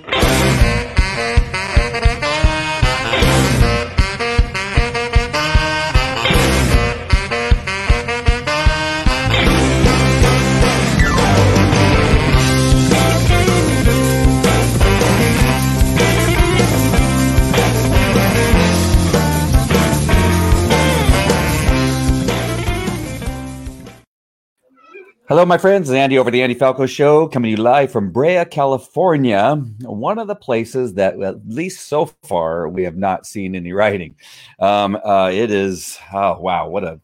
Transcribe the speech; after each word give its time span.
Thank 0.00 1.42
you. 1.42 1.47
Hello, 25.28 25.44
my 25.44 25.58
friends. 25.58 25.90
It's 25.90 25.94
Andy 25.94 26.16
over 26.16 26.30
the 26.30 26.42
Andy 26.42 26.54
Falco 26.54 26.86
Show, 26.86 27.28
coming 27.28 27.54
to 27.54 27.58
you 27.58 27.62
live 27.62 27.92
from 27.92 28.10
Brea, 28.10 28.46
California. 28.46 29.56
One 29.82 30.18
of 30.18 30.26
the 30.26 30.34
places 30.34 30.94
that, 30.94 31.20
at 31.20 31.46
least 31.46 31.86
so 31.86 32.06
far, 32.22 32.66
we 32.66 32.82
have 32.84 32.96
not 32.96 33.26
seen 33.26 33.54
any 33.54 33.74
writing. 33.74 34.16
Um, 34.58 34.96
uh, 34.96 35.30
it 35.30 35.50
is, 35.50 35.98
oh 36.14 36.40
wow, 36.40 36.70
what 36.70 36.82
a. 36.82 36.98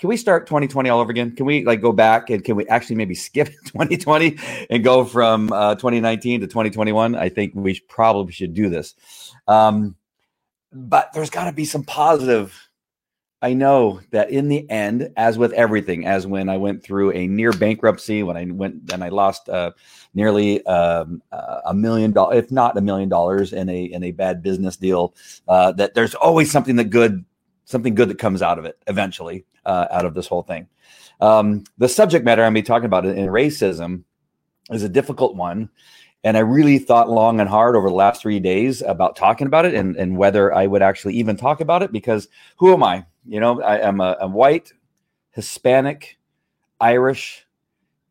Can 0.00 0.08
we 0.08 0.16
start 0.16 0.46
2020 0.46 0.88
all 0.88 1.00
over 1.00 1.10
again? 1.10 1.36
Can 1.36 1.44
we 1.44 1.66
like 1.66 1.82
go 1.82 1.92
back 1.92 2.30
and 2.30 2.42
can 2.42 2.56
we 2.56 2.66
actually 2.68 2.96
maybe 2.96 3.14
skip 3.14 3.48
2020 3.66 4.38
and 4.70 4.82
go 4.82 5.04
from 5.04 5.52
uh, 5.52 5.74
2019 5.74 6.40
to 6.40 6.46
2021? 6.46 7.14
I 7.14 7.28
think 7.28 7.52
we 7.54 7.78
probably 7.90 8.32
should 8.32 8.54
do 8.54 8.70
this. 8.70 8.94
Um, 9.46 9.96
but 10.72 11.12
there's 11.12 11.28
got 11.28 11.44
to 11.44 11.52
be 11.52 11.66
some 11.66 11.84
positive 11.84 12.58
I 13.44 13.52
know 13.52 14.00
that 14.10 14.30
in 14.30 14.48
the 14.48 14.68
end, 14.70 15.10
as 15.18 15.36
with 15.36 15.52
everything, 15.52 16.06
as 16.06 16.26
when 16.26 16.48
I 16.48 16.56
went 16.56 16.82
through 16.82 17.12
a 17.12 17.26
near 17.26 17.52
bankruptcy, 17.52 18.22
when 18.22 18.38
I 18.38 18.46
went 18.46 18.90
and 18.90 19.04
I 19.04 19.10
lost 19.10 19.50
uh, 19.50 19.72
nearly 20.14 20.64
um, 20.64 21.22
uh, 21.30 21.60
a 21.66 21.74
million 21.74 22.12
dollars, 22.12 22.38
if 22.38 22.50
not 22.50 22.74
a 22.78 22.80
million 22.80 23.10
dollars, 23.10 23.52
in 23.52 23.68
a 23.68 23.84
in 23.84 24.02
a 24.02 24.12
bad 24.12 24.42
business 24.42 24.78
deal, 24.78 25.14
uh, 25.46 25.72
that 25.72 25.92
there's 25.92 26.14
always 26.14 26.50
something 26.50 26.76
that 26.76 26.84
good, 26.84 27.22
something 27.66 27.94
good 27.94 28.08
that 28.08 28.18
comes 28.18 28.40
out 28.40 28.58
of 28.58 28.64
it 28.64 28.78
eventually, 28.86 29.44
uh, 29.66 29.88
out 29.90 30.06
of 30.06 30.14
this 30.14 30.26
whole 30.26 30.42
thing. 30.42 30.66
Um, 31.20 31.64
the 31.76 31.88
subject 31.88 32.24
matter 32.24 32.42
I'm 32.42 32.54
be 32.54 32.62
talking 32.62 32.86
about 32.86 33.04
in 33.04 33.28
racism 33.28 34.04
is 34.70 34.84
a 34.84 34.88
difficult 34.88 35.36
one. 35.36 35.68
And 36.26 36.38
I 36.38 36.40
really 36.40 36.78
thought 36.78 37.10
long 37.10 37.40
and 37.40 37.50
hard 37.50 37.76
over 37.76 37.90
the 37.90 37.94
last 37.94 38.22
three 38.22 38.40
days 38.40 38.80
about 38.80 39.14
talking 39.14 39.46
about 39.46 39.66
it 39.66 39.74
and, 39.74 39.94
and 39.96 40.16
whether 40.16 40.54
I 40.54 40.66
would 40.66 40.80
actually 40.80 41.12
even 41.16 41.36
talk 41.36 41.60
about 41.60 41.82
it 41.82 41.92
because 41.92 42.28
who 42.56 42.72
am 42.72 42.82
I? 42.82 43.04
You 43.26 43.40
know, 43.40 43.62
I 43.62 43.78
am 43.78 44.00
a, 44.00 44.16
a 44.20 44.28
white, 44.28 44.72
Hispanic, 45.30 46.18
Irish, 46.80 47.46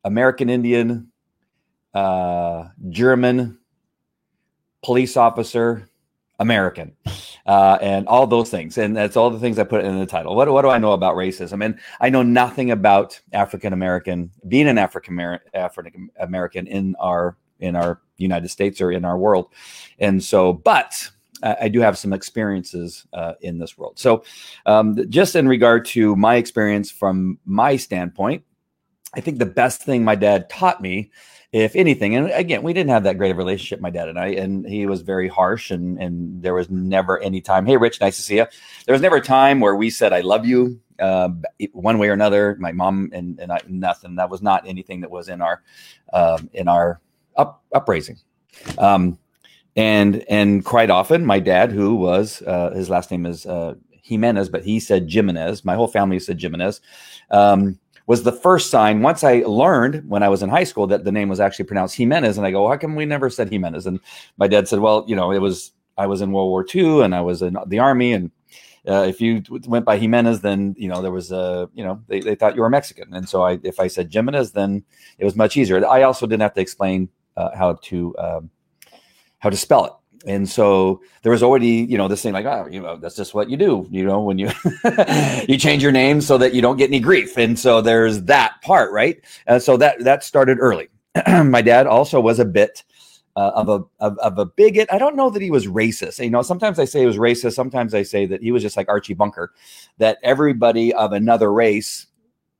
American 0.03 0.49
Indian, 0.49 1.11
uh, 1.93 2.69
German 2.89 3.59
police 4.83 5.15
officer, 5.15 5.89
American, 6.39 6.95
uh, 7.45 7.77
and 7.81 8.07
all 8.07 8.27
those 8.27 8.49
things. 8.49 8.77
And 8.77 8.95
that's 8.95 9.15
all 9.15 9.29
the 9.29 9.39
things 9.39 9.59
I 9.59 9.63
put 9.63 9.85
in 9.85 9.97
the 9.99 10.05
title. 10.05 10.35
What, 10.35 10.49
what 10.49 10.63
do 10.63 10.69
I 10.69 10.77
know 10.77 10.93
about 10.93 11.15
racism? 11.15 11.63
And 11.63 11.79
I 12.01 12.09
know 12.09 12.23
nothing 12.23 12.71
about 12.71 13.19
African 13.31 13.73
American, 13.73 14.31
being 14.47 14.67
an 14.67 14.77
African 14.77 15.39
American 16.19 16.67
in 16.67 16.95
our 16.99 17.37
in 17.59 17.75
our 17.75 18.01
United 18.17 18.49
States 18.49 18.81
or 18.81 18.91
in 18.91 19.05
our 19.05 19.17
world. 19.17 19.53
And 19.99 20.21
so, 20.21 20.51
but 20.51 21.09
I 21.43 21.67
do 21.67 21.79
have 21.81 21.97
some 21.97 22.13
experiences 22.13 23.05
uh, 23.13 23.33
in 23.41 23.57
this 23.59 23.77
world. 23.77 23.99
So, 23.99 24.23
um, 24.65 24.97
just 25.09 25.35
in 25.35 25.47
regard 25.47 25.85
to 25.87 26.15
my 26.15 26.35
experience 26.35 26.89
from 26.89 27.37
my 27.45 27.75
standpoint, 27.75 28.43
I 29.13 29.21
think 29.21 29.39
the 29.39 29.45
best 29.45 29.83
thing 29.83 30.03
my 30.03 30.15
dad 30.15 30.49
taught 30.49 30.81
me, 30.81 31.11
if 31.51 31.75
anything, 31.75 32.15
and 32.15 32.31
again, 32.31 32.63
we 32.63 32.73
didn't 32.73 32.89
have 32.89 33.03
that 33.03 33.17
great 33.17 33.31
of 33.31 33.37
relationship, 33.37 33.79
my 33.79 33.91
dad 33.91 34.09
and 34.09 34.17
I, 34.17 34.27
and 34.29 34.65
he 34.65 34.87
was 34.87 35.01
very 35.01 35.27
harsh, 35.27 35.69
and 35.69 36.01
and 36.01 36.41
there 36.41 36.55
was 36.55 36.69
never 36.69 37.21
any 37.21 37.41
time. 37.41 37.65
Hey, 37.65 37.77
Rich, 37.77 38.01
nice 38.01 38.15
to 38.15 38.23
see 38.23 38.37
you. 38.37 38.47
There 38.85 38.93
was 38.93 39.01
never 39.01 39.17
a 39.17 39.21
time 39.21 39.59
where 39.59 39.75
we 39.75 39.89
said 39.89 40.13
I 40.13 40.21
love 40.21 40.45
you 40.45 40.79
uh, 40.99 41.29
one 41.73 41.99
way 41.99 42.09
or 42.09 42.13
another. 42.13 42.55
My 42.59 42.71
mom 42.71 43.11
and 43.13 43.39
and 43.39 43.51
I, 43.51 43.59
nothing. 43.67 44.15
That 44.15 44.29
was 44.29 44.41
not 44.41 44.67
anything 44.67 45.01
that 45.01 45.11
was 45.11 45.29
in 45.29 45.41
our 45.41 45.61
um, 46.11 46.49
in 46.53 46.67
our 46.67 47.01
up 47.35 47.63
upraising. 47.73 48.17
Um, 48.77 49.19
and 49.75 50.23
and 50.29 50.63
quite 50.65 50.89
often 50.89 51.25
my 51.25 51.39
dad 51.39 51.71
who 51.71 51.95
was 51.95 52.41
uh, 52.43 52.71
his 52.71 52.89
last 52.89 53.11
name 53.11 53.25
is 53.25 53.45
uh, 53.45 53.75
jimenez 54.03 54.49
but 54.49 54.63
he 54.63 54.79
said 54.79 55.11
jimenez. 55.11 55.65
My 55.65 55.75
whole 55.75 55.87
family 55.87 56.19
said 56.19 56.41
jimenez. 56.41 56.81
Um, 57.31 57.79
was 58.05 58.23
the 58.23 58.33
first 58.33 58.69
sign 58.69 59.01
once 59.01 59.23
i 59.23 59.43
learned 59.45 60.07
when 60.09 60.23
i 60.23 60.29
was 60.29 60.43
in 60.43 60.49
high 60.49 60.65
school 60.65 60.87
that 60.87 61.05
the 61.05 61.11
name 61.11 61.29
was 61.29 61.39
actually 61.39 61.65
pronounced 61.65 61.95
jimenez 61.95 62.37
and 62.37 62.45
i 62.45 62.51
go 62.51 62.67
how 62.67 62.75
come 62.75 62.95
we 62.95 63.05
never 63.05 63.29
said 63.29 63.49
jimenez? 63.49 63.85
And 63.85 63.99
my 64.37 64.47
dad 64.47 64.67
said 64.67 64.79
well 64.79 65.05
you 65.07 65.15
know 65.15 65.31
it 65.31 65.39
was 65.39 65.71
i 65.97 66.05
was 66.05 66.21
in 66.21 66.31
world 66.31 66.49
war 66.49 66.65
ii 66.75 67.01
and 67.01 67.15
i 67.15 67.21
was 67.21 67.41
in 67.41 67.57
the 67.67 67.79
army 67.79 68.13
and 68.13 68.29
uh, 68.87 69.05
if 69.07 69.21
you 69.21 69.41
went 69.65 69.85
by 69.85 69.97
Jimenez, 69.97 70.41
then 70.41 70.75
you 70.77 70.89
know 70.89 71.01
there 71.01 71.11
was 71.11 71.31
a 71.31 71.69
you 71.73 71.83
know 71.83 72.01
they, 72.07 72.19
they 72.19 72.35
thought 72.35 72.55
you 72.55 72.61
were 72.61 72.69
Mexican, 72.69 73.13
and 73.13 73.27
so 73.27 73.41
I 73.43 73.59
if 73.63 73.79
I 73.79 73.87
said 73.87 74.13
Jimenez, 74.13 74.51
then 74.51 74.83
it 75.17 75.25
was 75.25 75.35
much 75.35 75.55
easier. 75.55 75.85
I 75.87 76.03
also 76.03 76.27
didn't 76.27 76.41
have 76.41 76.53
to 76.55 76.61
explain 76.61 77.07
uh, 77.37 77.55
how 77.55 77.75
to 77.83 78.17
um, 78.17 78.49
how 79.43 79.49
to 79.49 79.57
spell 79.57 79.85
it. 79.85 79.91
And 80.25 80.47
so 80.47 81.01
there 81.21 81.33
was 81.33 81.43
already, 81.43 81.67
you 81.67 81.97
know, 81.97 82.07
this 82.07 82.21
thing 82.21 82.31
like, 82.31 82.45
oh, 82.45 82.65
you 82.71 82.81
know, 82.81 82.95
that's 82.95 83.17
just 83.17 83.33
what 83.33 83.49
you 83.49 83.57
do, 83.57 83.85
you 83.91 84.05
know, 84.05 84.21
when 84.21 84.37
you 84.37 84.49
you 85.49 85.57
change 85.57 85.83
your 85.83 85.91
name 85.91 86.21
so 86.21 86.37
that 86.37 86.53
you 86.53 86.61
don't 86.61 86.77
get 86.77 86.89
any 86.89 87.01
grief. 87.01 87.37
And 87.37 87.59
so 87.59 87.81
there's 87.81 88.21
that 88.23 88.61
part, 88.61 88.93
right? 88.93 89.21
And 89.45 89.61
so 89.61 89.75
that 89.77 90.01
that 90.05 90.23
started 90.23 90.59
early. 90.61 90.87
My 91.27 91.61
dad 91.61 91.87
also 91.87 92.21
was 92.21 92.39
a 92.39 92.45
bit 92.45 92.85
uh, 93.35 93.51
of 93.53 93.67
a 93.67 93.83
of, 93.99 94.17
of, 94.19 94.39
a 94.39 94.45
bigot. 94.45 94.87
I 94.93 94.97
don't 94.97 95.17
know 95.17 95.29
that 95.29 95.41
he 95.41 95.51
was 95.51 95.67
racist. 95.67 96.23
You 96.23 96.29
know, 96.29 96.41
sometimes 96.41 96.79
I 96.79 96.85
say 96.85 97.01
he 97.01 97.05
was 97.05 97.17
racist. 97.17 97.55
Sometimes 97.55 97.93
I 97.93 98.03
say 98.03 98.25
that 98.27 98.41
he 98.41 98.53
was 98.53 98.61
just 98.61 98.77
like 98.77 98.87
Archie 98.87 99.13
Bunker, 99.13 99.51
that 99.97 100.19
everybody 100.23 100.93
of 100.93 101.11
another 101.11 101.51
race 101.51 102.07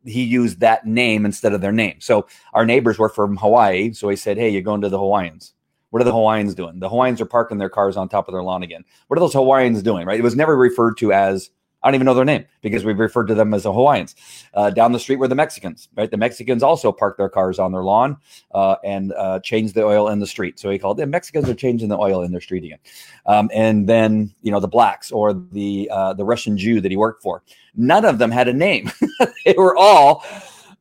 he 0.06 0.24
used 0.24 0.60
that 0.60 0.86
name 0.86 1.26
instead 1.26 1.54
of 1.54 1.62
their 1.62 1.72
name. 1.72 1.96
So 2.02 2.28
our 2.54 2.66
neighbors 2.66 3.00
were 3.00 3.08
from 3.08 3.38
Hawaii, 3.38 3.94
so 3.94 4.10
he 4.10 4.18
said, 4.18 4.38
"Hey, 4.38 4.50
you're 4.50 4.62
going 4.62 4.82
to 4.82 4.90
the 4.90 5.00
Hawaiians." 5.00 5.54
What 5.94 6.02
are 6.02 6.06
the 6.06 6.12
Hawaiians 6.12 6.56
doing? 6.56 6.80
The 6.80 6.90
Hawaiians 6.90 7.22
are 7.22 7.26
parking 7.26 7.60
their 7.60 7.70
cars 7.70 7.98
on 7.98 8.10
top 8.10 8.28
of 8.28 8.32
their 8.32 8.42
lawn 8.42 8.64
again. 8.64 8.84
What 9.06 9.18
are 9.18 9.20
those 9.20 9.34
Hawaiians 9.34 9.84
doing? 9.84 10.08
Right? 10.08 10.20
It 10.20 10.24
was 10.24 10.36
never 10.36 10.58
referred 10.58 10.98
to 10.98 11.14
as 11.14 11.52
I 11.84 11.88
don't 11.88 11.94
even 11.94 12.06
know 12.06 12.16
their 12.16 12.26
name 12.26 12.46
because 12.62 12.84
we've 12.84 12.98
referred 12.98 13.28
to 13.28 13.36
them 13.36 13.54
as 13.54 13.62
the 13.62 13.72
Hawaiians. 13.72 14.16
Uh, 14.56 14.72
down 14.72 14.92
the 14.92 15.00
street 15.00 15.18
were 15.18 15.28
the 15.28 15.36
Mexicans, 15.36 15.90
right? 15.96 16.10
The 16.10 16.18
Mexicans 16.18 16.64
also 16.64 16.92
parked 16.92 17.20
their 17.20 17.30
cars 17.30 17.60
on 17.60 17.72
their 17.72 17.84
lawn 17.84 18.18
uh, 18.56 18.78
and 18.84 19.14
uh, 19.14 19.40
changed 19.42 19.76
the 19.76 19.84
oil 19.84 20.10
in 20.10 20.18
the 20.18 20.26
street. 20.26 20.60
So 20.60 20.72
he 20.72 20.80
called 20.80 20.98
them 20.98 21.12
Mexicans 21.12 21.48
are 21.48 21.54
changing 21.54 21.90
the 21.90 21.98
oil 22.00 22.24
in 22.24 22.32
their 22.32 22.42
street 22.42 22.64
again. 22.64 22.80
Um, 23.28 23.52
and 23.54 23.88
then 23.88 24.34
you 24.42 24.52
know 24.52 24.60
the 24.60 24.68
blacks 24.68 25.12
or 25.12 25.32
the 25.32 25.92
uh, 25.92 26.14
the 26.14 26.26
Russian 26.26 26.58
Jew 26.58 26.82
that 26.82 26.90
he 26.90 26.98
worked 26.98 27.22
for. 27.22 27.44
None 27.76 28.04
of 28.04 28.18
them 28.18 28.32
had 28.32 28.48
a 28.48 28.54
name. 28.54 28.92
they 29.46 29.54
were 29.56 29.78
all 29.78 30.26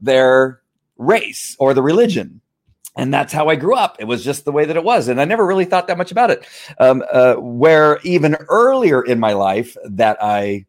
their 0.01 0.63
race 0.97 1.55
or 1.59 1.75
the 1.75 1.83
religion 1.83 2.41
and 2.97 3.13
that's 3.13 3.33
how 3.33 3.49
I 3.49 3.57
grew 3.57 3.75
up. 3.75 3.97
It 3.99 4.05
was 4.05 4.25
just 4.25 4.45
the 4.45 4.53
way 4.53 4.65
that 4.65 4.77
it 4.77 4.85
was, 4.85 5.09
and 5.09 5.21
I 5.21 5.25
never 5.25 5.47
really 5.47 5.65
thought 5.65 5.87
that 5.87 5.99
much 5.99 6.13
about 6.13 6.31
it. 6.31 6.47
Um, 6.79 7.03
uh, 7.11 7.35
where 7.35 8.01
even 8.03 8.37
earlier 8.49 9.03
in 9.03 9.19
my 9.19 9.33
life, 9.33 9.77
that 9.85 10.19
I 10.21 10.67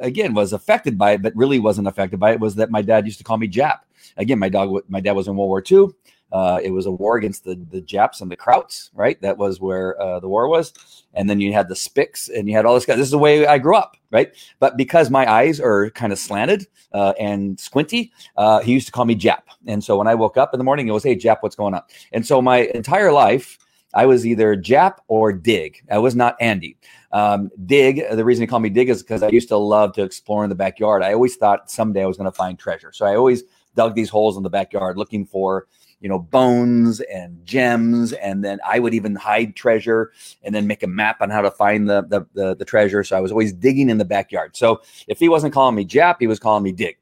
again 0.00 0.34
was 0.34 0.52
affected 0.52 0.98
by 0.98 1.12
it, 1.12 1.22
but 1.22 1.36
really 1.36 1.58
wasn't 1.58 1.88
affected 1.88 2.18
by 2.18 2.32
it, 2.32 2.40
was 2.40 2.54
that 2.56 2.70
my 2.70 2.82
dad 2.82 3.06
used 3.06 3.18
to 3.18 3.24
call 3.24 3.38
me 3.38 3.48
Jap. 3.48 3.80
Again, 4.16 4.38
my 4.38 4.48
dog, 4.48 4.82
my 4.88 5.00
dad 5.00 5.12
was 5.12 5.28
in 5.28 5.36
World 5.36 5.48
War 5.48 5.62
II. 5.70 5.88
Uh, 6.32 6.60
it 6.62 6.70
was 6.70 6.86
a 6.86 6.90
war 6.90 7.16
against 7.16 7.44
the 7.44 7.54
the 7.70 7.80
Japs 7.80 8.20
and 8.20 8.30
the 8.30 8.36
Krauts, 8.36 8.90
right? 8.94 9.20
That 9.22 9.38
was 9.38 9.60
where 9.60 10.00
uh, 10.00 10.20
the 10.20 10.28
war 10.28 10.48
was. 10.48 10.72
And 11.14 11.30
then 11.30 11.40
you 11.40 11.52
had 11.52 11.68
the 11.68 11.74
Spics, 11.74 12.28
and 12.34 12.48
you 12.48 12.54
had 12.54 12.66
all 12.66 12.74
this. 12.74 12.84
Guy. 12.84 12.96
This 12.96 13.06
is 13.06 13.12
the 13.12 13.18
way 13.18 13.46
I 13.46 13.58
grew 13.58 13.76
up, 13.76 13.96
right? 14.10 14.34
But 14.58 14.76
because 14.76 15.08
my 15.10 15.30
eyes 15.30 15.60
are 15.60 15.90
kind 15.90 16.12
of 16.12 16.18
slanted 16.18 16.66
uh, 16.92 17.14
and 17.18 17.58
squinty, 17.58 18.12
uh, 18.36 18.60
he 18.60 18.72
used 18.72 18.86
to 18.86 18.92
call 18.92 19.04
me 19.04 19.14
Jap. 19.14 19.42
And 19.66 19.82
so 19.82 19.96
when 19.96 20.08
I 20.08 20.14
woke 20.14 20.36
up 20.36 20.52
in 20.52 20.58
the 20.58 20.64
morning, 20.64 20.88
it 20.88 20.92
was, 20.92 21.04
"Hey, 21.04 21.16
Jap, 21.16 21.38
what's 21.40 21.56
going 21.56 21.74
on?" 21.74 21.82
And 22.12 22.26
so 22.26 22.42
my 22.42 22.58
entire 22.74 23.12
life, 23.12 23.58
I 23.94 24.04
was 24.06 24.26
either 24.26 24.56
Jap 24.56 24.98
or 25.08 25.32
Dig. 25.32 25.82
I 25.90 25.98
was 25.98 26.14
not 26.14 26.36
Andy. 26.40 26.76
Um, 27.12 27.50
dig, 27.64 28.02
the 28.10 28.24
reason 28.24 28.42
he 28.42 28.46
called 28.46 28.62
me 28.62 28.68
Dig 28.68 28.90
is 28.90 29.02
because 29.02 29.22
I 29.22 29.28
used 29.28 29.48
to 29.48 29.56
love 29.56 29.94
to 29.94 30.02
explore 30.02 30.44
in 30.44 30.50
the 30.50 30.56
backyard. 30.56 31.02
I 31.02 31.14
always 31.14 31.36
thought 31.36 31.70
someday 31.70 32.02
I 32.02 32.06
was 32.06 32.18
going 32.18 32.30
to 32.30 32.36
find 32.36 32.58
treasure. 32.58 32.92
So 32.92 33.06
I 33.06 33.16
always 33.16 33.44
dug 33.74 33.94
these 33.94 34.10
holes 34.10 34.36
in 34.36 34.42
the 34.42 34.50
backyard 34.50 34.98
looking 34.98 35.24
for, 35.24 35.66
you 36.00 36.08
know, 36.08 36.18
bones 36.18 37.00
and 37.00 37.44
gems. 37.44 38.12
And 38.12 38.44
then 38.44 38.58
I 38.66 38.78
would 38.78 38.94
even 38.94 39.14
hide 39.14 39.56
treasure 39.56 40.12
and 40.42 40.54
then 40.54 40.66
make 40.66 40.82
a 40.82 40.86
map 40.86 41.20
on 41.20 41.30
how 41.30 41.40
to 41.40 41.50
find 41.50 41.88
the, 41.88 42.02
the, 42.02 42.26
the, 42.34 42.56
the 42.56 42.64
treasure. 42.64 43.02
So 43.02 43.16
I 43.16 43.20
was 43.20 43.30
always 43.30 43.52
digging 43.52 43.90
in 43.90 43.98
the 43.98 44.04
backyard. 44.04 44.56
So 44.56 44.82
if 45.08 45.18
he 45.18 45.28
wasn't 45.28 45.54
calling 45.54 45.74
me 45.74 45.84
Jap, 45.84 46.16
he 46.20 46.26
was 46.26 46.38
calling 46.38 46.62
me 46.62 46.72
Dig. 46.72 46.96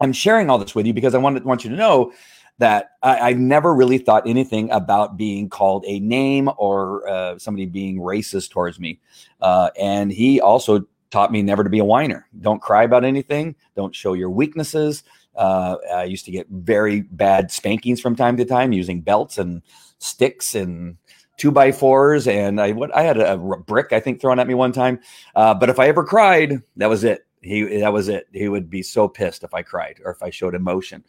I'm 0.00 0.12
sharing 0.12 0.50
all 0.50 0.58
this 0.58 0.74
with 0.74 0.86
you 0.86 0.92
because 0.92 1.14
I 1.14 1.18
wanted, 1.18 1.44
want 1.44 1.64
you 1.64 1.70
to 1.70 1.76
know 1.76 2.12
that 2.58 2.92
I, 3.02 3.30
have 3.30 3.38
never 3.38 3.74
really 3.74 3.98
thought 3.98 4.26
anything 4.26 4.70
about 4.70 5.16
being 5.16 5.48
called 5.48 5.84
a 5.86 6.00
name 6.00 6.50
or 6.56 7.06
uh, 7.08 7.38
somebody 7.38 7.66
being 7.66 7.98
racist 7.98 8.50
towards 8.50 8.80
me. 8.80 8.98
Uh, 9.40 9.70
and 9.78 10.10
he 10.10 10.40
also 10.40 10.86
taught 11.10 11.32
me 11.32 11.42
never 11.42 11.62
to 11.62 11.70
be 11.70 11.78
a 11.78 11.84
whiner. 11.84 12.26
Don't 12.40 12.60
cry 12.60 12.84
about 12.84 13.04
anything. 13.04 13.54
Don't 13.74 13.94
show 13.94 14.14
your 14.14 14.30
weaknesses. 14.30 15.04
Uh, 15.36 15.76
I 15.94 16.04
used 16.04 16.24
to 16.26 16.30
get 16.30 16.46
very 16.48 17.02
bad 17.02 17.50
spankings 17.50 18.00
from 18.00 18.16
time 18.16 18.36
to 18.36 18.44
time 18.44 18.72
using 18.72 19.00
belts 19.00 19.38
and 19.38 19.62
sticks 19.98 20.54
and 20.54 20.96
two 21.36 21.50
by 21.50 21.72
fours. 21.72 22.26
And 22.26 22.60
I 22.60 22.72
what 22.72 22.94
I 22.94 23.02
had 23.02 23.18
a, 23.18 23.34
a 23.34 23.36
brick 23.36 23.92
I 23.92 24.00
think 24.00 24.20
thrown 24.20 24.38
at 24.38 24.46
me 24.46 24.54
one 24.54 24.72
time. 24.72 25.00
Uh, 25.34 25.54
but 25.54 25.68
if 25.68 25.78
I 25.78 25.88
ever 25.88 26.04
cried, 26.04 26.62
that 26.76 26.88
was 26.88 27.04
it. 27.04 27.26
He 27.42 27.80
that 27.80 27.92
was 27.92 28.08
it. 28.08 28.28
He 28.32 28.48
would 28.48 28.70
be 28.70 28.82
so 28.82 29.08
pissed 29.08 29.44
if 29.44 29.54
I 29.54 29.62
cried 29.62 30.00
or 30.04 30.10
if 30.10 30.22
I 30.22 30.30
showed 30.30 30.54
emotion. 30.54 31.04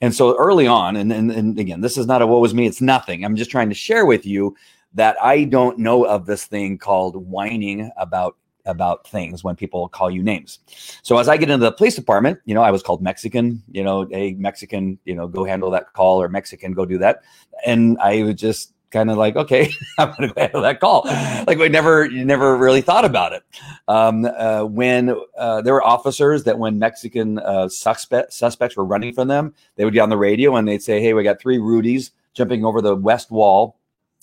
And 0.00 0.14
so 0.14 0.36
early 0.36 0.66
on, 0.66 0.96
and, 0.96 1.10
and, 1.10 1.30
and 1.30 1.58
again, 1.58 1.80
this 1.80 1.96
is 1.96 2.06
not 2.06 2.20
a 2.20 2.26
what 2.26 2.42
was 2.42 2.52
me, 2.52 2.66
it's 2.66 2.82
nothing. 2.82 3.24
I'm 3.24 3.36
just 3.36 3.50
trying 3.50 3.70
to 3.70 3.74
share 3.74 4.04
with 4.04 4.26
you 4.26 4.54
that 4.92 5.16
I 5.22 5.44
don't 5.44 5.78
know 5.78 6.04
of 6.04 6.26
this 6.26 6.44
thing 6.44 6.76
called 6.76 7.16
whining 7.16 7.90
about 7.96 8.36
about 8.66 9.06
things 9.08 9.42
when 9.42 9.56
people 9.56 9.88
call 9.88 10.10
you 10.10 10.22
names. 10.22 10.58
So 11.02 11.18
as 11.18 11.28
I 11.28 11.36
get 11.36 11.50
into 11.50 11.64
the 11.64 11.72
police 11.72 11.94
department, 11.94 12.40
you 12.44 12.54
know, 12.54 12.62
I 12.62 12.70
was 12.70 12.82
called 12.82 13.02
Mexican, 13.02 13.62
you 13.70 13.82
know, 13.82 14.08
a 14.12 14.32
Mexican, 14.34 14.98
you 15.04 15.14
know, 15.14 15.28
go 15.28 15.44
handle 15.44 15.70
that 15.70 15.92
call 15.92 16.20
or 16.20 16.28
Mexican, 16.28 16.72
go 16.72 16.84
do 16.84 16.98
that. 16.98 17.22
And 17.64 17.98
I 18.00 18.22
would 18.22 18.38
just 18.38 18.72
kind 18.90 19.10
of 19.10 19.16
like, 19.16 19.36
okay, 19.36 19.70
I'm 19.98 20.08
going 20.08 20.28
to 20.28 20.34
go 20.34 20.40
handle 20.40 20.62
that 20.62 20.80
call. 20.80 21.02
Like 21.46 21.58
we 21.58 21.68
never, 21.68 22.08
never 22.08 22.56
really 22.56 22.80
thought 22.80 23.04
about 23.04 23.32
it. 23.32 23.42
Um, 23.88 24.24
uh, 24.24 24.64
when 24.64 25.14
uh, 25.36 25.62
there 25.62 25.74
were 25.74 25.84
officers 25.84 26.44
that 26.44 26.58
when 26.58 26.78
Mexican 26.78 27.38
uh, 27.38 27.68
suspect, 27.68 28.32
suspects 28.32 28.76
were 28.76 28.84
running 28.84 29.12
from 29.12 29.28
them, 29.28 29.54
they 29.76 29.84
would 29.84 29.94
get 29.94 30.00
on 30.00 30.10
the 30.10 30.16
radio 30.16 30.56
and 30.56 30.66
they'd 30.66 30.82
say, 30.82 31.00
hey, 31.00 31.14
we 31.14 31.22
got 31.22 31.40
three 31.40 31.58
Rudies 31.58 32.10
jumping 32.34 32.64
over 32.64 32.80
the 32.80 32.94
west 32.94 33.30
wall 33.30 33.78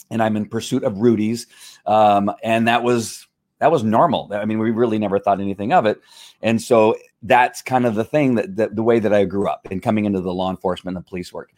and 0.10 0.22
I'm 0.22 0.36
in 0.38 0.48
pursuit 0.48 0.84
of 0.84 0.94
Rudies. 0.94 1.48
Um, 1.86 2.32
and 2.44 2.68
that 2.68 2.84
was, 2.84 3.28
that 3.60 3.72
was 3.72 3.84
normal. 3.84 4.30
I 4.34 4.46
mean, 4.46 4.60
we 4.60 4.72
really 4.72 5.00
never 5.00 5.20
thought 5.20 5.40
anything 5.40 5.72
of 5.72 5.86
it. 5.86 6.02
And 6.42 6.62
so 6.62 6.98
that's 7.22 7.62
kind 7.62 7.86
of 7.86 7.96
the 7.96 8.04
thing 8.04 8.36
that, 8.36 8.56
that 8.58 8.76
the 8.76 8.84
way 8.84 9.00
that 9.00 9.14
I 9.14 9.26
grew 9.26 9.48
up 9.48 9.68
in 9.72 9.80
coming 9.80 10.06
into 10.06 10.20
the 10.22 10.34
law 10.34 10.50
enforcement 10.50 10.98
and 10.98 11.06
police 11.06 11.32
work. 11.32 11.54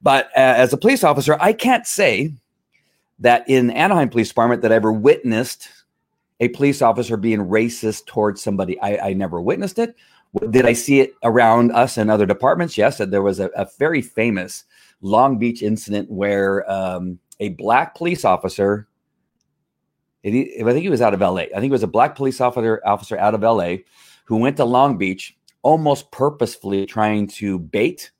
But 0.00 0.26
uh, 0.36 0.54
as 0.56 0.72
a 0.72 0.76
police 0.76 1.02
officer, 1.02 1.36
I 1.40 1.52
can't 1.52 1.86
say 1.86 2.32
that 3.18 3.48
in 3.48 3.70
Anaheim 3.70 4.08
Police 4.08 4.28
Department 4.28 4.62
that 4.62 4.72
I 4.72 4.76
ever 4.76 4.92
witnessed 4.92 5.68
a 6.40 6.48
police 6.48 6.82
officer 6.82 7.16
being 7.16 7.40
racist 7.40 8.06
towards 8.06 8.42
somebody. 8.42 8.80
I, 8.80 9.08
I, 9.08 9.12
never 9.12 9.40
witnessed 9.40 9.78
it. 9.78 9.96
Did 10.50 10.66
I 10.66 10.72
see 10.72 11.00
it 11.00 11.14
around 11.24 11.72
us 11.72 11.96
and 11.96 12.10
other 12.10 12.26
departments? 12.26 12.78
Yes. 12.78 12.98
There 12.98 13.22
was 13.22 13.40
a, 13.40 13.46
a 13.56 13.66
very 13.78 14.02
famous 14.02 14.64
Long 15.00 15.38
Beach 15.38 15.62
incident 15.62 16.10
where 16.10 16.70
um, 16.70 17.18
a 17.40 17.50
black 17.50 17.94
police 17.94 18.24
officer, 18.24 18.87
it, 20.22 20.66
I 20.66 20.72
think 20.72 20.82
he 20.82 20.88
was 20.88 21.02
out 21.02 21.14
of 21.14 21.20
LA. 21.20 21.42
I 21.42 21.54
think 21.54 21.66
it 21.66 21.70
was 21.70 21.82
a 21.82 21.88
black 21.88 22.14
police 22.14 22.40
officer 22.40 22.80
officer 22.84 23.18
out 23.18 23.34
of 23.34 23.42
LA 23.42 23.76
who 24.24 24.36
went 24.36 24.56
to 24.58 24.64
Long 24.64 24.98
Beach 24.98 25.36
almost 25.62 26.10
purposefully 26.10 26.86
trying 26.86 27.26
to 27.26 27.58
bait 27.58 28.10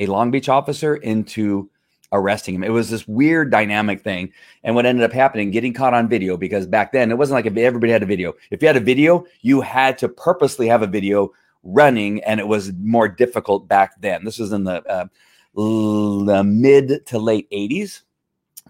a 0.00 0.06
Long 0.06 0.30
Beach 0.30 0.48
officer 0.48 0.96
into 0.96 1.70
arresting 2.12 2.54
him. 2.54 2.62
It 2.62 2.70
was 2.70 2.90
this 2.90 3.08
weird 3.08 3.50
dynamic 3.50 4.02
thing. 4.02 4.32
And 4.62 4.74
what 4.74 4.86
ended 4.86 5.04
up 5.04 5.12
happening, 5.12 5.50
getting 5.50 5.72
caught 5.72 5.94
on 5.94 6.08
video, 6.08 6.36
because 6.36 6.66
back 6.66 6.92
then 6.92 7.10
it 7.10 7.18
wasn't 7.18 7.36
like 7.36 7.56
everybody 7.56 7.92
had 7.92 8.02
a 8.02 8.06
video. 8.06 8.34
If 8.50 8.62
you 8.62 8.68
had 8.68 8.76
a 8.76 8.80
video, 8.80 9.24
you 9.40 9.60
had 9.60 9.98
to 9.98 10.08
purposely 10.08 10.68
have 10.68 10.82
a 10.82 10.86
video 10.86 11.32
running, 11.62 12.22
and 12.24 12.40
it 12.40 12.46
was 12.46 12.72
more 12.82 13.08
difficult 13.08 13.68
back 13.68 14.00
then. 14.00 14.24
This 14.24 14.38
was 14.38 14.52
in 14.52 14.64
the, 14.64 14.84
uh, 14.84 15.06
the 15.54 16.42
mid 16.44 17.06
to 17.06 17.18
late 17.18 17.48
80s, 17.50 18.02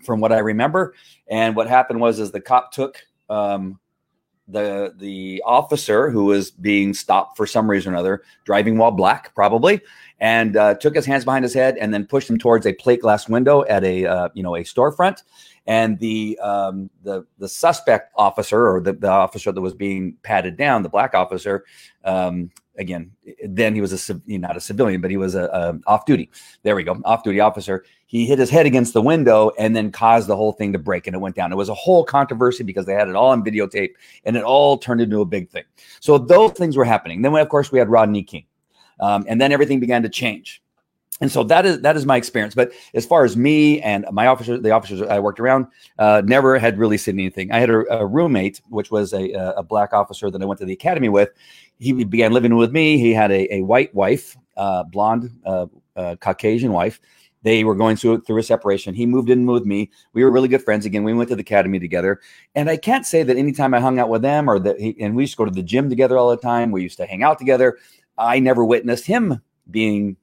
from 0.04 0.20
what 0.20 0.32
I 0.32 0.38
remember. 0.38 0.94
And 1.28 1.56
what 1.56 1.68
happened 1.68 2.00
was, 2.00 2.18
is 2.18 2.30
the 2.30 2.40
cop 2.40 2.72
took 2.72 2.98
um, 3.28 3.78
the 4.48 4.94
the 4.98 5.42
officer 5.46 6.10
who 6.10 6.24
was 6.26 6.50
being 6.50 6.94
stopped 6.94 7.36
for 7.36 7.46
some 7.46 7.70
reason 7.70 7.92
or 7.92 7.96
another, 7.96 8.22
driving 8.44 8.76
while 8.76 8.90
black, 8.90 9.34
probably, 9.34 9.80
and 10.20 10.56
uh, 10.56 10.74
took 10.74 10.94
his 10.94 11.06
hands 11.06 11.24
behind 11.24 11.44
his 11.44 11.54
head 11.54 11.76
and 11.78 11.92
then 11.92 12.06
pushed 12.06 12.28
him 12.28 12.38
towards 12.38 12.66
a 12.66 12.72
plate 12.74 13.00
glass 13.00 13.28
window 13.28 13.64
at 13.64 13.84
a 13.84 14.06
uh, 14.06 14.28
you 14.34 14.42
know 14.42 14.56
a 14.56 14.62
storefront. 14.62 15.22
And 15.66 15.98
the 16.00 16.38
um, 16.40 16.90
the 17.04 17.24
the 17.38 17.48
suspect 17.48 18.12
officer 18.16 18.68
or 18.68 18.80
the, 18.80 18.94
the 18.94 19.10
officer 19.10 19.52
that 19.52 19.60
was 19.60 19.74
being 19.74 20.16
patted 20.22 20.56
down, 20.56 20.82
the 20.82 20.88
black 20.88 21.14
officer, 21.14 21.64
um, 22.04 22.50
again, 22.78 23.12
then 23.46 23.74
he 23.74 23.80
was 23.80 24.10
a 24.10 24.20
not 24.26 24.56
a 24.56 24.60
civilian, 24.60 25.00
but 25.00 25.10
he 25.10 25.16
was 25.16 25.34
a, 25.34 25.44
a 25.44 25.78
off 25.86 26.06
duty. 26.06 26.30
There 26.62 26.76
we 26.76 26.82
go, 26.82 27.00
off 27.04 27.22
duty 27.22 27.40
officer. 27.40 27.84
He 28.06 28.26
hit 28.26 28.38
his 28.38 28.50
head 28.50 28.66
against 28.66 28.92
the 28.92 29.02
window 29.02 29.52
and 29.58 29.74
then 29.74 29.90
caused 29.90 30.28
the 30.28 30.36
whole 30.36 30.52
thing 30.52 30.72
to 30.72 30.78
break, 30.78 31.06
and 31.06 31.14
it 31.16 31.18
went 31.18 31.36
down. 31.36 31.52
It 31.52 31.56
was 31.56 31.68
a 31.68 31.74
whole 31.74 32.04
controversy 32.04 32.64
because 32.64 32.86
they 32.86 32.94
had 32.94 33.08
it 33.08 33.16
all 33.16 33.30
on 33.30 33.44
videotape, 33.44 33.92
and 34.24 34.36
it 34.36 34.44
all 34.44 34.78
turned 34.78 35.00
into 35.00 35.20
a 35.20 35.26
big 35.26 35.48
thing. 35.50 35.64
So 36.00 36.18
those 36.18 36.52
things 36.52 36.76
were 36.76 36.84
happening. 36.84 37.22
Then, 37.22 37.34
of 37.34 37.48
course, 37.48 37.72
we 37.72 37.78
had 37.78 37.88
Rodney 37.88 38.22
King, 38.22 38.44
um, 39.00 39.24
and 39.28 39.40
then 39.40 39.52
everything 39.52 39.80
began 39.80 40.02
to 40.02 40.08
change. 40.08 40.62
And 41.20 41.30
so 41.30 41.44
that 41.44 41.64
is 41.64 41.80
that 41.82 41.96
is 41.96 42.04
my 42.04 42.16
experience. 42.16 42.54
But 42.54 42.72
as 42.94 43.06
far 43.06 43.24
as 43.24 43.36
me 43.36 43.80
and 43.80 44.04
my 44.10 44.26
officers, 44.26 44.60
the 44.60 44.72
officers 44.72 45.02
I 45.02 45.20
worked 45.20 45.38
around, 45.38 45.66
uh, 45.98 46.20
never 46.24 46.58
had 46.58 46.78
really 46.78 46.98
seen 46.98 47.20
anything. 47.20 47.52
I 47.52 47.60
had 47.60 47.70
a, 47.70 48.00
a 48.00 48.04
roommate, 48.04 48.60
which 48.70 48.90
was 48.90 49.12
a, 49.12 49.30
a 49.56 49.62
black 49.62 49.92
officer 49.92 50.32
that 50.32 50.42
I 50.42 50.44
went 50.44 50.58
to 50.60 50.66
the 50.66 50.72
academy 50.72 51.08
with. 51.08 51.30
He 51.78 51.92
began 52.04 52.32
living 52.32 52.56
with 52.56 52.72
me. 52.72 52.98
He 52.98 53.12
had 53.12 53.30
a, 53.30 53.54
a 53.56 53.62
white 53.62 53.94
wife, 53.94 54.36
uh, 54.56 54.84
blonde, 54.84 55.30
uh, 55.44 55.66
uh 55.96 56.16
Caucasian 56.16 56.72
wife. 56.72 57.00
They 57.42 57.64
were 57.64 57.74
going 57.74 57.96
through 57.96 58.20
through 58.20 58.38
a 58.38 58.42
separation. 58.42 58.94
He 58.94 59.04
moved 59.04 59.28
in 59.28 59.46
with 59.46 59.64
me. 59.64 59.90
We 60.12 60.22
were 60.22 60.30
really 60.30 60.48
good 60.48 60.62
friends 60.62 60.86
again. 60.86 61.02
We 61.02 61.12
went 61.12 61.28
to 61.30 61.36
the 61.36 61.42
academy 61.42 61.80
together, 61.80 62.20
and 62.54 62.70
I 62.70 62.76
can't 62.76 63.04
say 63.04 63.24
that 63.24 63.36
anytime 63.36 63.74
I 63.74 63.80
hung 63.80 63.98
out 63.98 64.08
with 64.08 64.22
them 64.22 64.48
or 64.48 64.60
that 64.60 64.78
he, 64.78 64.96
and 65.00 65.16
we 65.16 65.24
used 65.24 65.32
to 65.32 65.38
go 65.38 65.44
to 65.44 65.50
the 65.50 65.62
gym 65.62 65.90
together 65.90 66.16
all 66.16 66.30
the 66.30 66.36
time. 66.36 66.70
We 66.70 66.82
used 66.82 66.98
to 66.98 67.06
hang 67.06 67.24
out 67.24 67.38
together. 67.38 67.78
I 68.16 68.38
never 68.38 68.64
witnessed 68.64 69.06
him 69.06 69.40
being 69.70 70.16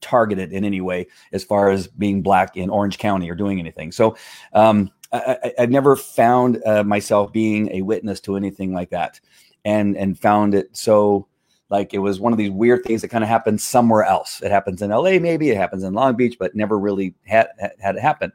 targeted 0.00 0.52
in 0.52 0.64
any 0.64 0.80
way 0.80 1.06
as 1.32 1.44
far 1.44 1.70
as 1.70 1.88
being 1.88 2.22
black 2.22 2.56
in 2.56 2.70
Orange 2.70 2.98
County 2.98 3.30
or 3.30 3.34
doing 3.34 3.58
anything. 3.58 3.92
So 3.92 4.16
um, 4.52 4.90
I, 5.12 5.52
have 5.58 5.70
never 5.70 5.96
found 5.96 6.62
uh, 6.64 6.84
myself 6.84 7.32
being 7.32 7.70
a 7.72 7.82
witness 7.82 8.20
to 8.20 8.36
anything 8.36 8.72
like 8.72 8.90
that, 8.90 9.20
and 9.66 9.96
and 9.96 10.18
found 10.18 10.54
it 10.54 10.74
so 10.74 11.26
like 11.68 11.92
it 11.92 11.98
was 11.98 12.20
one 12.20 12.32
of 12.32 12.38
these 12.38 12.52
weird 12.52 12.84
things 12.84 13.02
that 13.02 13.08
kind 13.08 13.24
of 13.24 13.28
happens 13.28 13.64
somewhere 13.64 14.04
else. 14.04 14.40
It 14.40 14.52
happens 14.52 14.80
in 14.80 14.90
LA, 14.90 15.18
maybe 15.18 15.50
it 15.50 15.56
happens 15.56 15.82
in 15.82 15.92
Long 15.92 16.14
Beach, 16.14 16.36
but 16.38 16.54
never 16.54 16.78
really 16.78 17.14
had 17.26 17.48
had 17.80 17.96
it 17.96 18.00
happen. 18.00 18.32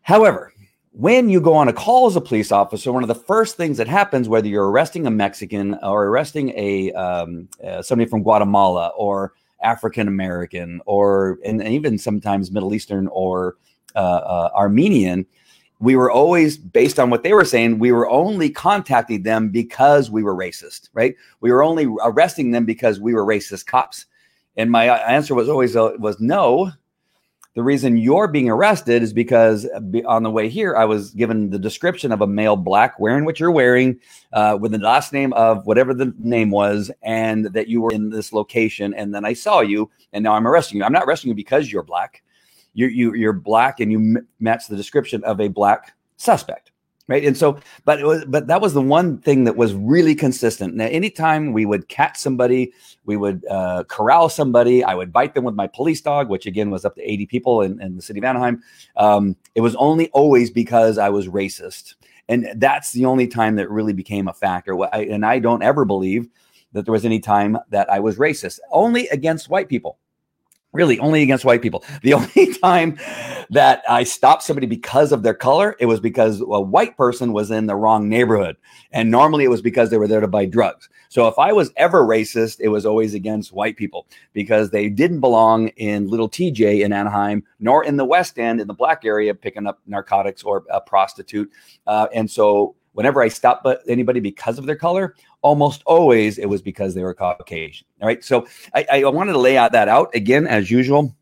However, 0.00 0.54
when 0.92 1.28
you 1.28 1.42
go 1.42 1.54
on 1.54 1.68
a 1.68 1.72
call 1.74 2.06
as 2.06 2.16
a 2.16 2.20
police 2.22 2.50
officer, 2.50 2.90
one 2.90 3.04
of 3.04 3.08
the 3.08 3.14
first 3.14 3.58
things 3.58 3.76
that 3.76 3.86
happens, 3.86 4.28
whether 4.28 4.48
you're 4.48 4.70
arresting 4.70 5.06
a 5.06 5.10
Mexican 5.10 5.74
or 5.82 6.06
arresting 6.06 6.54
a 6.56 6.90
um, 6.92 7.46
uh, 7.62 7.82
somebody 7.82 8.08
from 8.08 8.22
Guatemala 8.22 8.88
or 8.96 9.34
African 9.62 10.08
American 10.08 10.80
or 10.86 11.38
and, 11.44 11.62
even 11.62 11.98
sometimes 11.98 12.50
Middle 12.50 12.72
Eastern 12.72 13.08
or 13.08 13.56
uh, 13.94 13.98
uh, 13.98 14.50
Armenian, 14.54 15.26
we 15.80 15.96
were 15.96 16.10
always 16.10 16.58
based 16.58 16.98
on 16.98 17.10
what 17.10 17.22
they 17.22 17.32
were 17.32 17.44
saying. 17.44 17.78
We 17.78 17.92
were 17.92 18.08
only 18.08 18.50
contacting 18.50 19.22
them 19.22 19.50
because 19.50 20.10
we 20.10 20.22
were 20.22 20.34
racist, 20.34 20.88
right? 20.92 21.14
We 21.40 21.52
were 21.52 21.62
only 21.62 21.86
arresting 22.02 22.50
them 22.50 22.64
because 22.64 22.98
we 22.98 23.14
were 23.14 23.24
racist 23.24 23.66
cops. 23.66 24.06
And 24.56 24.70
my 24.70 24.86
answer 24.86 25.34
was 25.34 25.48
always 25.48 25.76
uh, 25.76 25.92
was 25.98 26.18
no. 26.18 26.72
The 27.54 27.62
reason 27.62 27.96
you're 27.96 28.28
being 28.28 28.50
arrested 28.50 29.02
is 29.02 29.12
because 29.12 29.66
uh, 29.66 29.80
on 30.06 30.22
the 30.22 30.30
way 30.30 30.48
here, 30.48 30.76
I 30.76 30.84
was 30.84 31.10
given 31.10 31.50
the 31.50 31.58
description 31.58 32.12
of 32.12 32.20
a 32.20 32.26
male 32.26 32.56
black 32.56 32.98
wearing 32.98 33.24
what 33.24 33.40
you're 33.40 33.50
wearing, 33.50 33.98
uh, 34.32 34.58
with 34.60 34.72
the 34.72 34.78
last 34.78 35.12
name 35.12 35.32
of 35.32 35.66
whatever 35.66 35.94
the 35.94 36.12
name 36.18 36.50
was, 36.50 36.90
and 37.02 37.46
that 37.46 37.68
you 37.68 37.80
were 37.80 37.92
in 37.92 38.10
this 38.10 38.32
location. 38.32 38.94
And 38.94 39.14
then 39.14 39.24
I 39.24 39.32
saw 39.32 39.60
you, 39.60 39.90
and 40.12 40.22
now 40.22 40.34
I'm 40.34 40.46
arresting 40.46 40.78
you. 40.78 40.84
I'm 40.84 40.92
not 40.92 41.04
arresting 41.04 41.28
you 41.28 41.34
because 41.34 41.72
you're 41.72 41.82
black. 41.82 42.22
You're, 42.78 42.90
you, 42.90 43.14
you're 43.14 43.32
black, 43.32 43.80
and 43.80 43.90
you 43.90 44.22
match 44.38 44.68
the 44.68 44.76
description 44.76 45.24
of 45.24 45.40
a 45.40 45.48
black 45.48 45.96
suspect 46.16 46.70
right? 47.08 47.24
And 47.24 47.36
so 47.36 47.58
but 47.84 48.02
was 48.02 48.24
but 48.26 48.46
that 48.46 48.60
was 48.60 48.74
the 48.74 48.82
one 48.82 49.18
thing 49.18 49.44
that 49.44 49.56
was 49.56 49.74
really 49.74 50.14
consistent. 50.14 50.74
Now 50.74 50.84
anytime 50.86 51.52
we 51.52 51.66
would 51.66 51.88
catch 51.88 52.18
somebody 52.18 52.72
we 53.06 53.16
would 53.16 53.44
uh, 53.50 53.84
corral 53.88 54.28
somebody 54.28 54.84
i 54.84 54.94
would 54.94 55.12
bite 55.12 55.34
them 55.34 55.44
with 55.44 55.54
my 55.54 55.66
police 55.66 56.00
dog 56.00 56.28
which 56.28 56.46
again 56.46 56.70
was 56.70 56.84
up 56.84 56.94
to 56.96 57.10
80 57.10 57.26
people 57.26 57.62
in, 57.62 57.80
in 57.80 57.96
the 57.96 58.02
city 58.02 58.20
of 58.20 58.24
anaheim. 58.24 58.62
Um, 58.96 59.36
it 59.54 59.62
was 59.62 59.74
only 59.76 60.10
always 60.10 60.50
because 60.50 60.98
i 60.98 61.08
was 61.08 61.26
racist. 61.26 61.94
And 62.30 62.50
that's 62.56 62.92
the 62.92 63.06
only 63.06 63.26
time 63.26 63.56
that 63.56 63.70
really 63.70 63.94
became 63.94 64.28
a 64.28 64.34
factor. 64.34 64.78
And 64.92 65.24
I 65.24 65.38
don't 65.38 65.62
ever 65.62 65.86
believe 65.86 66.28
that 66.72 66.84
there 66.84 66.92
was 66.92 67.06
any 67.06 67.20
time 67.20 67.56
that 67.70 67.90
I 67.90 68.00
was 68.00 68.18
racist, 68.18 68.58
only 68.70 69.08
against 69.08 69.48
white 69.48 69.70
people 69.70 69.98
really 70.78 70.98
only 71.00 71.22
against 71.22 71.44
white 71.44 71.60
people. 71.60 71.84
The 72.02 72.14
only 72.14 72.54
time 72.54 72.96
that 73.50 73.82
I 73.88 74.04
stopped 74.04 74.44
somebody 74.44 74.66
because 74.66 75.10
of 75.10 75.24
their 75.24 75.34
color, 75.34 75.76
it 75.80 75.86
was 75.86 75.98
because 76.00 76.40
a 76.40 76.60
white 76.60 76.96
person 76.96 77.32
was 77.32 77.50
in 77.50 77.66
the 77.66 77.74
wrong 77.74 78.08
neighborhood. 78.08 78.56
And 78.92 79.10
normally 79.10 79.44
it 79.44 79.50
was 79.50 79.60
because 79.60 79.90
they 79.90 79.98
were 79.98 80.06
there 80.06 80.20
to 80.20 80.28
buy 80.28 80.46
drugs. 80.46 80.88
So 81.08 81.26
if 81.26 81.38
I 81.38 81.52
was 81.52 81.72
ever 81.76 82.02
racist, 82.06 82.60
it 82.60 82.68
was 82.68 82.86
always 82.86 83.14
against 83.14 83.52
white 83.52 83.76
people 83.76 84.06
because 84.32 84.70
they 84.70 84.88
didn't 84.88 85.20
belong 85.20 85.68
in 85.68 86.08
little 86.08 86.28
TJ 86.28 86.84
in 86.84 86.92
Anaheim, 86.92 87.42
nor 87.58 87.84
in 87.84 87.96
the 87.96 88.04
West 88.04 88.38
End 88.38 88.60
in 88.60 88.68
the 88.68 88.74
black 88.74 89.04
area 89.04 89.34
picking 89.34 89.66
up 89.66 89.80
narcotics 89.86 90.44
or 90.44 90.64
a 90.70 90.80
prostitute. 90.80 91.50
Uh, 91.86 92.06
and 92.14 92.30
so 92.30 92.76
whenever 92.98 93.22
I 93.22 93.28
stopped 93.28 93.64
anybody 93.86 94.18
because 94.18 94.58
of 94.58 94.66
their 94.66 94.74
color, 94.74 95.14
almost 95.42 95.84
always 95.86 96.36
it 96.36 96.46
was 96.46 96.60
because 96.60 96.96
they 96.96 97.02
were 97.04 97.14
Caucasian. 97.14 97.86
All 98.02 98.08
right. 98.08 98.24
So 98.24 98.48
I, 98.74 98.86
I 98.90 99.04
wanted 99.04 99.34
to 99.34 99.38
lay 99.38 99.56
out 99.56 99.70
that 99.70 99.86
out 99.86 100.12
again, 100.16 100.48
as 100.48 100.68
usual, 100.68 101.14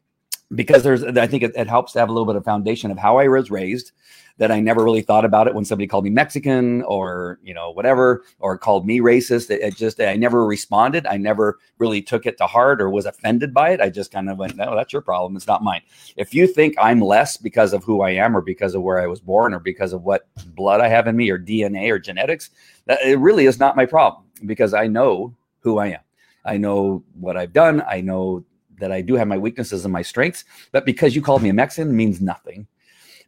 because 0.55 0.83
there's, 0.83 1.03
I 1.03 1.27
think 1.27 1.43
it, 1.43 1.53
it 1.57 1.67
helps 1.67 1.93
to 1.93 1.99
have 1.99 2.09
a 2.09 2.13
little 2.13 2.27
bit 2.27 2.37
of 2.37 2.45
foundation 2.45 2.91
of 2.91 2.99
how 2.99 3.19
I 3.19 3.29
was 3.29 3.51
raised 3.51 3.93
that 4.39 4.51
I 4.51 4.61
never 4.61 4.85
really 4.85 5.01
thought 5.01 5.25
about 5.25 5.47
it 5.47 5.55
when 5.55 5.65
somebody 5.65 5.87
called 5.87 6.05
me 6.05 6.11
Mexican 6.11 6.83
or 6.83 7.39
you 7.43 7.55
know 7.55 7.71
whatever 7.71 8.25
or 8.39 8.59
called 8.59 8.87
me 8.87 9.01
racist. 9.01 9.51
It, 9.51 9.63
it, 9.63 9.77
just 9.77 10.01
I 10.01 10.15
never 10.17 10.45
responded. 10.45 11.07
I 11.07 11.17
never 11.17 11.59
really 11.79 12.03
took 12.03 12.27
it 12.27 12.37
to 12.39 12.47
heart 12.47 12.81
or 12.81 12.91
was 12.91 13.07
offended 13.07 13.55
by 13.55 13.71
it. 13.71 13.81
I 13.81 13.89
just 13.89 14.13
kind 14.13 14.29
of 14.29 14.39
went, 14.39 14.57
no, 14.57 14.77
that's 14.77 14.93
your 14.93 15.03
problem. 15.03 15.37
It's 15.37 15.47
not 15.47 15.65
mine. 15.65 15.83
If 16.17 16.35
you 16.35 16.47
think 16.47 16.75
I'm 16.79 17.01
less 17.01 17.37
because 17.37 17.73
of 17.73 17.83
who 17.85 18.03
I 18.03 18.11
am 18.11 18.37
or 18.37 18.43
because 18.43 18.75
of 18.75 18.83
where 18.83 19.01
I 19.01 19.07
was 19.07 19.21
born 19.21 19.55
or 19.55 19.61
because 19.61 19.93
of 19.93 20.03
what 20.03 20.29
blood 20.55 20.81
I 20.81 20.89
have 20.89 21.07
in 21.07 21.17
me 21.17 21.31
or 21.31 21.39
DNA 21.39 21.91
or 21.91 21.99
genetics, 21.99 22.51
that 22.87 23.01
it 23.03 23.19
really 23.19 23.47
is 23.47 23.59
not 23.59 23.77
my 23.77 23.87
problem 23.87 24.25
because 24.45 24.75
I 24.75 24.87
know 24.87 25.35
who 25.61 25.79
I 25.79 25.89
am. 25.89 26.01
I 26.45 26.59
know 26.59 27.03
what 27.15 27.37
I've 27.37 27.53
done. 27.53 27.83
I 27.89 28.01
know 28.01 28.45
that 28.81 28.93
I 28.93 29.01
do 29.01 29.15
have 29.15 29.29
my 29.29 29.39
weaknesses 29.39 29.85
and 29.85 29.93
my 29.93 30.03
strengths. 30.03 30.45
But 30.73 30.85
because 30.85 31.15
you 31.15 31.23
called 31.23 31.43
me 31.43 31.49
a 31.49 31.55
Mexican 31.55 31.97
means 31.97 32.21
nothing 32.21 32.67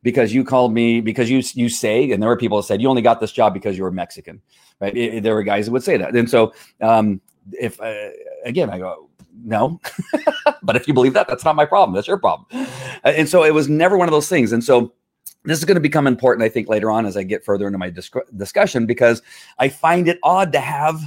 because 0.02 0.32
you 0.32 0.44
called 0.44 0.72
me 0.72 1.00
because 1.00 1.30
you 1.30 1.42
you 1.54 1.68
say 1.68 2.10
and 2.10 2.22
there 2.22 2.28
were 2.28 2.36
people 2.36 2.58
that 2.58 2.64
said 2.64 2.80
you 2.80 2.88
only 2.88 3.02
got 3.02 3.20
this 3.20 3.32
job 3.32 3.54
because 3.54 3.76
you 3.76 3.84
were 3.84 3.90
Mexican, 3.90 4.40
right? 4.80 4.96
It, 4.96 5.22
there 5.22 5.34
were 5.34 5.42
guys 5.42 5.66
that 5.66 5.72
would 5.72 5.82
say 5.82 5.96
that, 5.96 6.14
and 6.14 6.30
so 6.30 6.52
um, 6.80 7.20
if 7.52 7.80
uh, 7.80 8.10
again 8.44 8.70
I 8.70 8.78
go 8.78 9.08
no, 9.44 9.80
but 10.62 10.76
if 10.76 10.88
you 10.88 10.94
believe 10.94 11.14
that, 11.14 11.28
that's 11.28 11.44
not 11.44 11.56
my 11.56 11.64
problem. 11.64 11.94
That's 11.94 12.08
your 12.08 12.18
problem, 12.18 12.46
and 13.04 13.28
so 13.28 13.44
it 13.44 13.54
was 13.54 13.68
never 13.68 13.96
one 13.96 14.08
of 14.08 14.12
those 14.12 14.28
things, 14.28 14.52
and 14.52 14.62
so 14.62 14.92
this 15.44 15.58
is 15.58 15.64
going 15.64 15.76
to 15.76 15.80
become 15.80 16.06
important, 16.06 16.44
I 16.44 16.48
think, 16.48 16.68
later 16.68 16.90
on 16.90 17.06
as 17.06 17.16
I 17.16 17.22
get 17.22 17.44
further 17.44 17.66
into 17.66 17.78
my 17.78 17.90
disc- 17.90 18.16
discussion 18.36 18.86
because 18.86 19.22
I 19.58 19.68
find 19.68 20.08
it 20.08 20.18
odd 20.22 20.52
to 20.52 20.60
have, 20.60 21.00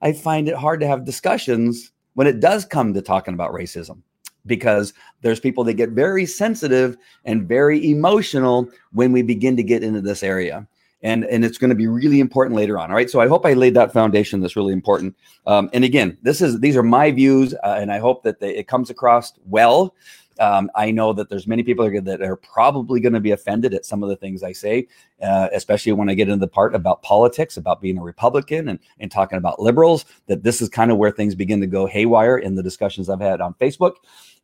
I 0.00 0.12
find 0.12 0.48
it 0.48 0.56
hard 0.56 0.80
to 0.80 0.86
have 0.86 1.04
discussions 1.04 1.91
when 2.14 2.26
it 2.26 2.40
does 2.40 2.64
come 2.64 2.94
to 2.94 3.02
talking 3.02 3.34
about 3.34 3.52
racism 3.52 4.02
because 4.46 4.92
there's 5.20 5.40
people 5.40 5.64
that 5.64 5.74
get 5.74 5.90
very 5.90 6.26
sensitive 6.26 6.96
and 7.24 7.46
very 7.46 7.90
emotional 7.90 8.68
when 8.92 9.12
we 9.12 9.22
begin 9.22 9.56
to 9.56 9.62
get 9.62 9.82
into 9.82 10.00
this 10.00 10.22
area. 10.22 10.66
And 11.04 11.24
and 11.24 11.44
it's 11.44 11.58
going 11.58 11.70
to 11.70 11.76
be 11.76 11.88
really 11.88 12.20
important 12.20 12.56
later 12.56 12.78
on 12.78 12.90
all 12.90 12.96
right? 12.96 13.10
So 13.10 13.20
i 13.20 13.26
hope 13.26 13.44
i 13.44 13.54
laid 13.54 13.74
that 13.74 13.92
foundation 13.92 14.40
that's 14.40 14.54
really 14.54 14.72
important. 14.72 15.16
Um, 15.46 15.68
and 15.72 15.84
again 15.84 16.16
this 16.22 16.40
is 16.40 16.60
these 16.60 16.76
are 16.76 16.82
my 16.82 17.10
views 17.10 17.54
uh, 17.54 17.76
and 17.80 17.92
i 17.92 17.98
hope 17.98 18.22
that 18.22 18.38
they, 18.38 18.54
it 18.56 18.68
comes 18.68 18.88
across 18.88 19.32
well 19.46 19.94
um, 20.40 20.70
I 20.74 20.90
know 20.90 21.12
that 21.12 21.28
there's 21.28 21.46
many 21.46 21.62
people 21.62 21.88
that 21.88 22.22
are 22.22 22.36
probably 22.36 23.00
going 23.00 23.12
to 23.12 23.20
be 23.20 23.30
offended 23.30 23.74
at 23.74 23.84
some 23.84 24.02
of 24.02 24.08
the 24.08 24.16
things 24.16 24.42
I 24.42 24.52
say, 24.52 24.88
uh, 25.22 25.48
especially 25.52 25.92
when 25.92 26.08
I 26.08 26.14
get 26.14 26.28
into 26.28 26.40
the 26.40 26.48
part 26.48 26.74
about 26.74 27.02
politics, 27.02 27.56
about 27.56 27.80
being 27.80 27.98
a 27.98 28.02
Republican 28.02 28.68
and, 28.68 28.78
and 28.98 29.10
talking 29.10 29.38
about 29.38 29.60
liberals, 29.60 30.04
that 30.26 30.42
this 30.42 30.60
is 30.60 30.68
kind 30.68 30.90
of 30.90 30.98
where 30.98 31.10
things 31.10 31.34
begin 31.34 31.60
to 31.60 31.66
go 31.66 31.86
haywire 31.86 32.38
in 32.38 32.54
the 32.54 32.62
discussions 32.62 33.08
I've 33.08 33.20
had 33.20 33.40
on 33.40 33.54
Facebook. 33.54 33.96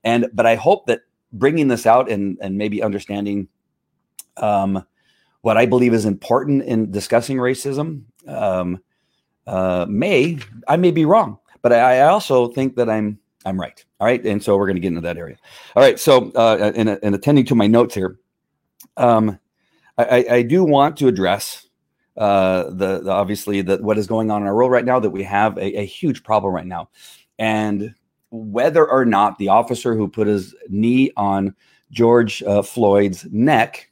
And 0.05 0.27
but 0.33 0.47
I 0.47 0.55
hope 0.55 0.87
that 0.87 1.03
bringing 1.33 1.69
this 1.69 1.87
out 1.87 2.11
and 2.11 2.39
and 2.41 2.57
maybe 2.57 2.83
understanding 2.83 3.49
um, 4.37 4.85
what 5.43 5.57
I 5.57 5.67
believe 5.67 5.95
is 5.95 6.05
important 6.05 6.63
in 6.63 6.91
discussing 6.91 7.39
racism 7.39 8.05
um, 8.29 8.81
uh, 9.47 9.87
may 9.89 10.39
I 10.69 10.77
may 10.77 10.91
be 10.91 11.05
wrong, 11.05 11.39
but 11.63 11.73
I, 11.73 12.01
I, 12.01 12.09
also 12.09 12.49
think 12.49 12.77
that 12.77 12.91
I'm 12.91 13.19
I'm 13.49 13.59
right. 13.59 13.85
All 13.99 14.07
right, 14.07 14.25
and 14.25 14.43
so 14.43 14.57
we're 14.57 14.67
going 14.67 14.77
to 14.77 14.81
get 14.81 14.89
into 14.89 15.01
that 15.01 15.17
area. 15.17 15.37
All 15.75 15.83
right, 15.83 15.99
so 15.99 16.31
uh, 16.33 16.73
in, 16.75 16.89
in 16.89 17.15
attending 17.15 17.47
to 17.47 17.55
my 17.55 17.67
notes 17.67 17.95
here, 17.95 18.19
um, 18.97 19.39
I, 19.97 20.27
I 20.31 20.43
do 20.43 20.65
want 20.65 20.97
to 20.99 21.09
address 21.09 21.67
uh, 22.17 22.65
the, 22.65 23.01
the, 23.01 23.11
obviously 23.11 23.63
the, 23.63 23.79
what 23.79 23.97
is 23.97 24.07
going 24.07 24.31
on 24.31 24.43
in 24.43 24.49
our 24.49 24.55
world 24.55 24.71
right 24.71 24.85
now 24.85 25.01
that 25.01 25.11
we 25.11 25.23
have 25.23 25.57
a, 25.57 25.81
a 25.81 25.85
huge 25.87 26.23
problem 26.23 26.55
right 26.55 26.67
now, 26.67 26.91
and 27.39 27.95
whether 28.31 28.89
or 28.89 29.07
not 29.07 29.39
the 29.39 29.49
officer 29.49 29.97
who 29.97 30.07
put 30.07 30.27
his 30.27 30.55
knee 30.69 31.11
on 31.17 31.55
George 31.91 32.43
uh, 32.43 32.61
Floyd's 32.61 33.25
neck 33.31 33.91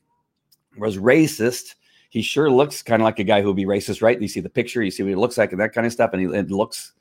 was 0.77 0.99
racist. 0.99 1.77
He 2.11 2.21
sure 2.21 2.51
looks 2.51 2.83
kind 2.83 3.01
of 3.01 3.05
like 3.05 3.19
a 3.19 3.25
guy 3.25 3.41
who 3.41 3.49
would 3.49 3.57
be 3.57 3.65
racist, 3.65 4.03
right? 4.03 4.21
You 4.21 4.29
see 4.29 4.41
the 4.41 4.51
picture, 4.51 4.83
you 4.83 4.91
see 4.91 5.03
what 5.03 5.09
he 5.09 5.15
looks 5.15 5.39
like, 5.39 5.53
and 5.53 5.61
that 5.61 5.73
kind 5.73 5.87
of 5.87 5.93
stuff. 5.93 6.11
And 6.13 6.21
he, 6.21 6.39
it 6.39 6.51
looks, 6.51 6.93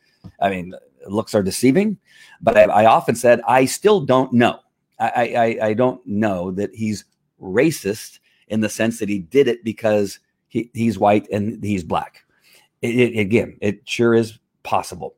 I 0.41 0.50
mean, 0.50 0.74
looks 1.05 1.35
are 1.35 1.43
deceiving. 1.43 1.97
But 2.41 2.57
I, 2.57 2.63
I 2.63 2.85
often 2.85 3.15
said, 3.15 3.41
I 3.47 3.65
still 3.65 4.01
don't 4.01 4.33
know. 4.33 4.59
I, 5.00 5.57
I, 5.62 5.67
I 5.67 5.74
don't 5.74 6.05
know 6.05 6.51
that 6.51 6.74
he's 6.74 7.05
racist 7.41 8.19
in 8.47 8.62
the 8.62 8.69
sense 8.69 9.00
that 9.00 9.09
he 9.09 9.19
did 9.19 9.47
it 9.47 9.63
because 9.63 10.19
he, 10.47 10.69
he's 10.74 10.97
white 10.97 11.27
and 11.31 11.63
he's 11.63 11.83
black. 11.83 12.25
It, 12.81 12.95
it, 12.95 13.19
again, 13.19 13.57
it 13.62 13.88
sure 13.88 14.13
is 14.13 14.39
possible. 14.63 15.15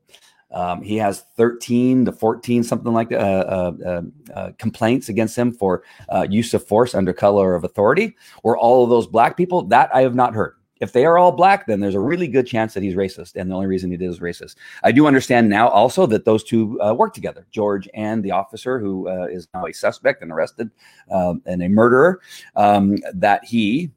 Um, 0.52 0.82
he 0.82 0.96
has 0.98 1.26
13 1.36 2.06
to 2.06 2.12
14, 2.12 2.64
something 2.64 2.94
like 2.94 3.10
that, 3.10 3.20
uh, 3.20 3.24
uh, 3.24 3.72
uh, 3.86 4.02
uh 4.34 4.52
complaints 4.58 5.10
against 5.10 5.38
him 5.38 5.52
for 5.52 5.84
uh, 6.10 6.26
use 6.30 6.54
of 6.54 6.66
force 6.66 6.96
under 6.96 7.12
color 7.12 7.54
of 7.54 7.66
authority. 7.66 8.16
Or 8.44 8.58
all 8.58 8.84
of 8.84 8.90
those 8.90 9.08
black 9.08 9.36
people, 9.36 9.64
that 9.64 9.94
I 9.94 10.02
have 10.02 10.16
not 10.16 10.34
heard. 10.34 10.56
If 10.80 10.94
they 10.94 11.06
are 11.06 11.18
all 11.18 11.32
black, 11.32 11.68
then 11.68 11.80
there's 11.80 11.96
a 11.96 12.00
really 12.00 12.28
good 12.28 12.48
chance 12.48 12.74
that 12.74 12.84
he's 12.84 12.96
racist. 12.96 13.36
And 13.36 13.50
the 13.50 13.56
only 13.56 13.68
reason 13.68 13.92
he 13.92 13.98
did 13.98 14.10
is 14.10 14.20
racist. 14.20 14.56
I 14.84 14.92
do 14.92 15.08
understand 15.08 15.50
now 15.50 15.70
also 15.70 16.06
that 16.08 16.26
those 16.26 16.44
two 16.44 16.82
uh, 16.82 16.94
work 16.94 17.14
together 17.14 17.46
George 17.52 17.90
and 17.94 18.24
the 18.24 18.32
officer 18.32 18.80
who 18.80 19.08
is 19.28 19.48
now 19.54 19.66
a 19.66 19.74
suspect 19.74 20.22
and 20.22 20.32
arrested 20.32 20.70
um, 21.12 21.42
and 21.46 21.64
a 21.64 21.70
murderer, 21.70 22.22
um, 22.56 22.98
that 23.14 23.44
he 23.44 23.92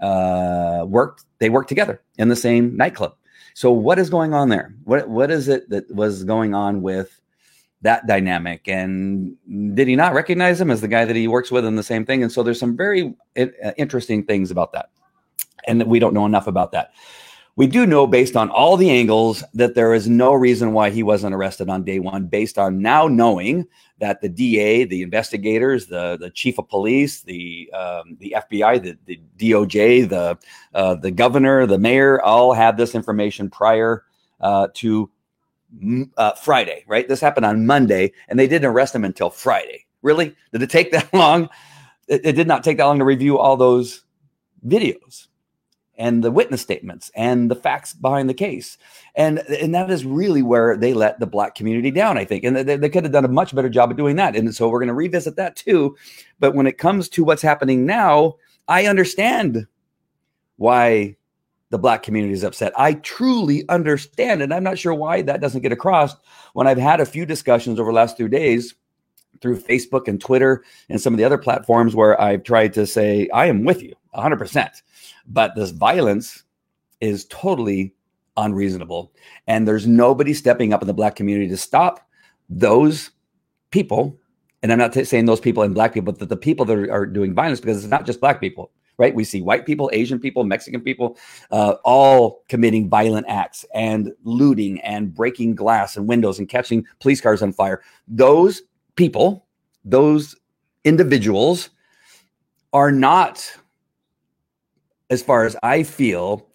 worked, 0.00 1.24
they 1.38 1.50
worked 1.50 1.68
together 1.68 2.02
in 2.18 2.28
the 2.28 2.36
same 2.36 2.76
nightclub. 2.76 3.14
So 3.54 3.72
what 3.72 3.98
is 3.98 4.08
going 4.08 4.32
on 4.32 4.48
there? 4.48 4.74
What 4.84 5.08
what 5.08 5.30
is 5.30 5.48
it 5.48 5.68
that 5.70 5.90
was 5.92 6.24
going 6.24 6.54
on 6.54 6.82
with 6.82 7.20
that 7.82 8.06
dynamic? 8.06 8.68
And 8.68 9.36
did 9.74 9.88
he 9.88 9.96
not 9.96 10.14
recognize 10.14 10.60
him 10.60 10.70
as 10.70 10.80
the 10.80 10.88
guy 10.88 11.04
that 11.04 11.16
he 11.16 11.26
works 11.26 11.50
with 11.50 11.64
in 11.64 11.76
the 11.76 11.82
same 11.82 12.06
thing? 12.06 12.22
And 12.22 12.30
so 12.30 12.42
there's 12.42 12.60
some 12.60 12.76
very 12.76 13.14
uh, 13.36 13.72
interesting 13.76 14.24
things 14.24 14.50
about 14.50 14.72
that, 14.72 14.90
and 15.66 15.82
we 15.84 15.98
don't 15.98 16.14
know 16.14 16.26
enough 16.26 16.46
about 16.46 16.72
that. 16.72 16.92
We 17.56 17.66
do 17.66 17.84
know 17.84 18.06
based 18.06 18.36
on 18.36 18.48
all 18.48 18.78
the 18.78 18.90
angles 18.90 19.44
that 19.54 19.74
there 19.74 19.92
is 19.92 20.08
no 20.08 20.32
reason 20.32 20.72
why 20.72 20.88
he 20.88 21.02
wasn't 21.02 21.34
arrested 21.34 21.68
on 21.68 21.84
day 21.84 21.98
one, 21.98 22.26
based 22.26 22.58
on 22.58 22.80
now 22.80 23.06
knowing 23.06 23.66
that 23.98 24.22
the 24.22 24.28
DA, 24.28 24.84
the 24.84 25.02
investigators, 25.02 25.86
the, 25.86 26.16
the 26.18 26.30
chief 26.30 26.58
of 26.58 26.68
police, 26.68 27.20
the 27.20 27.70
um, 27.74 28.16
the 28.18 28.34
FBI, 28.38 28.82
the, 28.82 28.96
the 29.04 29.20
DOJ, 29.36 30.08
the 30.08 30.38
uh, 30.74 30.94
the 30.94 31.10
governor, 31.10 31.66
the 31.66 31.78
mayor, 31.78 32.22
all 32.22 32.54
had 32.54 32.76
this 32.76 32.94
information 32.94 33.50
prior 33.50 34.04
uh, 34.40 34.68
to 34.74 35.10
uh, 36.16 36.32
Friday. 36.36 36.84
Right, 36.86 37.06
this 37.06 37.20
happened 37.20 37.46
on 37.46 37.66
Monday, 37.66 38.12
and 38.28 38.38
they 38.38 38.46
didn't 38.46 38.70
arrest 38.70 38.94
him 38.94 39.04
until 39.04 39.28
Friday. 39.28 39.84
Really? 40.02 40.34
Did 40.52 40.62
it 40.62 40.70
take 40.70 40.92
that 40.92 41.12
long? 41.12 41.50
It, 42.08 42.24
it 42.24 42.32
did 42.36 42.48
not 42.48 42.64
take 42.64 42.78
that 42.78 42.86
long 42.86 43.00
to 43.00 43.04
review 43.04 43.38
all 43.38 43.56
those 43.56 44.04
videos 44.66 45.26
and 46.00 46.24
the 46.24 46.30
witness 46.30 46.62
statements 46.62 47.10
and 47.14 47.50
the 47.50 47.54
facts 47.54 47.92
behind 47.92 48.28
the 48.28 48.34
case. 48.34 48.78
And, 49.14 49.40
and 49.50 49.74
that 49.74 49.90
is 49.90 50.04
really 50.04 50.42
where 50.42 50.74
they 50.76 50.94
let 50.94 51.20
the 51.20 51.26
black 51.26 51.54
community 51.54 51.90
down, 51.90 52.16
I 52.16 52.24
think. 52.24 52.42
And 52.42 52.56
they, 52.56 52.76
they 52.76 52.88
could 52.88 53.04
have 53.04 53.12
done 53.12 53.26
a 53.26 53.28
much 53.28 53.54
better 53.54 53.68
job 53.68 53.90
of 53.90 53.98
doing 53.98 54.16
that. 54.16 54.34
And 54.34 54.52
so 54.54 54.68
we're 54.68 54.78
going 54.80 54.88
to 54.88 54.94
revisit 54.94 55.36
that 55.36 55.56
too. 55.56 55.96
But 56.40 56.54
when 56.54 56.66
it 56.66 56.78
comes 56.78 57.10
to 57.10 57.22
what's 57.22 57.42
happening 57.42 57.84
now, 57.84 58.36
I 58.66 58.86
understand 58.86 59.66
why 60.56 61.16
the 61.68 61.78
black 61.78 62.02
community 62.02 62.32
is 62.32 62.44
upset. 62.44 62.72
I 62.78 62.94
truly 62.94 63.68
understand. 63.68 64.40
And 64.40 64.54
I'm 64.54 64.64
not 64.64 64.78
sure 64.78 64.94
why 64.94 65.20
that 65.22 65.42
doesn't 65.42 65.60
get 65.60 65.70
across 65.70 66.16
when 66.54 66.66
I've 66.66 66.78
had 66.78 67.00
a 67.00 67.06
few 67.06 67.26
discussions 67.26 67.78
over 67.78 67.90
the 67.90 67.96
last 67.96 68.16
few 68.16 68.28
days 68.28 68.74
through 69.42 69.60
Facebook 69.60 70.08
and 70.08 70.20
Twitter 70.20 70.64
and 70.88 71.00
some 71.00 71.12
of 71.12 71.18
the 71.18 71.24
other 71.24 71.38
platforms 71.38 71.94
where 71.94 72.20
I've 72.20 72.42
tried 72.42 72.72
to 72.74 72.86
say, 72.86 73.28
I 73.34 73.46
am 73.46 73.64
with 73.64 73.82
you 73.82 73.94
100%. 74.14 74.82
But 75.30 75.54
this 75.54 75.70
violence 75.70 76.44
is 77.00 77.24
totally 77.26 77.94
unreasonable. 78.36 79.12
And 79.46 79.66
there's 79.66 79.86
nobody 79.86 80.34
stepping 80.34 80.72
up 80.72 80.82
in 80.82 80.86
the 80.88 80.94
black 80.94 81.16
community 81.16 81.48
to 81.48 81.56
stop 81.56 82.06
those 82.48 83.10
people. 83.70 84.18
And 84.62 84.72
I'm 84.72 84.78
not 84.78 84.92
t- 84.92 85.04
saying 85.04 85.26
those 85.26 85.40
people 85.40 85.62
and 85.62 85.74
black 85.74 85.94
people, 85.94 86.12
but 86.12 86.28
the 86.28 86.36
people 86.36 86.66
that 86.66 86.76
are, 86.76 86.92
are 86.92 87.06
doing 87.06 87.32
violence 87.34 87.60
because 87.60 87.78
it's 87.82 87.90
not 87.90 88.06
just 88.06 88.20
black 88.20 88.40
people. 88.40 88.72
right? 89.00 89.14
We 89.14 89.24
see 89.24 89.40
white 89.40 89.64
people, 89.64 89.88
Asian 89.94 90.20
people, 90.20 90.44
Mexican 90.44 90.82
people, 90.82 91.16
uh, 91.50 91.76
all 91.86 92.44
committing 92.48 92.90
violent 92.90 93.26
acts 93.30 93.64
and 93.74 94.12
looting 94.24 94.78
and 94.82 95.14
breaking 95.14 95.54
glass 95.54 95.96
and 95.96 96.06
windows 96.06 96.38
and 96.38 96.46
catching 96.46 96.86
police 97.00 97.18
cars 97.18 97.40
on 97.40 97.54
fire. 97.54 97.82
Those 98.06 98.60
people, 98.96 99.46
those 99.86 100.36
individuals 100.84 101.70
are 102.74 102.92
not, 102.92 103.50
as 105.10 105.22
far 105.22 105.44
as 105.44 105.56
I 105.62 105.82
feel, 105.82 106.46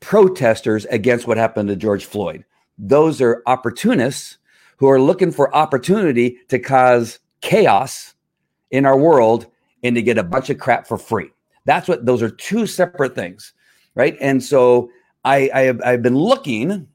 protesters 0.00 0.84
against 0.86 1.26
what 1.26 1.36
happened 1.36 1.68
to 1.68 1.76
George 1.76 2.04
Floyd. 2.04 2.44
Those 2.78 3.20
are 3.20 3.42
opportunists 3.46 4.38
who 4.78 4.88
are 4.88 5.00
looking 5.00 5.30
for 5.30 5.54
opportunity 5.54 6.38
to 6.48 6.58
cause 6.58 7.20
chaos 7.40 8.14
in 8.70 8.84
our 8.84 8.98
world 8.98 9.46
and 9.82 9.94
to 9.94 10.02
get 10.02 10.18
a 10.18 10.24
bunch 10.24 10.50
of 10.50 10.58
crap 10.58 10.86
for 10.86 10.98
free. 10.98 11.30
That's 11.64 11.86
what 11.86 12.04
those 12.04 12.22
are 12.22 12.30
two 12.30 12.66
separate 12.66 13.14
things, 13.14 13.52
right? 13.94 14.16
And 14.20 14.42
so 14.42 14.90
I, 15.24 15.50
I 15.54 15.60
have 15.62 15.80
I've 15.82 16.02
been 16.02 16.16
looking 16.16 16.88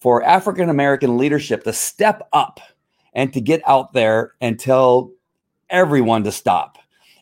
for 0.00 0.22
African 0.24 0.68
American 0.68 1.18
leadership 1.18 1.64
to 1.64 1.72
step 1.72 2.26
up 2.32 2.60
and 3.12 3.32
to 3.32 3.40
get 3.40 3.62
out 3.66 3.92
there 3.92 4.32
and 4.40 4.58
tell 4.58 5.12
everyone 5.70 6.24
to 6.24 6.32
stop 6.32 6.78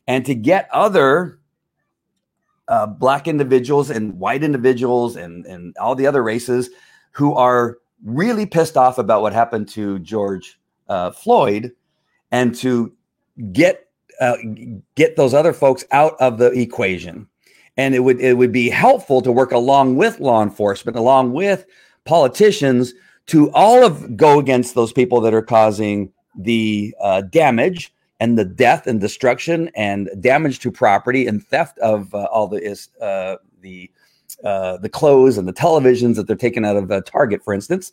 and 0.07 0.25
to 0.25 0.35
get 0.35 0.69
other 0.73 1.39
uh, 2.69 2.87
black 2.87 3.29
individuals 3.29 3.91
and 3.91 4.19
white 4.19 4.43
individuals 4.43 5.17
and, 5.17 5.47
and 5.47 5.77
all 5.79 5.95
the 5.95 6.07
other 6.07 6.23
races 6.23 6.71
who 7.13 7.35
are 7.35 7.79
really 8.05 8.47
pissed 8.47 8.77
off 8.77 8.99
about 8.99 9.23
what 9.23 9.33
happened 9.33 9.69
to 9.69 9.99
George 10.01 10.59
uh, 10.89 11.11
Floyd 11.11 11.73
and 12.31 12.55
to 12.57 12.93
get 13.53 13.89
uh, 14.21 14.37
get 14.95 15.17
those 15.17 15.35
other 15.35 15.53
folks 15.53 15.85
out 15.93 16.15
of 16.21 16.39
the 16.39 16.51
equation. 16.53 17.29
And 17.77 17.95
it 17.95 18.01
would 18.01 18.21
it 18.21 18.39
would 18.39 18.53
be 18.53 18.71
helpful 18.71 19.21
to 19.23 19.31
work 19.31 19.53
along 19.53 19.97
with 19.97 20.21
law 20.21 20.43
enforcement, 20.43 20.97
along 20.97 21.33
with 21.33 21.67
politicians, 22.05 22.95
to 23.27 23.51
all 23.53 23.85
of 23.85 24.17
go 24.17 24.39
against 24.39 24.75
those 24.75 24.93
people 24.93 25.21
that 25.21 25.35
are 25.35 25.43
causing 25.43 26.13
the 26.39 26.95
uh, 27.01 27.23
damage 27.23 27.93
and 28.21 28.39
the 28.39 28.45
death 28.45 28.87
and 28.87 29.01
destruction 29.01 29.71
and 29.75 30.09
damage 30.21 30.59
to 30.61 30.71
property 30.71 31.27
and 31.27 31.45
theft 31.47 31.79
of 31.79 32.15
uh, 32.15 32.25
all 32.25 32.47
the 32.47 32.63
is 32.63 32.89
uh, 33.01 33.37
the 33.61 33.91
uh, 34.45 34.77
the 34.79 34.89
clothes 34.89 35.39
and 35.39 35.49
the 35.49 35.53
televisions 35.53 36.17
that 36.17 36.27
they're 36.27 36.37
taking 36.37 36.65
out 36.65 36.77
of 36.77 36.91
uh, 36.91 37.01
Target, 37.03 37.43
for 37.43 37.55
instance, 37.55 37.93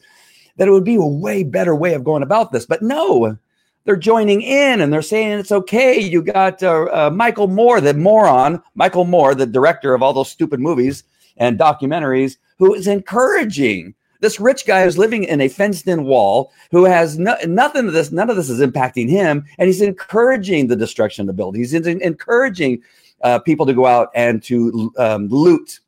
that 0.58 0.68
it 0.68 0.72
would 0.72 0.84
be 0.84 0.96
a 0.96 1.06
way 1.06 1.44
better 1.44 1.76
way 1.76 1.94
of 1.94 2.04
going 2.04 2.24
about 2.24 2.52
this. 2.52 2.66
But 2.66 2.82
no, 2.82 3.38
they're 3.86 3.96
joining 3.96 4.42
in 4.42 4.82
and 4.82 4.92
they're 4.92 5.02
saying 5.02 5.40
it's 5.40 5.52
okay. 5.52 6.00
You 6.00 6.22
got 6.22 6.62
uh, 6.64 6.86
uh, 6.92 7.12
Michael 7.14 7.48
Moore, 7.48 7.82
the 7.82 7.94
moron, 7.94 8.62
Michael 8.76 9.06
Moore, 9.06 9.36
the 9.36 9.46
director 9.46 9.94
of 9.94 10.02
all 10.02 10.14
those 10.14 10.32
stupid 10.32 10.60
movies 10.60 11.04
and 11.38 11.60
documentaries, 11.60 12.38
who 12.60 12.74
is 12.74 12.88
encouraging 12.88 13.96
this 14.24 14.40
rich 14.40 14.66
guy 14.66 14.84
who's 14.84 14.98
living 14.98 15.26
in 15.26 15.42
a 15.42 15.50
fenced-in 15.50 16.06
wall, 16.06 16.52
who 16.72 16.86
has 16.86 17.20
no, 17.20 17.36
nothing 17.46 17.88
of 17.88 17.94
this, 17.94 18.12
none 18.12 18.30
of 18.30 18.38
this 18.38 18.50
is 18.50 18.62
impacting 18.62 19.10
him, 19.10 19.46
and 19.60 19.68
he's 19.68 19.82
encouraging 19.82 20.68
the 20.68 20.78
destruction 20.78 21.24
of 21.24 21.28
the 21.28 21.34
building. 21.34 21.62
He's 21.62 21.74
encouraging 21.74 22.82
uh, 23.22 23.40
people 23.40 23.66
to 23.66 23.74
go 23.74 23.86
out 23.86 24.10
and 24.16 24.42
to 24.44 24.92
um, 24.98 25.28
loot 25.28 25.82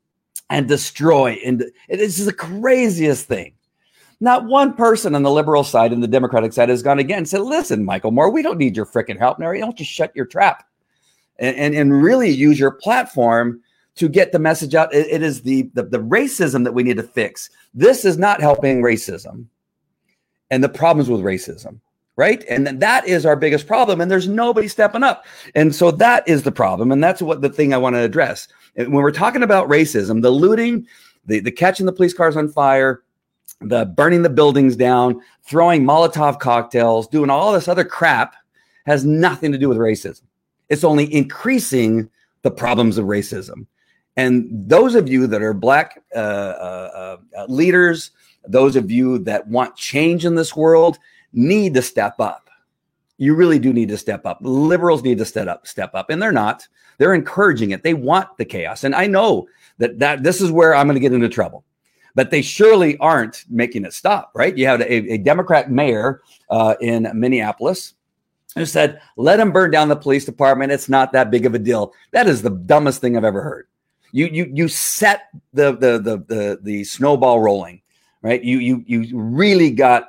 and 0.49 0.67
destroy. 0.67 1.39
And 1.45 1.63
it 1.87 1.99
is 1.99 2.25
the 2.25 2.33
craziest 2.33 3.25
thing. 3.25 3.53
Not 4.19 4.45
one 4.45 4.73
person 4.73 5.15
on 5.15 5.23
the 5.23 5.31
liberal 5.31 5.63
side 5.63 5.93
and 5.93 6.03
the 6.03 6.07
Democratic 6.07 6.51
side 6.53 6.69
has 6.69 6.83
gone 6.83 6.99
again 6.99 7.19
and 7.19 7.29
said, 7.29 7.41
listen, 7.41 7.85
Michael 7.85 8.11
Moore, 8.11 8.29
we 8.29 8.41
don't 8.41 8.57
need 8.57 8.75
your 8.75 8.85
freaking 8.85 9.17
help. 9.17 9.39
Now, 9.39 9.51
don't 9.53 9.77
just 9.77 9.91
shut 9.91 10.15
your 10.15 10.25
trap 10.25 10.67
and, 11.39 11.55
and, 11.55 11.73
and 11.73 12.03
really 12.03 12.29
use 12.29 12.59
your 12.59 12.71
platform 12.71 13.61
to 13.95 14.09
get 14.09 14.31
the 14.31 14.39
message 14.39 14.75
out. 14.75 14.93
it, 14.93 15.07
it 15.07 15.21
is 15.21 15.41
the, 15.41 15.69
the, 15.73 15.83
the 15.83 15.99
racism 15.99 16.63
that 16.63 16.73
we 16.73 16.83
need 16.83 16.97
to 16.97 17.03
fix. 17.03 17.49
This 17.73 18.05
is 18.05 18.17
not 18.17 18.41
helping 18.41 18.81
racism 18.81 19.45
and 20.51 20.63
the 20.63 20.69
problems 20.69 21.09
with 21.09 21.21
racism, 21.21 21.79
right? 22.15 22.43
And 22.49 22.67
that 22.67 23.07
is 23.07 23.25
our 23.25 23.35
biggest 23.35 23.67
problem. 23.67 24.01
And 24.01 24.11
there's 24.11 24.27
nobody 24.27 24.67
stepping 24.67 25.03
up. 25.03 25.25
And 25.55 25.73
so 25.73 25.91
that 25.91 26.27
is 26.27 26.43
the 26.43 26.51
problem. 26.51 26.91
And 26.91 27.03
that's 27.03 27.21
what 27.21 27.41
the 27.41 27.49
thing 27.49 27.73
I 27.73 27.77
want 27.77 27.95
to 27.95 28.01
address. 28.01 28.47
when 28.75 28.91
we're 28.91 29.11
talking 29.11 29.43
about 29.43 29.69
racism, 29.69 30.21
the 30.21 30.31
looting, 30.31 30.87
the, 31.25 31.39
the 31.39 31.51
catching 31.51 31.85
the 31.85 31.93
police 31.93 32.13
cars 32.13 32.37
on 32.37 32.49
fire, 32.49 33.01
the 33.61 33.85
burning 33.85 34.21
the 34.21 34.29
buildings 34.29 34.75
down, 34.75 35.21
throwing 35.43 35.83
Molotov 35.83 36.39
cocktails, 36.39 37.07
doing 37.07 37.29
all 37.29 37.53
this 37.53 37.67
other 37.67 37.85
crap 37.85 38.35
has 38.85 39.05
nothing 39.05 39.51
to 39.51 39.57
do 39.57 39.69
with 39.69 39.77
racism. 39.77 40.23
It's 40.69 40.83
only 40.83 41.11
increasing 41.13 42.09
the 42.41 42.51
problems 42.51 42.97
of 42.97 43.05
racism. 43.05 43.65
And 44.17 44.47
those 44.51 44.95
of 44.95 45.09
you 45.09 45.27
that 45.27 45.41
are 45.41 45.53
Black 45.53 46.01
uh, 46.15 46.19
uh, 46.19 47.17
uh, 47.37 47.45
leaders, 47.47 48.11
those 48.47 48.75
of 48.75 48.89
you 48.89 49.19
that 49.19 49.47
want 49.47 49.75
change 49.75 50.25
in 50.25 50.35
this 50.35 50.55
world, 50.55 50.97
need 51.33 51.73
to 51.73 51.81
step 51.81 52.19
up. 52.19 52.49
You 53.17 53.35
really 53.35 53.59
do 53.59 53.73
need 53.73 53.89
to 53.89 53.97
step 53.97 54.25
up. 54.25 54.39
Liberals 54.41 55.03
need 55.03 55.17
to 55.17 55.25
step 55.25 55.47
up, 55.47 55.67
step 55.67 55.91
up, 55.93 56.09
and 56.09 56.21
they're 56.21 56.31
not. 56.31 56.67
They're 56.97 57.13
encouraging 57.13 57.71
it. 57.71 57.83
They 57.83 57.93
want 57.93 58.37
the 58.37 58.45
chaos, 58.45 58.83
and 58.83 58.95
I 58.95 59.07
know 59.07 59.47
that 59.79 59.99
that 59.99 60.23
this 60.23 60.41
is 60.41 60.51
where 60.51 60.73
I'm 60.73 60.87
going 60.87 60.95
to 60.95 61.01
get 61.01 61.13
into 61.13 61.29
trouble. 61.29 61.65
But 62.13 62.31
they 62.31 62.41
surely 62.41 62.97
aren't 62.99 63.43
making 63.49 63.83
it 63.83 63.91
stop, 63.91 64.31
right? 64.33 64.57
You 64.57 64.67
have 64.67 64.79
a, 64.79 65.13
a 65.13 65.17
Democrat 65.17 65.69
mayor 65.69 66.21
uh, 66.49 66.75
in 66.79 67.09
Minneapolis 67.13 67.95
who 68.55 68.65
said, 68.65 69.01
"Let 69.17 69.37
them 69.37 69.51
burn 69.51 69.71
down 69.71 69.89
the 69.89 69.97
police 69.97 70.23
department. 70.23 70.71
It's 70.71 70.87
not 70.87 71.11
that 71.11 71.31
big 71.31 71.45
of 71.45 71.53
a 71.53 71.59
deal." 71.59 71.93
That 72.11 72.27
is 72.27 72.41
the 72.41 72.51
dumbest 72.51 73.01
thing 73.01 73.17
I've 73.17 73.25
ever 73.25 73.41
heard 73.41 73.67
you 74.15 74.27
you 74.27 74.49
you 74.53 74.67
set 74.69 75.23
the 75.53 75.73
the 75.73 75.99
the 75.99 76.17
the, 76.33 76.59
the 76.61 76.83
snowball 76.85 77.41
rolling, 77.41 77.81
right? 78.21 78.41
You 78.41 78.59
you 78.59 78.81
you 78.87 79.09
really 79.19 79.71
got 79.71 80.07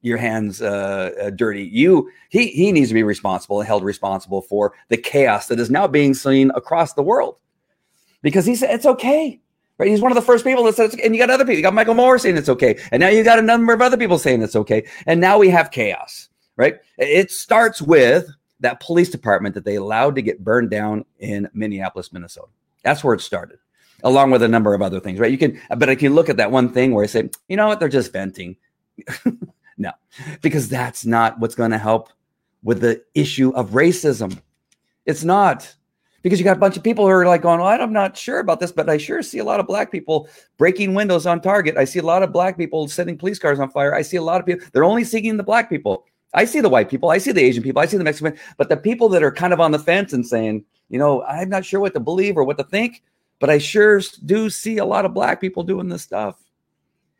your 0.00 0.16
hands 0.16 0.62
uh, 0.62 1.10
uh, 1.20 1.30
dirty. 1.30 1.64
You 1.64 2.10
he 2.30 2.46
he 2.46 2.72
needs 2.72 2.88
to 2.88 2.94
be 2.94 3.02
responsible 3.02 3.60
and 3.60 3.66
held 3.66 3.84
responsible 3.84 4.40
for 4.40 4.72
the 4.88 4.96
chaos 4.96 5.48
that 5.48 5.60
is 5.60 5.70
now 5.70 5.86
being 5.86 6.14
seen 6.14 6.50
across 6.54 6.94
the 6.94 7.02
world, 7.02 7.36
because 8.22 8.46
he 8.46 8.54
said 8.54 8.74
it's 8.74 8.86
okay. 8.86 9.38
Right? 9.76 9.90
He's 9.90 10.00
one 10.00 10.12
of 10.12 10.16
the 10.16 10.22
first 10.22 10.46
people 10.46 10.64
that 10.64 10.76
says, 10.76 10.96
and 11.04 11.14
you 11.14 11.20
got 11.20 11.28
other 11.28 11.44
people. 11.44 11.56
You 11.56 11.62
got 11.62 11.74
Michael 11.74 11.94
Moore 11.94 12.18
saying 12.18 12.38
it's 12.38 12.48
okay, 12.48 12.78
and 12.90 13.00
now 13.00 13.08
you 13.08 13.22
got 13.22 13.38
a 13.38 13.42
number 13.42 13.74
of 13.74 13.82
other 13.82 13.98
people 13.98 14.18
saying 14.18 14.40
it's 14.40 14.56
okay, 14.56 14.86
and 15.06 15.20
now 15.20 15.36
we 15.36 15.50
have 15.50 15.70
chaos. 15.70 16.30
Right? 16.56 16.76
It 16.96 17.30
starts 17.30 17.82
with 17.82 18.30
that 18.60 18.80
police 18.80 19.10
department 19.10 19.54
that 19.56 19.66
they 19.66 19.74
allowed 19.74 20.14
to 20.14 20.22
get 20.22 20.42
burned 20.42 20.70
down 20.70 21.04
in 21.18 21.50
Minneapolis, 21.52 22.14
Minnesota. 22.14 22.48
That's 22.82 23.04
where 23.04 23.14
it 23.14 23.20
started, 23.20 23.58
along 24.02 24.30
with 24.30 24.42
a 24.42 24.48
number 24.48 24.74
of 24.74 24.82
other 24.82 25.00
things, 25.00 25.18
right? 25.18 25.30
You 25.30 25.38
can, 25.38 25.60
but 25.76 25.88
I 25.88 25.94
can 25.94 26.14
look 26.14 26.28
at 26.28 26.36
that 26.36 26.50
one 26.50 26.72
thing 26.72 26.92
where 26.92 27.04
I 27.04 27.06
say, 27.06 27.30
you 27.48 27.56
know 27.56 27.68
what, 27.68 27.80
they're 27.80 27.88
just 27.88 28.12
venting. 28.12 28.56
no, 29.78 29.92
because 30.40 30.68
that's 30.68 31.06
not 31.06 31.38
what's 31.38 31.54
going 31.54 31.70
to 31.70 31.78
help 31.78 32.10
with 32.62 32.80
the 32.80 33.02
issue 33.14 33.50
of 33.50 33.70
racism. 33.70 34.40
It's 35.06 35.24
not 35.24 35.74
because 36.22 36.38
you 36.38 36.44
got 36.44 36.56
a 36.56 36.60
bunch 36.60 36.76
of 36.76 36.82
people 36.82 37.04
who 37.04 37.10
are 37.10 37.26
like 37.26 37.42
going, 37.42 37.60
well, 37.60 37.80
I'm 37.80 37.92
not 37.92 38.16
sure 38.16 38.38
about 38.38 38.60
this, 38.60 38.72
but 38.72 38.88
I 38.88 38.96
sure 38.96 39.22
see 39.22 39.38
a 39.38 39.44
lot 39.44 39.60
of 39.60 39.66
black 39.66 39.90
people 39.90 40.28
breaking 40.56 40.94
windows 40.94 41.26
on 41.26 41.40
Target. 41.40 41.76
I 41.76 41.84
see 41.84 41.98
a 41.98 42.04
lot 42.04 42.22
of 42.22 42.32
black 42.32 42.56
people 42.56 42.88
setting 42.88 43.18
police 43.18 43.38
cars 43.38 43.58
on 43.58 43.70
fire. 43.70 43.94
I 43.94 44.02
see 44.02 44.16
a 44.16 44.22
lot 44.22 44.40
of 44.40 44.46
people, 44.46 44.66
they're 44.72 44.84
only 44.84 45.04
seeking 45.04 45.36
the 45.36 45.42
black 45.42 45.68
people. 45.68 46.04
I 46.34 46.46
see 46.46 46.60
the 46.60 46.70
white 46.70 46.88
people, 46.88 47.10
I 47.10 47.18
see 47.18 47.32
the 47.32 47.42
Asian 47.42 47.62
people, 47.62 47.82
I 47.82 47.86
see 47.86 47.98
the 47.98 48.04
Mexican, 48.04 48.38
but 48.56 48.70
the 48.70 48.76
people 48.76 49.10
that 49.10 49.22
are 49.22 49.30
kind 49.30 49.52
of 49.52 49.60
on 49.60 49.70
the 49.70 49.78
fence 49.78 50.14
and 50.14 50.26
saying, 50.26 50.64
you 50.92 50.98
know, 50.98 51.24
I'm 51.24 51.48
not 51.48 51.64
sure 51.64 51.80
what 51.80 51.94
to 51.94 52.00
believe 52.00 52.36
or 52.36 52.44
what 52.44 52.58
to 52.58 52.64
think, 52.64 53.02
but 53.40 53.48
I 53.48 53.56
sure 53.56 54.00
do 54.26 54.50
see 54.50 54.76
a 54.76 54.84
lot 54.84 55.06
of 55.06 55.14
black 55.14 55.40
people 55.40 55.64
doing 55.64 55.88
this 55.88 56.02
stuff. 56.02 56.38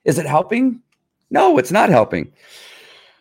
Is 0.05 0.19
it 0.19 0.27
helping? 0.27 0.83
No, 1.31 1.57
it's 1.57 1.73
not 1.73 1.89
helping. 1.89 2.31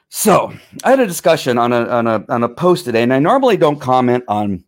So 0.10 0.54
I 0.84 0.90
had 0.90 1.00
a 1.00 1.08
discussion 1.08 1.58
on 1.58 1.72
a 1.72 1.86
on 1.88 2.06
a 2.06 2.26
on 2.28 2.44
a 2.44 2.50
post 2.50 2.84
today, 2.84 3.02
and 3.02 3.14
I 3.14 3.20
normally 3.20 3.56
don't 3.56 3.80
comment 3.80 4.26
on 4.28 4.62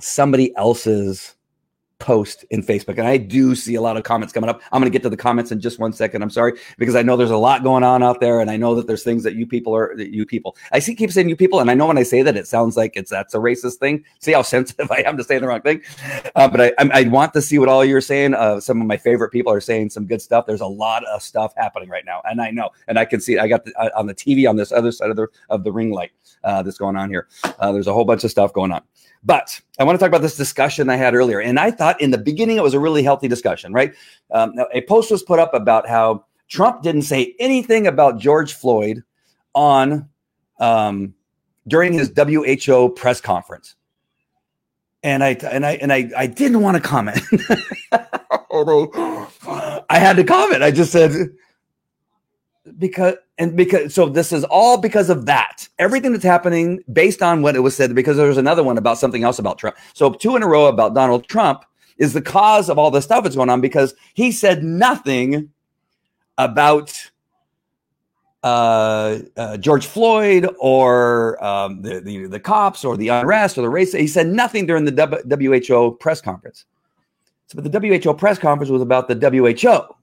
somebody 0.00 0.54
else's 0.56 1.36
post 2.00 2.44
in 2.50 2.62
Facebook. 2.62 2.98
And 2.98 3.06
I 3.06 3.16
do 3.16 3.54
see 3.54 3.76
a 3.76 3.80
lot 3.80 3.96
of 3.96 4.02
comments 4.02 4.32
coming 4.32 4.50
up. 4.50 4.60
I'm 4.72 4.80
going 4.80 4.90
to 4.90 4.92
get 4.92 5.02
to 5.04 5.10
the 5.10 5.16
comments 5.16 5.52
in 5.52 5.60
just 5.60 5.78
one 5.78 5.92
second. 5.92 6.22
I'm 6.22 6.30
sorry, 6.30 6.58
because 6.78 6.96
I 6.96 7.02
know 7.02 7.16
there's 7.16 7.30
a 7.30 7.36
lot 7.36 7.62
going 7.62 7.84
on 7.84 8.02
out 8.02 8.20
there. 8.20 8.40
And 8.40 8.50
I 8.50 8.56
know 8.56 8.74
that 8.74 8.86
there's 8.86 9.04
things 9.04 9.22
that 9.22 9.34
you 9.34 9.46
people 9.46 9.74
are, 9.76 9.94
you 9.96 10.26
people, 10.26 10.56
I 10.72 10.80
see 10.80 10.94
keep 10.94 11.12
saying 11.12 11.28
you 11.28 11.36
people. 11.36 11.60
And 11.60 11.70
I 11.70 11.74
know 11.74 11.86
when 11.86 11.98
I 11.98 12.02
say 12.02 12.22
that, 12.22 12.36
it 12.36 12.48
sounds 12.48 12.76
like 12.76 12.96
it's, 12.96 13.10
that's 13.10 13.34
a 13.34 13.38
racist 13.38 13.76
thing. 13.76 14.04
See 14.18 14.32
how 14.32 14.42
sensitive 14.50 14.90
I 14.90 15.02
am 15.06 15.16
to 15.16 15.24
saying 15.24 15.42
the 15.42 15.48
wrong 15.48 15.60
thing. 15.60 15.82
Uh, 16.34 16.48
but 16.48 16.60
I, 16.60 16.72
I, 16.78 17.02
want 17.04 17.32
to 17.34 17.42
see 17.42 17.58
what 17.58 17.68
all 17.68 17.84
you're 17.84 18.00
saying. 18.00 18.34
Uh, 18.34 18.60
some 18.60 18.80
of 18.80 18.86
my 18.86 18.96
favorite 18.96 19.30
people 19.30 19.52
are 19.52 19.60
saying 19.60 19.90
some 19.90 20.06
good 20.06 20.22
stuff. 20.22 20.46
There's 20.46 20.60
a 20.60 20.66
lot 20.66 21.04
of 21.04 21.22
stuff 21.22 21.52
happening 21.56 21.88
right 21.88 22.04
now. 22.04 22.22
And 22.24 22.40
I 22.40 22.50
know, 22.50 22.70
and 22.88 22.98
I 22.98 23.04
can 23.04 23.20
see, 23.20 23.38
I 23.38 23.46
got 23.46 23.64
the, 23.64 23.78
uh, 23.78 23.90
on 23.96 24.06
the 24.06 24.14
TV 24.14 24.48
on 24.48 24.56
this 24.56 24.72
other 24.72 24.90
side 24.90 25.10
of 25.10 25.16
the, 25.16 25.28
of 25.50 25.64
the 25.64 25.72
ring 25.72 25.92
light 25.92 26.12
uh, 26.44 26.62
that's 26.62 26.78
going 26.78 26.96
on 26.96 27.10
here. 27.10 27.28
Uh, 27.58 27.72
there's 27.72 27.86
a 27.86 27.92
whole 27.92 28.04
bunch 28.04 28.24
of 28.24 28.30
stuff 28.30 28.52
going 28.52 28.72
on. 28.72 28.82
But 29.22 29.60
I 29.78 29.84
want 29.84 29.98
to 29.98 30.00
talk 30.00 30.08
about 30.08 30.22
this 30.22 30.36
discussion 30.36 30.88
I 30.88 30.96
had 30.96 31.14
earlier. 31.14 31.40
And 31.40 31.58
I 31.60 31.70
thought 31.70 32.00
in 32.00 32.10
the 32.10 32.18
beginning 32.18 32.56
it 32.56 32.62
was 32.62 32.74
a 32.74 32.80
really 32.80 33.02
healthy 33.02 33.28
discussion, 33.28 33.72
right? 33.72 33.94
Um, 34.30 34.54
a 34.72 34.80
post 34.82 35.10
was 35.10 35.22
put 35.22 35.38
up 35.38 35.52
about 35.52 35.88
how 35.88 36.24
Trump 36.48 36.82
didn't 36.82 37.02
say 37.02 37.34
anything 37.38 37.86
about 37.86 38.18
George 38.18 38.54
Floyd 38.54 39.02
on 39.54 40.08
um, 40.58 41.14
during 41.68 41.92
his 41.92 42.12
WHO 42.16 42.90
press 42.90 43.20
conference. 43.20 43.74
and 45.02 45.24
I 45.24 45.30
and 45.50 45.64
I 45.64 45.72
and 45.76 45.92
I 45.92 46.10
I 46.16 46.26
didn't 46.26 46.60
want 46.60 46.76
to 46.76 46.82
comment. 46.82 47.20
I 49.90 49.98
had 49.98 50.16
to 50.16 50.24
comment. 50.24 50.62
I 50.62 50.70
just 50.70 50.92
said 50.92 51.12
because 52.80 53.14
and 53.38 53.56
because 53.56 53.94
so 53.94 54.08
this 54.08 54.32
is 54.32 54.42
all 54.44 54.78
because 54.78 55.10
of 55.10 55.26
that. 55.26 55.68
Everything 55.78 56.12
that's 56.12 56.24
happening 56.24 56.82
based 56.92 57.22
on 57.22 57.42
what 57.42 57.54
it 57.54 57.60
was 57.60 57.76
said. 57.76 57.94
Because 57.94 58.16
there 58.16 58.26
was 58.26 58.38
another 58.38 58.64
one 58.64 58.78
about 58.78 58.98
something 58.98 59.22
else 59.22 59.38
about 59.38 59.58
Trump. 59.58 59.76
So 59.92 60.12
two 60.12 60.34
in 60.34 60.42
a 60.42 60.48
row 60.48 60.66
about 60.66 60.94
Donald 60.94 61.28
Trump 61.28 61.64
is 61.98 62.14
the 62.14 62.22
cause 62.22 62.68
of 62.68 62.78
all 62.78 62.90
the 62.90 63.02
stuff 63.02 63.22
that's 63.22 63.36
going 63.36 63.50
on 63.50 63.60
because 63.60 63.94
he 64.14 64.32
said 64.32 64.64
nothing 64.64 65.50
about 66.38 67.10
uh, 68.42 69.18
uh, 69.36 69.56
George 69.58 69.86
Floyd 69.86 70.48
or 70.58 71.42
um, 71.44 71.82
the, 71.82 72.00
the, 72.00 72.26
the 72.26 72.40
cops 72.40 72.84
or 72.84 72.96
the 72.96 73.08
unrest 73.08 73.58
or 73.58 73.62
the 73.62 73.68
race. 73.68 73.92
He 73.92 74.06
said 74.06 74.26
nothing 74.26 74.66
during 74.66 74.86
the 74.86 75.66
WHO 75.68 75.92
press 76.00 76.22
conference. 76.22 76.64
So, 77.48 77.60
but 77.60 77.70
the 77.70 78.00
WHO 78.00 78.14
press 78.14 78.38
conference 78.38 78.70
was 78.70 78.80
about 78.80 79.08
the 79.08 79.14
WHO. 79.30 79.94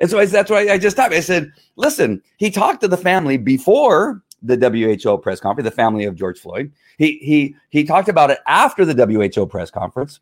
And 0.00 0.10
so 0.10 0.18
I, 0.18 0.26
that's 0.26 0.50
why 0.50 0.68
I 0.68 0.78
just 0.78 0.96
stopped. 0.96 1.14
I 1.14 1.20
said, 1.20 1.52
listen, 1.76 2.22
he 2.36 2.50
talked 2.50 2.80
to 2.82 2.88
the 2.88 2.96
family 2.96 3.36
before 3.36 4.22
the 4.42 4.56
WHO 4.56 5.18
press 5.18 5.40
conference, 5.40 5.68
the 5.68 5.74
family 5.74 6.04
of 6.04 6.14
George 6.14 6.38
Floyd. 6.38 6.72
He 6.98 7.18
he 7.22 7.54
he 7.70 7.84
talked 7.84 8.08
about 8.08 8.30
it 8.30 8.38
after 8.46 8.84
the 8.84 9.06
WHO 9.06 9.46
press 9.46 9.70
conference. 9.70 10.20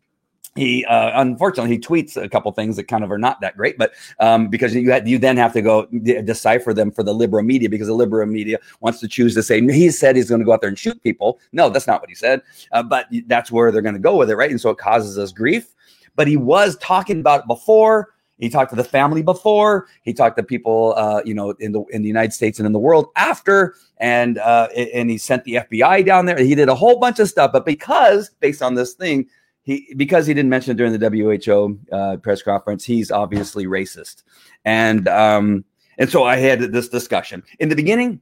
He 0.55 0.83
uh, 0.85 1.21
unfortunately 1.21 1.71
he 1.71 1.79
tweets 1.79 2.21
a 2.21 2.27
couple 2.27 2.51
things 2.51 2.75
that 2.75 2.83
kind 2.83 3.05
of 3.05 3.11
are 3.11 3.17
not 3.17 3.39
that 3.39 3.55
great 3.55 3.77
but 3.77 3.93
um, 4.19 4.49
because 4.49 4.75
you 4.75 4.91
had, 4.91 5.07
you 5.07 5.17
then 5.17 5.37
have 5.37 5.53
to 5.53 5.61
go 5.61 5.85
d- 5.85 6.21
decipher 6.21 6.73
them 6.73 6.91
for 6.91 7.03
the 7.03 7.13
liberal 7.13 7.41
media 7.41 7.69
because 7.69 7.87
the 7.87 7.93
liberal 7.93 8.27
media 8.27 8.59
wants 8.81 8.99
to 8.99 9.07
choose 9.07 9.33
to 9.35 9.43
say 9.43 9.61
he 9.61 9.89
said 9.89 10.13
he's 10.17 10.27
going 10.27 10.39
to 10.39 10.45
go 10.45 10.51
out 10.51 10.59
there 10.59 10.67
and 10.67 10.77
shoot 10.77 11.01
people. 11.03 11.39
No 11.53 11.69
that's 11.69 11.87
not 11.87 12.01
what 12.01 12.09
he 12.09 12.15
said. 12.15 12.41
Uh, 12.73 12.83
but 12.83 13.07
that's 13.27 13.49
where 13.49 13.71
they're 13.71 13.81
going 13.81 13.95
to 13.95 13.99
go 13.99 14.17
with 14.17 14.29
it 14.29 14.35
right? 14.35 14.51
And 14.51 14.59
so 14.59 14.69
it 14.71 14.77
causes 14.77 15.17
us 15.17 15.31
grief. 15.31 15.73
But 16.17 16.27
he 16.27 16.35
was 16.35 16.75
talking 16.77 17.21
about 17.21 17.41
it 17.41 17.47
before 17.47 18.09
he 18.41 18.49
talked 18.49 18.71
to 18.71 18.75
the 18.75 18.83
family 18.83 19.21
before. 19.21 19.87
He 20.03 20.13
talked 20.13 20.35
to 20.35 20.43
people 20.43 20.93
uh, 20.97 21.21
you 21.23 21.33
know 21.33 21.51
in 21.59 21.71
the 21.71 21.83
in 21.91 22.01
the 22.01 22.09
united 22.09 22.33
states 22.33 22.59
and 22.59 22.65
in 22.65 22.73
the 22.73 22.79
world 22.79 23.07
after. 23.15 23.75
And 23.97 24.39
uh, 24.39 24.67
and 24.75 25.09
he 25.09 25.17
sent 25.17 25.45
the 25.45 25.53
fbi 25.53 26.05
down 26.05 26.25
there. 26.25 26.37
He 26.37 26.55
did 26.55 26.67
a 26.67 26.75
whole 26.75 26.99
bunch 26.99 27.19
of 27.19 27.29
stuff. 27.29 27.51
But 27.53 27.65
because 27.65 28.31
based 28.41 28.61
on 28.61 28.75
this 28.75 28.93
thing 28.93 29.29
he 29.63 29.93
because 29.95 30.25
he 30.25 30.33
didn't 30.33 30.49
mention 30.49 30.71
it 30.71 30.77
during 30.77 30.97
the 30.97 31.09
WHO 31.09 31.79
uh, 31.95 32.17
press 32.17 32.41
conference, 32.41 32.83
he's 32.83 33.11
obviously 33.11 33.65
racist, 33.65 34.23
and 34.65 35.07
um, 35.07 35.63
and 35.97 36.09
so 36.09 36.23
I 36.23 36.37
had 36.37 36.59
this 36.59 36.89
discussion. 36.89 37.43
In 37.59 37.69
the 37.69 37.75
beginning. 37.75 38.21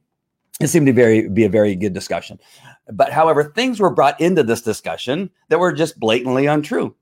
It 0.60 0.68
seemed 0.68 0.88
to 0.88 0.92
very 0.92 1.26
be 1.26 1.44
a 1.44 1.48
very 1.48 1.74
good 1.74 1.94
discussion, 1.94 2.38
but 2.92 3.10
however, 3.10 3.44
things 3.44 3.80
were 3.80 3.88
brought 3.88 4.20
into 4.20 4.42
this 4.42 4.60
discussion 4.60 5.30
that 5.48 5.58
were 5.58 5.72
just 5.72 5.98
blatantly 5.98 6.44
untrue, 6.44 6.94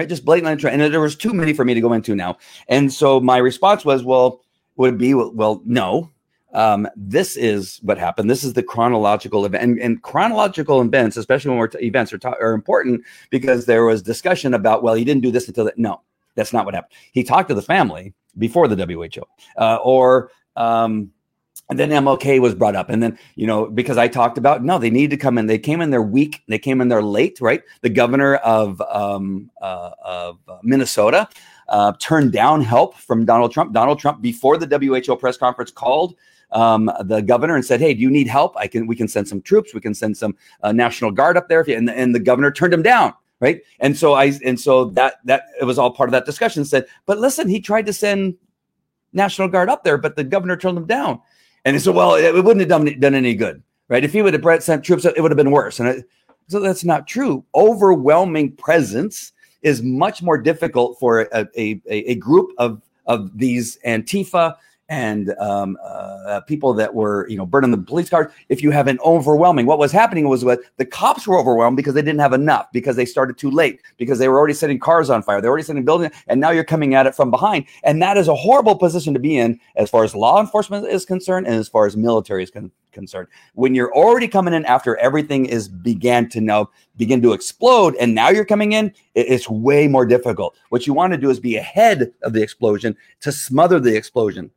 right? 0.00 0.08
Just 0.08 0.24
blatantly 0.24 0.52
untrue, 0.52 0.70
and 0.70 0.80
there 0.80 0.98
was 0.98 1.14
too 1.14 1.34
many 1.34 1.52
for 1.52 1.62
me 1.62 1.74
to 1.74 1.80
go 1.82 1.92
into 1.92 2.14
now. 2.14 2.38
And 2.68 2.90
so 2.90 3.20
my 3.20 3.36
response 3.36 3.84
was, 3.84 4.02
well, 4.02 4.40
would 4.76 4.94
it 4.94 4.98
be 4.98 5.12
well, 5.12 5.60
no, 5.66 6.10
um, 6.54 6.88
this 6.96 7.36
is 7.36 7.80
what 7.82 7.98
happened. 7.98 8.30
This 8.30 8.42
is 8.42 8.54
the 8.54 8.62
chronological 8.62 9.44
event, 9.44 9.62
and, 9.62 9.78
and 9.78 10.02
chronological 10.02 10.80
events, 10.80 11.18
especially 11.18 11.50
when 11.50 11.58
we're 11.58 11.68
t- 11.68 11.84
events, 11.84 12.14
are, 12.14 12.18
ta- 12.18 12.34
are 12.40 12.54
important 12.54 13.02
because 13.28 13.66
there 13.66 13.84
was 13.84 14.00
discussion 14.00 14.54
about, 14.54 14.82
well, 14.82 14.94
he 14.94 15.04
didn't 15.04 15.22
do 15.22 15.30
this 15.30 15.48
until 15.48 15.66
that. 15.66 15.76
No, 15.76 16.00
that's 16.34 16.54
not 16.54 16.64
what 16.64 16.74
happened. 16.74 16.94
He 17.12 17.22
talked 17.22 17.50
to 17.50 17.54
the 17.54 17.60
family 17.60 18.14
before 18.38 18.68
the 18.68 18.76
WHO, 18.76 19.22
uh, 19.62 19.76
or 19.84 20.30
um, 20.56 21.10
and 21.70 21.78
then 21.78 21.90
MLK 21.90 22.40
was 22.40 22.54
brought 22.54 22.74
up, 22.74 22.90
and 22.90 23.02
then 23.02 23.16
you 23.36 23.46
know 23.46 23.66
because 23.66 23.96
I 23.96 24.08
talked 24.08 24.36
about 24.36 24.64
no, 24.64 24.78
they 24.78 24.90
needed 24.90 25.10
to 25.10 25.16
come 25.16 25.38
in. 25.38 25.46
They 25.46 25.58
came 25.58 25.80
in 25.80 25.90
there 25.90 26.02
weak. 26.02 26.42
They 26.48 26.58
came 26.58 26.80
in 26.80 26.88
there 26.88 27.02
late, 27.02 27.40
right? 27.40 27.62
The 27.82 27.88
governor 27.88 28.36
of 28.36 28.80
um, 28.82 29.50
uh, 29.62 29.92
of 30.04 30.38
Minnesota 30.62 31.28
uh, 31.68 31.92
turned 32.00 32.32
down 32.32 32.60
help 32.60 32.96
from 32.96 33.24
Donald 33.24 33.52
Trump. 33.52 33.72
Donald 33.72 34.00
Trump 34.00 34.20
before 34.20 34.58
the 34.58 34.66
WHO 34.66 35.16
press 35.16 35.36
conference 35.36 35.70
called 35.70 36.16
um, 36.50 36.90
the 37.04 37.22
governor 37.22 37.54
and 37.54 37.64
said, 37.64 37.80
"Hey, 37.80 37.94
do 37.94 38.00
you 38.00 38.10
need 38.10 38.26
help? 38.26 38.56
I 38.56 38.66
can. 38.66 38.88
We 38.88 38.96
can 38.96 39.08
send 39.08 39.28
some 39.28 39.40
troops. 39.40 39.72
We 39.72 39.80
can 39.80 39.94
send 39.94 40.16
some 40.16 40.36
uh, 40.62 40.72
National 40.72 41.12
Guard 41.12 41.36
up 41.36 41.48
there." 41.48 41.64
And 41.68 41.86
the, 41.86 41.96
and 41.96 42.14
the 42.14 42.20
governor 42.20 42.50
turned 42.50 42.74
him 42.74 42.82
down. 42.82 43.14
Right. 43.38 43.62
And 43.78 43.96
so 43.96 44.12
I 44.14 44.32
and 44.44 44.60
so 44.60 44.86
that 44.90 45.14
that 45.24 45.44
it 45.60 45.64
was 45.64 45.78
all 45.78 45.92
part 45.92 46.08
of 46.08 46.12
that 46.12 46.26
discussion. 46.26 46.64
Said, 46.64 46.86
but 47.06 47.18
listen, 47.18 47.48
he 47.48 47.60
tried 47.60 47.86
to 47.86 47.92
send 47.92 48.36
National 49.12 49.48
Guard 49.48 49.70
up 49.70 49.84
there, 49.84 49.96
but 49.96 50.16
the 50.16 50.24
governor 50.24 50.56
turned 50.56 50.76
him 50.76 50.86
down. 50.86 51.20
And 51.64 51.76
he 51.76 51.80
said, 51.80 51.94
well, 51.94 52.14
it, 52.14 52.24
it 52.24 52.44
wouldn't 52.44 52.60
have 52.60 52.68
done, 52.68 53.00
done 53.00 53.14
any 53.14 53.34
good, 53.34 53.62
right? 53.88 54.04
If 54.04 54.12
he 54.12 54.22
would 54.22 54.34
have 54.34 54.62
sent 54.62 54.84
troops, 54.84 55.04
it 55.04 55.20
would 55.20 55.30
have 55.30 55.36
been 55.36 55.50
worse. 55.50 55.80
And 55.80 56.04
so 56.48 56.60
that's 56.60 56.84
not 56.84 57.06
true. 57.06 57.44
Overwhelming 57.54 58.52
presence 58.52 59.32
is 59.62 59.82
much 59.82 60.22
more 60.22 60.38
difficult 60.38 60.98
for 60.98 61.28
a, 61.32 61.46
a, 61.56 61.80
a 61.86 62.14
group 62.14 62.50
of, 62.58 62.80
of 63.06 63.36
these 63.36 63.78
Antifa 63.86 64.56
and 64.90 65.32
um, 65.38 65.78
uh, 65.84 66.40
people 66.40 66.74
that 66.74 66.92
were, 66.92 67.26
you 67.28 67.36
know, 67.36 67.46
burning 67.46 67.70
the 67.70 67.78
police 67.78 68.10
cars. 68.10 68.30
If 68.48 68.60
you 68.60 68.72
have 68.72 68.88
an 68.88 68.98
overwhelming, 69.04 69.64
what 69.64 69.78
was 69.78 69.92
happening 69.92 70.28
was 70.28 70.44
what 70.44 70.60
the 70.78 70.84
cops 70.84 71.28
were 71.28 71.38
overwhelmed 71.38 71.76
because 71.76 71.94
they 71.94 72.02
didn't 72.02 72.18
have 72.18 72.32
enough, 72.32 72.66
because 72.72 72.96
they 72.96 73.06
started 73.06 73.38
too 73.38 73.52
late, 73.52 73.80
because 73.98 74.18
they 74.18 74.28
were 74.28 74.36
already 74.36 74.52
setting 74.52 74.80
cars 74.80 75.08
on 75.08 75.22
fire, 75.22 75.40
they're 75.40 75.50
already 75.50 75.62
setting 75.62 75.84
buildings, 75.84 76.12
and 76.26 76.40
now 76.40 76.50
you're 76.50 76.64
coming 76.64 76.96
at 76.96 77.06
it 77.06 77.14
from 77.14 77.30
behind. 77.30 77.66
And 77.84 78.02
that 78.02 78.16
is 78.16 78.26
a 78.26 78.34
horrible 78.34 78.74
position 78.74 79.14
to 79.14 79.20
be 79.20 79.38
in 79.38 79.60
as 79.76 79.88
far 79.88 80.02
as 80.02 80.12
law 80.12 80.40
enforcement 80.40 80.84
is 80.88 81.06
concerned 81.06 81.46
and 81.46 81.54
as 81.54 81.68
far 81.68 81.86
as 81.86 81.96
military 81.96 82.42
is 82.42 82.50
con- 82.50 82.72
concerned. 82.90 83.28
When 83.54 83.76
you're 83.76 83.94
already 83.94 84.26
coming 84.26 84.54
in 84.54 84.64
after 84.64 84.96
everything 84.96 85.46
is 85.46 85.68
began 85.68 86.28
to 86.30 86.40
know 86.40 86.68
begin 86.96 87.22
to 87.22 87.32
explode, 87.32 87.94
and 88.00 88.12
now 88.12 88.30
you're 88.30 88.44
coming 88.44 88.72
in, 88.72 88.86
it, 89.14 89.28
it's 89.28 89.48
way 89.48 89.86
more 89.86 90.04
difficult. 90.04 90.56
What 90.70 90.88
you 90.88 90.94
want 90.94 91.12
to 91.12 91.16
do 91.16 91.30
is 91.30 91.38
be 91.38 91.56
ahead 91.56 92.12
of 92.24 92.32
the 92.32 92.42
explosion 92.42 92.96
to 93.20 93.30
smother 93.30 93.78
the 93.78 93.96
explosion 93.96 94.50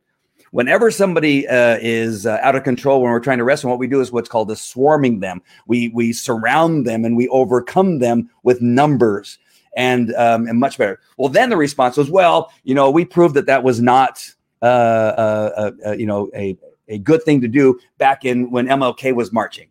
whenever 0.54 0.88
somebody 0.88 1.48
uh, 1.48 1.78
is 1.80 2.26
uh, 2.26 2.38
out 2.40 2.54
of 2.54 2.62
control 2.62 3.02
when 3.02 3.10
we're 3.10 3.18
trying 3.18 3.38
to 3.38 3.44
arrest 3.44 3.62
them, 3.62 3.70
what 3.70 3.80
we 3.80 3.88
do 3.88 4.00
is 4.00 4.12
what's 4.12 4.28
called 4.28 4.48
a 4.52 4.56
swarming 4.56 5.18
them. 5.18 5.42
We 5.66 5.88
we 5.88 6.12
surround 6.12 6.86
them 6.86 7.04
and 7.04 7.16
we 7.16 7.26
overcome 7.28 7.98
them 7.98 8.30
with 8.44 8.62
numbers 8.62 9.38
and 9.76 10.14
um, 10.14 10.46
and 10.46 10.60
much 10.60 10.78
better. 10.78 11.00
Well, 11.18 11.28
then 11.28 11.50
the 11.50 11.56
response 11.56 11.96
was, 11.96 12.08
well, 12.08 12.52
you 12.62 12.74
know, 12.74 12.88
we 12.88 13.04
proved 13.04 13.34
that 13.34 13.46
that 13.46 13.64
was 13.64 13.80
not 13.80 14.24
uh, 14.62 14.64
uh, 14.64 15.50
uh, 15.56 15.70
uh 15.88 15.92
you 15.92 16.06
know 16.06 16.30
a 16.36 16.56
a 16.86 16.98
good 16.98 17.24
thing 17.24 17.40
to 17.40 17.48
do 17.48 17.78
back 17.98 18.24
in 18.24 18.50
when 18.52 18.68
MLK 18.68 19.12
was 19.12 19.32
marching. 19.32 19.68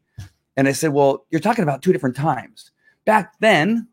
And 0.58 0.68
I 0.68 0.74
said, 0.74 0.92
well, 0.92 1.26
you're 1.32 1.42
talking 1.42 1.64
about 1.64 1.82
two 1.82 1.94
different 1.94 2.16
times. 2.16 2.72
Back 3.06 3.34
then, 3.40 3.88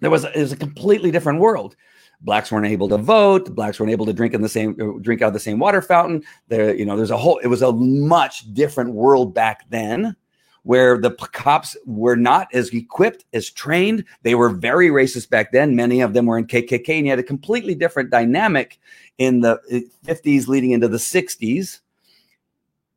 there 0.00 0.10
was 0.10 0.24
a, 0.24 0.32
was 0.34 0.52
a 0.52 0.56
completely 0.56 1.10
different 1.10 1.40
world 1.40 1.76
blacks 2.20 2.50
weren't 2.50 2.66
able 2.66 2.88
to 2.88 2.98
vote. 2.98 3.54
Blacks 3.54 3.78
weren't 3.78 3.92
able 3.92 4.06
to 4.06 4.12
drink 4.12 4.34
in 4.34 4.42
the 4.42 4.48
same 4.48 4.76
uh, 4.80 4.98
drink 5.00 5.22
out 5.22 5.28
of 5.28 5.34
the 5.34 5.40
same 5.40 5.58
water 5.58 5.82
fountain. 5.82 6.22
There 6.48 6.74
you 6.74 6.84
know 6.84 6.96
there's 6.96 7.10
a 7.10 7.16
whole 7.16 7.38
it 7.38 7.48
was 7.48 7.62
a 7.62 7.72
much 7.72 8.52
different 8.54 8.92
world 8.92 9.34
back 9.34 9.68
then 9.70 10.16
where 10.62 10.98
the 10.98 11.12
cops 11.12 11.76
were 11.86 12.16
not 12.16 12.48
as 12.52 12.70
equipped 12.70 13.24
as 13.32 13.50
trained. 13.50 14.04
They 14.22 14.34
were 14.34 14.48
very 14.48 14.88
racist 14.88 15.30
back 15.30 15.52
then. 15.52 15.76
Many 15.76 16.00
of 16.00 16.12
them 16.12 16.26
were 16.26 16.38
in 16.38 16.46
kkk 16.46 16.88
and 16.88 17.06
you 17.06 17.10
had 17.10 17.18
a 17.18 17.24
completely 17.24 17.74
different 17.74 18.10
dynamic 18.10 18.78
in 19.18 19.40
the 19.40 19.60
50s 20.04 20.48
uh, 20.48 20.50
leading 20.50 20.72
into 20.72 20.88
the 20.88 20.98
60s 20.98 21.80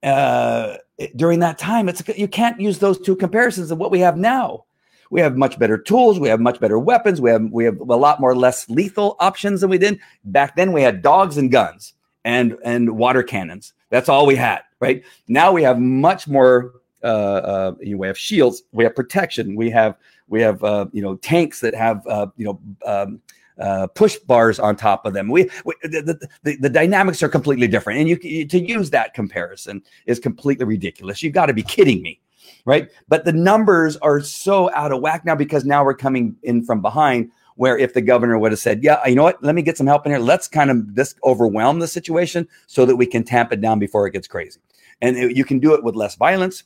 uh, 0.04 0.78
during 1.16 1.40
that 1.40 1.58
time 1.58 1.88
it's 1.90 2.02
you 2.18 2.28
can't 2.28 2.60
use 2.60 2.80
those 2.80 3.00
two 3.00 3.16
comparisons 3.16 3.72
of 3.72 3.78
what 3.78 3.92
we 3.92 4.00
have 4.00 4.18
now 4.18 4.66
we 5.10 5.22
have 5.22 5.38
much 5.38 5.58
better 5.58 5.78
tools. 5.78 6.20
We 6.20 6.30
have 6.30 6.40
much 6.40 6.60
better 6.60 6.78
weapons. 6.78 7.20
We 7.20 7.30
have 7.32 7.50
we 7.52 7.66
have 7.66 7.80
a 7.80 7.96
lot 7.96 8.20
more 8.20 8.36
less 8.36 8.70
lethal 8.70 9.16
options 9.20 9.62
than 9.62 9.70
we 9.70 9.78
did 9.78 10.00
back 10.26 10.56
then. 10.56 10.72
We 10.72 10.82
had 10.82 11.02
dogs 11.02 11.38
and 11.38 11.52
guns 11.52 11.94
and 12.26 12.58
and 12.64 12.98
water 12.98 13.24
cannons. 13.24 13.74
That's 13.90 14.10
all 14.10 14.26
we 14.26 14.36
had. 14.36 14.62
Right 14.80 15.04
now 15.28 15.52
we 15.52 15.64
have 15.64 15.80
much 15.80 16.28
more. 16.28 16.74
Uh, 17.02 17.08
uh, 17.08 17.76
we 17.82 18.08
have 18.08 18.18
shields. 18.18 18.64
We 18.72 18.84
have 18.84 18.96
protection. 18.96 19.56
We 19.56 19.70
have 19.72 19.96
we 20.28 20.42
have 20.42 20.64
uh, 20.64 20.88
you 20.92 21.02
know 21.02 21.16
tanks 21.18 21.60
that 21.62 21.74
have 21.76 22.06
uh, 22.08 22.28
you 22.38 22.46
know. 22.46 22.60
Um, 22.86 23.22
uh, 23.60 23.88
push 23.88 24.16
bars 24.20 24.58
on 24.58 24.74
top 24.74 25.06
of 25.06 25.12
them. 25.12 25.28
We, 25.28 25.50
we 25.66 25.74
the, 25.84 26.18
the, 26.44 26.56
the, 26.56 26.70
dynamics 26.70 27.22
are 27.22 27.28
completely 27.28 27.68
different, 27.68 28.00
and 28.00 28.08
you 28.08 28.46
to 28.46 28.58
use 28.58 28.90
that 28.92 29.14
comparison 29.14 29.84
is 30.06 30.18
completely 30.18 30.64
ridiculous. 30.64 31.22
You've 31.22 31.34
got 31.34 31.48
to 31.48 31.54
be 31.54 31.64
kidding 31.64 32.02
me 32.02 32.22
right? 32.66 32.90
But 33.08 33.26
the 33.26 33.34
numbers 33.34 33.98
are 33.98 34.22
so 34.22 34.74
out 34.74 34.92
of 34.92 35.02
whack 35.02 35.26
now 35.26 35.36
because 35.36 35.66
now 35.66 35.84
we're 35.84 35.94
coming 35.96 36.36
in 36.44 36.64
from 36.64 36.82
behind. 36.82 37.32
Where 37.56 37.78
if 37.78 37.94
the 37.94 38.02
governor 38.02 38.40
would 38.40 38.54
have 38.54 38.60
said, 38.60 38.84
"Yeah, 38.84 39.06
you 39.06 39.16
know 39.16 39.24
what? 39.24 39.44
Let 39.44 39.54
me 39.54 39.62
get 39.62 39.76
some 39.78 39.86
help 39.86 40.06
in 40.06 40.14
here. 40.14 40.20
Let's 40.20 40.48
kind 40.48 40.72
of 40.72 40.96
just 40.96 41.20
overwhelm 41.26 41.80
the 41.80 41.90
situation 41.90 42.48
so 42.68 42.86
that 42.86 42.96
we 42.96 43.06
can 43.06 43.24
tamp 43.26 43.52
it 43.52 43.60
down 43.60 43.80
before 43.80 44.08
it 44.08 44.12
gets 44.12 44.30
crazy." 44.30 44.62
And 45.02 45.18
it, 45.18 45.36
you 45.36 45.44
can 45.44 45.60
do 45.60 45.74
it 45.74 45.84
with 45.84 45.96
less 45.96 46.16
violence. 46.16 46.64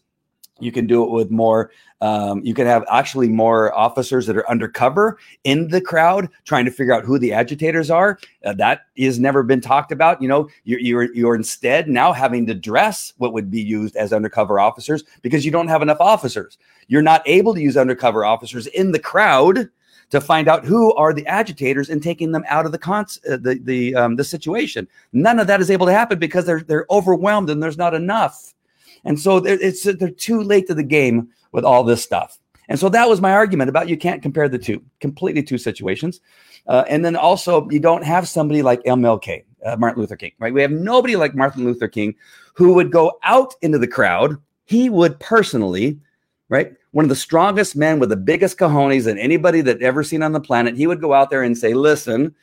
You 0.60 0.72
can 0.72 0.86
do 0.86 1.04
it 1.04 1.10
with 1.10 1.32
more. 1.32 1.72
Um, 2.00 2.44
you 2.44 2.54
can 2.54 2.68
have 2.68 2.86
actually 2.90 3.28
more 3.28 3.74
officers 3.74 4.28
that 4.28 4.38
are 4.38 4.50
undercover 4.50 5.18
in 5.44 5.70
the 5.70 5.82
crowd 5.82 6.30
trying 6.46 6.66
to 6.66 6.72
figure 6.72 6.94
out 6.94 7.04
who 7.04 7.18
the 7.18 7.34
agitators 7.34 7.90
are. 7.90 8.20
Uh, 8.46 8.54
that 8.54 8.82
has 8.98 9.20
never 9.20 9.42
been 9.42 9.62
talked 9.62 9.92
about. 9.92 10.22
You 10.22 10.28
know, 10.28 10.50
you're, 10.64 10.80
you're 10.80 11.14
you're 11.16 11.36
instead 11.36 11.90
now 11.90 12.14
having 12.14 12.46
to 12.48 12.54
dress 12.54 13.14
what 13.18 13.34
would 13.34 13.50
be 13.50 13.62
used 13.62 13.96
as 13.96 14.14
undercover 14.14 14.60
officers 14.60 15.04
because 15.22 15.44
you 15.44 15.52
don't 15.52 15.70
have 15.70 15.82
enough 15.82 16.00
officers. 16.00 16.58
You're 16.88 17.02
not 17.02 17.24
able 17.26 17.56
to 17.56 17.62
use 17.62 17.76
undercover 17.76 18.24
officers 18.24 18.68
in 18.68 18.92
the 18.92 19.00
crowd 19.00 19.70
to 20.12 20.22
find 20.22 20.48
out 20.48 20.64
who 20.64 20.94
are 20.94 21.14
the 21.14 21.26
agitators 21.26 21.90
and 21.90 22.04
taking 22.04 22.32
them 22.32 22.46
out 22.48 22.68
of 22.68 22.72
the 22.72 22.78
cons- 22.78 23.20
uh, 23.28 23.38
the 23.38 23.60
the 23.64 23.96
um, 23.96 24.18
the 24.18 24.24
situation. 24.24 24.88
None 25.14 25.40
of 25.40 25.48
that 25.48 25.62
is 25.62 25.72
able 25.72 25.88
to 25.88 25.94
happen 25.94 26.20
because 26.20 26.46
they're 26.46 26.62
they're 26.62 26.86
overwhelmed 26.92 27.50
and 27.50 27.64
there's 27.64 27.78
not 27.78 27.96
enough. 27.96 28.54
And 29.06 29.20
so 29.20 29.38
it's 29.38 29.84
they're 29.84 30.10
too 30.10 30.42
late 30.42 30.68
to 30.68 30.74
the 30.74 30.84
game 30.84 31.30
with 31.52 31.66
all 31.66 31.84
this 31.84 32.04
stuff. 32.04 32.40
And 32.70 32.80
so 32.80 32.90
that 32.90 33.10
was 33.10 33.22
my 33.22 33.34
argument 33.34 33.70
about 33.70 33.90
you 33.90 33.98
can't 33.98 34.22
compare 34.22 34.48
the 34.48 34.58
two, 34.58 34.82
completely 35.00 35.44
two 35.44 35.58
situations. 35.58 36.22
Uh, 36.68 36.86
and 36.88 37.04
then 37.04 37.16
also 37.16 37.70
you 37.70 37.80
don't 37.80 38.04
have 38.04 38.28
somebody 38.28 38.62
like 38.62 38.82
MLK, 38.84 39.44
uh, 39.66 39.76
Martin 39.78 40.02
Luther 40.02 40.16
King, 40.16 40.32
right? 40.40 40.54
We 40.54 40.62
have 40.62 40.72
nobody 40.72 41.16
like 41.16 41.36
Martin 41.36 41.66
Luther 41.66 41.88
King 41.88 42.16
who 42.54 42.74
would 42.74 42.92
go 42.92 43.20
out 43.24 43.54
into 43.62 43.78
the 43.78 43.88
crowd. 43.88 44.38
He 44.66 44.90
would 44.90 45.20
personally, 45.20 46.00
right? 46.48 46.74
One 46.92 47.04
of 47.04 47.10
the 47.10 47.16
strongest 47.16 47.76
men 47.76 48.00
with 48.00 48.10
the 48.10 48.16
biggest 48.16 48.58
cojones 48.58 49.06
than 49.06 49.18
anybody 49.18 49.62
that 49.62 49.82
ever 49.82 50.04
seen 50.04 50.24
on 50.24 50.32
the 50.32 50.40
planet. 50.40 50.78
He 50.78 50.88
would 50.88 51.02
go 51.02 51.14
out 51.14 51.30
there 51.30 51.44
and 51.44 51.58
say, 51.58 51.74
"Listen, 51.74 52.34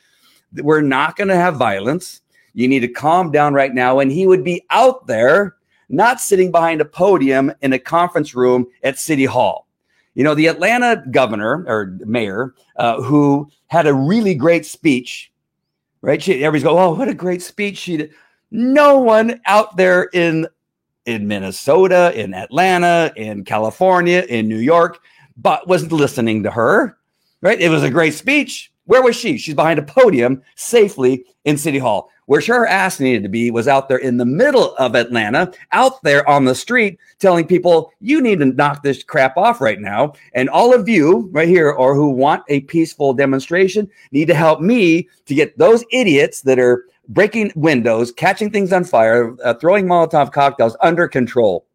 we're 0.53 0.81
not 0.81 1.15
going 1.15 1.29
to 1.29 1.35
have 1.35 1.55
violence. 1.55 2.21
You 2.53 2.67
need 2.67 2.81
to 2.81 2.87
calm 2.89 3.31
down 3.31 3.53
right 3.53 3.73
now." 3.73 3.99
And 3.99 4.11
he 4.11 4.27
would 4.27 4.43
be 4.43 4.63
out 4.69 5.07
there 5.07 5.55
not 5.91 6.21
sitting 6.21 6.51
behind 6.51 6.81
a 6.81 6.85
podium 6.85 7.51
in 7.61 7.73
a 7.73 7.79
conference 7.79 8.33
room 8.33 8.65
at 8.83 8.97
City 8.97 9.25
Hall. 9.25 9.67
You 10.15 10.23
know, 10.23 10.35
the 10.35 10.47
Atlanta 10.47 11.03
governor 11.11 11.63
or 11.67 11.97
mayor 12.05 12.53
uh, 12.77 13.01
who 13.01 13.49
had 13.67 13.87
a 13.87 13.93
really 13.93 14.35
great 14.35 14.65
speech, 14.65 15.31
right? 16.01 16.21
She, 16.21 16.43
everybody's 16.43 16.63
go, 16.63 16.77
oh, 16.77 16.93
what 16.93 17.07
a 17.07 17.13
great 17.13 17.41
speech 17.41 17.77
she 17.77 17.97
did. 17.97 18.11
No 18.51 18.99
one 18.99 19.39
out 19.45 19.77
there 19.77 20.09
in 20.13 20.47
in 21.05 21.27
Minnesota, 21.27 22.11
in 22.15 22.33
Atlanta, 22.33 23.11
in 23.15 23.43
California, 23.43 24.23
in 24.29 24.47
New 24.47 24.59
York, 24.59 24.99
but 25.35 25.67
wasn't 25.67 25.91
listening 25.91 26.43
to 26.43 26.51
her, 26.51 26.97
right? 27.41 27.59
It 27.59 27.69
was 27.69 27.81
a 27.81 27.89
great 27.89 28.13
speech. 28.13 28.71
Where 28.85 29.01
was 29.01 29.15
she? 29.15 29.37
She's 29.37 29.55
behind 29.55 29.79
a 29.79 29.83
podium 29.83 30.43
safely 30.55 31.25
in 31.45 31.57
City 31.57 31.79
Hall. 31.79 32.11
Where 32.31 32.39
her 32.39 32.65
ass 32.65 33.01
needed 33.01 33.23
to 33.23 33.29
be 33.29 33.51
was 33.51 33.67
out 33.67 33.89
there 33.89 33.97
in 33.97 34.15
the 34.15 34.25
middle 34.25 34.73
of 34.77 34.95
Atlanta, 34.95 35.51
out 35.73 36.01
there 36.01 36.25
on 36.29 36.45
the 36.45 36.55
street, 36.55 36.97
telling 37.19 37.45
people, 37.45 37.91
you 37.99 38.21
need 38.21 38.39
to 38.39 38.45
knock 38.45 38.83
this 38.83 39.03
crap 39.03 39.35
off 39.35 39.59
right 39.59 39.81
now. 39.81 40.13
And 40.33 40.49
all 40.49 40.73
of 40.73 40.87
you 40.87 41.27
right 41.33 41.49
here, 41.49 41.69
or 41.71 41.93
who 41.93 42.09
want 42.09 42.43
a 42.47 42.61
peaceful 42.61 43.13
demonstration, 43.13 43.89
need 44.13 44.29
to 44.29 44.33
help 44.33 44.61
me 44.61 45.09
to 45.25 45.35
get 45.35 45.57
those 45.57 45.83
idiots 45.91 46.43
that 46.43 46.57
are 46.57 46.85
breaking 47.09 47.51
windows, 47.57 48.13
catching 48.13 48.49
things 48.49 48.71
on 48.71 48.85
fire, 48.85 49.35
uh, 49.43 49.55
throwing 49.55 49.85
Molotov 49.85 50.31
cocktails 50.31 50.77
under 50.79 51.09
control. 51.09 51.67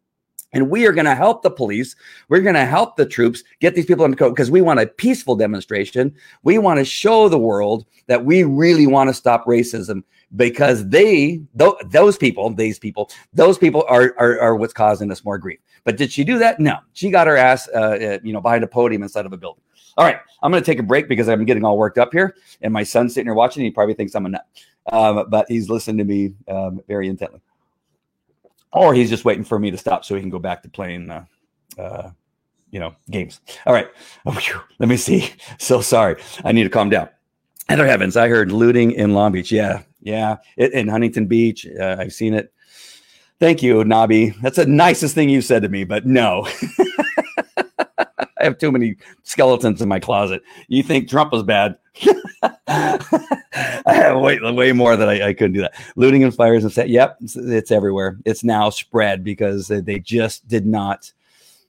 And 0.53 0.71
we 0.71 0.87
are 0.87 0.93
going 0.93 1.05
to 1.05 1.13
help 1.13 1.43
the 1.43 1.51
police. 1.51 1.95
We're 2.29 2.41
going 2.41 2.55
to 2.55 2.65
help 2.65 2.95
the 2.95 3.05
troops 3.05 3.43
get 3.59 3.75
these 3.75 3.85
people 3.85 4.05
under 4.05 4.15
control 4.15 4.31
because 4.31 4.49
we 4.49 4.61
want 4.61 4.79
a 4.79 4.87
peaceful 4.87 5.35
demonstration. 5.35 6.15
We 6.41 6.57
want 6.57 6.79
to 6.79 6.85
show 6.85 7.29
the 7.29 7.37
world 7.37 7.85
that 8.07 8.25
we 8.25 8.43
really 8.43 8.87
want 8.87 9.09
to 9.09 9.13
stop 9.13 9.45
racism 9.45 10.01
because 10.35 10.87
they, 10.87 11.41
th- 11.57 11.73
those 11.85 12.17
people, 12.17 12.49
these 12.49 12.79
people, 12.79 13.09
those 13.33 13.57
people 13.57 13.85
are, 13.87 14.13
are, 14.17 14.39
are 14.39 14.55
what's 14.55 14.73
causing 14.73 15.11
us 15.11 15.23
more 15.23 15.37
grief. 15.37 15.59
But 15.83 15.97
did 15.97 16.11
she 16.11 16.23
do 16.23 16.37
that? 16.39 16.59
No, 16.59 16.77
she 16.93 17.09
got 17.09 17.27
her 17.27 17.37
ass, 17.37 17.69
uh, 17.73 17.77
uh, 17.77 18.19
you 18.23 18.33
know, 18.33 18.41
behind 18.41 18.63
a 18.63 18.67
podium 18.67 19.03
inside 19.03 19.25
of 19.25 19.33
a 19.33 19.37
building. 19.37 19.63
All 19.97 20.05
right, 20.05 20.17
I'm 20.43 20.51
going 20.51 20.61
to 20.61 20.65
take 20.65 20.79
a 20.79 20.83
break 20.83 21.07
because 21.07 21.27
I'm 21.27 21.43
getting 21.45 21.65
all 21.65 21.77
worked 21.77 21.97
up 21.97 22.09
here, 22.11 22.35
and 22.61 22.71
my 22.71 22.83
son's 22.83 23.13
sitting 23.13 23.25
here 23.25 23.33
watching. 23.33 23.63
He 23.63 23.71
probably 23.71 23.95
thinks 23.95 24.13
I'm 24.13 24.27
a 24.27 24.29
nut, 24.29 24.45
um, 24.91 25.27
but 25.29 25.47
he's 25.47 25.69
listening 25.69 25.97
to 25.97 26.03
me 26.03 26.33
um, 26.47 26.81
very 26.87 27.07
intently 27.07 27.41
or 28.77 28.93
he's 28.93 29.09
just 29.09 29.25
waiting 29.25 29.43
for 29.43 29.59
me 29.59 29.71
to 29.71 29.77
stop 29.77 30.05
so 30.05 30.15
he 30.15 30.21
can 30.21 30.29
go 30.29 30.39
back 30.39 30.61
to 30.63 30.69
playing, 30.69 31.09
uh, 31.09 31.25
uh, 31.77 32.11
you 32.71 32.79
know, 32.79 32.95
games. 33.09 33.41
All 33.65 33.73
right, 33.73 33.87
let 34.25 34.89
me 34.89 34.97
see. 34.97 35.31
So 35.59 35.81
sorry, 35.81 36.21
I 36.43 36.51
need 36.51 36.63
to 36.63 36.69
calm 36.69 36.89
down. 36.89 37.09
Other 37.69 37.85
heavens, 37.85 38.15
I 38.15 38.29
heard 38.29 38.51
looting 38.51 38.91
in 38.91 39.13
Long 39.13 39.31
Beach. 39.31 39.51
Yeah, 39.51 39.81
yeah, 40.07 40.37
it, 40.55 40.71
in 40.71 40.87
Huntington 40.87 41.27
Beach. 41.27 41.67
Uh, 41.79 41.97
I've 41.99 42.13
seen 42.13 42.33
it. 42.33 42.53
Thank 43.39 43.61
you, 43.61 43.83
Nobby. 43.83 44.29
That's 44.41 44.55
the 44.55 44.65
nicest 44.65 45.13
thing 45.13 45.27
you 45.29 45.41
said 45.41 45.61
to 45.63 45.69
me, 45.69 45.83
but 45.83 46.05
no. 46.05 46.47
I 48.39 48.43
have 48.43 48.57
too 48.57 48.71
many 48.71 48.95
skeletons 49.23 49.81
in 49.81 49.89
my 49.89 49.99
closet. 49.99 50.43
You 50.69 50.81
think 50.81 51.09
Trump 51.09 51.33
was 51.33 51.43
bad? 51.43 51.77
I 52.67 53.43
have 53.85 54.21
way, 54.21 54.39
way 54.39 54.71
more 54.71 54.95
that 54.95 55.09
I, 55.09 55.29
I, 55.29 55.33
couldn't 55.33 55.53
do 55.53 55.61
that. 55.61 55.75
Looting 55.95 56.23
and 56.23 56.33
fires 56.33 56.63
and 56.63 56.71
set. 56.71 56.89
Yep, 56.89 57.17
it's, 57.21 57.35
it's, 57.35 57.71
everywhere. 57.71 58.17
It's 58.25 58.43
now 58.43 58.69
spread 58.69 59.23
because 59.23 59.67
they 59.67 59.99
just 59.99 60.47
did 60.47 60.65
not. 60.65 61.11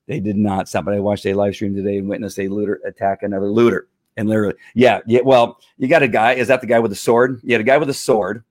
They 0.06 0.20
did 0.20 0.36
not 0.36 0.68
stop. 0.68 0.84
But 0.84 0.94
I 0.94 1.00
watched 1.00 1.26
a 1.26 1.34
live 1.34 1.54
stream 1.54 1.74
today 1.74 1.98
and 1.98 2.08
witnessed 2.08 2.38
a 2.38 2.48
looter 2.48 2.80
attack 2.86 3.22
another 3.22 3.50
looter. 3.50 3.88
And 4.18 4.28
literally, 4.28 4.54
yeah, 4.74 4.98
yeah. 5.06 5.20
Well, 5.24 5.60
you 5.78 5.86
got 5.86 6.02
a 6.02 6.08
guy. 6.08 6.32
Is 6.32 6.48
that 6.48 6.60
the 6.60 6.66
guy 6.66 6.80
with 6.80 6.90
the 6.90 6.96
sword? 6.96 7.40
You 7.44 7.54
had 7.54 7.60
a 7.60 7.64
guy 7.64 7.78
with 7.78 7.88
a 7.88 7.94
sword 7.94 8.42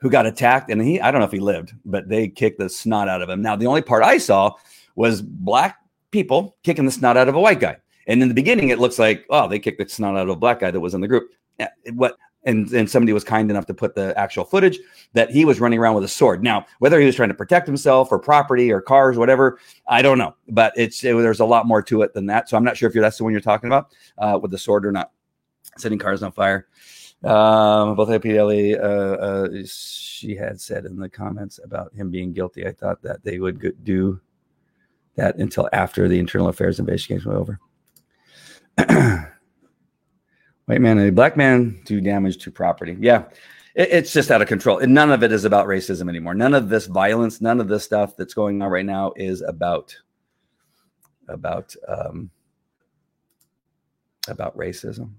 who 0.00 0.10
got 0.10 0.26
attacked, 0.26 0.68
and 0.68 0.82
he. 0.82 1.00
I 1.00 1.12
don't 1.12 1.20
know 1.20 1.26
if 1.26 1.32
he 1.32 1.38
lived, 1.38 1.72
but 1.84 2.08
they 2.08 2.28
kicked 2.28 2.58
the 2.58 2.68
snot 2.68 3.08
out 3.08 3.22
of 3.22 3.28
him. 3.28 3.40
Now, 3.40 3.54
the 3.54 3.68
only 3.68 3.82
part 3.82 4.02
I 4.02 4.18
saw 4.18 4.54
was 4.96 5.22
black 5.22 5.78
people 6.10 6.56
kicking 6.64 6.84
the 6.84 6.90
snot 6.90 7.16
out 7.16 7.28
of 7.28 7.36
a 7.36 7.40
white 7.40 7.60
guy. 7.60 7.76
And 8.08 8.20
in 8.20 8.28
the 8.28 8.34
beginning, 8.34 8.70
it 8.70 8.80
looks 8.80 8.98
like, 8.98 9.24
oh, 9.30 9.46
they 9.46 9.60
kicked 9.60 9.78
the 9.78 9.88
snot 9.88 10.16
out 10.16 10.22
of 10.22 10.30
a 10.30 10.36
black 10.36 10.58
guy 10.58 10.72
that 10.72 10.80
was 10.80 10.94
in 10.94 11.00
the 11.00 11.08
group. 11.08 11.30
Yeah, 11.60 11.68
What 11.92 12.16
and, 12.48 12.72
and 12.72 12.90
somebody 12.90 13.12
was 13.12 13.24
kind 13.24 13.50
enough 13.50 13.66
to 13.66 13.74
put 13.74 13.94
the 13.94 14.18
actual 14.18 14.42
footage 14.42 14.78
that 15.12 15.30
he 15.30 15.44
was 15.44 15.60
running 15.60 15.78
around 15.78 15.94
with 15.94 16.04
a 16.04 16.08
sword. 16.08 16.42
Now, 16.42 16.64
whether 16.78 16.98
he 16.98 17.04
was 17.04 17.14
trying 17.14 17.28
to 17.28 17.34
protect 17.34 17.66
himself 17.66 18.10
or 18.10 18.18
property 18.18 18.72
or 18.72 18.80
cars, 18.80 19.18
whatever, 19.18 19.58
I 19.86 20.00
don't 20.00 20.16
know. 20.16 20.34
But 20.48 20.72
it's 20.74 21.04
it, 21.04 21.14
there's 21.14 21.40
a 21.40 21.44
lot 21.44 21.66
more 21.66 21.82
to 21.82 22.02
it 22.02 22.14
than 22.14 22.26
that. 22.26 22.48
So 22.48 22.56
I'm 22.56 22.64
not 22.64 22.76
sure 22.76 22.88
if 22.88 22.94
that's 22.94 23.18
the 23.18 23.24
one 23.24 23.32
you're 23.32 23.42
talking 23.42 23.68
about 23.68 23.92
uh, 24.16 24.38
with 24.40 24.50
the 24.50 24.58
sword 24.58 24.86
or 24.86 24.92
not. 24.92 25.12
Setting 25.76 25.98
cars 25.98 26.22
on 26.22 26.32
fire. 26.32 26.66
Um, 27.22 27.94
both 27.96 28.08
APLE, 28.08 28.78
uh, 28.78 28.82
uh, 28.82 29.48
she 29.66 30.34
had 30.34 30.60
said 30.60 30.86
in 30.86 30.98
the 30.98 31.08
comments 31.08 31.60
about 31.62 31.92
him 31.92 32.10
being 32.10 32.32
guilty. 32.32 32.66
I 32.66 32.72
thought 32.72 33.02
that 33.02 33.22
they 33.22 33.38
would 33.38 33.84
do 33.84 34.20
that 35.16 35.36
until 35.36 35.68
after 35.72 36.08
the 36.08 36.18
internal 36.18 36.48
affairs 36.48 36.80
investigation 36.80 37.30
was 37.30 37.58
over. 38.78 39.28
White 40.68 40.82
man 40.82 40.98
a 40.98 41.10
black 41.10 41.34
man 41.34 41.80
do 41.86 41.98
damage 41.98 42.36
to 42.44 42.50
property. 42.50 42.94
Yeah, 43.00 43.24
it, 43.74 43.88
it's 43.90 44.12
just 44.12 44.30
out 44.30 44.42
of 44.42 44.48
control. 44.48 44.76
And 44.76 44.92
none 44.92 45.10
of 45.10 45.22
it 45.22 45.32
is 45.32 45.46
about 45.46 45.66
racism 45.66 46.10
anymore. 46.10 46.34
None 46.34 46.52
of 46.52 46.68
this 46.68 46.84
violence, 46.84 47.40
none 47.40 47.58
of 47.58 47.68
this 47.68 47.84
stuff 47.84 48.18
that's 48.18 48.34
going 48.34 48.60
on 48.60 48.68
right 48.68 48.84
now 48.84 49.14
is 49.16 49.40
about 49.40 49.96
about 51.26 51.74
um, 51.88 52.28
about 54.28 54.54
racism. 54.58 55.12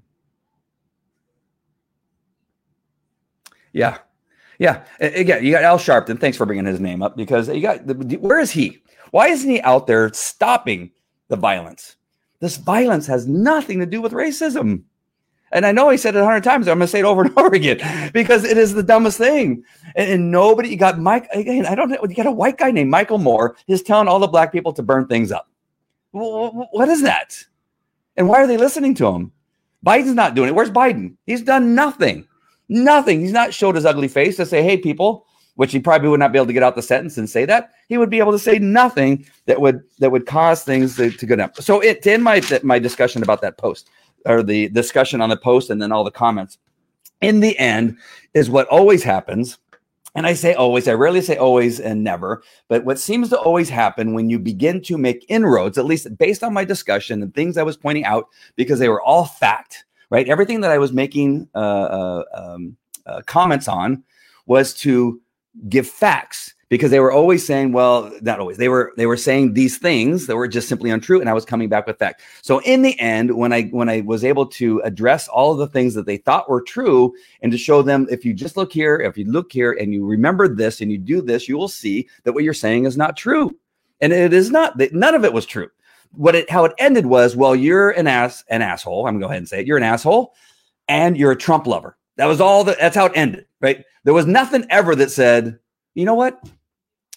Yeah, 3.74 3.98
yeah. 4.60 4.86
Again, 5.00 5.44
you 5.44 5.52
got 5.52 5.64
Al 5.64 5.80
Sharpton. 5.80 6.20
Thanks 6.20 6.38
for 6.38 6.46
bringing 6.46 6.66
his 6.66 6.80
name 6.80 7.02
up 7.02 7.18
because 7.18 7.50
you 7.50 7.64
got. 7.64 7.80
Where 8.20 8.40
is 8.40 8.52
he? 8.52 8.84
Why 9.10 9.30
isn't 9.30 9.50
he 9.50 9.62
out 9.62 9.88
there 9.88 10.14
stopping 10.14 10.92
the 11.28 11.38
violence? 11.38 11.96
This 12.40 12.58
violence 12.58 13.08
has 13.08 13.26
nothing 13.28 13.80
to 13.80 13.88
do 13.88 14.00
with 14.00 14.12
racism. 14.12 14.84
And 15.52 15.66
I 15.66 15.72
know 15.72 15.90
he 15.90 15.98
said 15.98 16.16
it 16.16 16.20
a 16.20 16.26
hundred 16.26 16.44
times. 16.44 16.68
I'm 16.68 16.78
going 16.78 16.88
to 16.88 16.92
say 16.92 17.00
it 17.00 17.06
over 17.06 17.24
and 17.24 17.34
over 17.38 17.54
again 17.56 18.12
because 18.14 18.44
it 18.44 18.58
is 18.58 18.74
the 18.74 18.84
dumbest 18.84 19.18
thing. 19.18 19.64
And, 19.96 20.12
and, 20.12 20.32
nobody, 20.32 20.70
you 20.70 20.78
got 20.78 21.00
Mike, 21.00 21.28
again, 21.32 21.66
I 21.66 21.76
don't 21.76 21.90
know, 21.90 21.98
you 22.08 22.16
got 22.16 22.28
a 22.28 22.32
white 22.32 22.58
guy 22.58 22.72
named 22.72 22.92
Michael 22.92 23.18
Moore 23.18 23.56
is 23.68 23.82
telling 23.82 24.08
all 24.08 24.20
the 24.20 24.28
black 24.28 24.52
people 24.52 24.74
to 24.74 24.84
burn 24.84 25.08
things 25.08 25.32
up. 25.32 25.50
What 26.12 26.90
is 26.90 27.02
that? 27.04 27.44
And 28.18 28.28
why 28.28 28.42
are 28.42 28.48
they 28.48 28.58
listening 28.58 28.96
to 28.96 29.08
him? 29.08 29.32
Biden's 29.86 30.14
not 30.14 30.36
doing 30.36 30.50
it. 30.50 30.56
Where's 30.56 30.72
Biden? 30.72 31.16
He's 31.26 31.42
done 31.42 31.74
nothing. 31.74 32.28
Nothing. 32.68 33.22
He's 33.22 33.32
not 33.32 33.54
showed 33.54 33.76
his 33.76 33.86
ugly 33.86 34.08
face 34.08 34.36
to 34.38 34.46
say, 34.46 34.62
hey, 34.62 34.78
people, 34.78 35.26
which 35.56 35.72
he 35.72 35.80
probably 35.80 36.10
would 36.10 36.20
not 36.20 36.32
be 36.32 36.38
able 36.38 36.48
to 36.48 36.54
get 36.54 36.64
out 36.64 36.76
the 36.76 36.82
sentence 36.82 37.18
and 37.18 37.30
say 37.30 37.46
that. 37.46 37.72
He 37.88 37.98
would 37.98 38.10
be 38.10 38.20
able 38.20 38.32
to 38.32 38.40
say 38.40 38.60
nothing 38.60 39.26
that 39.46 39.60
would 39.60 39.82
that 40.00 40.12
would 40.12 40.26
cause 40.26 40.64
things 40.64 40.96
to, 40.98 41.12
to 41.12 41.26
go 41.26 41.36
down. 41.36 41.54
So 41.56 41.80
it 41.82 42.02
to 42.04 42.14
end 42.14 42.24
my 42.24 42.42
my 42.64 42.80
discussion 42.80 43.24
about 43.24 43.42
that 43.42 43.58
post 43.58 43.90
or 44.26 44.44
the 44.44 44.70
discussion 44.70 45.22
on 45.22 45.30
the 45.30 45.38
post 45.38 45.70
and 45.70 45.82
then 45.82 45.92
all 45.92 46.04
the 46.04 46.12
comments. 46.12 46.58
In 47.22 47.40
the 47.42 47.58
end, 47.60 47.98
is 48.34 48.50
what 48.50 48.68
always 48.68 49.04
happens. 49.04 49.58
And 50.16 50.26
I 50.26 50.34
say 50.34 50.54
always, 50.54 50.88
I 50.88 50.94
rarely 50.94 51.22
say 51.22 51.38
always 51.38 51.80
and 51.80 52.04
never, 52.04 52.42
but 52.68 52.84
what 52.84 52.98
seems 52.98 53.30
to 53.30 53.40
always 53.40 53.70
happen 53.70 54.14
when 54.14 54.30
you 54.30 54.40
begin 54.40 54.82
to 54.84 54.98
make 54.98 55.26
inroads, 55.30 55.78
at 55.78 55.86
least 55.86 56.18
based 56.18 56.44
on 56.44 56.54
my 56.54 56.66
discussion 56.66 57.22
and 57.22 57.34
things 57.34 57.58
I 57.58 57.64
was 57.64 57.78
pointing 57.78 58.06
out, 58.06 58.28
because 58.56 58.80
they 58.80 58.90
were 58.90 59.02
all 59.02 59.26
fact, 59.26 59.86
right? 60.10 60.28
Everything 60.28 60.62
that 60.62 60.72
I 60.72 60.80
was 60.80 60.92
making 60.92 61.48
uh, 61.54 61.58
uh, 61.58 62.24
um, 62.34 62.76
uh, 63.06 63.22
comments 63.28 63.68
on 63.68 64.04
was 64.48 64.74
to 64.76 65.22
give 65.68 65.88
facts 65.88 66.56
because 66.70 66.92
they 66.92 67.00
were 67.00 67.12
always 67.12 67.46
saying, 67.46 67.72
well, 67.72 68.12
not 68.22 68.40
always. 68.40 68.58
They 68.58 68.70
were 68.70 68.94
they 68.96 69.08
were 69.08 69.18
saying 69.18 69.54
these 69.54 69.78
things 69.78 70.28
that 70.28 70.36
were 70.36 70.48
just 70.48 70.70
simply 70.70 70.92
untrue, 70.92 71.20
and 71.20 71.30
I 71.30 71.34
was 71.34 71.44
coming 71.44 71.68
back 71.68 71.88
with 71.88 71.98
fact. 71.98 72.22
So 72.42 72.60
in 72.60 72.84
the 72.84 72.98
end, 73.00 73.36
when 73.36 73.52
I 73.52 73.64
when 73.64 73.90
I 73.90 74.02
was 74.02 74.24
able 74.24 74.46
to 74.46 74.80
address 74.82 75.28
all 75.28 75.52
of 75.52 75.58
the 75.58 75.68
things 75.68 75.96
that 75.96 76.06
they 76.06 76.18
thought 76.18 76.50
were 76.50 76.62
true, 76.62 77.14
and 77.42 77.52
to 77.52 77.58
show 77.58 77.82
them, 77.82 78.08
if 78.12 78.24
you 78.24 78.34
just 78.34 78.56
look 78.56 78.72
here, 78.72 78.98
if 78.98 79.18
you 79.18 79.26
look 79.26 79.52
here, 79.52 79.74
and 79.74 79.94
you 79.94 80.06
remember 80.06 80.48
this, 80.48 80.80
and 80.80 80.92
you 80.92 81.00
do 81.00 81.22
this, 81.22 81.50
you 81.50 81.58
will 81.58 81.68
see 81.68 82.08
that 82.24 82.34
what 82.34 82.44
you're 82.44 82.54
saying 82.54 82.86
is 82.86 82.98
not 82.98 83.18
true, 83.18 83.58
and 84.00 84.14
it 84.14 84.32
is 84.32 84.52
not. 84.52 84.78
that 84.78 84.94
None 84.94 85.16
of 85.16 85.26
it 85.26 85.34
was 85.34 85.48
true. 85.48 85.70
What 86.12 86.36
it 86.36 86.50
how 86.50 86.66
it 86.66 86.74
ended 86.78 87.08
was, 87.08 87.36
well, 87.36 87.56
you're 87.56 87.92
an 87.92 88.06
ass, 88.06 88.44
an 88.50 88.62
asshole. 88.62 89.08
I'm 89.08 89.16
gonna 89.16 89.26
go 89.26 89.30
ahead 89.30 89.40
and 89.40 89.50
say 89.50 89.62
it. 89.62 89.68
You're 89.68 89.78
an 89.78 89.84
asshole, 89.84 90.36
and 90.88 91.18
you're 91.18 91.32
a 91.32 91.38
Trump 91.38 91.66
lover. 91.66 91.98
That 92.18 92.28
was 92.28 92.40
all. 92.40 92.64
That, 92.64 92.78
that's 92.80 92.96
how 92.96 93.08
it 93.08 93.14
ended. 93.16 93.48
Right? 93.60 93.86
There 94.04 94.14
was 94.14 94.28
nothing 94.28 94.66
ever 94.70 94.96
that 94.96 95.12
said, 95.12 95.60
you 95.96 96.06
know 96.06 96.14
what 96.14 96.40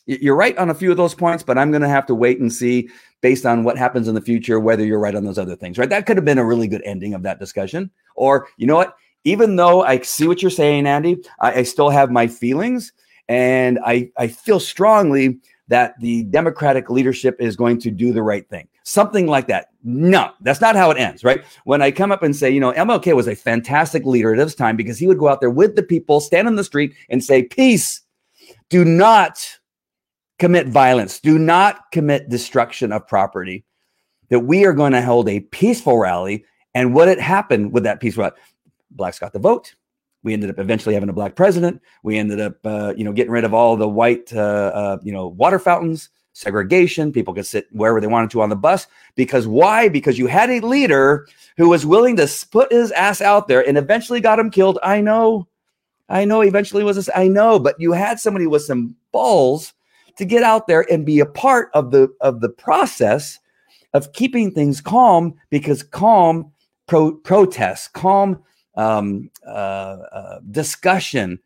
you're 0.07 0.37
right 0.37 0.57
on 0.59 0.71
a 0.71 0.75
few 0.75 0.91
of 0.91 0.97
those 0.97 1.15
points, 1.15 1.43
but 1.43 1.59
I'm 1.59 1.71
going 1.71 1.83
to 1.83 1.89
have 1.89 2.07
to 2.07 2.15
wait 2.15 2.41
and 2.41 2.53
see 2.53 2.89
based 3.21 3.47
on 3.47 3.65
what 3.65 3.79
happens 3.79 4.09
in 4.09 4.15
the 4.15 4.21
future 4.21 4.59
whether 4.59 4.85
you're 4.85 4.99
right 4.99 5.15
on 5.15 5.25
those 5.25 5.39
other 5.39 5.57
things, 5.57 5.79
right? 5.79 5.89
That 5.89 6.07
could 6.07 6.17
have 6.17 6.25
been 6.25 6.39
a 6.39 6.45
really 6.45 6.67
good 6.67 6.83
ending 6.85 7.15
of 7.15 7.23
that 7.23 7.39
discussion. 7.39 7.91
Or, 8.17 8.49
you 8.57 8.67
know 8.67 8.77
what? 8.77 8.97
Even 9.25 9.57
though 9.57 9.83
I 9.83 10.01
see 10.01 10.27
what 10.27 10.43
you're 10.43 10.51
saying, 10.51 10.87
Andy, 10.87 11.23
I, 11.41 11.61
I 11.61 11.63
still 11.63 11.91
have 11.91 12.11
my 12.11 12.27
feelings 12.27 12.93
and 13.29 13.79
I, 13.85 14.11
I 14.19 14.27
feel 14.27 14.59
strongly 14.59 15.39
that 15.69 15.99
the 16.01 16.25
Democratic 16.25 16.91
leadership 16.91 17.37
is 17.39 17.57
going 17.57 17.79
to 17.79 17.91
do 17.91 18.13
the 18.13 18.23
right 18.23 18.49
thing. 18.49 18.69
Something 18.83 19.29
like 19.29 19.47
that. 19.47 19.69
No, 19.85 20.33
that's 20.41 20.61
not 20.61 20.75
how 20.75 20.91
it 20.91 20.99
ends, 20.99 21.23
right? 21.23 21.45
When 21.65 21.81
I 21.81 21.93
come 21.93 22.11
up 22.11 22.25
and 22.25 22.35
say, 22.35 22.51
you 22.51 22.59
know, 22.59 22.73
MLK 22.73 23.15
was 23.15 23.29
a 23.29 23.37
fantastic 23.37 24.05
leader 24.05 24.33
at 24.35 24.39
this 24.39 24.57
time 24.57 24.77
because 24.77 24.99
he 24.99 25.07
would 25.07 25.19
go 25.19 25.29
out 25.29 25.41
there 25.41 25.51
with 25.51 25.77
the 25.77 25.83
people, 25.85 26.21
stand 26.21 26.49
on 26.49 26.57
the 26.57 26.65
street 26.65 26.95
and 27.09 27.23
say, 27.23 27.45
peace. 27.45 28.01
Do 28.69 28.85
not 28.85 29.59
commit 30.43 30.67
violence, 30.67 31.21
do 31.21 31.39
not 31.39 31.93
commit 31.93 32.29
destruction 32.29 32.91
of 32.91 33.07
property, 33.07 33.65
that 34.29 34.41
we 34.41 34.65
are 34.65 34.73
going 34.73 34.91
to 34.91 35.01
hold 35.01 35.29
a 35.29 35.39
peaceful 35.39 35.97
rally. 35.97 36.45
And 36.75 36.93
what 36.93 37.07
had 37.07 37.21
happened 37.21 37.73
with 37.73 37.85
that 37.85 38.01
peaceful 38.01 38.25
rally? 38.25 38.35
Blacks 38.91 39.21
got 39.21 39.33
the 39.33 39.39
vote. 39.39 39.77
We 40.25 40.33
ended 40.33 40.51
up 40.51 40.59
eventually 40.59 40.97
having 40.97 41.11
a 41.11 41.13
black 41.13 41.37
president. 41.37 41.81
We 42.03 42.19
ended 42.19 42.41
up, 42.41 42.57
uh, 42.65 42.93
you 42.97 43.05
know, 43.05 43.13
getting 43.13 43.31
rid 43.31 43.45
of 43.45 43.55
all 43.55 43.77
the 43.77 43.89
white, 43.89 44.33
uh, 44.35 44.73
uh, 44.75 44.99
you 45.05 45.13
know, 45.13 45.29
water 45.29 45.61
fountains, 45.61 46.09
segregation. 46.33 47.13
People 47.13 47.35
could 47.35 47.47
sit 47.47 47.69
wherever 47.71 48.01
they 48.01 48.09
wanted 48.09 48.31
to 48.33 48.43
on 48.43 48.49
the 48.49 48.57
bus. 48.57 48.89
Because 49.15 49.47
why? 49.47 49.89
Because 49.89 50.19
you 50.19 50.27
had 50.27 50.51
a 50.51 50.67
leader 50.67 51.29
who 51.57 51.69
was 51.69 51.87
willing 51.87 52.17
to 52.17 52.29
put 52.51 52.73
his 52.73 52.91
ass 52.91 53.21
out 53.21 53.47
there 53.47 53.65
and 53.65 53.79
eventually 53.79 54.21
got 54.21 54.41
him 54.41 54.51
killed. 54.51 54.81
I 54.83 55.03
know, 55.03 55.47
I 56.09 56.25
know. 56.25 56.41
Eventually 56.41 56.83
was 56.83 56.97
this. 56.97 57.09
I 57.15 57.29
know, 57.29 57.61
but 57.61 57.79
you 57.79 57.93
had 57.93 58.19
somebody 58.19 58.49
with 58.49 58.63
some 58.63 58.97
balls 59.13 59.73
to 60.17 60.25
get 60.25 60.43
out 60.43 60.67
there 60.67 60.87
and 60.91 61.07
be 61.07 61.21
a 61.21 61.27
part 61.27 61.71
of 61.75 61.91
the 61.91 62.13
of 62.21 62.41
the 62.41 62.49
process 62.49 63.39
of 63.95 64.13
keeping 64.13 64.51
things 64.51 64.81
calm 64.81 65.35
because 65.51 65.83
calm 65.83 66.51
pro- 66.87 67.15
protests, 67.17 67.89
calm 67.89 68.43
um, 68.77 69.31
uh, 69.47 69.51
uh, 69.51 70.41
discussion, 70.51 71.39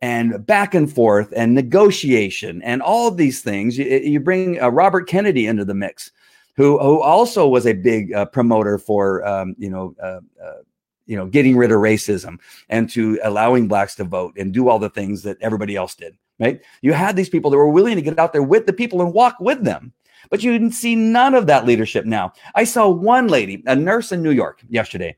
and 0.00 0.44
back 0.46 0.74
and 0.74 0.92
forth 0.92 1.32
and 1.36 1.54
negotiation 1.54 2.60
and 2.62 2.82
all 2.82 3.08
of 3.08 3.16
these 3.16 3.40
things. 3.40 3.78
You, 3.78 3.84
you 3.84 4.20
bring 4.20 4.60
uh, 4.60 4.68
Robert 4.68 5.08
Kennedy 5.08 5.46
into 5.46 5.64
the 5.64 5.74
mix, 5.74 6.10
who 6.56 6.78
who 6.78 7.00
also 7.00 7.46
was 7.48 7.66
a 7.66 7.72
big 7.72 8.12
uh, 8.12 8.26
promoter 8.26 8.78
for 8.78 9.26
um, 9.26 9.54
you 9.58 9.70
know. 9.70 9.94
Uh, 10.02 10.20
uh, 10.42 10.58
you 11.06 11.16
know, 11.16 11.26
getting 11.26 11.56
rid 11.56 11.72
of 11.72 11.78
racism 11.78 12.38
and 12.68 12.88
to 12.88 13.18
allowing 13.24 13.66
blacks 13.66 13.96
to 13.96 14.04
vote 14.04 14.34
and 14.38 14.54
do 14.54 14.68
all 14.68 14.78
the 14.78 14.88
things 14.88 15.24
that 15.24 15.36
everybody 15.40 15.74
else 15.74 15.96
did 15.96 16.16
right? 16.42 16.60
You 16.82 16.92
had 16.92 17.14
these 17.14 17.28
people 17.28 17.50
that 17.50 17.56
were 17.56 17.68
willing 17.68 17.94
to 17.94 18.02
get 18.02 18.18
out 18.18 18.32
there 18.32 18.42
with 18.42 18.66
the 18.66 18.72
people 18.72 19.00
and 19.00 19.14
walk 19.14 19.36
with 19.40 19.62
them. 19.62 19.92
But 20.28 20.42
you 20.42 20.52
didn't 20.52 20.72
see 20.72 20.96
none 20.96 21.34
of 21.34 21.46
that 21.46 21.66
leadership 21.66 22.04
now. 22.04 22.32
I 22.54 22.64
saw 22.64 22.88
one 22.88 23.28
lady, 23.28 23.62
a 23.66 23.76
nurse 23.76 24.12
in 24.12 24.22
New 24.22 24.30
York 24.32 24.60
yesterday. 24.68 25.16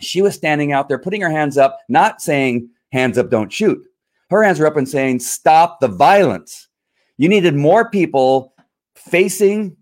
She 0.00 0.22
was 0.22 0.34
standing 0.34 0.72
out 0.72 0.88
there 0.88 0.98
putting 0.98 1.20
her 1.20 1.30
hands 1.30 1.58
up, 1.58 1.78
not 1.88 2.22
saying, 2.22 2.68
hands 2.92 3.18
up, 3.18 3.30
don't 3.30 3.52
shoot. 3.52 3.80
Her 4.30 4.42
hands 4.42 4.58
were 4.58 4.66
up 4.66 4.76
and 4.76 4.88
saying, 4.88 5.20
stop 5.20 5.80
the 5.80 5.88
violence. 5.88 6.68
You 7.18 7.28
needed 7.28 7.54
more 7.54 7.90
people 7.90 8.54
facing 8.94 9.76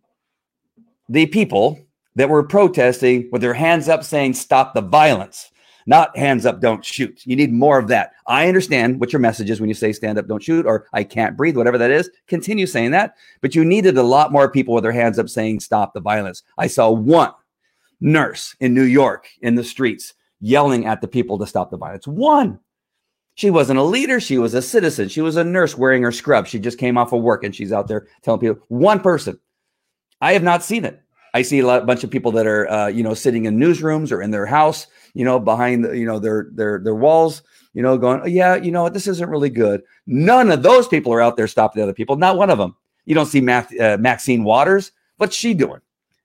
the 1.09 1.27
people 1.27 1.79
that 2.17 2.29
were 2.29 2.43
protesting 2.43 3.29
with 3.31 3.41
their 3.41 3.55
hands 3.55 3.89
up 3.89 4.05
saying, 4.05 4.35
stop 4.35 4.75
the 4.75 4.83
violence 4.83 5.51
not 5.87 6.17
hands 6.17 6.47
up, 6.47 6.61
don't 6.61 6.85
shoot. 6.85 7.23
You 7.25 7.37
need 7.37 7.53
more 7.53 7.79
of 7.79 7.89
that. 7.89 8.13
I 8.27 8.49
understand 8.49 9.01
what 9.01 9.13
your 9.13 9.21
message 9.21 9.51
is 9.51 9.61
when 9.61 9.69
you 9.69 9.75
say 9.75 9.93
stand 9.93 10.19
up, 10.19 10.29
don't 10.29 10.43
shoot, 10.43 10.67
or 10.67 10.87
I 10.93 11.05
can't 11.05 11.37
breathe, 11.37 11.57
whatever 11.57 11.79
that 11.79 11.91
is. 11.91 12.11
Continue 12.27 12.67
saying 12.67 12.91
that. 12.93 13.17
But 13.41 13.55
you 13.55 13.65
needed 13.65 13.97
a 13.97 14.03
lot 14.03 14.33
more 14.33 14.51
people 14.51 14.75
with 14.75 14.85
their 14.85 14.93
hands 14.93 15.19
up 15.19 15.29
saying 15.29 15.61
stop 15.61 15.95
the 15.95 16.01
violence. 16.01 16.43
I 16.59 16.67
saw 16.67 16.91
one 16.91 17.33
nurse 18.01 18.55
in 18.61 18.75
New 18.75 18.83
York 18.83 19.29
in 19.43 19.55
the 19.55 19.65
streets 19.65 20.15
yelling 20.41 20.87
at 20.87 21.01
the 21.01 21.09
people 21.09 21.39
to 21.39 21.47
stop 21.47 21.71
the 21.71 21.77
violence. 21.77 22.07
One. 22.07 22.59
She 23.35 23.49
wasn't 23.49 23.79
a 23.79 23.83
leader. 23.83 24.21
She 24.21 24.37
was 24.37 24.53
a 24.53 24.61
citizen. 24.61 25.09
She 25.09 25.23
was 25.23 25.37
a 25.37 25.45
nurse 25.45 25.79
wearing 25.79 26.03
her 26.03 26.13
scrub. 26.13 26.47
She 26.47 26.59
just 26.59 26.77
came 26.77 26.99
off 26.99 27.15
of 27.15 27.23
work 27.23 27.45
and 27.45 27.57
she's 27.57 27.73
out 27.73 27.89
there 27.89 28.07
telling 28.21 28.41
people, 28.41 28.63
one 28.69 29.01
person. 29.01 29.39
I 30.21 30.35
have 30.35 30.43
not 30.43 30.63
seen 30.63 30.85
it. 30.85 31.01
I 31.35 31.43
see 31.43 31.61
a 31.61 31.67
lot, 31.67 31.87
bunch 31.87 32.05
of 32.05 32.11
people 32.11 32.33
that 32.33 32.47
are, 32.47 32.71
uh, 32.71 32.87
you 32.89 33.03
know, 33.03 33.15
sitting 33.15 33.47
in 33.47 33.59
newsrooms 33.59 34.13
or 34.13 34.21
in 34.21 34.31
their 34.31 34.47
house 34.47 34.87
you 35.15 35.25
know, 35.25 35.39
behind 35.39 35.85
you 35.97 36.07
know, 36.07 36.19
their 36.19 36.49
their 36.53 36.79
their 36.79 36.95
walls, 36.95 37.43
you 37.75 37.83
know, 37.83 37.99
going, 37.99 38.21
oh, 38.23 38.27
yeah, 38.27 38.57
you 38.57 38.71
know, 38.71 38.89
this 38.89 39.07
isn't 39.07 39.31
really 39.31 39.51
good. 39.51 39.83
None 40.07 40.51
of 40.51 40.63
those 40.63 40.89
people 40.89 41.13
are 41.13 41.21
out 41.21 41.37
there 41.37 41.49
stopping 41.49 41.81
the 41.81 41.85
other 41.85 41.95
people. 41.95 42.17
Not 42.17 42.37
one 42.37 42.51
of 42.51 42.59
them. 42.59 42.77
You 43.05 43.15
don't 43.15 43.27
see 43.27 43.41
Mac, 43.41 43.71
uh, 43.79 43.97
Maxine 43.99 44.45
Waters. 44.45 44.93
What's 45.17 45.37
she 45.37 45.55
doing? 45.55 45.81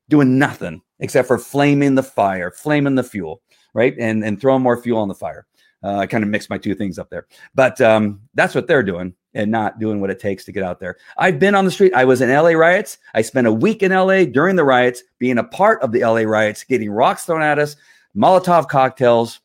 Doing 0.09 0.37
nothing 0.37 0.81
except 0.99 1.27
for 1.27 1.37
flaming 1.37 1.95
the 1.95 2.03
fire, 2.03 2.51
flaming 2.51 2.95
the 2.95 3.03
fuel, 3.03 3.41
right? 3.73 3.95
And 3.99 4.23
and 4.23 4.39
throwing 4.39 4.63
more 4.63 4.81
fuel 4.81 4.99
on 4.99 5.07
the 5.07 5.15
fire. 5.15 5.45
Uh, 5.83 5.97
I 5.97 6.07
kind 6.07 6.23
of 6.23 6.29
mixed 6.29 6.49
my 6.49 6.57
two 6.57 6.73
things 6.73 6.97
up 6.97 7.09
there, 7.09 7.27
but 7.53 7.79
um, 7.81 8.21
that's 8.33 8.55
what 8.55 8.67
they're 8.67 8.83
doing 8.83 9.13
and 9.37 9.51
not 9.51 9.79
doing 9.79 10.01
what 10.01 10.09
it 10.09 10.19
takes 10.19 10.43
to 10.45 10.51
get 10.51 10.63
out 10.63 10.79
there. 10.79 10.97
I've 11.17 11.39
been 11.39 11.55
on 11.55 11.63
the 11.63 11.71
street. 11.71 11.93
I 11.93 12.03
was 12.05 12.21
in 12.21 12.29
LA 12.29 12.49
riots. 12.49 12.97
I 13.13 13.21
spent 13.21 13.47
a 13.47 13.53
week 13.53 13.83
in 13.83 13.91
LA 13.91 14.25
during 14.25 14.55
the 14.55 14.63
riots, 14.63 15.03
being 15.19 15.37
a 15.37 15.43
part 15.43 15.81
of 15.81 15.91
the 15.91 16.01
LA 16.01 16.21
riots, 16.21 16.63
getting 16.63 16.89
rocks 16.89 17.25
thrown 17.25 17.43
at 17.43 17.59
us, 17.59 17.75
Molotov 18.15 18.67
cocktails. 18.67 19.39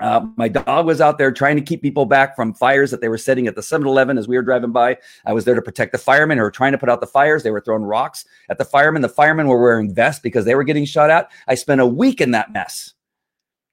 Uh, 0.00 0.26
my 0.36 0.48
dog 0.48 0.86
was 0.86 1.00
out 1.00 1.18
there 1.18 1.32
trying 1.32 1.56
to 1.56 1.62
keep 1.62 1.82
people 1.82 2.04
back 2.04 2.36
from 2.36 2.54
fires 2.54 2.90
that 2.90 3.00
they 3.00 3.08
were 3.08 3.18
setting 3.18 3.48
at 3.48 3.56
the 3.56 3.62
7 3.62 3.86
Eleven 3.86 4.16
as 4.16 4.28
we 4.28 4.36
were 4.36 4.42
driving 4.42 4.70
by. 4.70 4.96
I 5.24 5.32
was 5.32 5.44
there 5.44 5.56
to 5.56 5.62
protect 5.62 5.90
the 5.90 5.98
firemen 5.98 6.38
who 6.38 6.44
were 6.44 6.52
trying 6.52 6.72
to 6.72 6.78
put 6.78 6.88
out 6.88 7.00
the 7.00 7.06
fires. 7.06 7.42
They 7.42 7.50
were 7.50 7.60
throwing 7.60 7.82
rocks 7.82 8.24
at 8.48 8.58
the 8.58 8.64
firemen. 8.64 9.02
The 9.02 9.08
firemen 9.08 9.48
were 9.48 9.60
wearing 9.60 9.92
vests 9.92 10.20
because 10.20 10.44
they 10.44 10.54
were 10.54 10.64
getting 10.64 10.84
shot 10.84 11.10
at. 11.10 11.30
I 11.48 11.54
spent 11.56 11.80
a 11.80 11.86
week 11.86 12.20
in 12.20 12.32
that 12.32 12.52
mess. 12.52 12.94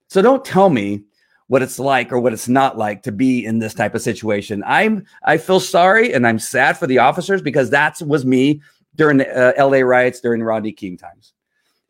So 0.10 0.21
don't 0.21 0.45
tell 0.45 0.69
me 0.69 1.04
what 1.48 1.62
it's 1.62 1.80
like 1.80 2.12
or 2.12 2.20
what 2.20 2.34
it's 2.34 2.48
not 2.48 2.78
like 2.78 3.04
to 3.04 3.12
be 3.12 3.46
in 3.46 3.60
this 3.60 3.74
type 3.74 3.96
of 3.96 4.02
situation. 4.02 4.64
I'm 4.66 5.06
I 5.24 5.38
feel 5.38 5.60
sorry 5.60 6.14
and 6.14 6.26
I'm 6.26 6.40
sad 6.40 6.78
for 6.78 6.88
the 6.88 7.00
officers 7.00 7.42
because 7.42 7.70
that 7.70 8.02
was 8.02 8.26
me 8.26 8.62
during 8.96 9.18
the 9.18 9.60
uh, 9.60 9.68
LA 9.68 9.80
riots 9.80 10.20
during 10.22 10.42
Rodney 10.42 10.72
King 10.72 10.98
times 10.98 11.34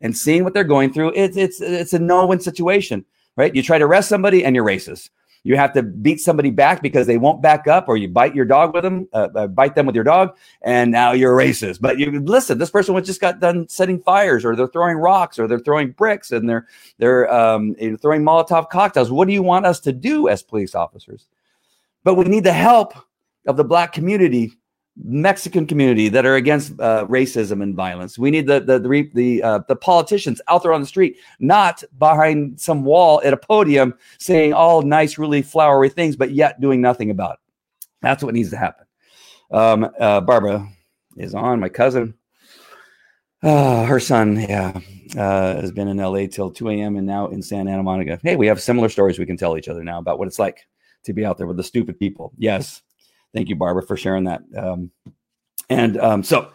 and 0.00 0.16
seeing 0.16 0.44
what 0.44 0.54
they're 0.54 0.64
going 0.64 0.92
through, 0.92 1.12
it's 1.14 1.36
it's 1.36 1.60
it's 1.60 1.92
a 1.92 1.98
no-win 1.98 2.40
situation, 2.40 3.04
right? 3.36 3.54
You 3.54 3.62
try 3.62 3.78
to 3.78 3.84
arrest 3.84 4.08
somebody 4.08 4.44
and 4.44 4.54
you're 4.54 4.64
racist. 4.64 5.10
You 5.46 5.56
have 5.56 5.72
to 5.74 5.82
beat 5.84 6.18
somebody 6.18 6.50
back 6.50 6.82
because 6.82 7.06
they 7.06 7.18
won't 7.18 7.40
back 7.40 7.68
up, 7.68 7.86
or 7.86 7.96
you 7.96 8.08
bite 8.08 8.34
your 8.34 8.44
dog 8.44 8.74
with 8.74 8.82
them, 8.82 9.08
uh, 9.12 9.28
uh, 9.32 9.46
bite 9.46 9.76
them 9.76 9.86
with 9.86 9.94
your 9.94 10.02
dog, 10.02 10.36
and 10.62 10.90
now 10.90 11.12
you're 11.12 11.36
racist. 11.36 11.80
But 11.80 12.00
you 12.00 12.18
listen, 12.18 12.58
this 12.58 12.70
person 12.70 13.00
just 13.04 13.20
got 13.20 13.38
done 13.38 13.68
setting 13.68 14.00
fires, 14.00 14.44
or 14.44 14.56
they're 14.56 14.66
throwing 14.66 14.96
rocks, 14.96 15.38
or 15.38 15.46
they're 15.46 15.60
throwing 15.60 15.92
bricks, 15.92 16.32
and 16.32 16.48
they're 16.48 16.66
they're 16.98 17.32
um, 17.32 17.76
throwing 18.02 18.24
Molotov 18.24 18.70
cocktails. 18.70 19.12
What 19.12 19.28
do 19.28 19.34
you 19.34 19.42
want 19.42 19.66
us 19.66 19.78
to 19.80 19.92
do 19.92 20.28
as 20.28 20.42
police 20.42 20.74
officers? 20.74 21.26
But 22.02 22.14
we 22.14 22.24
need 22.24 22.42
the 22.42 22.52
help 22.52 22.94
of 23.46 23.56
the 23.56 23.64
black 23.64 23.92
community 23.92 24.52
Mexican 25.02 25.66
community 25.66 26.08
that 26.08 26.24
are 26.24 26.36
against 26.36 26.72
uh, 26.80 27.06
racism 27.06 27.62
and 27.62 27.74
violence. 27.74 28.18
We 28.18 28.30
need 28.30 28.46
the 28.46 28.60
the 28.60 28.78
the 28.78 29.10
the, 29.14 29.42
uh, 29.42 29.58
the, 29.68 29.76
politicians 29.76 30.40
out 30.48 30.62
there 30.62 30.72
on 30.72 30.80
the 30.80 30.86
street, 30.86 31.18
not 31.38 31.84
behind 31.98 32.58
some 32.60 32.84
wall 32.84 33.20
at 33.22 33.32
a 33.32 33.36
podium 33.36 33.94
saying 34.18 34.54
all 34.54 34.82
nice, 34.82 35.18
really 35.18 35.42
flowery 35.42 35.90
things, 35.90 36.16
but 36.16 36.30
yet 36.30 36.60
doing 36.60 36.80
nothing 36.80 37.10
about 37.10 37.34
it. 37.34 37.38
That's 38.00 38.22
what 38.22 38.34
needs 38.34 38.50
to 38.50 38.56
happen. 38.56 38.86
Um, 39.50 39.90
uh, 40.00 40.20
Barbara 40.22 40.66
is 41.16 41.34
on. 41.34 41.60
My 41.60 41.68
cousin, 41.68 42.14
uh, 43.42 43.84
her 43.84 44.00
son, 44.00 44.40
yeah, 44.40 44.80
uh, 45.16 45.60
has 45.60 45.72
been 45.72 45.88
in 45.88 45.98
LA 45.98 46.26
till 46.26 46.50
2 46.50 46.70
a.m. 46.70 46.96
and 46.96 47.06
now 47.06 47.28
in 47.28 47.42
Santa 47.42 47.70
Ana 47.70 47.82
Monica. 47.82 48.18
Hey, 48.22 48.36
we 48.36 48.46
have 48.46 48.60
similar 48.60 48.88
stories 48.88 49.18
we 49.18 49.26
can 49.26 49.36
tell 49.36 49.58
each 49.58 49.68
other 49.68 49.84
now 49.84 49.98
about 49.98 50.18
what 50.18 50.26
it's 50.26 50.38
like 50.38 50.66
to 51.04 51.12
be 51.12 51.24
out 51.24 51.38
there 51.38 51.46
with 51.46 51.56
the 51.56 51.62
stupid 51.62 51.98
people. 51.98 52.32
Yes, 52.38 52.82
Thank 53.36 53.50
you, 53.50 53.56
Barbara, 53.56 53.82
for 53.82 53.98
sharing 53.98 54.24
that. 54.24 54.42
Um, 54.56 54.90
and 55.68 55.98
um, 55.98 56.22
so, 56.22 56.52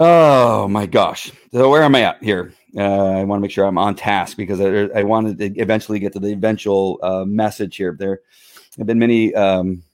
oh 0.00 0.66
my 0.66 0.84
gosh. 0.84 1.30
So, 1.52 1.70
where 1.70 1.84
am 1.84 1.94
I 1.94 2.02
at 2.02 2.20
here? 2.20 2.52
Uh, 2.76 3.10
I 3.10 3.22
want 3.22 3.38
to 3.38 3.40
make 3.40 3.52
sure 3.52 3.64
I'm 3.64 3.78
on 3.78 3.94
task 3.94 4.36
because 4.36 4.60
I, 4.60 4.98
I 4.98 5.04
wanted 5.04 5.38
to 5.38 5.60
eventually 5.60 6.00
get 6.00 6.12
to 6.14 6.18
the 6.18 6.32
eventual 6.32 6.98
uh, 7.04 7.24
message 7.24 7.76
here. 7.76 7.94
There 7.96 8.18
have 8.78 8.88
been 8.88 8.98
many 8.98 9.32
um, 9.36 9.84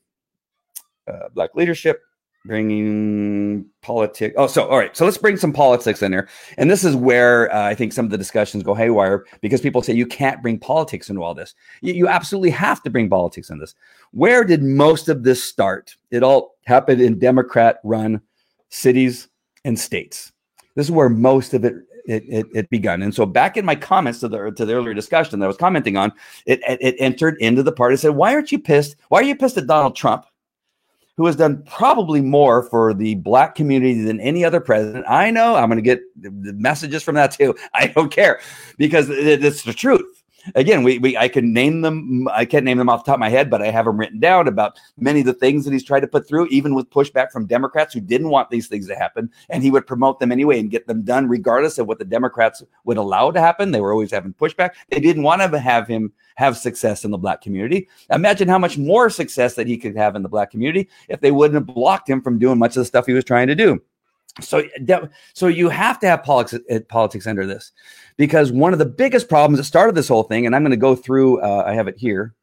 uh, 1.06 1.28
Black 1.34 1.54
leadership 1.54 2.00
bringing 2.48 3.66
politics. 3.82 4.34
Oh, 4.38 4.46
so 4.46 4.66
all 4.66 4.78
right. 4.78 4.96
So 4.96 5.04
let's 5.04 5.18
bring 5.18 5.36
some 5.36 5.52
politics 5.52 6.02
in 6.02 6.10
here, 6.10 6.28
and 6.56 6.68
this 6.68 6.82
is 6.82 6.96
where 6.96 7.54
uh, 7.54 7.62
I 7.62 7.74
think 7.74 7.92
some 7.92 8.06
of 8.06 8.10
the 8.10 8.18
discussions 8.18 8.64
go 8.64 8.74
haywire 8.74 9.26
because 9.42 9.60
people 9.60 9.82
say 9.82 9.92
you 9.92 10.06
can't 10.06 10.42
bring 10.42 10.58
politics 10.58 11.10
into 11.10 11.22
all 11.22 11.34
this. 11.34 11.54
You, 11.82 11.92
you 11.92 12.08
absolutely 12.08 12.50
have 12.50 12.82
to 12.82 12.90
bring 12.90 13.10
politics 13.10 13.50
in 13.50 13.58
this. 13.58 13.74
Where 14.12 14.42
did 14.42 14.62
most 14.62 15.08
of 15.08 15.22
this 15.22 15.44
start? 15.44 15.94
It 16.10 16.22
all 16.22 16.56
happened 16.64 17.02
in 17.02 17.18
Democrat-run 17.18 18.22
cities 18.70 19.28
and 19.64 19.78
states. 19.78 20.32
This 20.74 20.86
is 20.86 20.92
where 20.92 21.10
most 21.10 21.54
of 21.54 21.64
it 21.64 21.74
it, 22.06 22.24
it, 22.26 22.46
it, 22.54 22.70
begun. 22.70 23.02
And 23.02 23.14
so 23.14 23.26
back 23.26 23.58
in 23.58 23.66
my 23.66 23.74
comments 23.74 24.20
to 24.20 24.28
the 24.28 24.50
to 24.52 24.64
the 24.64 24.72
earlier 24.72 24.94
discussion 24.94 25.38
that 25.38 25.44
I 25.44 25.48
was 25.48 25.58
commenting 25.58 25.98
on, 25.98 26.10
it, 26.46 26.60
it, 26.66 26.78
it 26.80 26.96
entered 26.98 27.36
into 27.38 27.62
the 27.62 27.72
part. 27.72 27.92
I 27.92 27.96
said, 27.96 28.12
"Why 28.12 28.32
aren't 28.32 28.50
you 28.50 28.58
pissed? 28.58 28.96
Why 29.10 29.20
are 29.20 29.24
you 29.24 29.36
pissed 29.36 29.58
at 29.58 29.66
Donald 29.66 29.94
Trump 29.94 30.24
who 31.18 31.26
has 31.26 31.36
done 31.36 31.62
probably 31.64 32.20
more 32.20 32.62
for 32.62 32.94
the 32.94 33.16
black 33.16 33.56
community 33.56 34.02
than 34.02 34.20
any 34.20 34.44
other 34.44 34.60
president. 34.60 35.04
I 35.08 35.32
know 35.32 35.56
I'm 35.56 35.68
going 35.68 35.76
to 35.76 35.82
get 35.82 36.00
messages 36.22 37.02
from 37.02 37.16
that 37.16 37.32
too. 37.32 37.56
I 37.74 37.88
don't 37.88 38.10
care 38.10 38.40
because 38.78 39.10
it's 39.10 39.64
the 39.64 39.74
truth 39.74 40.17
again, 40.54 40.82
we, 40.82 40.98
we 40.98 41.16
I 41.16 41.28
can 41.28 41.52
name 41.52 41.82
them. 41.82 42.28
I 42.32 42.44
can't 42.44 42.64
name 42.64 42.78
them 42.78 42.88
off 42.88 43.04
the 43.04 43.10
top 43.10 43.16
of 43.16 43.20
my 43.20 43.28
head, 43.28 43.50
but 43.50 43.62
I 43.62 43.70
have 43.70 43.84
them 43.86 43.98
written 43.98 44.20
down 44.20 44.48
about 44.48 44.78
many 44.96 45.20
of 45.20 45.26
the 45.26 45.34
things 45.34 45.64
that 45.64 45.72
he's 45.72 45.84
tried 45.84 46.00
to 46.00 46.06
put 46.06 46.26
through, 46.26 46.46
even 46.46 46.74
with 46.74 46.90
pushback 46.90 47.30
from 47.30 47.46
Democrats 47.46 47.94
who 47.94 48.00
didn't 48.00 48.30
want 48.30 48.50
these 48.50 48.68
things 48.68 48.86
to 48.88 48.94
happen, 48.94 49.30
and 49.48 49.62
he 49.62 49.70
would 49.70 49.86
promote 49.86 50.20
them 50.20 50.32
anyway 50.32 50.58
and 50.58 50.70
get 50.70 50.86
them 50.86 51.02
done, 51.02 51.28
regardless 51.28 51.78
of 51.78 51.86
what 51.86 51.98
the 51.98 52.04
Democrats 52.04 52.62
would 52.84 52.96
allow 52.96 53.30
to 53.30 53.40
happen. 53.40 53.70
They 53.70 53.80
were 53.80 53.92
always 53.92 54.10
having 54.10 54.34
pushback. 54.34 54.70
They 54.90 55.00
didn't 55.00 55.22
want 55.22 55.40
to 55.40 55.58
have 55.58 55.86
him 55.86 56.12
have 56.36 56.56
success 56.56 57.04
in 57.04 57.10
the 57.10 57.18
black 57.18 57.40
community. 57.40 57.88
Imagine 58.10 58.48
how 58.48 58.58
much 58.58 58.78
more 58.78 59.10
success 59.10 59.54
that 59.54 59.66
he 59.66 59.76
could 59.76 59.96
have 59.96 60.14
in 60.14 60.22
the 60.22 60.28
black 60.28 60.50
community 60.50 60.88
if 61.08 61.20
they 61.20 61.32
wouldn't 61.32 61.54
have 61.54 61.74
blocked 61.74 62.08
him 62.08 62.22
from 62.22 62.38
doing 62.38 62.58
much 62.58 62.76
of 62.76 62.80
the 62.80 62.84
stuff 62.84 63.06
he 63.06 63.12
was 63.12 63.24
trying 63.24 63.48
to 63.48 63.56
do. 63.56 63.82
So, 64.40 64.62
so 65.34 65.48
you 65.48 65.68
have 65.68 65.98
to 66.00 66.06
have 66.06 66.22
politics, 66.22 66.64
politics 66.88 67.26
under 67.26 67.44
this 67.44 67.72
because 68.16 68.52
one 68.52 68.72
of 68.72 68.78
the 68.78 68.86
biggest 68.86 69.28
problems 69.28 69.58
that 69.58 69.64
started 69.64 69.94
this 69.94 70.08
whole 70.08 70.24
thing, 70.24 70.46
and 70.46 70.54
I'm 70.54 70.62
going 70.62 70.70
to 70.70 70.76
go 70.76 70.94
through, 70.94 71.40
uh, 71.40 71.64
I 71.66 71.74
have 71.74 71.88
it 71.88 71.98
here, 71.98 72.34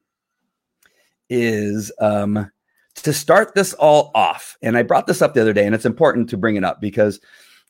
is 1.29 1.91
um, 1.99 2.51
to 2.95 3.13
start 3.13 3.55
this 3.55 3.73
all 3.73 4.11
off. 4.15 4.57
And 4.61 4.77
I 4.77 4.83
brought 4.83 5.07
this 5.07 5.21
up 5.21 5.33
the 5.33 5.41
other 5.41 5.53
day, 5.53 5.65
and 5.65 5.75
it's 5.75 5.85
important 5.85 6.29
to 6.29 6.37
bring 6.37 6.55
it 6.55 6.63
up 6.63 6.81
because 6.81 7.19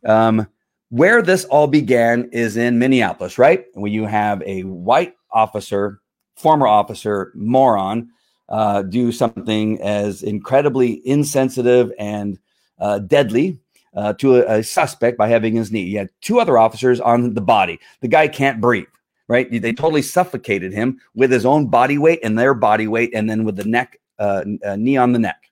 um, 0.06 0.48
where 0.90 1.22
this 1.22 1.46
all 1.46 1.68
began 1.68 2.30
is 2.32 2.58
in 2.58 2.80
Minneapolis, 2.80 3.38
right? 3.38 3.66
Where 3.74 3.92
you 3.92 4.06
have 4.06 4.42
a 4.44 4.62
white 4.64 5.14
officer, 5.32 6.00
former 6.36 6.68
officer, 6.68 7.32
moron, 7.36 8.10
uh, 8.50 8.84
do 8.84 9.12
something 9.12 9.82
as 9.82 10.22
incredibly 10.22 11.06
insensitive 11.08 11.92
and 11.98 12.38
uh, 12.80 13.00
deadly 13.00 13.60
uh, 13.96 14.14
to 14.14 14.38
a, 14.38 14.60
a, 14.60 14.64
suspect 14.64 15.18
by 15.18 15.28
having 15.28 15.56
his 15.56 15.72
knee. 15.72 15.86
He 15.86 15.96
had 15.96 16.10
two 16.22 16.40
other 16.40 16.58
officers 16.58 17.00
on 17.00 17.34
the 17.34 17.42
body. 17.42 17.80
The 18.02 18.08
guy 18.08 18.28
can't 18.28 18.62
breathe, 18.62 18.88
right? 19.28 19.50
They 19.50 19.74
totally 19.74 20.02
suffocated 20.02 20.74
him 20.74 21.00
with 21.16 21.32
his 21.32 21.46
own 21.46 21.68
body 21.68 21.98
weight 21.98 22.20
and 22.24 22.38
their 22.38 22.54
body 22.54 22.88
weight, 22.88 23.12
and 23.14 23.30
then 23.30 23.44
with 23.46 23.56
the 23.56 23.66
neck, 23.66 24.00
uh, 24.20 24.44
uh, 24.66 24.76
knee 24.76 24.98
on 24.98 25.14
the 25.14 25.20
neck, 25.20 25.50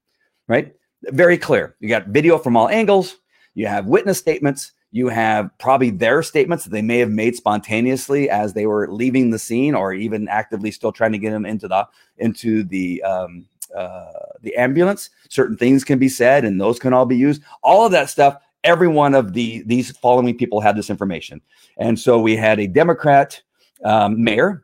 right? 0.47 0.73
Very 1.03 1.37
clear. 1.37 1.75
You 1.79 1.89
got 1.89 2.07
video 2.07 2.37
from 2.37 2.55
all 2.55 2.69
angles. 2.69 3.17
You 3.55 3.67
have 3.67 3.85
witness 3.85 4.17
statements. 4.17 4.71
You 4.91 5.07
have 5.07 5.49
probably 5.57 5.89
their 5.89 6.21
statements 6.21 6.65
that 6.65 6.69
they 6.69 6.81
may 6.81 6.99
have 6.99 7.09
made 7.09 7.35
spontaneously 7.35 8.29
as 8.29 8.53
they 8.53 8.67
were 8.67 8.87
leaving 8.91 9.31
the 9.31 9.39
scene, 9.39 9.73
or 9.73 9.93
even 9.93 10.27
actively 10.27 10.69
still 10.69 10.91
trying 10.91 11.13
to 11.13 11.17
get 11.17 11.33
him 11.33 11.45
into 11.45 11.67
the 11.67 11.87
into 12.17 12.63
the 12.63 13.01
um, 13.01 13.47
uh, 13.75 14.32
the 14.43 14.55
ambulance. 14.55 15.09
Certain 15.29 15.57
things 15.57 15.83
can 15.83 15.97
be 15.97 16.09
said, 16.09 16.45
and 16.45 16.61
those 16.61 16.79
can 16.79 16.93
all 16.93 17.05
be 17.05 17.17
used. 17.17 17.41
All 17.63 17.85
of 17.85 17.91
that 17.93 18.09
stuff. 18.09 18.37
Every 18.63 18.87
one 18.87 19.13
of 19.13 19.33
the 19.33 19.63
these 19.65 19.91
following 19.97 20.37
people 20.37 20.61
had 20.61 20.77
this 20.77 20.89
information, 20.89 21.41
and 21.77 21.99
so 21.99 22.19
we 22.19 22.35
had 22.35 22.59
a 22.59 22.67
Democrat 22.67 23.41
um, 23.83 24.23
mayor, 24.23 24.63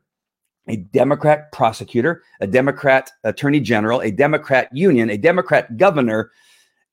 a 0.69 0.77
Democrat 0.77 1.51
prosecutor, 1.51 2.23
a 2.39 2.47
Democrat 2.47 3.11
attorney 3.25 3.59
general, 3.59 3.99
a 3.99 4.11
Democrat 4.11 4.69
union, 4.71 5.09
a 5.09 5.17
Democrat 5.17 5.75
governor, 5.75 6.31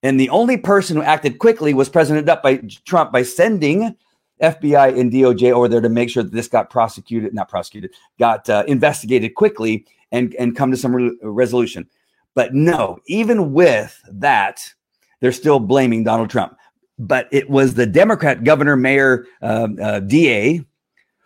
and 0.02 0.18
the 0.18 0.30
only 0.30 0.56
person 0.56 0.96
who 0.96 1.02
acted 1.02 1.38
quickly 1.38 1.74
was 1.74 1.88
President 1.88 2.26
by 2.42 2.56
Trump 2.84 3.12
by 3.12 3.22
sending 3.22 3.96
FBI 4.42 4.98
and 4.98 5.12
DOJ 5.12 5.52
over 5.52 5.68
there 5.68 5.80
to 5.80 5.88
make 5.88 6.10
sure 6.10 6.22
that 6.22 6.32
this 6.32 6.48
got 6.48 6.70
prosecuted, 6.70 7.32
not 7.34 7.48
prosecuted, 7.48 7.92
got 8.18 8.48
uh, 8.48 8.64
investigated 8.66 9.34
quickly 9.34 9.86
and 10.12 10.34
and 10.38 10.56
come 10.56 10.70
to 10.70 10.76
some 10.76 10.94
re- 10.94 11.16
resolution. 11.22 11.88
But 12.36 12.54
no, 12.54 13.00
even 13.06 13.52
with 13.52 14.00
that, 14.12 14.72
they're 15.20 15.32
still 15.32 15.58
blaming 15.58 16.04
Donald 16.04 16.30
Trump. 16.30 16.56
But 16.98 17.28
it 17.32 17.50
was 17.50 17.74
the 17.74 17.86
Democrat 17.86 18.44
governor, 18.44 18.76
mayor, 18.76 19.26
um, 19.42 19.78
uh, 19.82 20.00
DA 20.00 20.64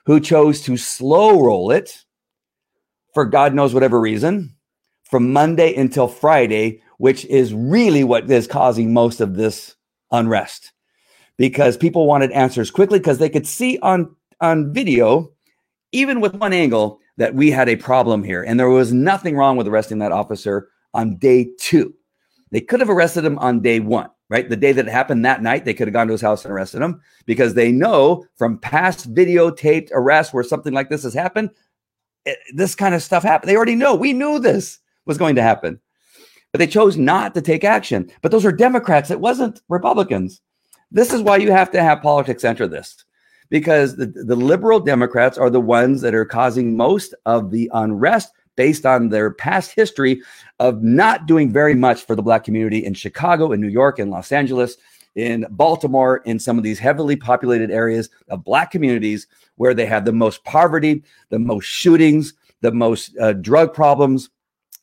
who 0.06 0.20
chose 0.20 0.62
to 0.62 0.76
slow 0.76 1.42
roll 1.42 1.70
it 1.70 2.04
for 3.12 3.26
God 3.26 3.54
knows 3.54 3.74
whatever 3.74 4.00
reason 4.00 4.54
from 5.02 5.32
Monday 5.32 5.74
until 5.74 6.08
Friday, 6.08 6.80
which 6.98 7.24
is 7.26 7.52
really 7.52 8.04
what 8.04 8.30
is 8.30 8.46
causing 8.46 8.94
most 8.94 9.20
of 9.20 9.34
this 9.34 9.74
unrest 10.12 10.72
because 11.36 11.76
people 11.76 12.06
wanted 12.06 12.30
answers 12.32 12.70
quickly 12.70 12.98
because 12.98 13.18
they 13.18 13.28
could 13.28 13.46
see 13.46 13.78
on 13.80 14.14
on 14.40 14.72
video 14.72 15.30
even 15.92 16.20
with 16.20 16.34
one 16.34 16.52
angle 16.52 16.98
that 17.16 17.34
we 17.34 17.50
had 17.50 17.68
a 17.68 17.76
problem 17.76 18.22
here 18.24 18.42
and 18.42 18.58
there 18.58 18.68
was 18.68 18.92
nothing 18.92 19.36
wrong 19.36 19.56
with 19.56 19.68
arresting 19.68 19.98
that 19.98 20.12
officer 20.12 20.68
on 20.94 21.16
day 21.16 21.50
two. 21.58 21.94
They 22.50 22.60
could 22.60 22.80
have 22.80 22.90
arrested 22.90 23.24
him 23.24 23.38
on 23.38 23.60
day 23.60 23.80
one, 23.80 24.10
right? 24.28 24.48
The 24.48 24.56
day 24.56 24.72
that 24.72 24.86
it 24.86 24.90
happened 24.90 25.24
that 25.24 25.42
night, 25.42 25.64
they 25.64 25.74
could 25.74 25.86
have 25.88 25.92
gone 25.92 26.08
to 26.08 26.12
his 26.12 26.20
house 26.20 26.44
and 26.44 26.52
arrested 26.52 26.82
him 26.82 27.00
because 27.26 27.54
they 27.54 27.70
know 27.70 28.26
from 28.36 28.58
past 28.58 29.12
videotaped 29.14 29.90
arrests 29.92 30.34
where 30.34 30.44
something 30.44 30.72
like 30.72 30.88
this 30.88 31.04
has 31.04 31.14
happened, 31.14 31.50
it, 32.26 32.38
this 32.54 32.74
kind 32.74 32.94
of 32.94 33.02
stuff 33.02 33.22
happened. 33.22 33.48
They 33.48 33.56
already 33.56 33.76
know. 33.76 33.94
We 33.94 34.12
knew 34.12 34.38
this 34.38 34.78
was 35.06 35.18
going 35.18 35.36
to 35.36 35.42
happen, 35.42 35.80
but 36.52 36.58
they 36.58 36.66
chose 36.66 36.96
not 36.96 37.34
to 37.34 37.40
take 37.40 37.64
action. 37.64 38.10
But 38.22 38.32
those 38.32 38.44
are 38.44 38.52
Democrats. 38.52 39.10
It 39.10 39.20
wasn't 39.20 39.62
Republicans. 39.68 40.40
This 40.90 41.12
is 41.12 41.22
why 41.22 41.36
you 41.36 41.52
have 41.52 41.70
to 41.70 41.82
have 41.82 42.02
politics 42.02 42.44
enter 42.44 42.66
this 42.66 43.04
because 43.48 43.96
the, 43.96 44.06
the 44.06 44.36
liberal 44.36 44.80
Democrats 44.80 45.38
are 45.38 45.50
the 45.50 45.60
ones 45.60 46.00
that 46.00 46.14
are 46.14 46.24
causing 46.24 46.76
most 46.76 47.14
of 47.26 47.50
the 47.50 47.70
unrest 47.74 48.32
based 48.60 48.84
on 48.84 49.08
their 49.08 49.30
past 49.30 49.72
history 49.72 50.20
of 50.58 50.82
not 50.82 51.24
doing 51.24 51.50
very 51.50 51.74
much 51.74 52.04
for 52.04 52.14
the 52.14 52.20
Black 52.22 52.44
community 52.44 52.84
in 52.84 52.92
Chicago, 52.92 53.52
in 53.52 53.60
New 53.62 53.70
York, 53.70 53.98
in 53.98 54.10
Los 54.10 54.32
Angeles, 54.32 54.76
in 55.14 55.46
Baltimore, 55.48 56.18
in 56.26 56.38
some 56.38 56.58
of 56.58 56.62
these 56.62 56.78
heavily 56.78 57.16
populated 57.16 57.70
areas 57.70 58.10
of 58.28 58.44
Black 58.44 58.70
communities 58.70 59.26
where 59.56 59.72
they 59.72 59.86
have 59.86 60.04
the 60.04 60.12
most 60.12 60.44
poverty, 60.44 61.02
the 61.30 61.38
most 61.38 61.64
shootings, 61.64 62.34
the 62.60 62.70
most 62.70 63.16
uh, 63.16 63.32
drug 63.32 63.72
problems. 63.72 64.28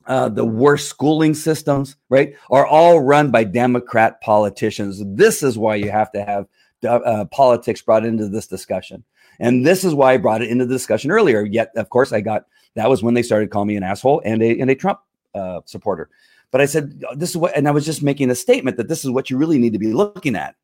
Uh, 0.08 0.30
the 0.30 0.46
worst 0.46 0.88
schooling 0.88 1.34
systems, 1.34 1.98
right, 2.10 2.34
are 2.50 2.66
all 2.66 3.02
run 3.02 3.30
by 3.30 3.44
Democrat 3.44 4.22
politicians. 4.22 5.04
This 5.06 5.44
is 5.44 5.58
why 5.58 5.76
you 5.76 5.92
have 5.92 6.12
to 6.14 6.24
have 6.24 6.48
uh, 6.88 7.26
politics 7.26 7.82
brought 7.82 8.06
into 8.06 8.30
this 8.30 8.48
discussion. 8.48 9.04
And 9.40 9.66
this 9.66 9.84
is 9.84 9.94
why 9.94 10.14
I 10.14 10.18
brought 10.18 10.42
it 10.42 10.50
into 10.50 10.66
the 10.66 10.74
discussion 10.74 11.12
earlier. 11.12 11.44
Yet, 11.44 11.72
of 11.76 11.90
course, 11.90 12.12
I 12.12 12.22
got 12.22 12.46
that 12.76 12.90
was 12.90 13.04
when 13.04 13.14
they 13.14 13.24
started 13.24 13.50
calling 13.50 13.68
me 13.68 13.76
an 13.76 13.84
asshole 13.84 14.22
and 14.26 14.42
a 14.42 14.60
and 14.60 14.70
a 14.70 14.76
Trump 14.76 15.00
uh, 15.36 15.62
supporter. 15.66 16.10
But 16.52 16.62
I 16.62 16.66
said 16.66 17.04
this 17.16 17.32
is 17.32 17.38
what, 17.38 17.56
and 17.56 17.68
I 17.68 17.72
was 17.72 17.86
just 17.86 18.04
making 18.04 18.30
a 18.30 18.36
statement 18.36 18.78
that 18.78 18.88
this 18.88 19.04
is 19.04 19.12
what 19.12 19.30
you 19.30 19.38
really 19.38 19.58
need 19.58 19.74
to 19.74 19.80
be 19.80 19.94
looking 19.94 20.36
at. 20.36 20.56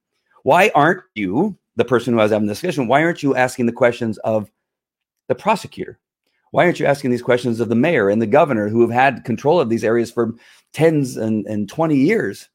Why 0.43 0.71
aren't 0.75 1.03
you 1.15 1.57
the 1.75 1.85
person 1.85 2.13
who 2.13 2.19
has 2.19 2.31
having 2.31 2.47
the 2.47 2.53
discussion? 2.53 2.87
Why 2.87 3.03
aren't 3.03 3.23
you 3.23 3.35
asking 3.35 3.65
the 3.65 3.71
questions 3.71 4.17
of 4.19 4.49
the 5.27 5.35
prosecutor? 5.35 5.99
Why 6.51 6.65
aren't 6.65 6.79
you 6.79 6.85
asking 6.85 7.09
these 7.09 7.23
questions 7.23 7.59
of 7.59 7.69
the 7.69 7.75
mayor 7.75 8.09
and 8.09 8.21
the 8.21 8.27
governor 8.27 8.69
who 8.69 8.81
have 8.81 8.91
had 8.91 9.25
control 9.25 9.59
of 9.59 9.69
these 9.69 9.83
areas 9.83 10.11
for 10.11 10.35
tens 10.71 11.17
and, 11.17 11.47
and 11.47 11.67
20 11.67 11.95
years? 11.95 12.47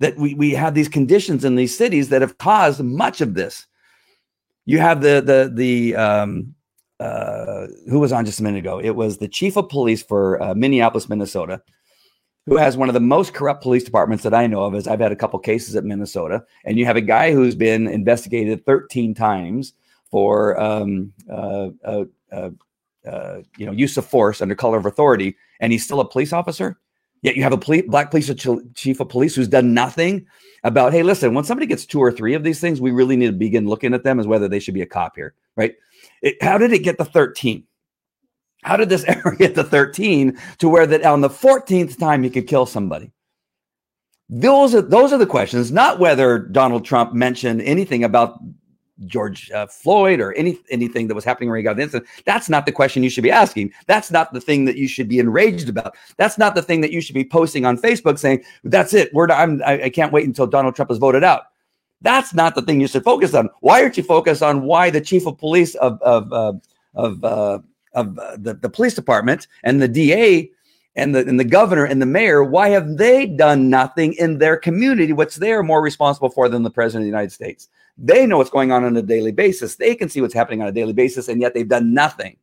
That 0.00 0.16
we, 0.16 0.34
we 0.34 0.50
have 0.54 0.74
these 0.74 0.88
conditions 0.88 1.44
in 1.44 1.54
these 1.54 1.76
cities 1.76 2.08
that 2.08 2.20
have 2.20 2.38
caused 2.38 2.82
much 2.82 3.20
of 3.20 3.34
this. 3.34 3.66
You 4.66 4.78
have 4.78 5.00
the 5.02 5.20
the 5.20 5.50
the 5.52 5.96
um, 5.96 6.54
uh, 7.00 7.66
who 7.88 7.98
was 7.98 8.12
on 8.12 8.24
just 8.24 8.40
a 8.40 8.42
minute 8.42 8.58
ago. 8.58 8.80
It 8.80 8.96
was 8.96 9.18
the 9.18 9.28
chief 9.28 9.56
of 9.56 9.68
police 9.68 10.02
for 10.02 10.42
uh, 10.42 10.54
Minneapolis, 10.54 11.08
Minnesota, 11.08 11.62
who 12.46 12.56
has 12.56 12.76
one 12.76 12.88
of 12.88 12.94
the 12.94 13.00
most 13.00 13.34
corrupt 13.34 13.62
police 13.62 13.84
departments 13.84 14.24
that 14.24 14.34
I 14.34 14.46
know 14.46 14.64
of. 14.64 14.74
As 14.74 14.88
I've 14.88 15.00
had 15.00 15.12
a 15.12 15.16
couple 15.16 15.38
cases 15.38 15.76
at 15.76 15.84
Minnesota, 15.84 16.44
and 16.64 16.78
you 16.78 16.86
have 16.86 16.96
a 16.96 17.02
guy 17.02 17.32
who's 17.32 17.54
been 17.54 17.88
investigated 17.88 18.64
13 18.64 19.14
times 19.14 19.74
for 20.10 20.58
um, 20.60 21.12
uh, 21.30 21.70
uh, 21.84 22.04
uh, 22.32 22.50
uh 23.06 23.42
you 23.58 23.66
know 23.66 23.72
use 23.72 23.96
of 23.96 24.06
force 24.06 24.40
under 24.40 24.54
color 24.54 24.78
of 24.78 24.86
authority, 24.86 25.36
and 25.60 25.72
he's 25.72 25.84
still 25.84 26.00
a 26.00 26.08
police 26.08 26.32
officer. 26.32 26.78
Yet 27.20 27.36
you 27.36 27.42
have 27.42 27.52
a 27.54 27.58
police, 27.58 27.84
black 27.88 28.10
police 28.10 28.30
chief 28.74 29.00
of 29.00 29.08
police 29.08 29.34
who's 29.34 29.48
done 29.48 29.72
nothing 29.72 30.26
about. 30.64 30.92
Hey, 30.92 31.02
listen, 31.02 31.34
when 31.34 31.44
somebody 31.44 31.66
gets 31.66 31.86
two 31.86 32.00
or 32.00 32.10
three 32.10 32.34
of 32.34 32.42
these 32.42 32.60
things, 32.60 32.80
we 32.80 32.90
really 32.90 33.16
need 33.16 33.26
to 33.26 33.32
begin 33.32 33.68
looking 33.68 33.94
at 33.94 34.02
them 34.02 34.18
as 34.18 34.26
whether 34.26 34.48
they 34.48 34.58
should 34.58 34.74
be 34.74 34.82
a 34.82 34.86
cop 34.86 35.14
here, 35.14 35.34
right? 35.56 35.74
It, 36.22 36.42
how 36.42 36.58
did 36.58 36.72
it 36.72 36.80
get 36.80 36.98
to 36.98 37.04
13? 37.04 37.64
How 38.62 38.76
did 38.76 38.88
this 38.88 39.04
ever 39.08 39.36
get 39.36 39.54
to 39.54 39.64
13 39.64 40.38
to 40.58 40.68
where 40.68 40.86
that 40.86 41.04
on 41.04 41.20
the 41.20 41.28
14th 41.28 41.98
time 41.98 42.22
he 42.22 42.30
could 42.30 42.48
kill 42.48 42.66
somebody? 42.66 43.12
Those 44.30 44.74
are 44.74 44.80
those 44.80 45.12
are 45.12 45.18
the 45.18 45.26
questions, 45.26 45.70
not 45.70 45.98
whether 45.98 46.38
Donald 46.38 46.84
Trump 46.84 47.12
mentioned 47.12 47.60
anything 47.60 48.04
about 48.04 48.38
George 49.06 49.50
uh, 49.50 49.66
Floyd 49.66 50.20
or 50.20 50.32
any 50.34 50.58
anything 50.70 51.08
that 51.08 51.14
was 51.14 51.24
happening 51.24 51.50
when 51.50 51.58
he 51.58 51.62
got 51.62 51.76
the 51.76 51.82
incident. 51.82 52.08
That's 52.24 52.48
not 52.48 52.64
the 52.66 52.72
question 52.72 53.02
you 53.02 53.10
should 53.10 53.24
be 53.24 53.30
asking. 53.30 53.72
That's 53.86 54.10
not 54.10 54.32
the 54.32 54.40
thing 54.40 54.64
that 54.66 54.76
you 54.76 54.86
should 54.86 55.08
be 55.08 55.18
enraged 55.18 55.68
about. 55.68 55.96
That's 56.16 56.38
not 56.38 56.54
the 56.54 56.62
thing 56.62 56.80
that 56.82 56.92
you 56.92 57.00
should 57.00 57.14
be 57.14 57.24
posting 57.24 57.66
on 57.66 57.76
Facebook 57.76 58.18
saying, 58.18 58.44
"That's 58.62 58.94
it. 58.94 59.12
We're 59.12 59.28
I'm, 59.28 59.62
I, 59.64 59.84
I 59.84 59.90
can't 59.90 60.12
wait 60.12 60.26
until 60.26 60.46
Donald 60.46 60.76
Trump 60.76 60.90
is 60.90 60.98
voted 60.98 61.24
out." 61.24 61.44
That's 62.02 62.34
not 62.34 62.54
the 62.54 62.62
thing 62.62 62.80
you 62.80 62.86
should 62.86 63.04
focus 63.04 63.34
on. 63.34 63.48
Why 63.60 63.82
aren't 63.82 63.96
you 63.96 64.02
focused 64.02 64.42
on 64.42 64.62
why 64.62 64.90
the 64.90 65.00
chief 65.00 65.26
of 65.26 65.38
police 65.38 65.74
of 65.76 66.00
of 66.02 66.32
uh, 66.32 66.52
of 66.94 67.24
uh, 67.24 67.58
of 67.94 68.18
uh, 68.18 68.36
the, 68.38 68.54
the 68.54 68.68
police 68.68 68.94
department 68.94 69.48
and 69.62 69.80
the 69.80 69.88
DA 69.88 70.50
and 70.96 71.14
the 71.14 71.26
and 71.26 71.38
the 71.38 71.44
governor 71.44 71.84
and 71.84 72.00
the 72.00 72.06
mayor, 72.06 72.44
why 72.44 72.68
have 72.68 72.96
they 72.96 73.26
done 73.26 73.68
nothing 73.68 74.14
in 74.14 74.38
their 74.38 74.56
community? 74.56 75.12
What's 75.12 75.36
they 75.36 75.52
are 75.52 75.62
more 75.62 75.82
responsible 75.82 76.30
for 76.30 76.48
than 76.48 76.62
the 76.62 76.70
president 76.70 77.02
of 77.02 77.04
the 77.04 77.16
United 77.16 77.32
States? 77.32 77.68
They 77.98 78.26
know 78.26 78.38
what's 78.38 78.50
going 78.50 78.72
on 78.72 78.84
on 78.84 78.96
a 78.96 79.02
daily 79.02 79.32
basis. 79.32 79.76
They 79.76 79.94
can 79.94 80.08
see 80.08 80.20
what's 80.20 80.34
happening 80.34 80.62
on 80.62 80.68
a 80.68 80.72
daily 80.72 80.92
basis, 80.92 81.28
and 81.28 81.40
yet 81.40 81.54
they've 81.54 81.68
done 81.68 81.94
nothing. 81.94 82.36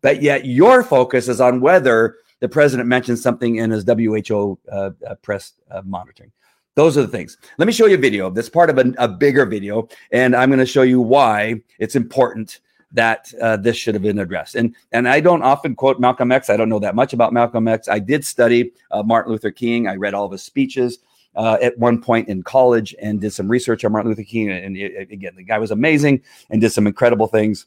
But 0.00 0.22
yet 0.22 0.44
your 0.44 0.82
focus 0.82 1.28
is 1.28 1.40
on 1.40 1.60
whether 1.60 2.16
the 2.40 2.48
president 2.48 2.88
mentioned 2.88 3.18
something 3.18 3.56
in 3.56 3.70
his 3.70 3.84
WHO 3.84 4.58
uh, 4.70 4.90
uh, 5.06 5.14
press 5.22 5.54
uh, 5.70 5.82
monitoring. 5.84 6.32
Those 6.74 6.96
are 6.96 7.02
the 7.02 7.08
things. 7.08 7.36
Let 7.58 7.66
me 7.66 7.72
show 7.72 7.86
you 7.86 7.96
a 7.96 8.00
video 8.00 8.30
that's 8.30 8.48
part 8.48 8.70
of 8.70 8.78
a, 8.78 8.92
a 8.98 9.08
bigger 9.08 9.44
video, 9.46 9.88
and 10.12 10.36
I'm 10.36 10.48
going 10.48 10.60
to 10.60 10.66
show 10.66 10.82
you 10.82 11.00
why 11.00 11.60
it's 11.80 11.96
important 11.96 12.60
that 12.92 13.32
uh, 13.40 13.56
this 13.56 13.76
should 13.76 13.94
have 13.94 14.02
been 14.02 14.18
addressed. 14.18 14.54
And 14.54 14.74
and 14.92 15.08
I 15.08 15.20
don't 15.20 15.42
often 15.42 15.74
quote 15.74 16.00
Malcolm 16.00 16.32
X. 16.32 16.50
I 16.50 16.56
don't 16.56 16.68
know 16.68 16.78
that 16.78 16.94
much 16.94 17.12
about 17.12 17.32
Malcolm 17.32 17.68
X. 17.68 17.88
I 17.88 17.98
did 17.98 18.24
study 18.24 18.72
uh, 18.90 19.02
Martin 19.02 19.32
Luther 19.32 19.50
King. 19.50 19.86
I 19.86 19.96
read 19.96 20.14
all 20.14 20.26
of 20.26 20.32
his 20.32 20.42
speeches. 20.42 20.98
Uh, 21.36 21.56
at 21.62 21.78
one 21.78 22.02
point 22.02 22.28
in 22.28 22.42
college, 22.42 22.96
and 23.00 23.20
did 23.20 23.32
some 23.32 23.48
research 23.48 23.84
on 23.84 23.92
Martin 23.92 24.10
Luther 24.10 24.24
King. 24.24 24.50
And, 24.50 24.76
and 24.76 25.12
again, 25.12 25.34
the 25.36 25.44
guy 25.44 25.58
was 25.58 25.70
amazing 25.70 26.22
and 26.50 26.60
did 26.60 26.72
some 26.72 26.84
incredible 26.84 27.28
things. 27.28 27.66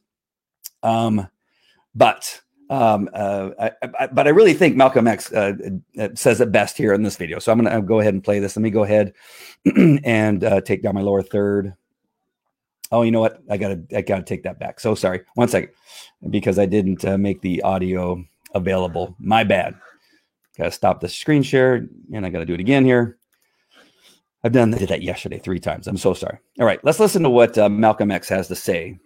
Um, 0.83 1.29
but 1.95 2.41
um, 2.69 3.07
uh, 3.13 3.51
I, 3.57 3.71
I, 3.97 4.07
but 4.07 4.27
I 4.27 4.31
really 4.31 4.55
think 4.55 4.75
Malcolm 4.75 5.07
X 5.07 5.31
uh, 5.31 5.53
uh 5.97 6.09
says 6.15 6.41
it 6.41 6.51
best 6.51 6.75
here 6.75 6.91
in 6.91 7.03
this 7.03 7.15
video. 7.15 7.39
So 7.39 7.49
I'm 7.49 7.61
going 7.61 7.73
to 7.73 7.81
go 7.81 8.01
ahead 8.01 8.13
and 8.13 8.21
play 8.21 8.39
this. 8.39 8.57
Let 8.57 8.63
me 8.63 8.71
go 8.71 8.83
ahead 8.83 9.13
and 10.03 10.41
take 10.65 10.83
down 10.83 10.95
my 10.95 11.01
lower 11.01 11.21
third. 11.21 11.73
Oh, 12.91 13.03
you 13.03 13.11
know 13.11 13.21
what? 13.21 13.41
I 13.49 13.57
gotta 13.57 13.81
I 13.95 14.01
gotta 14.01 14.23
take 14.23 14.43
that 14.43 14.59
back. 14.59 14.79
So 14.79 14.95
sorry. 14.95 15.21
One 15.35 15.47
second, 15.47 15.71
because 16.29 16.59
I 16.59 16.65
didn't 16.65 17.05
uh, 17.05 17.17
make 17.17 17.41
the 17.41 17.61
audio 17.61 18.23
available. 18.53 19.15
My 19.19 19.43
bad. 19.43 19.75
Gotta 20.57 20.71
stop 20.71 20.99
the 20.99 21.09
screen 21.09 21.43
share, 21.43 21.87
and 22.13 22.25
I 22.25 22.29
gotta 22.29 22.45
do 22.45 22.53
it 22.53 22.59
again 22.59 22.85
here. 22.85 23.17
I've 24.43 24.51
done 24.51 24.71
did 24.71 24.89
that 24.89 25.03
yesterday 25.03 25.37
three 25.37 25.59
times. 25.59 25.87
I'm 25.87 25.97
so 25.97 26.13
sorry. 26.13 26.39
All 26.59 26.65
right, 26.65 26.83
let's 26.83 26.99
listen 26.99 27.23
to 27.23 27.29
what 27.29 27.57
uh, 27.57 27.69
Malcolm 27.69 28.11
X 28.11 28.27
has 28.29 28.47
to 28.47 28.55
say 28.55 28.99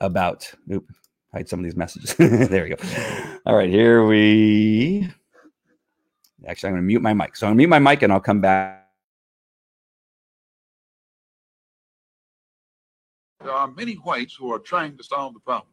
about. 0.00 0.50
Oop, 0.72 0.90
hide 1.32 1.48
some 1.48 1.60
of 1.60 1.64
these 1.64 1.76
messages. 1.76 2.14
there 2.48 2.64
we 2.64 2.70
go. 2.70 2.76
All 3.46 3.56
right, 3.56 3.70
here 3.70 4.04
we. 4.04 5.08
Actually, 6.46 6.68
I'm 6.68 6.74
going 6.74 6.82
to 6.82 6.86
mute 6.86 7.02
my 7.02 7.14
mic. 7.14 7.36
So 7.36 7.46
I'm 7.46 7.50
going 7.50 7.56
to 7.56 7.58
mute 7.58 7.68
my 7.68 7.78
mic, 7.78 8.02
and 8.02 8.12
I'll 8.12 8.20
come 8.20 8.40
back. 8.40 8.85
There 13.46 13.54
are 13.54 13.70
many 13.70 13.94
whites 13.94 14.34
who 14.34 14.52
are 14.52 14.58
trying 14.58 14.96
to 14.96 15.04
solve 15.04 15.32
the 15.34 15.38
problem, 15.38 15.72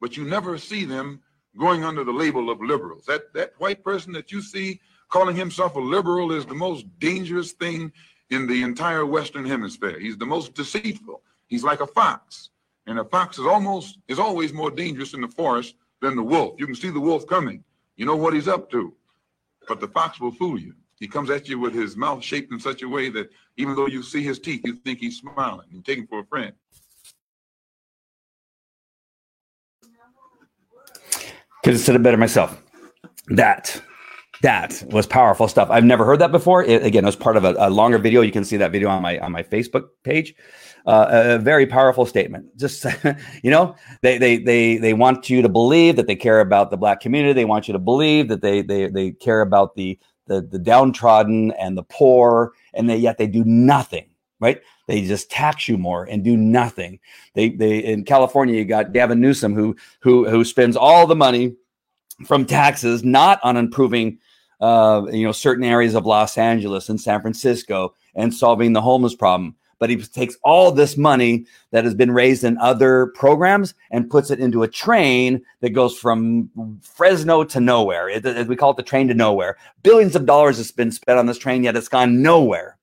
but 0.00 0.16
you 0.16 0.24
never 0.24 0.56
see 0.56 0.84
them 0.84 1.20
going 1.58 1.82
under 1.82 2.04
the 2.04 2.12
label 2.12 2.48
of 2.48 2.60
liberals. 2.60 3.06
That 3.06 3.34
that 3.34 3.54
white 3.58 3.82
person 3.82 4.12
that 4.12 4.30
you 4.30 4.40
see 4.40 4.80
calling 5.08 5.34
himself 5.34 5.74
a 5.74 5.80
liberal 5.80 6.30
is 6.30 6.46
the 6.46 6.54
most 6.54 6.86
dangerous 7.00 7.50
thing 7.50 7.90
in 8.30 8.46
the 8.46 8.62
entire 8.62 9.04
Western 9.04 9.44
Hemisphere. 9.44 9.98
He's 9.98 10.16
the 10.16 10.26
most 10.26 10.54
deceitful. 10.54 11.22
He's 11.48 11.64
like 11.64 11.80
a 11.80 11.88
fox, 11.88 12.50
and 12.86 13.00
a 13.00 13.04
fox 13.04 13.36
is 13.36 13.46
almost 13.46 13.98
is 14.06 14.20
always 14.20 14.52
more 14.52 14.70
dangerous 14.70 15.12
in 15.12 15.20
the 15.20 15.26
forest 15.26 15.74
than 16.00 16.14
the 16.14 16.22
wolf. 16.22 16.54
You 16.60 16.66
can 16.66 16.76
see 16.76 16.90
the 16.90 17.00
wolf 17.00 17.26
coming. 17.26 17.64
You 17.96 18.06
know 18.06 18.14
what 18.14 18.34
he's 18.34 18.46
up 18.46 18.70
to, 18.70 18.94
but 19.66 19.80
the 19.80 19.88
fox 19.88 20.20
will 20.20 20.30
fool 20.30 20.56
you. 20.56 20.72
He 21.00 21.08
comes 21.08 21.30
at 21.30 21.48
you 21.48 21.58
with 21.58 21.74
his 21.74 21.96
mouth 21.96 22.22
shaped 22.22 22.52
in 22.52 22.60
such 22.60 22.82
a 22.82 22.88
way 22.88 23.08
that 23.10 23.30
even 23.56 23.74
though 23.74 23.86
you 23.86 24.04
see 24.04 24.22
his 24.22 24.38
teeth, 24.38 24.62
you 24.64 24.74
think 24.74 24.98
he's 25.00 25.18
smiling. 25.18 25.66
You 25.70 25.80
take 25.80 25.98
him 25.98 26.06
for 26.06 26.20
a 26.20 26.26
friend. 26.26 26.52
Could 31.64 31.74
have 31.74 31.82
said 31.82 31.96
it 31.96 32.02
better 32.02 32.16
myself. 32.16 32.62
That 33.28 33.80
that 34.42 34.82
was 34.90 35.06
powerful 35.06 35.48
stuff. 35.48 35.68
I've 35.70 35.84
never 35.84 36.04
heard 36.04 36.20
that 36.20 36.30
before. 36.30 36.62
It, 36.62 36.84
again, 36.84 37.04
it 37.04 37.06
was 37.06 37.16
part 37.16 37.36
of 37.36 37.44
a, 37.44 37.54
a, 37.58 37.70
longer 37.70 37.98
video. 37.98 38.20
You 38.20 38.30
can 38.30 38.44
see 38.44 38.56
that 38.58 38.70
video 38.70 38.88
on 38.88 39.02
my 39.02 39.18
on 39.18 39.32
my 39.32 39.42
Facebook 39.42 39.88
page. 40.04 40.34
Uh, 40.86 41.06
a 41.10 41.38
very 41.38 41.66
powerful 41.66 42.06
statement. 42.06 42.56
Just 42.56 42.86
you 43.42 43.50
know, 43.50 43.74
they 44.02 44.16
they 44.18 44.38
they 44.38 44.76
they 44.76 44.94
want 44.94 45.28
you 45.28 45.42
to 45.42 45.48
believe 45.48 45.96
that 45.96 46.06
they 46.06 46.16
care 46.16 46.40
about 46.40 46.70
the 46.70 46.76
black 46.76 47.00
community. 47.00 47.32
They 47.32 47.44
want 47.44 47.68
you 47.68 47.72
to 47.72 47.78
believe 47.78 48.28
that 48.28 48.42
they 48.42 48.62
they 48.62 48.88
they 48.88 49.10
care 49.12 49.40
about 49.40 49.74
the 49.74 49.98
the, 50.26 50.42
the 50.42 50.58
downtrodden 50.58 51.52
and 51.52 51.76
the 51.76 51.82
poor, 51.82 52.52
and 52.74 52.88
they 52.88 52.96
yet 52.96 53.18
they 53.18 53.26
do 53.26 53.44
nothing. 53.44 54.08
Right? 54.40 54.60
They 54.86 55.02
just 55.02 55.30
tax 55.30 55.68
you 55.68 55.76
more 55.76 56.04
and 56.04 56.24
do 56.24 56.36
nothing. 56.36 57.00
They 57.34 57.50
they 57.50 57.78
in 57.78 58.04
California 58.04 58.56
you 58.56 58.64
got 58.64 58.92
Gavin 58.92 59.20
Newsom 59.20 59.54
who 59.54 59.76
who 60.00 60.28
who 60.28 60.44
spends 60.44 60.76
all 60.76 61.06
the 61.06 61.16
money 61.16 61.54
from 62.26 62.46
taxes 62.46 63.04
not 63.04 63.40
on 63.42 63.56
improving 63.56 64.18
uh, 64.60 65.02
you 65.10 65.24
know 65.24 65.32
certain 65.32 65.64
areas 65.64 65.94
of 65.94 66.06
Los 66.06 66.38
Angeles 66.38 66.88
and 66.88 67.00
San 67.00 67.20
Francisco 67.20 67.94
and 68.14 68.32
solving 68.32 68.72
the 68.72 68.80
homeless 68.80 69.14
problem 69.14 69.54
but 69.78 69.90
he 69.90 69.96
takes 69.96 70.36
all 70.42 70.72
this 70.72 70.96
money 70.96 71.46
that 71.70 71.84
has 71.84 71.94
been 71.94 72.10
raised 72.10 72.44
in 72.44 72.58
other 72.58 73.06
programs 73.14 73.74
and 73.90 74.10
puts 74.10 74.30
it 74.30 74.40
into 74.40 74.62
a 74.62 74.68
train 74.68 75.42
that 75.60 75.70
goes 75.70 75.96
from 75.96 76.50
Fresno 76.82 77.44
to 77.44 77.60
nowhere. 77.60 78.08
It, 78.08 78.24
it, 78.24 78.48
we 78.48 78.56
call 78.56 78.72
it 78.72 78.76
the 78.76 78.82
train 78.82 79.08
to 79.08 79.14
nowhere. 79.14 79.56
Billions 79.82 80.16
of 80.16 80.26
dollars 80.26 80.56
has 80.58 80.72
been 80.72 80.90
spent 80.90 81.18
on 81.18 81.26
this 81.26 81.38
train, 81.38 81.62
yet 81.62 81.76
it's 81.76 81.88
gone 81.88 82.22
nowhere. 82.22 82.77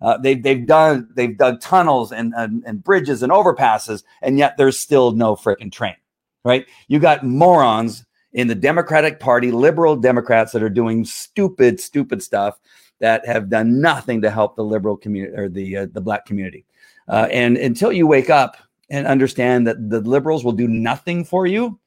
Uh, 0.00 0.16
they've 0.18 0.42
they've 0.42 0.66
done 0.66 1.08
they've 1.14 1.36
dug 1.36 1.60
tunnels 1.60 2.12
and, 2.12 2.32
and, 2.36 2.62
and 2.66 2.82
bridges 2.82 3.22
and 3.22 3.32
overpasses, 3.32 4.02
and 4.22 4.38
yet 4.38 4.56
there's 4.56 4.78
still 4.78 5.12
no 5.12 5.36
freaking 5.36 5.70
train. 5.72 5.96
Right? 6.44 6.66
You 6.88 6.98
got 6.98 7.24
morons 7.24 8.04
in 8.32 8.46
the 8.46 8.54
Democratic 8.54 9.20
Party, 9.20 9.50
liberal 9.50 9.96
Democrats 9.96 10.52
that 10.52 10.62
are 10.62 10.70
doing 10.70 11.04
stupid, 11.04 11.80
stupid 11.80 12.22
stuff 12.22 12.58
that 13.00 13.26
have 13.26 13.50
done 13.50 13.80
nothing 13.80 14.22
to 14.22 14.30
help 14.30 14.56
the 14.56 14.64
liberal 14.64 14.96
community 14.96 15.36
or 15.36 15.48
the 15.48 15.76
uh, 15.76 15.86
the 15.92 16.00
black 16.00 16.24
community. 16.26 16.64
Uh, 17.08 17.28
and 17.30 17.56
until 17.56 17.92
you 17.92 18.06
wake 18.06 18.30
up 18.30 18.56
and 18.88 19.06
understand 19.06 19.66
that 19.66 19.90
the 19.90 20.00
liberals 20.00 20.44
will 20.44 20.52
do 20.52 20.68
nothing 20.68 21.24
for 21.24 21.46
you, 21.46 21.78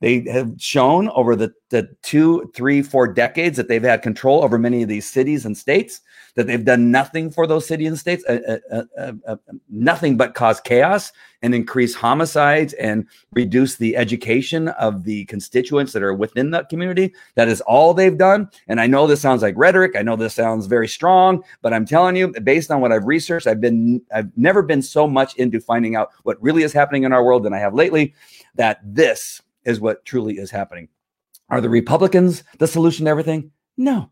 they 0.00 0.20
have 0.30 0.54
shown 0.58 1.10
over 1.10 1.36
the, 1.36 1.52
the 1.68 1.94
two, 2.02 2.50
three, 2.54 2.82
four 2.82 3.06
decades 3.06 3.56
that 3.56 3.68
they've 3.68 3.82
had 3.82 4.02
control 4.02 4.42
over 4.42 4.58
many 4.58 4.82
of 4.82 4.88
these 4.88 5.08
cities 5.08 5.44
and 5.44 5.56
states, 5.56 6.00
that 6.34 6.46
they've 6.46 6.64
done 6.64 6.90
nothing 6.90 7.30
for 7.30 7.46
those 7.46 7.66
cities 7.66 7.88
and 7.88 7.98
states, 7.98 8.24
uh, 8.28 8.58
uh, 8.70 8.82
uh, 8.98 9.12
uh, 9.26 9.36
nothing 9.68 10.16
but 10.16 10.34
cause 10.34 10.60
chaos 10.60 11.12
and 11.42 11.54
increase 11.54 11.94
homicides 11.94 12.72
and 12.74 13.06
reduce 13.32 13.76
the 13.76 13.96
education 13.96 14.68
of 14.68 15.04
the 15.04 15.24
constituents 15.26 15.92
that 15.92 16.02
are 16.02 16.14
within 16.14 16.50
that 16.50 16.68
community. 16.68 17.12
That 17.34 17.48
is 17.48 17.60
all 17.62 17.94
they've 17.94 18.16
done. 18.16 18.50
And 18.68 18.80
I 18.80 18.86
know 18.86 19.06
this 19.06 19.20
sounds 19.20 19.42
like 19.42 19.54
rhetoric. 19.56 19.96
I 19.96 20.02
know 20.02 20.16
this 20.16 20.34
sounds 20.34 20.66
very 20.66 20.88
strong, 20.88 21.42
but 21.62 21.72
I'm 21.72 21.86
telling 21.86 22.16
you, 22.16 22.28
based 22.42 22.70
on 22.70 22.80
what 22.80 22.92
I've 22.92 23.06
researched, 23.06 23.46
I've 23.46 23.60
been, 23.60 24.02
I've 24.14 24.36
never 24.36 24.62
been 24.62 24.82
so 24.82 25.06
much 25.06 25.34
into 25.36 25.60
finding 25.60 25.96
out 25.96 26.10
what 26.24 26.42
really 26.42 26.62
is 26.62 26.72
happening 26.72 27.04
in 27.04 27.12
our 27.12 27.24
world 27.24 27.42
than 27.42 27.54
I 27.54 27.58
have 27.58 27.74
lately. 27.74 28.14
That 28.54 28.80
this 28.82 29.40
is 29.64 29.80
what 29.80 30.04
truly 30.04 30.38
is 30.38 30.50
happening. 30.50 30.88
Are 31.48 31.60
the 31.60 31.68
Republicans 31.68 32.44
the 32.58 32.66
solution 32.66 33.06
to 33.06 33.10
everything? 33.10 33.50
No. 33.76 34.10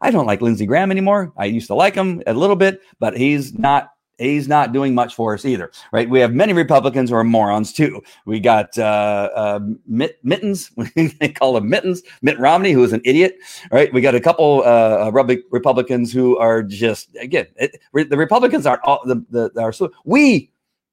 I 0.00 0.10
don't 0.10 0.26
like 0.26 0.40
Lindsey 0.40 0.66
Graham 0.66 0.90
anymore. 0.90 1.32
I 1.36 1.46
used 1.46 1.66
to 1.68 1.74
like 1.74 1.94
him 1.94 2.22
a 2.26 2.34
little 2.34 2.56
bit, 2.56 2.80
but 2.98 3.16
he's 3.16 3.54
not 3.54 3.90
he's 4.18 4.48
not 4.48 4.72
doing 4.72 4.94
much 4.94 5.14
for 5.14 5.34
us 5.34 5.44
either, 5.44 5.70
right? 5.92 6.08
We 6.08 6.20
have 6.20 6.32
many 6.32 6.52
Republicans 6.52 7.10
who 7.10 7.16
are 7.16 7.24
morons 7.24 7.72
too. 7.72 8.02
We 8.24 8.40
got 8.40 8.76
uh, 8.78 9.30
uh, 9.34 9.60
Mitt, 9.86 10.18
Mittens, 10.22 10.70
they 10.96 11.28
call 11.28 11.56
him 11.56 11.68
Mittens, 11.68 12.02
Mitt 12.22 12.38
Romney, 12.38 12.72
who 12.72 12.82
is 12.84 12.92
an 12.92 13.02
idiot, 13.04 13.36
right? 13.70 13.92
We 13.92 14.00
got 14.00 14.14
a 14.14 14.20
couple 14.20 14.62
uh, 14.64 15.10
Republicans 15.50 16.12
who 16.12 16.38
are 16.38 16.62
just 16.62 17.14
again, 17.20 17.46
it, 17.56 17.80
the 17.92 18.16
Republicans 18.16 18.66
aren't 18.66 18.82
all 18.82 19.00
the 19.04 19.24
the 19.30 19.60
our, 19.60 19.72
we 20.04 20.50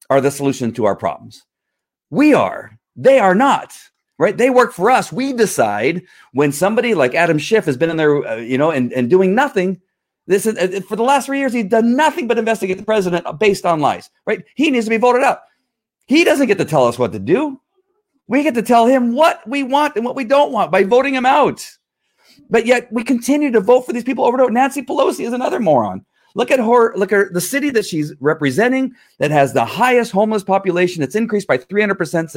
are 0.09 0.21
the 0.21 0.31
solution 0.31 0.73
to 0.73 0.85
our 0.85 0.95
problems. 0.95 1.45
We 2.09 2.33
are. 2.33 2.77
They 2.95 3.19
are 3.19 3.33
not 3.33 3.75
right? 4.17 4.37
They 4.37 4.49
work 4.49 4.73
for 4.73 4.91
us. 4.91 5.11
We 5.11 5.33
decide 5.33 6.03
when 6.33 6.51
somebody 6.51 6.93
like 6.93 7.15
Adam 7.15 7.37
Schiff 7.37 7.65
has 7.65 7.77
been 7.77 7.89
in 7.89 7.97
there, 7.97 8.25
uh, 8.25 8.35
you 8.35 8.57
know, 8.57 8.71
and, 8.71 8.93
and 8.93 9.09
doing 9.09 9.35
nothing. 9.35 9.81
This 10.27 10.45
is 10.45 10.57
uh, 10.57 10.81
for 10.87 10.95
the 10.95 11.03
last 11.03 11.25
three 11.25 11.39
years, 11.39 11.53
he's 11.53 11.65
done 11.65 11.95
nothing 11.95 12.27
but 12.27 12.37
investigate 12.37 12.77
the 12.77 12.85
president 12.85 13.25
based 13.39 13.65
on 13.65 13.79
lies, 13.79 14.09
right? 14.25 14.43
He 14.55 14.71
needs 14.71 14.85
to 14.85 14.89
be 14.89 14.97
voted 14.97 15.23
out. 15.23 15.41
He 16.05 16.23
doesn't 16.23 16.47
get 16.47 16.57
to 16.57 16.65
tell 16.65 16.85
us 16.85 16.99
what 16.99 17.11
to 17.13 17.19
do. 17.19 17.59
We 18.27 18.43
get 18.43 18.55
to 18.55 18.61
tell 18.61 18.85
him 18.85 19.13
what 19.13 19.47
we 19.47 19.63
want 19.63 19.95
and 19.95 20.05
what 20.05 20.15
we 20.15 20.23
don't 20.23 20.51
want 20.51 20.71
by 20.71 20.83
voting 20.83 21.13
him 21.13 21.25
out. 21.25 21.67
But 22.49 22.65
yet 22.65 22.91
we 22.91 23.03
continue 23.03 23.51
to 23.51 23.59
vote 23.59 23.85
for 23.85 23.93
these 23.93 24.03
people 24.03 24.25
over 24.25 24.37
and 24.37 24.43
over. 24.43 24.51
Nancy 24.51 24.81
Pelosi 24.81 25.25
is 25.25 25.33
another 25.33 25.59
moron. 25.59 26.05
Look 26.35 26.49
at 26.49 26.59
her. 26.59 26.95
Look 26.95 27.11
at 27.11 27.33
the 27.33 27.41
city 27.41 27.69
that 27.71 27.85
she's 27.85 28.13
representing 28.19 28.95
that 29.19 29.31
has 29.31 29.53
the 29.53 29.65
highest 29.65 30.11
homeless 30.11 30.43
population. 30.43 31.03
It's 31.03 31.15
increased 31.15 31.47
by 31.47 31.57
300% 31.57 32.29
since, 32.29 32.31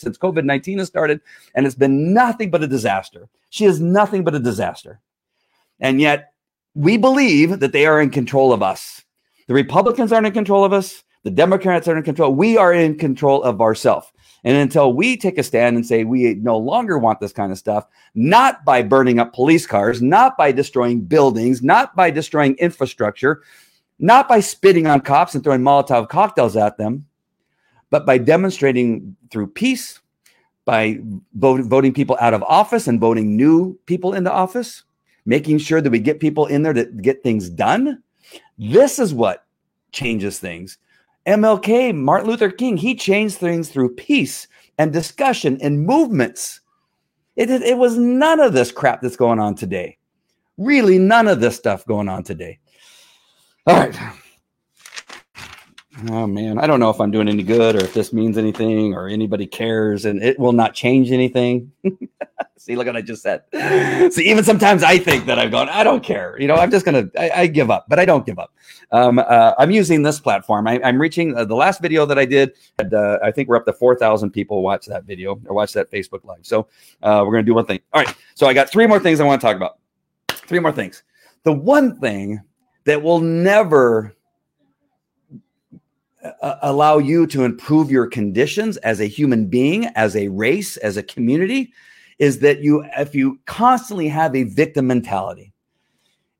since 0.00 0.18
COVID 0.18 0.44
19 0.44 0.78
has 0.78 0.88
started, 0.88 1.20
and 1.54 1.66
it's 1.66 1.74
been 1.74 2.14
nothing 2.14 2.50
but 2.50 2.62
a 2.62 2.68
disaster. 2.68 3.28
She 3.50 3.64
is 3.64 3.80
nothing 3.80 4.22
but 4.22 4.34
a 4.34 4.38
disaster. 4.38 5.00
And 5.80 6.00
yet, 6.00 6.32
we 6.74 6.96
believe 6.96 7.60
that 7.60 7.72
they 7.72 7.86
are 7.86 8.00
in 8.00 8.10
control 8.10 8.52
of 8.52 8.62
us. 8.62 9.02
The 9.48 9.54
Republicans 9.54 10.12
aren't 10.12 10.26
in 10.26 10.32
control 10.32 10.64
of 10.64 10.72
us. 10.72 11.02
The 11.24 11.30
Democrats 11.30 11.86
aren't 11.88 11.98
in 11.98 12.04
control. 12.04 12.34
We 12.34 12.56
are 12.56 12.72
in 12.72 12.96
control 12.96 13.42
of 13.42 13.60
ourselves. 13.60 14.06
And 14.44 14.56
until 14.56 14.92
we 14.92 15.16
take 15.16 15.38
a 15.38 15.42
stand 15.42 15.76
and 15.76 15.86
say 15.86 16.04
we 16.04 16.34
no 16.34 16.58
longer 16.58 16.98
want 16.98 17.20
this 17.20 17.32
kind 17.32 17.52
of 17.52 17.58
stuff, 17.58 17.86
not 18.14 18.64
by 18.64 18.82
burning 18.82 19.18
up 19.18 19.32
police 19.32 19.66
cars, 19.66 20.02
not 20.02 20.36
by 20.36 20.50
destroying 20.50 21.00
buildings, 21.02 21.62
not 21.62 21.94
by 21.94 22.10
destroying 22.10 22.56
infrastructure, 22.56 23.42
not 24.00 24.28
by 24.28 24.40
spitting 24.40 24.86
on 24.86 25.00
cops 25.00 25.34
and 25.34 25.44
throwing 25.44 25.60
Molotov 25.60 26.08
cocktails 26.08 26.56
at 26.56 26.76
them, 26.76 27.06
but 27.90 28.04
by 28.04 28.18
demonstrating 28.18 29.16
through 29.30 29.46
peace, 29.46 30.00
by 30.64 30.98
vote, 31.34 31.60
voting 31.66 31.94
people 31.94 32.16
out 32.20 32.34
of 32.34 32.42
office 32.42 32.88
and 32.88 33.00
voting 33.00 33.36
new 33.36 33.78
people 33.86 34.12
into 34.12 34.32
office, 34.32 34.82
making 35.24 35.58
sure 35.58 35.80
that 35.80 35.90
we 35.90 36.00
get 36.00 36.18
people 36.18 36.46
in 36.46 36.62
there 36.62 36.72
to 36.72 36.84
get 36.86 37.22
things 37.22 37.48
done. 37.48 38.02
This 38.58 38.98
is 38.98 39.14
what 39.14 39.44
changes 39.92 40.40
things. 40.40 40.78
MLK, 41.26 41.94
Martin 41.94 42.28
Luther 42.28 42.50
King, 42.50 42.76
he 42.76 42.94
changed 42.94 43.36
things 43.36 43.68
through 43.68 43.94
peace 43.94 44.48
and 44.78 44.92
discussion 44.92 45.58
and 45.60 45.86
movements. 45.86 46.60
It, 47.36 47.50
it, 47.50 47.62
it, 47.62 47.78
was 47.78 47.96
none 47.96 48.40
of 48.40 48.52
this 48.52 48.72
crap 48.72 49.00
that's 49.00 49.16
going 49.16 49.38
on 49.38 49.54
today. 49.54 49.98
Really, 50.58 50.98
none 50.98 51.28
of 51.28 51.40
this 51.40 51.56
stuff 51.56 51.86
going 51.86 52.08
on 52.08 52.24
today. 52.24 52.58
All 53.66 53.76
right. 53.76 53.96
Oh 56.08 56.26
man, 56.26 56.58
I 56.58 56.66
don't 56.66 56.80
know 56.80 56.88
if 56.88 57.00
I'm 57.00 57.10
doing 57.10 57.28
any 57.28 57.42
good 57.42 57.76
or 57.76 57.84
if 57.84 57.92
this 57.92 58.14
means 58.14 58.38
anything 58.38 58.94
or 58.94 59.08
anybody 59.08 59.46
cares, 59.46 60.06
and 60.06 60.22
it 60.22 60.38
will 60.38 60.52
not 60.52 60.72
change 60.72 61.10
anything. 61.10 61.70
See, 62.56 62.76
look 62.76 62.86
what 62.86 62.96
I 62.96 63.02
just 63.02 63.22
said. 63.22 63.42
See, 64.12 64.30
even 64.30 64.42
sometimes 64.42 64.82
I 64.82 64.96
think 64.96 65.26
that 65.26 65.38
I've 65.38 65.50
gone, 65.50 65.68
I 65.68 65.84
don't 65.84 66.02
care. 66.02 66.40
You 66.40 66.46
know, 66.46 66.54
I'm 66.54 66.70
just 66.70 66.86
gonna, 66.86 67.10
I, 67.18 67.30
I 67.30 67.46
give 67.46 67.70
up, 67.70 67.86
but 67.88 67.98
I 67.98 68.04
don't 68.06 68.24
give 68.24 68.38
up. 68.38 68.54
Um, 68.90 69.18
uh, 69.18 69.52
I'm 69.58 69.70
using 69.70 70.02
this 70.02 70.18
platform. 70.18 70.66
I, 70.66 70.76
am 70.78 70.98
reaching 70.98 71.36
uh, 71.36 71.44
the 71.44 71.56
last 71.56 71.82
video 71.82 72.06
that 72.06 72.18
I 72.18 72.24
did. 72.24 72.52
Uh, 72.78 73.18
I 73.22 73.30
think 73.30 73.48
we're 73.48 73.56
up 73.56 73.66
to 73.66 73.72
four 73.72 73.94
thousand 73.94 74.30
people 74.30 74.62
watch 74.62 74.86
that 74.86 75.04
video 75.04 75.40
or 75.46 75.54
watch 75.54 75.72
that 75.74 75.90
Facebook 75.90 76.24
live. 76.24 76.46
So 76.46 76.68
uh, 77.02 77.22
we're 77.26 77.32
gonna 77.32 77.42
do 77.42 77.54
one 77.54 77.66
thing. 77.66 77.80
All 77.92 78.02
right. 78.02 78.14
So 78.34 78.46
I 78.46 78.54
got 78.54 78.70
three 78.70 78.86
more 78.86 79.00
things 79.00 79.20
I 79.20 79.24
want 79.24 79.40
to 79.40 79.46
talk 79.46 79.56
about. 79.56 79.78
Three 80.28 80.60
more 80.60 80.72
things. 80.72 81.02
The 81.42 81.52
one 81.52 81.98
thing 81.98 82.40
that 82.84 83.02
will 83.02 83.20
never 83.20 84.14
allow 86.62 86.98
you 86.98 87.26
to 87.28 87.44
improve 87.44 87.90
your 87.90 88.06
conditions 88.06 88.76
as 88.78 89.00
a 89.00 89.06
human 89.06 89.46
being, 89.46 89.86
as 89.94 90.14
a 90.16 90.28
race, 90.28 90.76
as 90.78 90.96
a 90.96 91.02
community, 91.02 91.72
is 92.18 92.40
that 92.40 92.60
you, 92.60 92.84
if 92.96 93.14
you 93.14 93.40
constantly 93.46 94.08
have 94.08 94.34
a 94.34 94.44
victim 94.44 94.86
mentality, 94.86 95.52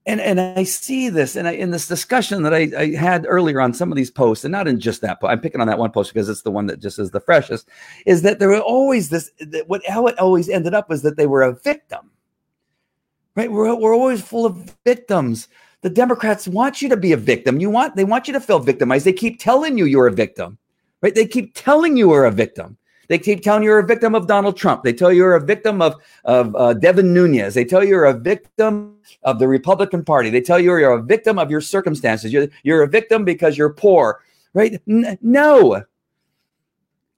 and 0.05 0.21
and 0.21 0.41
I 0.41 0.65
see 0.65 1.09
this, 1.09 1.37
and 1.37 1.47
I, 1.47 1.53
in 1.53 1.71
this 1.71 1.87
discussion 1.87 2.43
that 2.43 2.53
I, 2.53 2.71
I, 2.77 2.95
had 2.97 3.25
earlier 3.29 3.61
on 3.61 3.73
some 3.73 3.93
of 3.93 3.97
these 3.97 4.11
posts, 4.11 4.45
and 4.45 4.51
not 4.51 4.67
in 4.67 4.81
just 4.81 5.01
that, 5.03 5.19
but 5.21 5.29
I'm 5.29 5.41
picking 5.41 5.61
on 5.61 5.69
that 5.69 5.79
one 5.79 5.93
post 5.93 6.13
because 6.13 6.29
it's 6.29 6.43
the 6.43 6.51
one 6.51 6.67
that 6.67 6.81
just 6.81 6.99
is 6.99 7.13
the 7.13 7.21
freshest. 7.21 7.69
Is 8.05 8.23
that 8.23 8.41
there 8.41 8.49
were 8.49 8.59
always 8.59 9.11
this? 9.11 9.31
That 9.39 9.69
what 9.69 9.87
how 9.87 10.09
it 10.09 10.19
always 10.19 10.49
ended 10.49 10.75
up 10.75 10.89
was 10.89 11.03
that 11.03 11.17
they 11.17 11.29
were 11.29 11.43
a 11.43 11.55
victim, 11.55 12.11
right? 13.37 13.51
We're 13.51 13.77
we're 13.77 13.95
always 13.95 14.23
full 14.23 14.45
of 14.45 14.75
victims 14.85 15.47
the 15.83 15.91
Democrats 15.91 16.49
want 16.49 16.81
you 16.81 16.89
to 16.89 16.97
be 16.97 17.13
a 17.13 17.17
victim. 17.17 17.61
You 17.61 17.69
want 17.69 17.97
they 17.97 18.05
want 18.05 18.27
you 18.27 18.33
to 18.33 18.41
feel 18.41 18.59
victimized. 18.59 19.05
They 19.05 19.13
keep 19.13 19.39
telling 19.39 19.77
you 19.77 19.85
you're 19.85 20.07
a 20.07 20.13
victim, 20.13 20.59
right? 21.03 21.15
They 21.15 21.27
keep 21.27 21.55
telling 21.55 21.97
you 21.97 22.11
you're 22.11 22.25
a 22.25 22.31
victim. 22.31 22.79
They 23.09 23.19
keep 23.19 23.43
telling 23.43 23.65
you 23.65 23.71
you're 23.71 23.81
a 23.81 23.87
victim 23.87 24.15
of 24.15 24.27
Donald 24.27 24.57
Trump. 24.57 24.85
They 24.85 24.93
tell 24.93 25.13
you 25.13 25.19
you're 25.19 25.35
a 25.35 25.45
victim 25.45 25.83
of 25.83 25.97
of 26.25 26.55
uh, 26.57 26.75
Devin 26.75 27.13
Nunes. 27.13 27.55
They 27.55 27.65
tell 27.65 27.83
you 27.83 27.91
you're 27.91 28.05
a 28.07 28.15
victim 28.15 28.97
of 29.25 29.39
the 29.39 29.49
Republican 29.49 30.05
Party. 30.05 30.31
They 30.31 30.41
tell 30.41 30.59
you 30.59 30.77
you're 30.79 30.93
a 30.93 31.03
victim 31.03 31.39
of 31.39 31.51
your 31.51 31.61
circumstances. 31.61 32.33
You're 32.33 32.49
you're 32.63 32.83
a 32.83 32.89
victim 32.89 33.25
because 33.25 33.59
you're 33.59 33.75
poor, 33.75 34.23
right? 34.55 34.81
N- 34.89 35.19
no. 35.21 35.85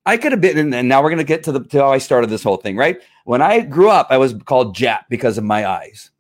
I 0.07 0.19
could 0.19 0.33
have 0.33 0.41
been, 0.43 0.75
and 0.75 0.87
now 0.87 1.03
we're 1.03 1.09
going 1.09 1.19
to 1.19 1.25
get 1.25 1.43
to 1.45 1.53
the 1.53 1.61
to 1.61 1.79
how 1.79 1.93
I 1.93 1.99
started 1.99 2.29
this 2.29 2.43
whole 2.43 2.59
thing, 2.59 2.77
right? 2.77 3.01
When 3.25 3.41
I 3.41 3.61
grew 3.61 3.89
up, 3.89 4.09
I 4.11 4.19
was 4.19 4.35
called 4.45 4.77
Jap 4.77 5.05
because 5.09 5.39
of 5.39 5.45
my 5.45 5.67
eyes. 5.67 6.11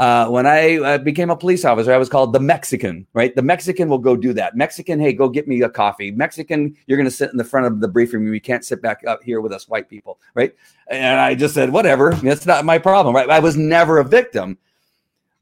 Uh, 0.00 0.26
when 0.28 0.44
I 0.44 0.76
uh, 0.78 0.98
became 0.98 1.30
a 1.30 1.36
police 1.36 1.64
officer, 1.64 1.92
I 1.92 1.98
was 1.98 2.08
called 2.08 2.32
the 2.32 2.40
Mexican, 2.40 3.06
right? 3.12 3.34
The 3.34 3.42
Mexican 3.42 3.88
will 3.88 3.98
go 3.98 4.16
do 4.16 4.32
that. 4.32 4.56
Mexican, 4.56 4.98
hey, 4.98 5.12
go 5.12 5.28
get 5.28 5.46
me 5.46 5.62
a 5.62 5.68
coffee. 5.68 6.10
Mexican, 6.10 6.76
you're 6.86 6.98
going 6.98 7.08
to 7.08 7.14
sit 7.14 7.30
in 7.30 7.36
the 7.36 7.44
front 7.44 7.66
of 7.66 7.80
the 7.80 7.86
briefing 7.86 8.24
room. 8.24 8.34
You 8.34 8.40
can't 8.40 8.64
sit 8.64 8.82
back 8.82 9.02
up 9.06 9.22
here 9.22 9.40
with 9.40 9.52
us 9.52 9.68
white 9.68 9.88
people, 9.88 10.18
right? 10.34 10.52
And 10.88 11.20
I 11.20 11.36
just 11.36 11.54
said, 11.54 11.70
whatever. 11.70 12.12
That's 12.14 12.44
not 12.44 12.64
my 12.64 12.76
problem, 12.76 13.14
right? 13.14 13.30
I 13.30 13.38
was 13.38 13.56
never 13.56 13.98
a 13.98 14.04
victim. 14.04 14.58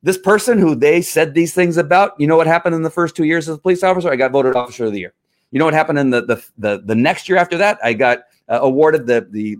This 0.03 0.19
person 0.19 0.59
who 0.59 0.75
they 0.75 1.01
said 1.01 1.33
these 1.33 1.55
things 1.55 1.79
about, 1.79 2.13
you 2.21 2.27
know 2.27 2.37
what 2.37 2.47
happened 2.47 2.75
in 2.75 2.83
the 2.83 2.91
first 2.91 3.17
two 3.17 3.25
years 3.25 3.49
as 3.49 3.57
a 3.57 3.59
police 3.59 3.83
officer? 3.83 4.11
I 4.11 4.17
got 4.17 4.33
voted 4.33 4.55
officer 4.55 4.85
of 4.85 4.93
the 4.93 5.01
year. 5.01 5.15
You 5.51 5.61
know 5.61 5.65
what 5.65 5.75
happened 5.75 5.99
in 5.99 6.11
the 6.11 6.23
the 6.23 6.45
the, 6.59 6.83
the 6.85 6.95
next 6.95 7.29
year 7.29 7.39
after 7.39 7.57
that? 7.59 7.79
I 7.85 7.93
got 7.93 8.21
uh, 8.49 8.59
awarded 8.63 9.07
the 9.07 9.27
the 9.31 9.59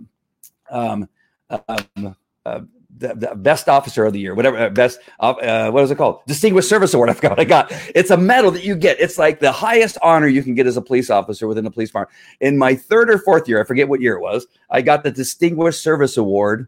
um, 0.69 1.07
um 1.49 2.15
uh, 2.45 2.61
the, 2.97 3.13
the, 3.15 3.35
best 3.35 3.67
officer 3.67 4.05
of 4.05 4.13
the 4.13 4.19
year, 4.19 4.35
whatever, 4.35 4.57
uh, 4.57 4.69
best, 4.69 4.99
uh, 5.19 5.69
what 5.71 5.83
is 5.83 5.91
it 5.91 5.97
called? 5.97 6.21
Distinguished 6.27 6.69
Service 6.69 6.93
Award. 6.93 7.09
I 7.11 7.13
forgot 7.13 7.31
what 7.31 7.39
I 7.39 7.45
got. 7.45 7.71
It's 7.95 8.11
a 8.11 8.17
medal 8.17 8.51
that 8.51 8.63
you 8.63 8.75
get. 8.75 8.99
It's 8.99 9.17
like 9.17 9.39
the 9.39 9.51
highest 9.51 9.97
honor 10.01 10.27
you 10.27 10.43
can 10.43 10.55
get 10.55 10.67
as 10.67 10.77
a 10.77 10.81
police 10.81 11.09
officer 11.09 11.47
within 11.47 11.65
a 11.65 11.71
police 11.71 11.89
department. 11.89 12.17
In 12.39 12.57
my 12.57 12.75
third 12.75 13.09
or 13.09 13.17
fourth 13.17 13.47
year, 13.47 13.61
I 13.61 13.65
forget 13.65 13.89
what 13.89 14.01
year 14.01 14.15
it 14.15 14.21
was, 14.21 14.47
I 14.69 14.81
got 14.81 15.03
the 15.03 15.11
Distinguished 15.11 15.81
Service 15.81 16.17
Award 16.17 16.67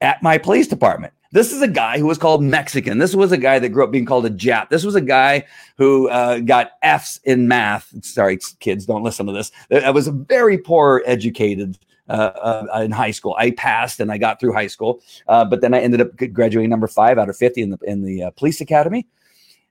at 0.00 0.22
my 0.22 0.38
police 0.38 0.66
department. 0.68 1.12
This 1.30 1.50
is 1.50 1.62
a 1.62 1.68
guy 1.68 1.98
who 1.98 2.06
was 2.06 2.18
called 2.18 2.42
Mexican. 2.42 2.98
This 2.98 3.14
was 3.14 3.32
a 3.32 3.38
guy 3.38 3.58
that 3.58 3.70
grew 3.70 3.84
up 3.84 3.90
being 3.90 4.04
called 4.04 4.26
a 4.26 4.30
Jap. 4.30 4.68
This 4.68 4.84
was 4.84 4.94
a 4.94 5.00
guy 5.00 5.46
who 5.78 6.10
uh, 6.10 6.40
got 6.40 6.72
F's 6.82 7.18
in 7.24 7.48
math. 7.48 7.90
Sorry, 8.04 8.38
kids, 8.60 8.84
don't 8.84 9.02
listen 9.02 9.26
to 9.26 9.32
this. 9.32 9.50
I 9.70 9.90
was 9.90 10.08
a 10.08 10.12
very 10.12 10.58
poor 10.58 11.02
educated 11.06 11.78
uh, 12.08 12.66
uh, 12.74 12.80
in 12.80 12.90
high 12.90 13.12
school. 13.12 13.34
I 13.38 13.52
passed 13.52 14.00
and 14.00 14.10
I 14.10 14.18
got 14.18 14.40
through 14.40 14.52
high 14.52 14.66
school, 14.66 15.00
uh, 15.28 15.44
but 15.44 15.60
then 15.60 15.72
I 15.74 15.80
ended 15.80 16.00
up 16.00 16.08
graduating 16.32 16.70
number 16.70 16.88
five 16.88 17.18
out 17.18 17.28
of 17.28 17.36
fifty 17.36 17.62
in 17.62 17.70
the 17.70 17.78
in 17.84 18.02
the 18.02 18.24
uh, 18.24 18.30
police 18.32 18.60
academy. 18.60 19.06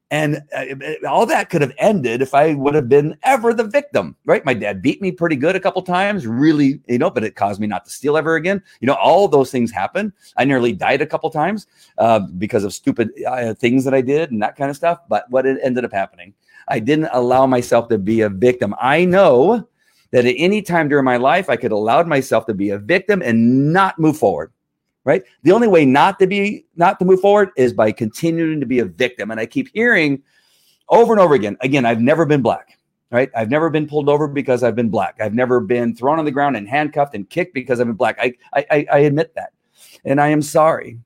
And 0.09 0.41
uh, 0.53 1.07
all 1.07 1.25
that 1.25 1.49
could 1.49 1.61
have 1.61 1.71
ended 1.77 2.21
if 2.21 2.33
I 2.33 2.53
would 2.53 2.75
have 2.75 2.89
been 2.89 3.17
ever 3.23 3.53
the 3.53 3.63
victim, 3.63 4.17
right? 4.25 4.43
My 4.43 4.53
dad 4.53 4.81
beat 4.81 5.01
me 5.01 5.09
pretty 5.09 5.37
good 5.37 5.55
a 5.55 5.59
couple 5.59 5.81
times, 5.81 6.27
really, 6.27 6.81
you 6.89 6.97
know, 6.97 7.09
but 7.09 7.23
it 7.23 7.37
caused 7.37 7.61
me 7.61 7.67
not 7.67 7.85
to 7.85 7.91
steal 7.91 8.17
ever 8.17 8.35
again. 8.35 8.61
You 8.81 8.87
know, 8.87 8.95
all 8.95 9.29
those 9.29 9.51
things 9.51 9.71
happen. 9.71 10.11
I 10.35 10.43
nearly 10.43 10.73
died 10.73 11.01
a 11.01 11.05
couple 11.05 11.29
times 11.29 11.65
uh, 11.97 12.19
because 12.19 12.65
of 12.65 12.73
stupid 12.73 13.11
things 13.57 13.85
that 13.85 13.93
I 13.93 14.01
did 14.01 14.31
and 14.31 14.41
that 14.41 14.57
kind 14.57 14.69
of 14.69 14.75
stuff. 14.75 14.99
But 15.07 15.29
what 15.29 15.45
it 15.45 15.59
ended 15.63 15.85
up 15.85 15.93
happening, 15.93 16.33
I 16.67 16.79
didn't 16.79 17.09
allow 17.13 17.45
myself 17.45 17.87
to 17.87 17.97
be 17.97 18.19
a 18.19 18.29
victim. 18.29 18.75
I 18.81 19.05
know 19.05 19.65
that 20.11 20.25
at 20.25 20.35
any 20.37 20.61
time 20.61 20.89
during 20.89 21.05
my 21.05 21.17
life, 21.17 21.49
I 21.49 21.55
could 21.55 21.71
allow 21.71 22.03
myself 22.03 22.45
to 22.45 22.53
be 22.53 22.69
a 22.69 22.77
victim 22.77 23.21
and 23.21 23.73
not 23.73 23.97
move 23.99 24.17
forward. 24.17 24.51
Right. 25.03 25.23
The 25.41 25.51
only 25.51 25.67
way 25.67 25.83
not 25.83 26.19
to 26.19 26.27
be, 26.27 26.65
not 26.75 26.99
to 26.99 27.05
move 27.05 27.21
forward 27.21 27.49
is 27.57 27.73
by 27.73 27.91
continuing 27.91 28.59
to 28.59 28.67
be 28.67 28.79
a 28.79 28.85
victim. 28.85 29.31
And 29.31 29.39
I 29.39 29.47
keep 29.47 29.69
hearing 29.73 30.21
over 30.89 31.11
and 31.11 31.19
over 31.19 31.33
again, 31.33 31.57
again, 31.61 31.85
I've 31.85 32.01
never 32.01 32.23
been 32.23 32.43
black. 32.43 32.77
Right. 33.09 33.31
I've 33.35 33.49
never 33.49 33.69
been 33.71 33.87
pulled 33.87 34.09
over 34.09 34.27
because 34.27 34.63
I've 34.63 34.75
been 34.75 34.89
black. 34.89 35.17
I've 35.19 35.33
never 35.33 35.59
been 35.59 35.95
thrown 35.95 36.19
on 36.19 36.25
the 36.25 36.31
ground 36.31 36.55
and 36.55 36.69
handcuffed 36.69 37.15
and 37.15 37.27
kicked 37.29 37.53
because 37.53 37.81
I've 37.81 37.87
been 37.87 37.95
black. 37.95 38.17
I, 38.21 38.35
I, 38.53 38.85
I 38.91 38.97
admit 38.99 39.33
that. 39.35 39.53
And 40.05 40.21
I 40.21 40.27
am 40.27 40.41
sorry 40.41 40.99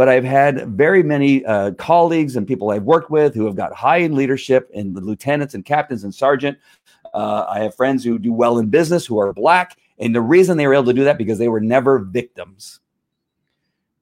but 0.00 0.08
I've 0.08 0.24
had 0.24 0.66
very 0.78 1.02
many 1.02 1.44
uh, 1.44 1.72
colleagues 1.72 2.36
and 2.36 2.46
people 2.46 2.70
I've 2.70 2.84
worked 2.84 3.10
with 3.10 3.34
who 3.34 3.44
have 3.44 3.54
got 3.54 3.74
high 3.74 3.98
in 3.98 4.14
leadership 4.14 4.70
and 4.74 4.96
the 4.96 5.00
lieutenants 5.02 5.52
and 5.52 5.62
captains 5.62 6.04
and 6.04 6.14
sergeant 6.14 6.56
uh, 7.14 7.46
I 7.48 7.60
have 7.60 7.74
friends 7.74 8.04
who 8.04 8.18
do 8.18 8.32
well 8.32 8.58
in 8.58 8.68
business 8.68 9.06
who 9.06 9.18
are 9.18 9.32
black. 9.32 9.78
And 9.98 10.14
the 10.14 10.20
reason 10.20 10.56
they 10.56 10.66
were 10.66 10.74
able 10.74 10.86
to 10.86 10.92
do 10.94 11.04
that 11.04 11.18
because 11.18 11.38
they 11.38 11.48
were 11.48 11.60
never 11.60 11.98
victims, 11.98 12.80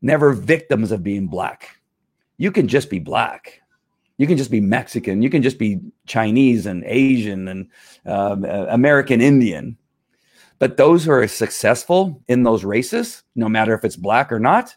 never 0.00 0.32
victims 0.32 0.92
of 0.92 1.02
being 1.02 1.26
black. 1.26 1.80
You 2.36 2.52
can 2.52 2.68
just 2.68 2.88
be 2.88 3.00
black. 3.00 3.60
You 4.16 4.26
can 4.26 4.36
just 4.36 4.50
be 4.50 4.60
Mexican. 4.60 5.22
You 5.22 5.30
can 5.30 5.42
just 5.42 5.58
be 5.58 5.80
Chinese 6.06 6.66
and 6.66 6.84
Asian 6.84 7.48
and 7.48 7.68
um, 8.06 8.44
uh, 8.44 8.66
American 8.68 9.20
Indian. 9.20 9.76
But 10.58 10.76
those 10.76 11.04
who 11.04 11.12
are 11.12 11.26
successful 11.28 12.20
in 12.26 12.42
those 12.42 12.64
races, 12.64 13.22
no 13.36 13.48
matter 13.48 13.74
if 13.74 13.84
it's 13.84 13.96
black 13.96 14.32
or 14.32 14.40
not, 14.40 14.74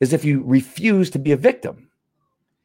is 0.00 0.12
if 0.12 0.24
you 0.24 0.42
refuse 0.44 1.10
to 1.10 1.18
be 1.18 1.32
a 1.32 1.36
victim. 1.36 1.90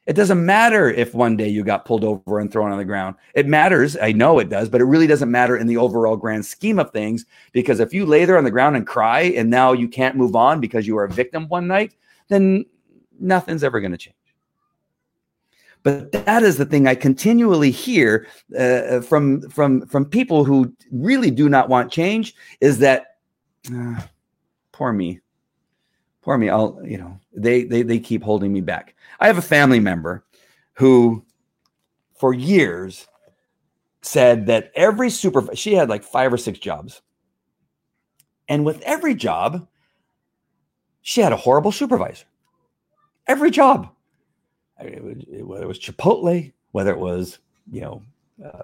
It 0.06 0.14
doesn't 0.14 0.46
matter 0.46 0.90
if 0.90 1.14
one 1.14 1.38
day 1.38 1.48
you 1.48 1.64
got 1.64 1.86
pulled 1.86 2.04
over 2.04 2.40
and 2.40 2.52
thrown 2.52 2.72
on 2.72 2.78
the 2.78 2.84
ground. 2.84 3.16
It 3.36 3.48
matters. 3.48 3.96
I 3.96 4.12
know 4.12 4.40
it 4.40 4.50
does, 4.50 4.68
but 4.68 4.82
it 4.82 4.86
really 4.86 5.08
doesn't 5.08 5.32
matter 5.32 5.56
in 5.56 5.66
the 5.66 5.78
overall 5.78 6.18
grand 6.18 6.46
scheme 6.46 6.78
of 6.78 6.92
things 6.92 7.26
because 7.54 7.80
if 7.80 7.94
you 7.94 8.06
lay 8.06 8.26
there 8.26 8.38
on 8.38 8.44
the 8.44 8.52
ground 8.52 8.76
and 8.76 8.86
cry 8.86 9.22
and 9.22 9.50
now 9.50 9.72
you 9.72 9.88
can't 9.88 10.18
move 10.18 10.36
on 10.36 10.60
because 10.60 10.86
you 10.86 10.96
were 10.96 11.06
a 11.06 11.10
victim 11.10 11.48
one 11.48 11.68
night, 11.68 11.96
then 12.28 12.66
nothing's 13.18 13.64
ever 13.64 13.80
going 13.80 13.94
to 13.94 13.98
change. 13.98 14.16
But 15.84 16.12
that 16.14 16.44
is 16.44 16.58
the 16.58 16.66
thing 16.66 16.88
I 16.88 16.96
continually 16.96 17.72
hear 17.72 18.28
uh, 18.58 19.02
from 19.02 19.50
from 19.50 19.86
from 19.88 20.06
people 20.06 20.46
who 20.46 20.74
really 20.92 21.30
do 21.30 21.50
not 21.50 21.68
want 21.68 21.92
change 21.92 22.36
is 22.62 22.80
that 22.80 23.18
uh, 23.74 24.02
poor 24.72 24.94
me, 24.94 25.20
poor 26.24 26.38
me. 26.38 26.50
I'll 26.50 26.80
you 26.84 26.98
know 26.98 27.20
they 27.34 27.64
they 27.64 27.84
they 27.84 28.00
keep 28.00 28.24
holding 28.24 28.52
me 28.52 28.62
back. 28.62 28.96
I 29.20 29.28
have 29.28 29.38
a 29.38 29.42
family 29.42 29.80
member 29.80 30.26
who, 30.74 31.24
for 32.16 32.34
years, 32.34 33.08
said 34.02 34.48
that 34.48 34.72
every 34.76 35.10
super 35.10 35.56
she 35.56 35.74
had 35.74 35.90
like 35.90 36.04
five 36.04 36.34
or 36.34 36.38
six 36.38 36.60
jobs, 36.60 37.02
and 38.48 38.66
with 38.66 38.82
every 38.82 39.16
job, 39.16 39.68
she 41.02 41.22
had 41.22 41.34
a 41.34 41.38
horrible 41.38 41.72
supervisor. 41.72 42.26
Every 43.28 43.52
job 43.52 43.94
whether 44.78 45.64
it 45.64 45.68
was 45.68 45.80
Chipotle, 45.80 46.52
whether 46.72 46.92
it 46.92 47.00
was, 47.00 47.40
you 47.72 47.82
know, 47.82 48.02
uh, 48.44 48.64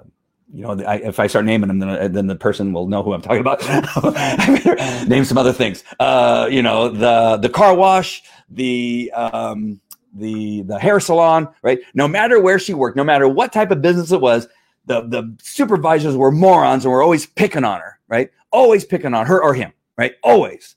you 0.52 0.64
know, 0.64 0.84
I, 0.84 0.96
if 0.98 1.20
I 1.20 1.28
start 1.28 1.46
naming 1.46 1.68
them, 1.68 1.80
then, 1.80 2.12
then 2.12 2.28
the 2.28 2.36
person 2.36 2.74
will 2.74 2.88
know 2.88 3.04
who 3.04 3.14
I'm 3.14 3.22
talking 3.22 3.42
about. 3.42 3.62
name 5.08 5.24
some 5.24 5.38
other 5.38 5.54
things. 5.54 5.84
Uh, 6.00 6.48
you 6.50 6.62
know, 6.62 6.90
the 6.90 7.38
the 7.38 7.50
car 7.50 7.76
wash, 7.76 8.24
the 8.50 9.12
um, 9.14 9.80
the 10.14 10.64
the 10.64 10.80
hair 10.80 11.00
salon, 11.00 11.50
right? 11.62 11.80
No 11.94 12.08
matter 12.08 12.40
where 12.40 12.58
she 12.58 12.74
worked, 12.74 12.98
no 12.98 13.04
matter 13.04 13.28
what 13.28 13.54
type 13.54 13.72
of 13.72 13.82
business 13.82 14.12
it 14.12 14.22
was, 14.22 14.48
the 14.86 15.02
the 15.02 15.36
supervisors 15.42 16.16
were 16.16 16.32
morons 16.32 16.84
and 16.84 16.92
were 16.92 17.04
always 17.04 17.28
picking 17.28 17.64
on 17.64 17.80
her, 17.80 18.00
right? 18.08 18.32
Always 18.52 18.86
picking 18.86 19.14
on 19.14 19.28
her 19.28 19.42
or 19.42 19.54
him, 19.54 19.72
right? 19.98 20.14
Always. 20.24 20.76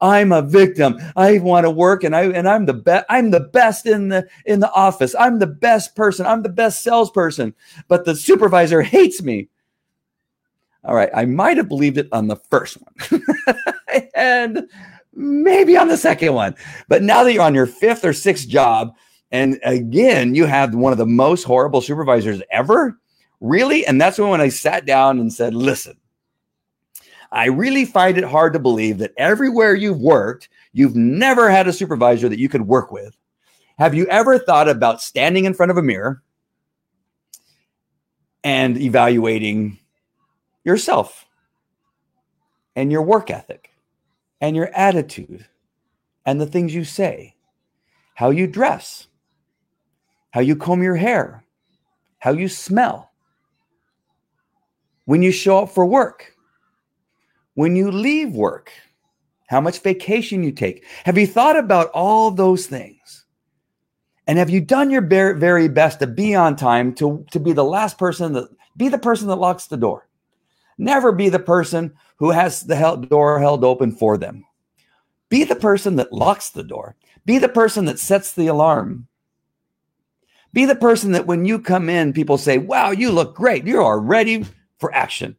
I'm 0.00 0.32
a 0.32 0.42
victim. 0.42 0.98
I 1.16 1.38
want 1.38 1.64
to 1.64 1.70
work 1.70 2.04
and 2.04 2.14
I 2.14 2.24
and 2.24 2.48
I'm 2.48 2.66
the 2.66 2.74
best 2.74 3.06
I'm 3.08 3.30
the 3.30 3.40
best 3.40 3.86
in 3.86 4.08
the 4.08 4.28
in 4.44 4.60
the 4.60 4.70
office. 4.72 5.14
I'm 5.18 5.38
the 5.38 5.46
best 5.46 5.94
person. 5.94 6.26
I'm 6.26 6.42
the 6.42 6.48
best 6.48 6.82
salesperson. 6.82 7.54
But 7.88 8.04
the 8.04 8.14
supervisor 8.14 8.82
hates 8.82 9.22
me. 9.22 9.48
All 10.84 10.94
right, 10.94 11.08
I 11.14 11.24
might 11.24 11.56
have 11.56 11.68
believed 11.68 11.96
it 11.96 12.08
on 12.12 12.26
the 12.26 12.36
first 12.36 12.76
one. 12.76 13.22
and 14.14 14.68
maybe 15.14 15.76
on 15.76 15.88
the 15.88 15.96
second 15.96 16.34
one. 16.34 16.54
But 16.88 17.02
now 17.02 17.24
that 17.24 17.32
you're 17.32 17.42
on 17.42 17.54
your 17.54 17.66
fifth 17.66 18.04
or 18.04 18.12
sixth 18.12 18.48
job 18.48 18.94
and 19.30 19.58
again 19.64 20.34
you 20.34 20.44
have 20.44 20.74
one 20.74 20.92
of 20.92 20.98
the 20.98 21.06
most 21.06 21.44
horrible 21.44 21.80
supervisors 21.80 22.42
ever, 22.50 22.98
really? 23.40 23.86
And 23.86 24.00
that's 24.00 24.18
when 24.18 24.40
I 24.40 24.48
sat 24.48 24.84
down 24.84 25.18
and 25.18 25.32
said, 25.32 25.54
"Listen, 25.54 25.96
I 27.34 27.46
really 27.46 27.84
find 27.84 28.16
it 28.16 28.22
hard 28.22 28.52
to 28.52 28.60
believe 28.60 28.98
that 28.98 29.12
everywhere 29.16 29.74
you've 29.74 30.00
worked, 30.00 30.48
you've 30.72 30.94
never 30.94 31.50
had 31.50 31.66
a 31.66 31.72
supervisor 31.72 32.28
that 32.28 32.38
you 32.38 32.48
could 32.48 32.68
work 32.68 32.92
with. 32.92 33.16
Have 33.76 33.92
you 33.92 34.06
ever 34.06 34.38
thought 34.38 34.68
about 34.68 35.02
standing 35.02 35.44
in 35.44 35.52
front 35.52 35.72
of 35.72 35.76
a 35.76 35.82
mirror 35.82 36.22
and 38.44 38.78
evaluating 38.80 39.80
yourself 40.62 41.26
and 42.76 42.92
your 42.92 43.02
work 43.02 43.30
ethic 43.30 43.70
and 44.40 44.54
your 44.54 44.70
attitude 44.72 45.44
and 46.24 46.40
the 46.40 46.46
things 46.46 46.72
you 46.72 46.84
say, 46.84 47.34
how 48.14 48.30
you 48.30 48.46
dress, 48.46 49.08
how 50.30 50.40
you 50.40 50.54
comb 50.54 50.84
your 50.84 50.94
hair, 50.94 51.44
how 52.18 52.30
you 52.30 52.48
smell, 52.48 53.10
when 55.06 55.20
you 55.20 55.32
show 55.32 55.58
up 55.64 55.70
for 55.70 55.84
work? 55.84 56.33
When 57.54 57.76
you 57.76 57.90
leave 57.90 58.32
work, 58.32 58.72
how 59.46 59.60
much 59.60 59.80
vacation 59.80 60.42
you 60.42 60.52
take. 60.52 60.84
Have 61.04 61.18
you 61.18 61.26
thought 61.26 61.56
about 61.56 61.90
all 61.90 62.30
those 62.30 62.66
things? 62.66 63.24
And 64.26 64.38
have 64.38 64.50
you 64.50 64.60
done 64.60 64.90
your 64.90 65.02
very 65.02 65.68
best 65.68 66.00
to 66.00 66.06
be 66.06 66.34
on 66.34 66.56
time, 66.56 66.94
to, 66.94 67.24
to 67.30 67.38
be 67.38 67.52
the 67.52 67.64
last 67.64 67.98
person 67.98 68.32
that 68.32 68.48
be 68.76 68.88
the 68.88 68.98
person 68.98 69.28
that 69.28 69.36
locks 69.36 69.66
the 69.66 69.76
door? 69.76 70.08
Never 70.78 71.12
be 71.12 71.28
the 71.28 71.38
person 71.38 71.94
who 72.16 72.30
has 72.30 72.62
the 72.62 72.96
door 73.08 73.38
held 73.38 73.64
open 73.64 73.92
for 73.92 74.16
them. 74.16 74.44
Be 75.28 75.44
the 75.44 75.56
person 75.56 75.96
that 75.96 76.12
locks 76.12 76.50
the 76.50 76.64
door. 76.64 76.96
Be 77.24 77.38
the 77.38 77.48
person 77.48 77.84
that 77.84 77.98
sets 77.98 78.32
the 78.32 78.46
alarm. 78.46 79.06
Be 80.52 80.64
the 80.64 80.76
person 80.76 81.12
that 81.12 81.26
when 81.26 81.44
you 81.44 81.58
come 81.58 81.88
in, 81.88 82.12
people 82.12 82.38
say, 82.38 82.58
Wow, 82.58 82.90
you 82.90 83.10
look 83.10 83.34
great. 83.34 83.66
You 83.66 83.82
are 83.82 84.00
ready 84.00 84.46
for 84.78 84.94
action 84.94 85.36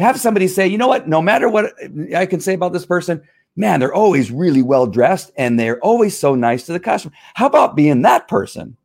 have 0.00 0.20
somebody 0.20 0.48
say, 0.48 0.66
you 0.66 0.78
know 0.78 0.88
what, 0.88 1.08
no 1.08 1.22
matter 1.22 1.48
what 1.48 1.72
I 2.14 2.26
can 2.26 2.40
say 2.40 2.54
about 2.54 2.72
this 2.72 2.86
person, 2.86 3.22
man, 3.56 3.80
they're 3.80 3.94
always 3.94 4.30
really 4.30 4.62
well 4.62 4.86
dressed 4.86 5.30
and 5.36 5.58
they're 5.58 5.80
always 5.80 6.18
so 6.18 6.34
nice 6.34 6.66
to 6.66 6.72
the 6.72 6.80
customer. 6.80 7.14
How 7.34 7.46
about 7.46 7.76
being 7.76 8.02
that 8.02 8.28
person? 8.28 8.76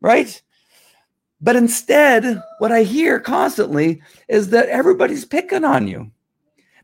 Right? 0.00 0.40
But 1.40 1.56
instead, 1.56 2.42
what 2.58 2.72
I 2.72 2.82
hear 2.82 3.18
constantly 3.18 4.02
is 4.28 4.50
that 4.50 4.68
everybody's 4.68 5.24
picking 5.24 5.64
on 5.64 5.88
you. 5.88 6.10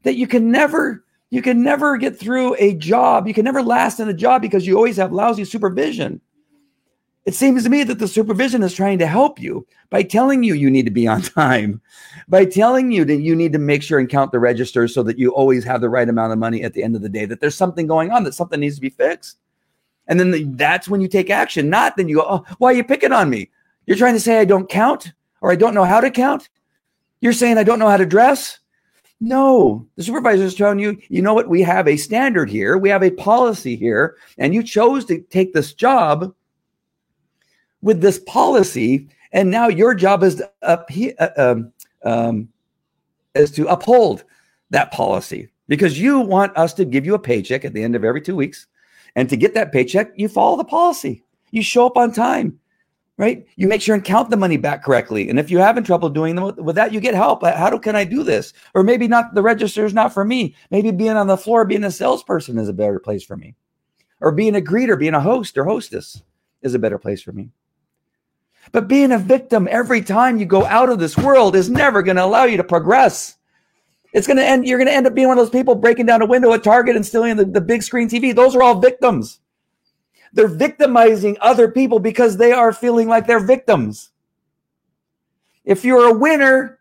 That 0.03 0.17
you 0.17 0.27
can 0.27 0.51
never 0.51 1.05
you 1.31 1.43
can 1.43 1.63
never 1.63 1.97
get 1.97 2.19
through 2.19 2.55
a 2.59 2.75
job. 2.75 3.27
You 3.27 3.35
can 3.35 3.45
never 3.45 3.63
last 3.63 3.99
in 3.99 4.09
a 4.09 4.15
job 4.15 4.43
because 4.43 4.67
you 4.67 4.77
always 4.77 4.97
have 4.97 5.13
lousy 5.13 5.45
supervision. 5.45 6.21
It 7.27 7.35
seems 7.35 7.65
to 7.65 7.69
me 7.69 7.83
that 7.83 7.99
the 7.99 8.07
supervision 8.07 8.63
is 8.63 8.73
trying 8.73 9.01
to 9.01 9.07
help 9.07 9.41
you 9.41 9.67
by 9.91 10.05
telling 10.05 10.45
you 10.45 10.55
you 10.55 10.71
need 10.71 10.85
to 10.85 10.93
be 10.93 11.09
on 11.09 11.23
time, 11.23 11.83
by 12.29 12.45
telling 12.45 12.93
you 12.93 13.05
that 13.05 13.17
you 13.17 13.35
need 13.35 13.53
to 13.53 13.59
make 13.59 13.83
sure 13.83 13.99
and 13.99 14.09
count 14.09 14.31
the 14.31 14.39
registers 14.39 14.95
so 14.95 15.03
that 15.03 15.19
you 15.19 15.35
always 15.35 15.65
have 15.65 15.81
the 15.81 15.89
right 15.89 16.09
amount 16.09 16.33
of 16.33 16.39
money 16.39 16.63
at 16.63 16.73
the 16.73 16.85
end 16.85 16.95
of 16.95 17.03
the 17.03 17.09
day, 17.09 17.25
that 17.25 17.41
there's 17.41 17.57
something 17.57 17.89
going 17.89 18.13
on, 18.13 18.23
that 18.23 18.35
something 18.35 18.61
needs 18.61 18.77
to 18.77 18.81
be 18.81 18.91
fixed. 18.91 19.39
And 20.07 20.21
then 20.21 20.31
the, 20.31 20.45
that's 20.45 20.89
when 20.89 21.01
you 21.01 21.09
take 21.09 21.29
action, 21.29 21.69
not 21.69 21.97
then 21.97 22.09
you 22.09 22.17
go, 22.17 22.27
oh, 22.29 22.45
why 22.59 22.71
are 22.71 22.77
you 22.77 22.85
picking 22.85 23.13
on 23.13 23.29
me? 23.29 23.51
You're 23.87 23.97
trying 23.97 24.15
to 24.15 24.21
say 24.21 24.39
I 24.39 24.45
don't 24.45 24.69
count 24.69 25.13
or 25.41 25.51
I 25.51 25.57
don't 25.57 25.75
know 25.75 25.85
how 25.85 26.01
to 26.01 26.13
count. 26.13 26.49
You're 27.21 27.33
saying 27.33 27.59
I 27.59 27.65
don't 27.65 27.81
know 27.81 27.89
how 27.89 27.97
to 27.97 28.07
dress. 28.07 28.61
No, 29.21 29.85
the 29.97 30.05
supervisor 30.05 30.45
is 30.45 30.55
telling 30.55 30.79
you, 30.79 30.97
you 31.09 31.23
know 31.23 31.35
what? 31.35 31.49
We 31.49 31.63
have 31.63 31.89
a 31.89 31.97
standard 31.97 32.49
here, 32.49 32.79
we 32.79 32.91
have 32.91 33.03
a 33.03 33.11
policy 33.11 33.75
here, 33.75 34.17
and 34.39 34.55
you 34.55 34.63
chose 34.63 35.05
to 35.07 35.23
take 35.23 35.55
this 35.55 35.73
job 35.73 36.33
with 37.87 38.01
this 38.01 38.19
policy, 38.19 39.09
and 39.31 39.49
now 39.49 39.69
your 39.69 39.95
job 39.95 40.25
is 40.25 40.35
to 40.35 40.51
up, 40.63 40.91
uh, 41.21 41.29
um, 41.37 41.73
um, 42.05 42.49
is 43.37 43.53
to 43.53 43.69
uphold 43.69 44.25
that 44.71 44.91
policy 44.91 45.49
because 45.69 45.99
you 45.99 46.19
want 46.19 46.57
us 46.57 46.75
to 46.75 46.85
give 46.85 47.07
you 47.07 47.15
a 47.15 47.19
paycheck 47.19 47.65
at 47.65 47.75
the 47.75 47.83
end 47.85 47.95
of 47.95 48.03
every 48.03 48.21
two 48.21 48.35
weeks, 48.35 48.67
and 49.15 49.31
to 49.31 49.37
get 49.37 49.55
that 49.55 49.71
paycheck, 49.71 50.11
you 50.17 50.29
follow 50.29 50.57
the 50.57 50.65
policy. 50.65 51.23
You 51.53 51.63
show 51.63 51.87
up 51.87 51.97
on 51.97 52.13
time, 52.13 52.59
right? 53.19 53.47
You 53.55 53.69
make 53.69 53.83
sure 53.83 53.95
and 53.95 54.05
count 54.05 54.31
the 54.31 54.37
money 54.37 54.57
back 54.57 54.83
correctly. 54.83 55.31
And 55.31 55.39
if 55.39 55.49
you're 55.49 55.63
having 55.63 55.85
trouble 55.85 56.09
doing 56.09 56.35
them 56.35 56.57
with 56.57 56.75
that, 56.75 56.93
you 56.93 56.99
get 56.99 57.15
help. 57.15 57.45
How 57.45 57.71
do, 57.71 57.79
can 57.79 57.95
I 57.95 58.03
do 58.03 58.25
this? 58.25 58.53
Or 58.75 58.83
maybe 58.83 59.07
not 59.07 59.33
the 59.35 59.43
register 59.43 59.87
is 59.87 59.95
not 59.95 60.13
for 60.13 60.25
me. 60.25 60.57
Maybe 60.73 60.91
being 60.91 61.17
on 61.17 61.29
the 61.29 61.37
floor, 61.37 61.65
being 61.65 61.85
a 61.85 61.93
salesperson 61.93 62.59
is 62.59 62.69
a 62.69 62.73
better 62.73 62.99
place 62.99 63.23
for 63.23 63.37
me. 63.37 63.55
Or 64.21 64.33
being 64.33 64.57
a 64.57 64.61
greeter, 64.61 64.99
being 64.99 65.15
a 65.15 65.21
host 65.21 65.57
or 65.57 65.65
hostess 65.65 66.21
is 66.63 66.75
a 66.75 66.81
better 66.81 66.99
place 66.99 67.23
for 67.23 67.31
me. 67.31 67.53
But 68.73 68.89
being 68.89 69.13
a 69.13 69.19
victim 69.19 69.69
every 69.71 70.03
time 70.03 70.39
you 70.39 70.47
go 70.47 70.65
out 70.65 70.89
of 70.89 70.99
this 70.99 71.17
world 71.17 71.57
is 71.57 71.71
never 71.71 72.03
going 72.03 72.17
to 72.17 72.25
allow 72.25 72.45
you 72.45 72.57
to 72.57 72.65
progress. 72.65 73.37
It's 74.13 74.27
going 74.27 74.39
to 74.39 74.45
end, 74.45 74.67
you're 74.67 74.79
going 74.79 74.89
to 74.89 74.95
end 74.95 75.07
up 75.07 75.15
being 75.15 75.29
one 75.29 75.39
of 75.39 75.45
those 75.45 75.51
people 75.51 75.75
breaking 75.75 76.07
down 76.07 76.23
a 76.23 76.27
window 76.27 76.53
at 76.53 76.65
Target 76.65 76.97
and 76.97 77.05
stealing 77.05 77.37
the, 77.37 77.45
the 77.45 77.61
big 77.61 77.83
screen 77.83 78.09
TV. 78.09 78.35
Those 78.35 78.57
are 78.57 78.63
all 78.63 78.81
victims. 78.81 79.41
They're 80.33 80.49
victimizing 80.49 81.37
other 81.41 81.71
people 81.71 81.99
because 81.99 82.37
they 82.37 82.53
are 82.53 82.73
feeling 82.73 83.09
like 83.09 83.27
they're 83.27 83.41
victims. 83.41 84.11
If 85.65 85.85
you're 85.85 86.09
a 86.09 86.19
winner, 86.19 86.79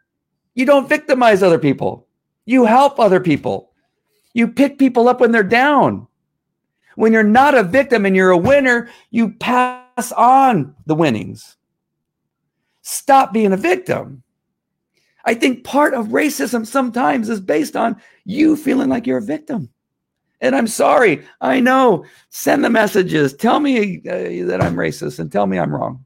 you 0.53 0.65
don't 0.65 0.89
victimize 0.89 1.43
other 1.43 1.59
people. 1.59 2.07
You 2.45 2.65
help 2.65 2.99
other 2.99 3.19
people. 3.19 3.71
You 4.33 4.47
pick 4.47 4.77
people 4.77 5.07
up 5.07 5.19
when 5.19 5.31
they're 5.31 5.43
down. 5.43 6.07
When 6.95 7.11
you're 7.11 7.23
not 7.23 7.55
a 7.55 7.63
victim 7.63 8.05
and 8.05 8.15
you're 8.15 8.31
a 8.31 8.37
winner, 8.37 8.89
you 9.09 9.31
pass 9.31 10.11
on 10.13 10.75
the 10.85 10.95
winnings. 10.95 11.57
Stop 12.87 13.33
being 13.33 13.51
a 13.51 13.57
victim. 13.57 14.21
I 15.25 15.33
think 15.33 15.63
part 15.63 15.95
of 15.95 16.09
racism 16.09 16.67
sometimes 16.67 17.29
is 17.29 17.39
based 17.39 17.75
on 17.75 17.99
you 18.25 18.55
feeling 18.55 18.89
like 18.89 19.07
you're 19.07 19.17
a 19.17 19.23
victim. 19.23 19.69
And 20.39 20.55
I'm 20.55 20.67
sorry. 20.67 21.25
I 21.41 21.61
know. 21.61 22.05
Send 22.29 22.63
the 22.63 22.69
messages. 22.69 23.33
Tell 23.33 23.59
me 23.59 24.03
uh, 24.07 24.45
that 24.45 24.59
I'm 24.61 24.75
racist 24.75 25.17
and 25.17 25.31
tell 25.31 25.47
me 25.47 25.57
I'm 25.57 25.73
wrong. 25.73 26.05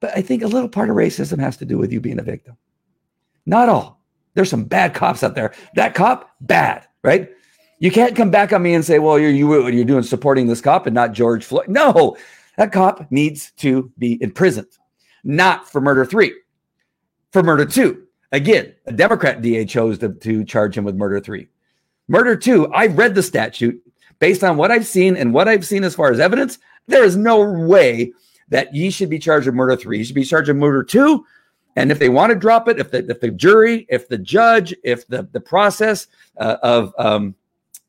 But 0.00 0.14
I 0.18 0.20
think 0.20 0.42
a 0.42 0.48
little 0.48 0.68
part 0.68 0.90
of 0.90 0.96
racism 0.96 1.38
has 1.40 1.56
to 1.58 1.64
do 1.64 1.78
with 1.78 1.94
you 1.94 2.00
being 2.02 2.18
a 2.18 2.22
victim. 2.22 2.58
Not 3.46 3.70
all. 3.70 4.02
There's 4.34 4.50
some 4.50 4.64
bad 4.64 4.92
cops 4.92 5.24
out 5.24 5.34
there. 5.34 5.54
That 5.76 5.94
cop, 5.94 6.30
bad, 6.42 6.86
right? 7.02 7.30
You 7.78 7.90
can't 7.90 8.14
come 8.14 8.30
back 8.30 8.52
on 8.52 8.62
me 8.62 8.74
and 8.74 8.84
say, 8.84 8.98
"Well, 8.98 9.18
you're 9.18 9.30
you 9.30 9.66
you're 9.70 9.84
doing 9.86 10.02
supporting 10.02 10.46
this 10.46 10.60
cop 10.60 10.84
and 10.84 10.94
not 10.94 11.12
George 11.12 11.46
Floyd." 11.46 11.68
No, 11.68 12.18
that 12.58 12.70
cop 12.70 13.10
needs 13.10 13.52
to 13.52 13.90
be 13.98 14.22
imprisoned 14.22 14.68
not 15.24 15.68
for 15.68 15.80
murder 15.80 16.04
three, 16.04 16.34
for 17.32 17.42
murder 17.42 17.64
two. 17.64 18.06
Again, 18.32 18.74
a 18.86 18.92
Democrat 18.92 19.42
DA 19.42 19.64
chose 19.64 19.98
to, 19.98 20.10
to 20.10 20.44
charge 20.44 20.76
him 20.76 20.84
with 20.84 20.94
murder 20.94 21.20
three. 21.20 21.48
Murder 22.08 22.36
two, 22.36 22.72
I 22.72 22.86
read 22.86 23.14
the 23.14 23.22
statute 23.22 23.80
based 24.18 24.44
on 24.44 24.56
what 24.56 24.70
I've 24.70 24.86
seen 24.86 25.16
and 25.16 25.32
what 25.34 25.48
I've 25.48 25.66
seen 25.66 25.84
as 25.84 25.94
far 25.94 26.10
as 26.10 26.20
evidence. 26.20 26.58
There 26.86 27.04
is 27.04 27.16
no 27.16 27.40
way 27.40 28.12
that 28.48 28.74
ye 28.74 28.90
should 28.90 29.10
be 29.10 29.18
charged 29.18 29.46
with 29.46 29.54
murder 29.54 29.76
three. 29.76 29.98
You 29.98 30.04
should 30.04 30.14
be 30.14 30.24
charged 30.24 30.48
with 30.48 30.56
murder 30.56 30.82
two. 30.82 31.24
And 31.76 31.92
if 31.92 31.98
they 31.98 32.08
want 32.08 32.30
to 32.30 32.38
drop 32.38 32.68
it, 32.68 32.80
if 32.80 32.90
the, 32.90 33.08
if 33.08 33.20
the 33.20 33.30
jury, 33.30 33.86
if 33.88 34.08
the 34.08 34.18
judge, 34.18 34.74
if 34.82 35.06
the, 35.06 35.28
the 35.32 35.40
process 35.40 36.08
uh, 36.36 36.56
of 36.62 36.92
um, 36.98 37.34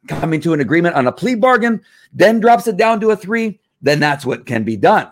coming 0.07 0.41
to 0.41 0.53
an 0.53 0.59
agreement 0.59 0.95
on 0.95 1.07
a 1.07 1.11
plea 1.11 1.35
bargain 1.35 1.81
then 2.13 2.39
drops 2.39 2.67
it 2.67 2.77
down 2.77 2.99
to 2.99 3.11
a 3.11 3.15
three, 3.15 3.59
then 3.81 3.99
that's 3.99 4.25
what 4.25 4.45
can 4.45 4.63
be 4.63 4.77
done. 4.77 5.11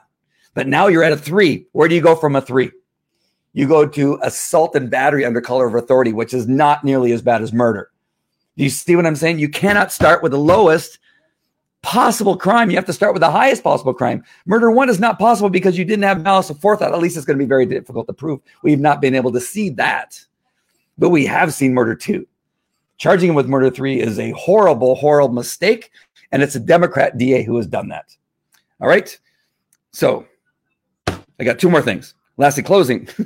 But 0.53 0.67
now 0.67 0.87
you're 0.87 1.03
at 1.03 1.11
a 1.11 1.17
three. 1.17 1.65
Where 1.71 1.87
do 1.87 1.95
you 1.95 2.01
go 2.01 2.15
from 2.15 2.35
a 2.35 2.41
three? 2.41 2.71
You 3.53 3.67
go 3.67 3.87
to 3.87 4.19
assault 4.21 4.75
and 4.75 4.89
battery 4.89 5.25
under 5.25 5.41
color 5.41 5.67
of 5.67 5.75
authority, 5.75 6.13
which 6.13 6.33
is 6.33 6.47
not 6.47 6.83
nearly 6.83 7.11
as 7.11 7.21
bad 7.21 7.41
as 7.41 7.51
murder. 7.51 7.89
Do 8.57 8.63
you 8.63 8.69
see 8.69 8.95
what 8.95 9.05
I'm 9.05 9.15
saying? 9.15 9.39
You 9.39 9.49
cannot 9.49 9.91
start 9.91 10.21
with 10.21 10.31
the 10.31 10.37
lowest 10.37 10.99
possible 11.81 12.35
crime. 12.37 12.69
You 12.69 12.75
have 12.75 12.85
to 12.85 12.93
start 12.93 13.13
with 13.13 13.21
the 13.21 13.31
highest 13.31 13.63
possible 13.63 13.93
crime. 13.93 14.23
Murder 14.45 14.69
one 14.69 14.89
is 14.89 14.99
not 14.99 15.17
possible 15.17 15.49
because 15.49 15.77
you 15.77 15.85
didn't 15.85 16.03
have 16.03 16.21
malice 16.21 16.49
of 16.49 16.59
forethought. 16.59 16.93
At 16.93 16.99
least 16.99 17.15
it's 17.15 17.25
going 17.25 17.37
to 17.39 17.43
be 17.43 17.47
very 17.47 17.65
difficult 17.65 18.07
to 18.07 18.13
prove. 18.13 18.41
We've 18.63 18.79
not 18.79 19.01
been 19.01 19.15
able 19.15 19.31
to 19.31 19.39
see 19.39 19.69
that, 19.71 20.19
but 20.97 21.09
we 21.09 21.25
have 21.25 21.53
seen 21.53 21.73
murder 21.73 21.95
two. 21.95 22.27
Charging 22.97 23.29
him 23.29 23.35
with 23.35 23.47
murder 23.47 23.69
three 23.69 24.01
is 24.01 24.19
a 24.19 24.31
horrible, 24.31 24.95
horrible 24.95 25.33
mistake. 25.33 25.91
And 26.31 26.43
it's 26.43 26.55
a 26.55 26.59
Democrat 26.59 27.17
DA 27.17 27.43
who 27.43 27.55
has 27.55 27.65
done 27.65 27.87
that. 27.87 28.15
All 28.81 28.89
right. 28.89 29.17
So 29.91 30.27
I 31.39 31.43
got 31.43 31.59
two 31.59 31.69
more 31.69 31.81
things. 31.81 32.13
Lastly, 32.37 32.63
closing. 32.63 33.07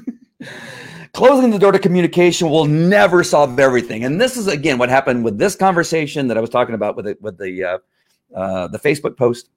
Closing 1.14 1.52
the 1.52 1.60
door 1.60 1.72
to 1.72 1.78
communication 1.78 2.50
will 2.50 2.66
never 2.66 3.24
solve 3.24 3.60
everything. 3.60 4.04
And 4.04 4.20
this 4.20 4.36
is 4.36 4.48
again 4.48 4.80
what 4.80 4.90
happened 4.90 5.24
with 5.24 5.38
this 5.38 5.56
conversation 5.56 6.28
that 6.28 6.38
I 6.38 6.42
was 6.42 6.50
talking 6.50 6.74
about 6.74 6.96
with 6.96 7.06
the, 7.06 7.18
with 7.22 7.38
the 7.38 7.64
uh, 7.64 7.78
uh, 8.36 8.68
the 8.68 8.80
Facebook 8.80 9.16
post. 9.16 9.50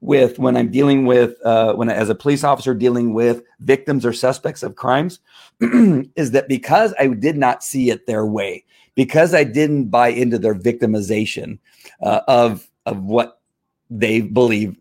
With 0.00 0.38
when 0.38 0.56
I'm 0.56 0.70
dealing 0.70 1.04
with 1.04 1.36
uh, 1.44 1.74
when 1.74 1.90
as 1.90 2.08
a 2.08 2.14
police 2.14 2.42
officer 2.42 2.74
dealing 2.74 3.12
with 3.12 3.42
victims 3.60 4.06
or 4.06 4.14
suspects 4.14 4.62
of 4.62 4.76
crimes, 4.76 5.20
is 5.60 6.30
that 6.30 6.48
because 6.48 6.94
I 6.98 7.08
did 7.08 7.36
not 7.36 7.62
see 7.62 7.90
it 7.90 8.06
their 8.06 8.24
way, 8.24 8.64
because 8.94 9.34
I 9.34 9.44
didn't 9.44 9.88
buy 9.88 10.08
into 10.08 10.38
their 10.38 10.54
victimization 10.54 11.58
uh, 12.00 12.20
of 12.28 12.70
of 12.86 13.04
what 13.04 13.40
they 13.90 14.20
believe, 14.20 14.76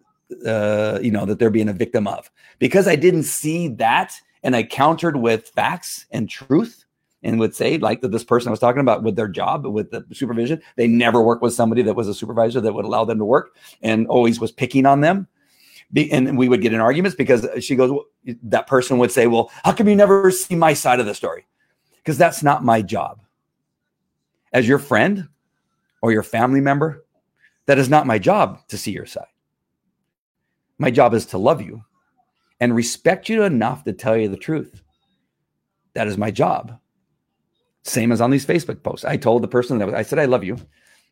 uh, 0.45 0.99
you 1.01 1.11
know, 1.11 1.25
that 1.25 1.39
they're 1.39 1.49
being 1.49 1.69
a 1.69 1.73
victim 1.73 2.07
of, 2.07 2.29
because 2.59 2.87
I 2.87 2.95
didn't 2.95 3.23
see 3.23 3.67
that 3.69 4.19
and 4.43 4.55
I 4.55 4.63
countered 4.63 5.17
with 5.17 5.49
facts 5.49 6.05
and 6.11 6.29
truth 6.29 6.85
and 7.23 7.39
would 7.39 7.55
say, 7.55 7.79
like 7.79 8.01
that 8.01 8.11
this 8.11 8.23
person 8.23 8.49
I 8.49 8.51
was 8.51 8.59
talking 8.59 8.81
about 8.81 9.01
with 9.01 9.15
their 9.15 9.27
job, 9.27 9.65
with 9.65 9.89
the 9.89 10.05
supervision, 10.13 10.61
they 10.75 10.87
never 10.87 11.21
worked 11.21 11.41
with 11.41 11.53
somebody 11.53 11.81
that 11.81 11.95
was 11.95 12.07
a 12.07 12.13
supervisor 12.13 12.61
that 12.61 12.73
would 12.73 12.85
allow 12.85 13.03
them 13.03 13.17
to 13.17 13.25
work 13.25 13.57
and 13.81 14.07
always 14.07 14.39
was 14.39 14.51
picking 14.51 14.85
on 14.85 15.01
them. 15.01 15.27
And 16.11 16.37
we 16.37 16.47
would 16.47 16.61
get 16.61 16.73
in 16.73 16.79
arguments 16.79 17.15
because 17.15 17.47
she 17.59 17.75
goes, 17.75 17.89
well, 17.89 18.05
that 18.43 18.67
person 18.67 18.97
would 18.99 19.11
say, 19.11 19.27
Well, 19.27 19.51
how 19.63 19.71
come 19.71 19.87
you 19.87 19.95
never 19.95 20.29
see 20.29 20.55
my 20.55 20.73
side 20.73 20.99
of 20.99 21.05
the 21.05 21.15
story? 21.15 21.47
Because 21.97 22.17
that's 22.17 22.43
not 22.43 22.63
my 22.63 22.81
job. 22.81 23.21
As 24.51 24.67
your 24.67 24.79
friend 24.79 25.27
or 26.01 26.11
your 26.11 26.23
family 26.23 26.61
member, 26.61 27.05
that 27.65 27.79
is 27.79 27.89
not 27.89 28.07
my 28.07 28.19
job 28.19 28.67
to 28.67 28.77
see 28.77 28.91
your 28.91 29.05
side. 29.05 29.25
My 30.77 30.91
job 30.91 31.13
is 31.13 31.25
to 31.27 31.37
love 31.37 31.61
you 31.61 31.83
and 32.59 32.75
respect 32.75 33.29
you 33.29 33.43
enough 33.43 33.83
to 33.83 33.93
tell 33.93 34.17
you 34.17 34.27
the 34.27 34.37
truth. 34.37 34.81
That 35.93 36.07
is 36.07 36.17
my 36.17 36.31
job. 36.31 36.79
Same 37.83 38.11
as 38.11 38.21
on 38.21 38.31
these 38.31 38.45
Facebook 38.45 38.83
posts. 38.83 39.05
I 39.05 39.17
told 39.17 39.41
the 39.43 39.47
person 39.47 39.77
that 39.77 39.93
I 39.93 40.01
said, 40.01 40.19
I 40.19 40.25
love 40.25 40.43
you 40.43 40.57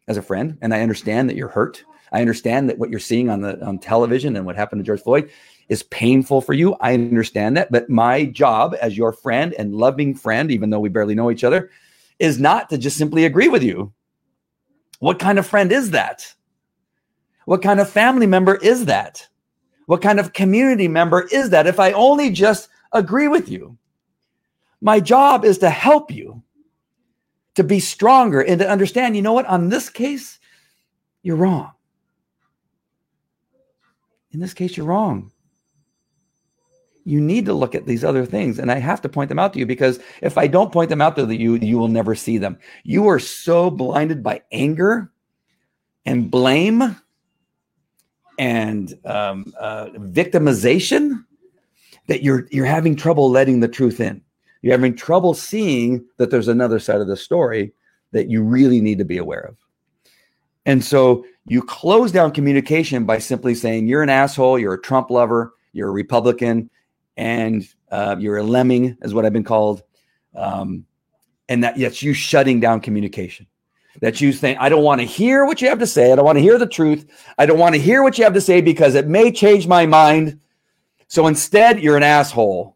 as 0.07 0.17
a 0.17 0.21
friend, 0.21 0.57
and 0.61 0.73
I 0.73 0.81
understand 0.81 1.29
that 1.29 1.35
you're 1.35 1.47
hurt. 1.47 1.83
I 2.11 2.21
understand 2.21 2.69
that 2.69 2.77
what 2.77 2.89
you're 2.89 2.99
seeing 2.99 3.29
on 3.29 3.41
the 3.41 3.63
on 3.65 3.79
television 3.79 4.35
and 4.35 4.45
what 4.45 4.55
happened 4.55 4.79
to 4.79 4.85
George 4.85 5.01
Floyd 5.01 5.31
is 5.69 5.83
painful 5.83 6.41
for 6.41 6.53
you. 6.53 6.75
I 6.81 6.93
understand 6.93 7.57
that, 7.57 7.71
but 7.71 7.89
my 7.89 8.25
job 8.25 8.75
as 8.81 8.97
your 8.97 9.13
friend 9.13 9.53
and 9.57 9.75
loving 9.75 10.13
friend, 10.13 10.51
even 10.51 10.69
though 10.69 10.79
we 10.79 10.89
barely 10.89 11.15
know 11.15 11.31
each 11.31 11.43
other, 11.43 11.71
is 12.19 12.39
not 12.39 12.69
to 12.69 12.77
just 12.77 12.97
simply 12.97 13.25
agree 13.25 13.47
with 13.47 13.63
you. 13.63 13.93
What 14.99 15.19
kind 15.19 15.39
of 15.39 15.47
friend 15.47 15.71
is 15.71 15.91
that? 15.91 16.33
What 17.45 17.61
kind 17.61 17.79
of 17.79 17.89
family 17.89 18.27
member 18.27 18.55
is 18.55 18.85
that? 18.85 19.27
What 19.85 20.01
kind 20.01 20.19
of 20.19 20.33
community 20.33 20.87
member 20.87 21.27
is 21.31 21.49
that 21.49 21.67
if 21.67 21.79
I 21.79 21.91
only 21.91 22.29
just 22.29 22.69
agree 22.91 23.27
with 23.27 23.49
you? 23.49 23.77
My 24.81 24.99
job 24.99 25.45
is 25.45 25.57
to 25.59 25.69
help 25.69 26.11
you 26.11 26.43
to 27.55 27.63
be 27.63 27.79
stronger 27.79 28.41
and 28.41 28.59
to 28.59 28.69
understand, 28.69 29.15
you 29.15 29.21
know 29.21 29.33
what, 29.33 29.45
on 29.45 29.69
this 29.69 29.89
case, 29.89 30.39
you're 31.21 31.35
wrong. 31.35 31.71
In 34.31 34.39
this 34.39 34.53
case, 34.53 34.75
you're 34.75 34.85
wrong. 34.85 35.31
You 37.05 37.19
need 37.19 37.45
to 37.45 37.53
look 37.53 37.75
at 37.75 37.85
these 37.85 38.03
other 38.03 38.25
things. 38.25 38.59
And 38.59 38.71
I 38.71 38.79
have 38.79 39.01
to 39.01 39.09
point 39.09 39.29
them 39.29 39.39
out 39.39 39.53
to 39.53 39.59
you 39.59 39.65
because 39.65 39.99
if 40.21 40.37
I 40.37 40.47
don't 40.47 40.71
point 40.71 40.89
them 40.89 41.01
out 41.01 41.15
to 41.17 41.33
you, 41.33 41.55
you 41.55 41.77
will 41.77 41.89
never 41.89 42.15
see 42.15 42.37
them. 42.37 42.57
You 42.83 43.07
are 43.07 43.19
so 43.19 43.69
blinded 43.69 44.23
by 44.23 44.41
anger 44.51 45.11
and 46.05 46.31
blame 46.31 46.97
and 48.37 48.93
um, 49.05 49.53
uh, 49.59 49.87
victimization 49.95 51.23
that 52.07 52.23
you're 52.23 52.47
you're 52.51 52.65
having 52.65 52.95
trouble 52.95 53.29
letting 53.29 53.59
the 53.59 53.67
truth 53.67 53.99
in. 53.99 54.21
You're 54.61 54.73
having 54.73 54.95
trouble 54.95 55.33
seeing 55.33 56.05
that 56.17 56.31
there's 56.31 56.47
another 56.47 56.79
side 56.79 57.01
of 57.01 57.07
the 57.07 57.17
story 57.17 57.73
that 58.11 58.29
you 58.29 58.43
really 58.43 58.81
need 58.81 58.97
to 58.99 59.05
be 59.05 59.17
aware 59.17 59.41
of. 59.41 59.57
And 60.65 60.83
so 60.83 61.25
you 61.45 61.61
close 61.61 62.11
down 62.11 62.31
communication 62.31 63.05
by 63.05 63.17
simply 63.17 63.55
saying 63.55 63.87
you're 63.87 64.03
an 64.03 64.09
asshole, 64.09 64.57
you're 64.57 64.75
a 64.75 64.81
Trump 64.81 65.09
lover, 65.09 65.53
you're 65.73 65.89
a 65.89 65.91
Republican, 65.91 66.69
and 67.17 67.67
uh, 67.91 68.15
you're 68.17 68.37
a 68.37 68.43
lemming, 68.43 68.97
is 69.01 69.13
what 69.13 69.25
I've 69.25 69.33
been 69.33 69.43
called. 69.43 69.83
Um, 70.35 70.85
and 71.49 71.63
that 71.63 71.77
yes, 71.77 72.01
you 72.01 72.13
shutting 72.13 72.59
down 72.61 72.79
communication 72.79 73.45
that 74.01 74.21
you 74.21 74.33
think, 74.33 74.59
I 74.59 74.69
don't 74.69 74.83
want 74.83 75.01
to 75.01 75.07
hear 75.07 75.45
what 75.45 75.61
you 75.61 75.69
have 75.69 75.79
to 75.79 75.87
say. 75.87 76.11
I 76.11 76.15
don't 76.15 76.25
want 76.25 76.37
to 76.37 76.41
hear 76.43 76.57
the 76.57 76.67
truth. 76.67 77.09
I 77.37 77.45
don't 77.45 77.59
want 77.59 77.75
to 77.75 77.81
hear 77.81 78.03
what 78.03 78.17
you 78.17 78.23
have 78.23 78.33
to 78.33 78.41
say 78.41 78.61
because 78.61 78.95
it 78.95 79.07
may 79.07 79.31
change 79.31 79.67
my 79.67 79.85
mind. 79.85 80.39
So 81.07 81.27
instead, 81.27 81.79
you're 81.79 81.97
an 81.97 82.03
asshole. 82.03 82.75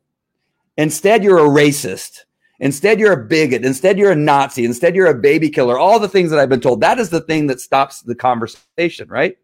Instead, 0.78 1.24
you're 1.24 1.40
a 1.40 1.50
racist. 1.50 2.20
Instead, 2.60 3.00
you're 3.00 3.14
a 3.14 3.26
bigot. 3.26 3.66
Instead, 3.66 3.98
you're 3.98 4.12
a 4.12 4.16
Nazi. 4.16 4.66
Instead, 4.66 4.96
you're 4.96 5.08
a 5.08 5.14
baby 5.14 5.50
killer. 5.50 5.78
All 5.78 6.00
the 6.00 6.10
things 6.10 6.30
that 6.30 6.40
I've 6.40 6.50
been 6.50 6.62
told. 6.62 6.82
That 6.82 7.00
is 7.00 7.10
the 7.10 7.22
thing 7.22 7.48
that 7.48 7.60
stops 7.60 8.02
the 8.02 8.16
conversation, 8.16 9.08
right? 9.10 9.38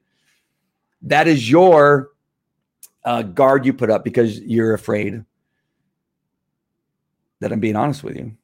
That 1.01 1.28
is 1.28 1.49
your 1.49 2.09
uh, 3.03 3.24
guard 3.24 3.65
you 3.65 3.74
put 3.74 3.89
up 3.89 4.03
because 4.03 4.39
you're 4.39 4.74
afraid 4.74 5.24
that 7.39 7.51
I'm 7.51 7.59
being 7.59 7.76
honest 7.76 8.03
with 8.03 8.15
you 8.15 8.38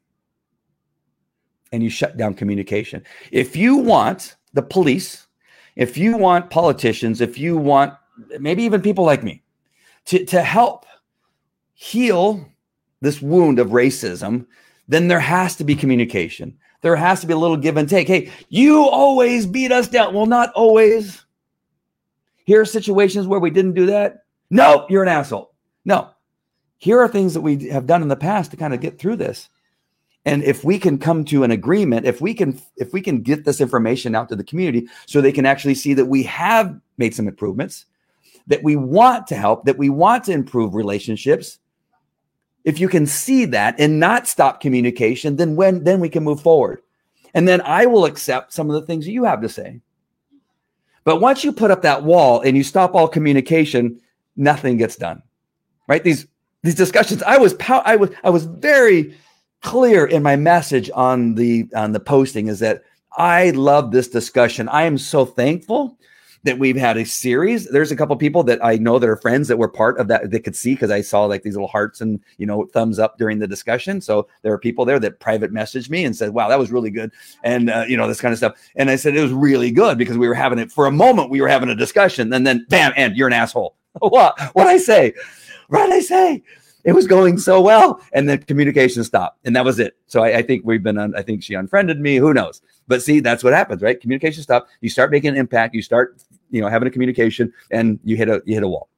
and 1.72 1.84
you 1.84 1.90
shut 1.90 2.18
down 2.18 2.34
communication. 2.34 3.04
If 3.32 3.56
you 3.56 3.78
want 3.78 4.36
the 4.54 4.62
police, 4.62 5.28
if 5.76 5.98
you 5.98 6.18
want 6.18 6.50
politicians, 6.50 7.22
if 7.22 7.38
you 7.38 7.58
want 7.58 7.94
maybe 8.40 8.64
even 8.64 8.82
people 8.82 9.06
like 9.06 9.24
me 9.24 9.44
to, 10.06 10.26
to 10.26 10.42
help 10.42 10.86
heal 11.74 12.46
this 13.02 13.22
wound 13.22 13.60
of 13.60 13.70
racism, 13.70 14.46
then 14.88 15.08
there 15.08 15.20
has 15.20 15.56
to 15.56 15.64
be 15.64 15.76
communication. 15.76 16.58
There 16.82 16.96
has 16.96 17.22
to 17.22 17.28
be 17.28 17.34
a 17.34 17.38
little 17.38 17.58
give 17.58 17.78
and 17.78 17.88
take. 17.88 18.08
Hey, 18.08 18.32
you 18.50 18.84
always 18.84 19.46
beat 19.46 19.72
us 19.72 19.88
down. 19.88 20.14
Well, 20.14 20.26
not 20.26 20.52
always. 20.54 21.26
Here 22.46 22.62
are 22.62 22.66
situations 22.66 23.28
where 23.28 23.40
we 23.40 23.52
didn't 23.52 23.74
do 23.74 23.86
that. 23.88 24.24
No, 24.50 24.88
you're 24.90 25.04
an 25.04 25.10
asshole. 25.10 25.54
No. 25.86 26.10
Here 26.78 27.00
are 27.00 27.08
things 27.08 27.34
that 27.34 27.42
we 27.42 27.70
have 27.70 27.86
done 27.86 28.02
in 28.02 28.08
the 28.08 28.16
past 28.16 28.52
to 28.52 28.58
kind 28.58 28.74
of 28.74 28.82
get 28.82 28.98
through 28.98 29.18
this 29.18 29.50
and 30.26 30.44
if 30.44 30.64
we 30.64 30.78
can 30.78 30.98
come 30.98 31.24
to 31.26 31.44
an 31.44 31.52
agreement 31.52 32.06
if 32.06 32.22
we 32.22 32.34
can 32.34 32.60
if 32.78 32.94
we 32.94 33.02
can 33.02 33.22
get 33.22 33.46
this 33.46 33.62
information 33.62 34.16
out 34.16 34.30
to 34.30 34.36
the 34.36 34.44
community 34.44 34.88
so 35.06 35.22
they 35.22 35.32
can 35.32 35.46
actually 35.46 35.76
see 35.76 35.94
that 35.94 36.06
we 36.06 36.24
have 36.24 36.80
made 36.98 37.16
some 37.16 37.28
improvements 37.28 37.86
that 38.48 38.64
we 38.64 38.76
want 38.76 39.28
to 39.28 39.36
help 39.36 39.66
that 39.66 39.78
we 39.78 39.90
want 39.90 40.24
to 40.24 40.32
improve 40.32 40.76
relationships 40.76 41.60
if 42.66 42.80
you 42.80 42.90
can 42.90 43.06
see 43.06 43.46
that 43.46 43.76
and 43.80 44.00
not 44.00 44.28
stop 44.28 44.62
communication 44.62 45.36
then 45.36 45.56
when 45.56 45.84
then 45.84 46.00
we 46.00 46.10
can 46.10 46.24
move 46.24 46.42
forward. 46.42 46.82
And 47.34 47.48
then 47.48 47.62
i 47.62 47.86
will 47.86 48.06
accept 48.06 48.54
some 48.54 48.70
of 48.70 48.74
the 48.74 48.86
things 48.86 49.06
that 49.06 49.12
you 49.12 49.24
have 49.24 49.42
to 49.42 49.50
say. 49.50 49.82
But 51.04 51.22
once 51.22 51.44
you 51.44 51.54
put 51.54 51.72
up 51.72 51.84
that 51.84 52.04
wall 52.04 52.42
and 52.42 52.58
you 52.58 52.64
stop 52.64 52.96
all 52.96 53.08
communication 53.08 54.02
nothing 54.36 54.78
gets 54.78 54.96
done 54.96 55.22
right? 55.90 56.04
These 56.04 56.28
these 56.64 56.76
discussions 56.76 57.24
i 57.24 57.38
was 57.38 57.56
i 57.70 57.96
was 57.98 58.10
i 58.24 58.30
was 58.30 58.46
very 58.46 59.18
clear 59.62 60.06
in 60.06 60.24
my 60.24 60.36
message 60.36 60.90
on 60.94 61.36
the 61.36 61.68
on 61.76 61.92
the 61.92 62.00
posting 62.00 62.48
is 62.48 62.60
that 62.60 62.84
I 63.18 63.52
love 63.52 63.92
this 63.92 64.08
discussion. 64.08 64.70
I 64.70 64.84
am 64.84 64.98
so 64.98 65.26
thankful 65.26 65.98
that 66.44 66.58
we've 66.58 66.78
had 66.78 66.96
a 66.96 67.06
series. 67.06 67.70
There's 67.70 67.92
a 67.92 67.96
couple 67.96 68.16
people 68.16 68.44
that 68.44 68.64
I 68.64 68.78
know 68.78 68.98
that 68.98 69.10
are 69.10 69.18
friends 69.18 69.50
that 69.50 69.58
were 69.58 69.68
part 69.68 70.00
of 70.00 70.08
that 70.08 70.32
that 70.32 70.40
could 70.42 70.56
see 70.56 70.74
because 70.74 70.92
I 70.92 71.02
saw 71.02 71.26
like 71.26 71.44
these 71.44 71.56
little 71.56 71.68
hearts 71.68 72.00
and 72.00 72.20
you 72.38 72.46
know 72.46 72.66
thumbs 72.68 73.00
up 73.00 73.18
during 73.18 73.40
the 73.40 73.48
discussion. 73.48 74.00
So 74.00 74.28
there 74.42 74.54
are 74.54 74.58
people 74.58 74.86
there 74.86 75.00
that 75.00 75.20
private 75.20 75.54
messaged 75.54 75.90
me 75.90 76.06
and 76.06 76.16
said, 76.16 76.34
"Wow, 76.34 76.48
that 76.50 76.60
was 76.60 76.72
really 76.72 76.92
good," 76.92 77.12
and 77.44 77.70
uh, 77.70 77.86
you 77.88 77.98
know 77.98 78.08
this 78.08 78.22
kind 78.22 78.32
of 78.32 78.38
stuff. 78.38 78.56
And 78.76 78.90
I 78.90 78.96
said 78.96 79.16
it 79.16 79.22
was 79.22 79.34
really 79.34 79.72
good 79.72 79.98
because 79.98 80.18
we 80.18 80.28
were 80.28 80.36
having 80.36 80.60
it 80.60 80.72
for 80.72 80.86
a 80.86 80.92
moment. 80.92 81.30
We 81.30 81.42
were 81.42 81.50
having 81.50 81.70
a 81.70 81.76
discussion, 81.76 82.32
and 82.32 82.48
then 82.48 82.66
bam, 82.70 82.94
and 82.96 83.18
you're 83.18 83.28
an 83.28 83.34
asshole. 83.34 83.76
what? 84.00 84.40
What 84.54 84.68
I 84.68 84.78
say? 84.78 85.14
What 85.68 85.92
I 85.92 86.00
say? 86.00 86.42
It 86.86 86.94
was 86.94 87.08
going 87.08 87.38
so 87.38 87.60
well, 87.60 88.02
and 88.14 88.30
then 88.30 88.40
communication 88.44 89.04
stopped, 89.04 89.40
and 89.44 89.56
that 89.56 89.66
was 89.66 89.80
it. 89.80 89.98
So 90.08 90.24
I, 90.24 90.38
I 90.38 90.42
think 90.42 90.64
we've 90.66 90.82
been. 90.82 90.98
On, 90.98 91.14
I 91.16 91.22
think 91.22 91.44
she 91.44 91.54
unfriended 91.54 92.00
me. 92.00 92.16
Who 92.16 92.34
knows? 92.34 92.62
But 92.88 93.04
see, 93.04 93.20
that's 93.20 93.44
what 93.44 93.54
happens, 93.54 93.82
right? 93.82 94.00
Communication 94.00 94.44
stopped. 94.44 94.72
You 94.80 94.90
start 94.90 95.12
making 95.12 95.32
an 95.32 95.38
impact. 95.38 95.76
You 95.76 95.82
start, 95.82 96.24
you 96.50 96.62
know, 96.62 96.70
having 96.70 96.88
a 96.88 96.92
communication, 96.92 97.52
and 97.70 98.00
you 98.04 98.16
hit 98.16 98.30
a 98.30 98.42
you 98.46 98.54
hit 98.54 98.64
a 98.64 98.68
wall. 98.68 98.90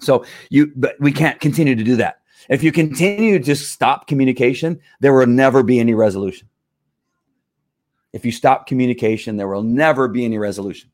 So 0.00 0.24
you, 0.50 0.72
but 0.74 0.96
we 0.98 1.12
can't 1.12 1.40
continue 1.40 1.76
to 1.76 1.84
do 1.84 1.96
that. 1.96 2.22
If 2.48 2.64
you 2.64 2.72
continue 2.72 3.38
to 3.38 3.54
stop 3.54 4.08
communication, 4.08 4.80
there 5.00 5.14
will 5.14 5.26
never 5.26 5.62
be 5.62 5.78
any 5.78 5.94
resolution. 5.94 6.48
If 8.12 8.24
you 8.24 8.32
stop 8.32 8.66
communication, 8.66 9.36
there 9.36 9.48
will 9.48 9.62
never 9.62 10.08
be 10.08 10.24
any 10.24 10.38
resolution. 10.38 10.90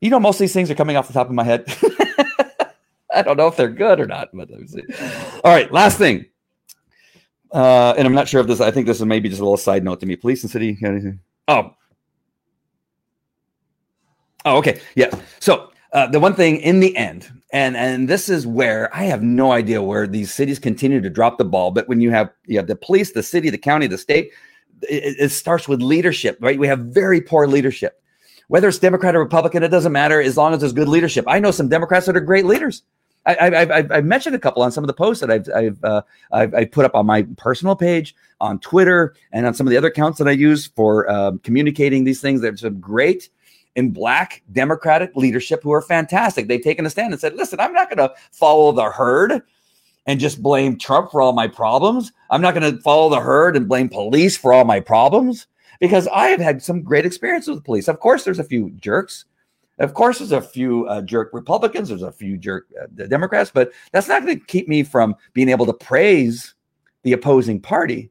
You 0.00 0.10
know, 0.10 0.20
most 0.20 0.36
of 0.36 0.40
these 0.40 0.52
things 0.52 0.70
are 0.70 0.74
coming 0.74 0.96
off 0.96 1.08
the 1.08 1.12
top 1.12 1.28
of 1.28 1.34
my 1.34 1.44
head. 1.44 1.66
I 3.16 3.22
don't 3.22 3.36
know 3.36 3.48
if 3.48 3.56
they're 3.56 3.68
good 3.68 3.98
or 3.98 4.06
not, 4.06 4.28
but. 4.32 4.50
All 5.44 5.52
right, 5.52 5.70
last 5.72 5.98
thing. 5.98 6.26
Uh, 7.52 7.94
and 7.96 8.06
I'm 8.06 8.14
not 8.14 8.28
sure 8.28 8.40
if 8.40 8.46
this, 8.46 8.60
I 8.60 8.70
think 8.70 8.86
this 8.86 8.98
is 8.98 9.06
maybe 9.06 9.28
just 9.28 9.40
a 9.40 9.44
little 9.44 9.56
side 9.56 9.84
note 9.84 10.00
to 10.00 10.06
me. 10.06 10.16
Police 10.16 10.42
and 10.42 10.50
city. 10.50 10.78
Oh. 11.48 11.74
Oh, 14.44 14.58
okay. 14.58 14.80
Yeah. 14.94 15.10
So 15.40 15.70
uh, 15.92 16.06
the 16.06 16.20
one 16.20 16.34
thing 16.34 16.58
in 16.58 16.80
the 16.80 16.96
end, 16.96 17.30
and 17.52 17.76
and 17.76 18.08
this 18.08 18.28
is 18.28 18.46
where 18.46 18.94
I 18.94 19.04
have 19.04 19.22
no 19.22 19.52
idea 19.52 19.82
where 19.82 20.06
these 20.06 20.32
cities 20.32 20.58
continue 20.58 21.00
to 21.00 21.10
drop 21.10 21.38
the 21.38 21.44
ball. 21.44 21.70
But 21.70 21.88
when 21.88 22.00
you 22.00 22.10
have 22.10 22.30
you 22.44 22.58
have 22.58 22.66
the 22.66 22.76
police, 22.76 23.12
the 23.12 23.22
city, 23.22 23.50
the 23.50 23.58
county, 23.58 23.86
the 23.86 23.98
state, 23.98 24.32
it, 24.82 25.16
it 25.18 25.28
starts 25.30 25.66
with 25.66 25.80
leadership, 25.80 26.38
right? 26.40 26.58
We 26.58 26.66
have 26.66 26.80
very 26.80 27.20
poor 27.20 27.46
leadership. 27.46 28.02
Whether 28.48 28.68
it's 28.68 28.78
Democrat 28.78 29.16
or 29.16 29.20
Republican, 29.20 29.62
it 29.62 29.68
doesn't 29.68 29.92
matter 29.92 30.20
as 30.20 30.36
long 30.36 30.52
as 30.52 30.60
there's 30.60 30.72
good 30.72 30.88
leadership. 30.88 31.24
I 31.26 31.40
know 31.40 31.50
some 31.50 31.68
Democrats 31.68 32.06
that 32.06 32.16
are 32.16 32.20
great 32.20 32.44
leaders. 32.44 32.82
I, 33.26 33.94
have 33.96 34.04
mentioned 34.04 34.34
a 34.34 34.38
couple 34.38 34.62
on 34.62 34.70
some 34.70 34.84
of 34.84 34.88
the 34.88 34.94
posts 34.94 35.20
that 35.20 35.30
I've 35.30 35.48
I've, 35.54 35.84
uh, 35.84 36.02
I've, 36.32 36.54
I've 36.54 36.70
put 36.70 36.84
up 36.84 36.94
on 36.94 37.06
my 37.06 37.22
personal 37.36 37.74
page, 37.74 38.14
on 38.40 38.60
Twitter, 38.60 39.14
and 39.32 39.46
on 39.46 39.54
some 39.54 39.66
of 39.66 39.70
the 39.70 39.76
other 39.76 39.88
accounts 39.88 40.18
that 40.18 40.28
I 40.28 40.32
use 40.32 40.66
for 40.66 41.10
um, 41.10 41.38
communicating 41.40 42.04
these 42.04 42.20
things. 42.20 42.40
There's 42.40 42.60
some 42.60 42.80
great 42.80 43.30
in 43.76 43.90
black 43.90 44.42
Democratic 44.52 45.14
leadership 45.14 45.62
who 45.62 45.72
are 45.72 45.82
fantastic. 45.82 46.48
They've 46.48 46.62
taken 46.62 46.86
a 46.86 46.90
stand 46.90 47.12
and 47.12 47.20
said, 47.20 47.34
listen, 47.34 47.60
I'm 47.60 47.74
not 47.74 47.94
going 47.94 48.08
to 48.08 48.14
follow 48.32 48.72
the 48.72 48.90
herd 48.90 49.42
and 50.06 50.18
just 50.18 50.42
blame 50.42 50.78
Trump 50.78 51.10
for 51.10 51.20
all 51.20 51.32
my 51.32 51.46
problems. 51.46 52.12
I'm 52.30 52.40
not 52.40 52.54
going 52.54 52.74
to 52.74 52.80
follow 52.80 53.10
the 53.10 53.20
herd 53.20 53.54
and 53.54 53.68
blame 53.68 53.88
police 53.88 54.36
for 54.36 54.52
all 54.52 54.64
my 54.64 54.80
problems 54.80 55.46
because 55.78 56.08
I 56.08 56.28
have 56.28 56.40
had 56.40 56.62
some 56.62 56.82
great 56.82 57.04
experiences 57.04 57.54
with 57.54 57.64
police. 57.64 57.86
Of 57.86 58.00
course, 58.00 58.24
there's 58.24 58.38
a 58.38 58.44
few 58.44 58.70
jerks. 58.80 59.26
Of 59.78 59.94
course, 59.94 60.18
there's 60.18 60.32
a 60.32 60.40
few 60.40 60.86
uh, 60.86 61.02
jerk 61.02 61.30
Republicans, 61.32 61.88
there's 61.88 62.02
a 62.02 62.12
few 62.12 62.36
jerk 62.38 62.66
uh, 62.80 62.86
Democrats, 63.06 63.50
but 63.52 63.72
that's 63.92 64.08
not 64.08 64.24
going 64.24 64.38
to 64.38 64.46
keep 64.46 64.68
me 64.68 64.82
from 64.82 65.14
being 65.34 65.48
able 65.48 65.66
to 65.66 65.74
praise 65.74 66.54
the 67.02 67.12
opposing 67.12 67.60
party 67.60 68.10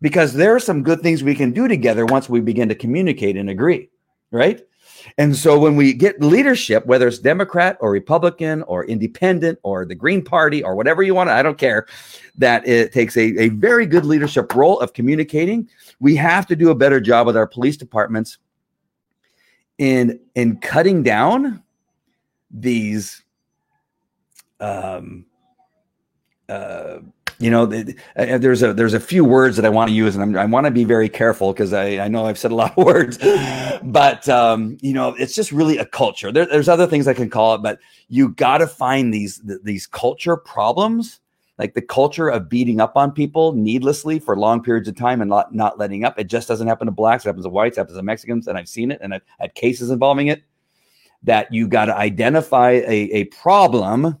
because 0.00 0.32
there 0.32 0.54
are 0.54 0.60
some 0.60 0.82
good 0.82 1.00
things 1.00 1.22
we 1.22 1.34
can 1.34 1.52
do 1.52 1.68
together 1.68 2.06
once 2.06 2.28
we 2.28 2.40
begin 2.40 2.68
to 2.68 2.74
communicate 2.74 3.36
and 3.36 3.50
agree 3.50 3.90
right? 4.30 4.62
And 5.18 5.36
so 5.36 5.58
when 5.58 5.76
we 5.76 5.92
get 5.92 6.20
leadership, 6.20 6.86
whether 6.86 7.08
it's 7.08 7.18
Democrat 7.18 7.76
or 7.80 7.90
Republican 7.90 8.62
or 8.62 8.84
independent 8.86 9.58
or 9.62 9.84
the 9.84 9.94
Green 9.94 10.24
Party 10.24 10.62
or 10.62 10.74
whatever 10.74 11.02
you 11.02 11.14
want, 11.14 11.30
I 11.30 11.42
don't 11.42 11.58
care, 11.58 11.86
that 12.36 12.66
it 12.66 12.92
takes 12.92 13.16
a, 13.16 13.38
a 13.38 13.48
very 13.50 13.86
good 13.86 14.04
leadership 14.04 14.54
role 14.54 14.80
of 14.80 14.92
communicating. 14.92 15.68
We 16.00 16.16
have 16.16 16.46
to 16.46 16.56
do 16.56 16.70
a 16.70 16.74
better 16.74 17.00
job 17.00 17.26
with 17.26 17.36
our 17.36 17.46
police 17.46 17.76
departments 17.76 18.38
in 19.78 20.20
in 20.34 20.58
cutting 20.58 21.02
down 21.02 21.62
these 22.50 23.22
um 24.60 25.26
uh 26.48 26.98
you 27.38 27.50
know, 27.50 27.64
uh, 27.64 28.38
there's 28.38 28.62
a 28.62 28.72
there's 28.72 28.94
a 28.94 29.00
few 29.00 29.24
words 29.24 29.56
that 29.56 29.66
I 29.66 29.68
want 29.68 29.90
to 29.90 29.94
use, 29.94 30.16
and 30.16 30.22
I'm, 30.22 30.36
i 30.36 30.44
want 30.46 30.64
to 30.64 30.70
be 30.70 30.84
very 30.84 31.08
careful 31.08 31.52
because 31.52 31.72
I, 31.72 31.98
I 31.98 32.08
know 32.08 32.24
I've 32.24 32.38
said 32.38 32.50
a 32.50 32.54
lot 32.54 32.76
of 32.78 32.84
words, 32.84 33.18
but 33.82 34.26
um, 34.28 34.78
you 34.80 34.94
know, 34.94 35.14
it's 35.18 35.34
just 35.34 35.52
really 35.52 35.76
a 35.76 35.84
culture. 35.84 36.32
There, 36.32 36.46
there's 36.46 36.68
other 36.68 36.86
things 36.86 37.06
I 37.06 37.14
can 37.14 37.28
call 37.28 37.54
it, 37.54 37.62
but 37.62 37.78
you 38.08 38.30
got 38.30 38.58
to 38.58 38.66
find 38.66 39.12
these 39.12 39.40
these 39.62 39.86
culture 39.86 40.36
problems, 40.36 41.20
like 41.58 41.74
the 41.74 41.82
culture 41.82 42.28
of 42.28 42.48
beating 42.48 42.80
up 42.80 42.96
on 42.96 43.12
people 43.12 43.52
needlessly 43.52 44.18
for 44.18 44.36
long 44.36 44.62
periods 44.62 44.88
of 44.88 44.96
time 44.96 45.20
and 45.20 45.30
not 45.30 45.54
not 45.54 45.78
letting 45.78 46.04
up. 46.04 46.18
It 46.18 46.24
just 46.24 46.48
doesn't 46.48 46.66
happen 46.66 46.86
to 46.86 46.92
blacks. 46.92 47.24
It 47.24 47.28
happens 47.28 47.46
to 47.46 47.50
whites. 47.50 47.76
It 47.76 47.80
happens 47.80 47.96
to 47.96 48.02
Mexicans, 48.02 48.46
and 48.46 48.58
I've 48.58 48.68
seen 48.68 48.90
it, 48.90 49.00
and 49.02 49.14
I've 49.14 49.22
had 49.38 49.54
cases 49.54 49.90
involving 49.90 50.28
it. 50.28 50.42
That 51.22 51.52
you 51.52 51.66
got 51.66 51.86
to 51.86 51.96
identify 51.96 52.70
a, 52.70 53.10
a 53.12 53.24
problem 53.24 54.18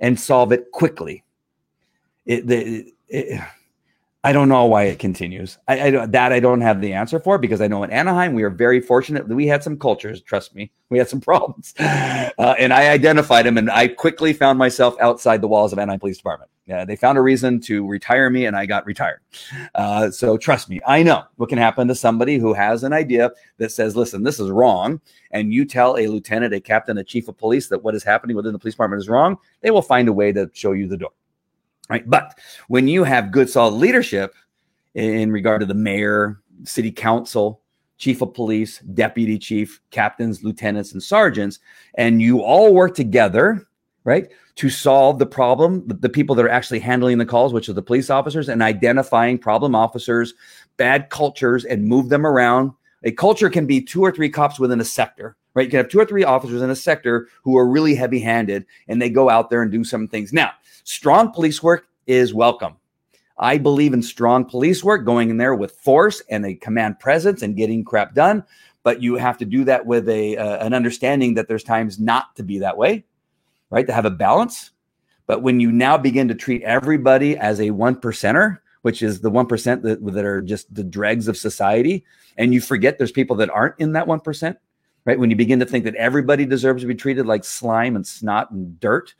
and 0.00 0.20
solve 0.20 0.52
it 0.52 0.70
quickly 0.70 1.24
it, 2.26 2.46
the, 2.46 2.92
it, 3.08 3.40
I 4.26 4.32
don't 4.32 4.48
know 4.48 4.64
why 4.64 4.86
it 4.86 4.98
continues. 4.98 5.56
I, 5.68 5.98
I, 5.98 6.06
that 6.06 6.32
I 6.32 6.40
don't 6.40 6.60
have 6.60 6.80
the 6.80 6.92
answer 6.94 7.20
for 7.20 7.38
because 7.38 7.60
I 7.60 7.68
know 7.68 7.84
in 7.84 7.92
Anaheim 7.92 8.34
we 8.34 8.42
are 8.42 8.50
very 8.50 8.80
fortunate 8.80 9.28
we 9.28 9.46
had 9.46 9.62
some 9.62 9.78
cultures. 9.78 10.20
Trust 10.20 10.52
me, 10.52 10.72
we 10.90 10.98
had 10.98 11.08
some 11.08 11.20
problems, 11.20 11.74
uh, 11.78 12.56
and 12.58 12.72
I 12.72 12.88
identified 12.88 13.46
them. 13.46 13.56
And 13.56 13.70
I 13.70 13.86
quickly 13.86 14.32
found 14.32 14.58
myself 14.58 14.96
outside 15.00 15.42
the 15.42 15.46
walls 15.46 15.72
of 15.72 15.78
Anaheim 15.78 16.00
Police 16.00 16.16
Department. 16.16 16.50
Yeah, 16.66 16.84
they 16.84 16.96
found 16.96 17.16
a 17.16 17.22
reason 17.22 17.60
to 17.60 17.86
retire 17.86 18.28
me, 18.28 18.46
and 18.46 18.56
I 18.56 18.66
got 18.66 18.84
retired. 18.84 19.20
Uh, 19.76 20.10
so 20.10 20.36
trust 20.36 20.68
me, 20.68 20.80
I 20.84 21.04
know 21.04 21.22
what 21.36 21.48
can 21.48 21.58
happen 21.58 21.86
to 21.86 21.94
somebody 21.94 22.38
who 22.38 22.52
has 22.52 22.82
an 22.82 22.92
idea 22.92 23.30
that 23.58 23.70
says, 23.70 23.94
"Listen, 23.94 24.24
this 24.24 24.40
is 24.40 24.50
wrong," 24.50 25.00
and 25.30 25.52
you 25.52 25.64
tell 25.64 25.96
a 25.96 26.08
lieutenant, 26.08 26.52
a 26.52 26.58
captain, 26.60 26.98
a 26.98 27.04
chief 27.04 27.28
of 27.28 27.38
police 27.38 27.68
that 27.68 27.84
what 27.84 27.94
is 27.94 28.02
happening 28.02 28.34
within 28.34 28.52
the 28.52 28.58
police 28.58 28.74
department 28.74 29.00
is 29.00 29.08
wrong. 29.08 29.36
They 29.60 29.70
will 29.70 29.82
find 29.82 30.08
a 30.08 30.12
way 30.12 30.32
to 30.32 30.50
show 30.52 30.72
you 30.72 30.88
the 30.88 30.96
door 30.96 31.12
right? 31.88 32.08
But 32.08 32.38
when 32.68 32.88
you 32.88 33.04
have 33.04 33.30
good, 33.30 33.48
solid 33.48 33.74
leadership 33.74 34.34
in 34.94 35.30
regard 35.30 35.60
to 35.60 35.66
the 35.66 35.74
mayor, 35.74 36.40
city 36.64 36.90
council, 36.90 37.62
chief 37.98 38.22
of 38.22 38.34
police, 38.34 38.78
deputy 38.80 39.38
chief, 39.38 39.80
captains, 39.90 40.44
lieutenants, 40.44 40.92
and 40.92 41.02
sergeants, 41.02 41.58
and 41.94 42.20
you 42.20 42.40
all 42.40 42.74
work 42.74 42.94
together, 42.94 43.66
right, 44.04 44.30
to 44.56 44.70
solve 44.70 45.18
the 45.18 45.26
problem, 45.26 45.86
the, 45.86 46.08
people 46.08 46.34
that 46.34 46.44
are 46.44 46.50
actually 46.50 46.78
handling 46.78 47.18
the 47.18 47.26
calls, 47.26 47.52
which 47.52 47.68
are 47.68 47.74
the 47.74 47.82
police 47.82 48.08
officers, 48.08 48.48
and 48.48 48.62
identifying 48.62 49.38
problem 49.38 49.74
officers, 49.74 50.34
bad 50.76 51.10
cultures, 51.10 51.64
and 51.64 51.84
move 51.84 52.08
them 52.08 52.26
around. 52.26 52.72
A 53.04 53.12
culture 53.12 53.50
can 53.50 53.66
be 53.66 53.80
two 53.82 54.02
or 54.02 54.10
three 54.10 54.30
cops 54.30 54.58
within 54.58 54.80
a 54.80 54.84
sector, 54.84 55.36
right? 55.56 55.64
You 55.64 55.70
can 55.70 55.78
have 55.78 55.88
two 55.88 55.98
or 55.98 56.06
three 56.06 56.22
officers 56.22 56.62
in 56.62 56.70
a 56.70 56.76
sector 56.76 57.26
who 57.42 57.58
are 57.58 57.68
really 57.68 57.96
heavy 57.96 58.20
handed 58.20 58.64
and 58.86 59.02
they 59.02 59.10
go 59.10 59.28
out 59.28 59.50
there 59.50 59.62
and 59.62 59.72
do 59.72 59.82
some 59.82 60.06
things. 60.06 60.32
Now, 60.32 60.52
Strong 60.86 61.32
police 61.32 61.64
work 61.64 61.88
is 62.06 62.32
welcome. 62.32 62.76
I 63.38 63.58
believe 63.58 63.92
in 63.92 64.02
strong 64.02 64.44
police 64.44 64.84
work, 64.84 65.04
going 65.04 65.30
in 65.30 65.36
there 65.36 65.56
with 65.56 65.72
force 65.72 66.22
and 66.30 66.46
a 66.46 66.54
command 66.54 67.00
presence 67.00 67.42
and 67.42 67.56
getting 67.56 67.84
crap 67.84 68.14
done. 68.14 68.44
But 68.84 69.02
you 69.02 69.16
have 69.16 69.36
to 69.38 69.44
do 69.44 69.64
that 69.64 69.84
with 69.84 70.08
a 70.08 70.36
uh, 70.36 70.64
an 70.64 70.72
understanding 70.72 71.34
that 71.34 71.48
there's 71.48 71.64
times 71.64 71.98
not 71.98 72.36
to 72.36 72.44
be 72.44 72.60
that 72.60 72.76
way, 72.76 73.04
right? 73.68 73.84
To 73.84 73.92
have 73.92 74.04
a 74.04 74.10
balance. 74.10 74.70
But 75.26 75.42
when 75.42 75.58
you 75.58 75.72
now 75.72 75.98
begin 75.98 76.28
to 76.28 76.36
treat 76.36 76.62
everybody 76.62 77.36
as 77.36 77.60
a 77.60 77.72
one 77.72 77.96
percenter, 77.96 78.58
which 78.82 79.02
is 79.02 79.22
the 79.22 79.30
one 79.30 79.46
percent 79.46 79.82
that, 79.82 80.06
that 80.06 80.24
are 80.24 80.40
just 80.40 80.72
the 80.72 80.84
dregs 80.84 81.26
of 81.26 81.36
society, 81.36 82.04
and 82.38 82.54
you 82.54 82.60
forget 82.60 82.96
there's 82.96 83.10
people 83.10 83.34
that 83.36 83.50
aren't 83.50 83.74
in 83.80 83.94
that 83.94 84.06
one 84.06 84.20
percent, 84.20 84.56
right? 85.06 85.18
When 85.18 85.30
you 85.30 85.36
begin 85.36 85.60
to 85.60 85.66
think 85.66 85.84
that 85.84 85.94
everybody 85.94 86.44
deserves 86.44 86.82
to 86.82 86.88
be 86.88 86.94
treated 86.94 87.24
like 87.24 87.44
slime 87.44 87.96
and 87.96 88.06
snot 88.06 88.50
and 88.50 88.78
dirt, 88.78 89.14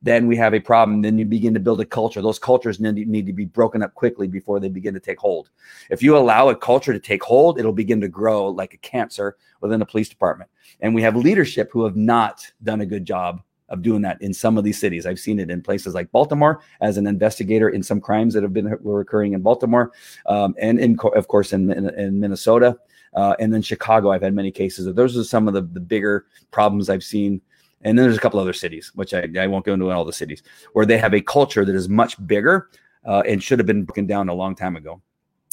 then 0.00 0.26
we 0.26 0.36
have 0.36 0.54
a 0.54 0.60
problem. 0.60 1.02
Then 1.02 1.18
you 1.18 1.24
begin 1.24 1.54
to 1.54 1.60
build 1.60 1.80
a 1.80 1.84
culture. 1.84 2.22
Those 2.22 2.38
cultures 2.38 2.80
need, 2.80 2.96
to 3.26 3.32
be 3.32 3.44
broken 3.44 3.82
up 3.82 3.94
quickly 3.94 4.26
before 4.26 4.58
they 4.58 4.68
begin 4.68 4.94
to 4.94 5.00
take 5.00 5.18
hold. 5.18 5.50
If 5.90 6.02
you 6.02 6.16
allow 6.16 6.48
a 6.48 6.56
culture 6.56 6.92
to 6.92 6.98
take 6.98 7.22
hold, 7.22 7.58
it'll 7.58 7.72
begin 7.72 8.00
to 8.00 8.08
grow 8.08 8.48
like 8.48 8.74
a 8.74 8.78
cancer 8.78 9.36
within 9.60 9.82
a 9.82 9.86
police 9.86 10.08
department. 10.08 10.50
And 10.80 10.94
we 10.94 11.02
have 11.02 11.14
leadership 11.14 11.70
who 11.72 11.84
have 11.84 11.96
not 11.96 12.44
done 12.62 12.80
a 12.80 12.86
good 12.86 13.04
job 13.04 13.42
of 13.68 13.80
doing 13.80 14.02
that 14.02 14.20
in 14.20 14.34
some 14.34 14.58
of 14.58 14.64
these 14.64 14.78
cities. 14.78 15.06
I've 15.06 15.18
seen 15.18 15.38
it 15.38 15.50
in 15.50 15.62
places 15.62 15.94
like 15.94 16.12
Baltimore 16.12 16.60
as 16.80 16.98
an 16.98 17.06
investigator 17.06 17.70
in 17.70 17.82
some 17.82 18.00
crimes 18.00 18.34
that 18.34 18.42
have 18.42 18.52
been 18.52 18.76
were 18.82 19.00
occurring 19.00 19.32
in 19.32 19.40
Baltimore, 19.40 19.92
um, 20.26 20.54
and 20.58 20.78
in 20.78 20.98
of 21.16 21.28
course 21.28 21.54
in, 21.54 21.72
in, 21.72 21.88
in 21.98 22.20
Minnesota, 22.20 22.76
uh, 23.14 23.34
and 23.38 23.52
then 23.52 23.62
Chicago. 23.62 24.10
I've 24.10 24.22
had 24.22 24.34
many 24.34 24.50
cases. 24.50 24.92
Those 24.94 25.16
are 25.16 25.24
some 25.24 25.48
of 25.48 25.54
the, 25.54 25.62
the 25.62 25.80
bigger 25.80 26.26
problems 26.50 26.88
I've 26.88 27.04
seen 27.04 27.40
and 27.84 27.98
then 27.98 28.04
there's 28.04 28.16
a 28.16 28.20
couple 28.20 28.40
other 28.40 28.52
cities, 28.52 28.92
which 28.94 29.12
I, 29.12 29.28
I 29.38 29.46
won't 29.46 29.64
go 29.64 29.74
into 29.74 29.90
all 29.90 30.04
the 30.04 30.12
cities, 30.12 30.42
where 30.72 30.86
they 30.86 30.98
have 30.98 31.14
a 31.14 31.20
culture 31.20 31.64
that 31.64 31.74
is 31.74 31.88
much 31.88 32.24
bigger 32.26 32.68
uh, 33.04 33.22
and 33.26 33.42
should 33.42 33.58
have 33.58 33.66
been 33.66 33.84
broken 33.84 34.06
down 34.06 34.28
a 34.28 34.34
long 34.34 34.54
time 34.54 34.76
ago. 34.76 35.00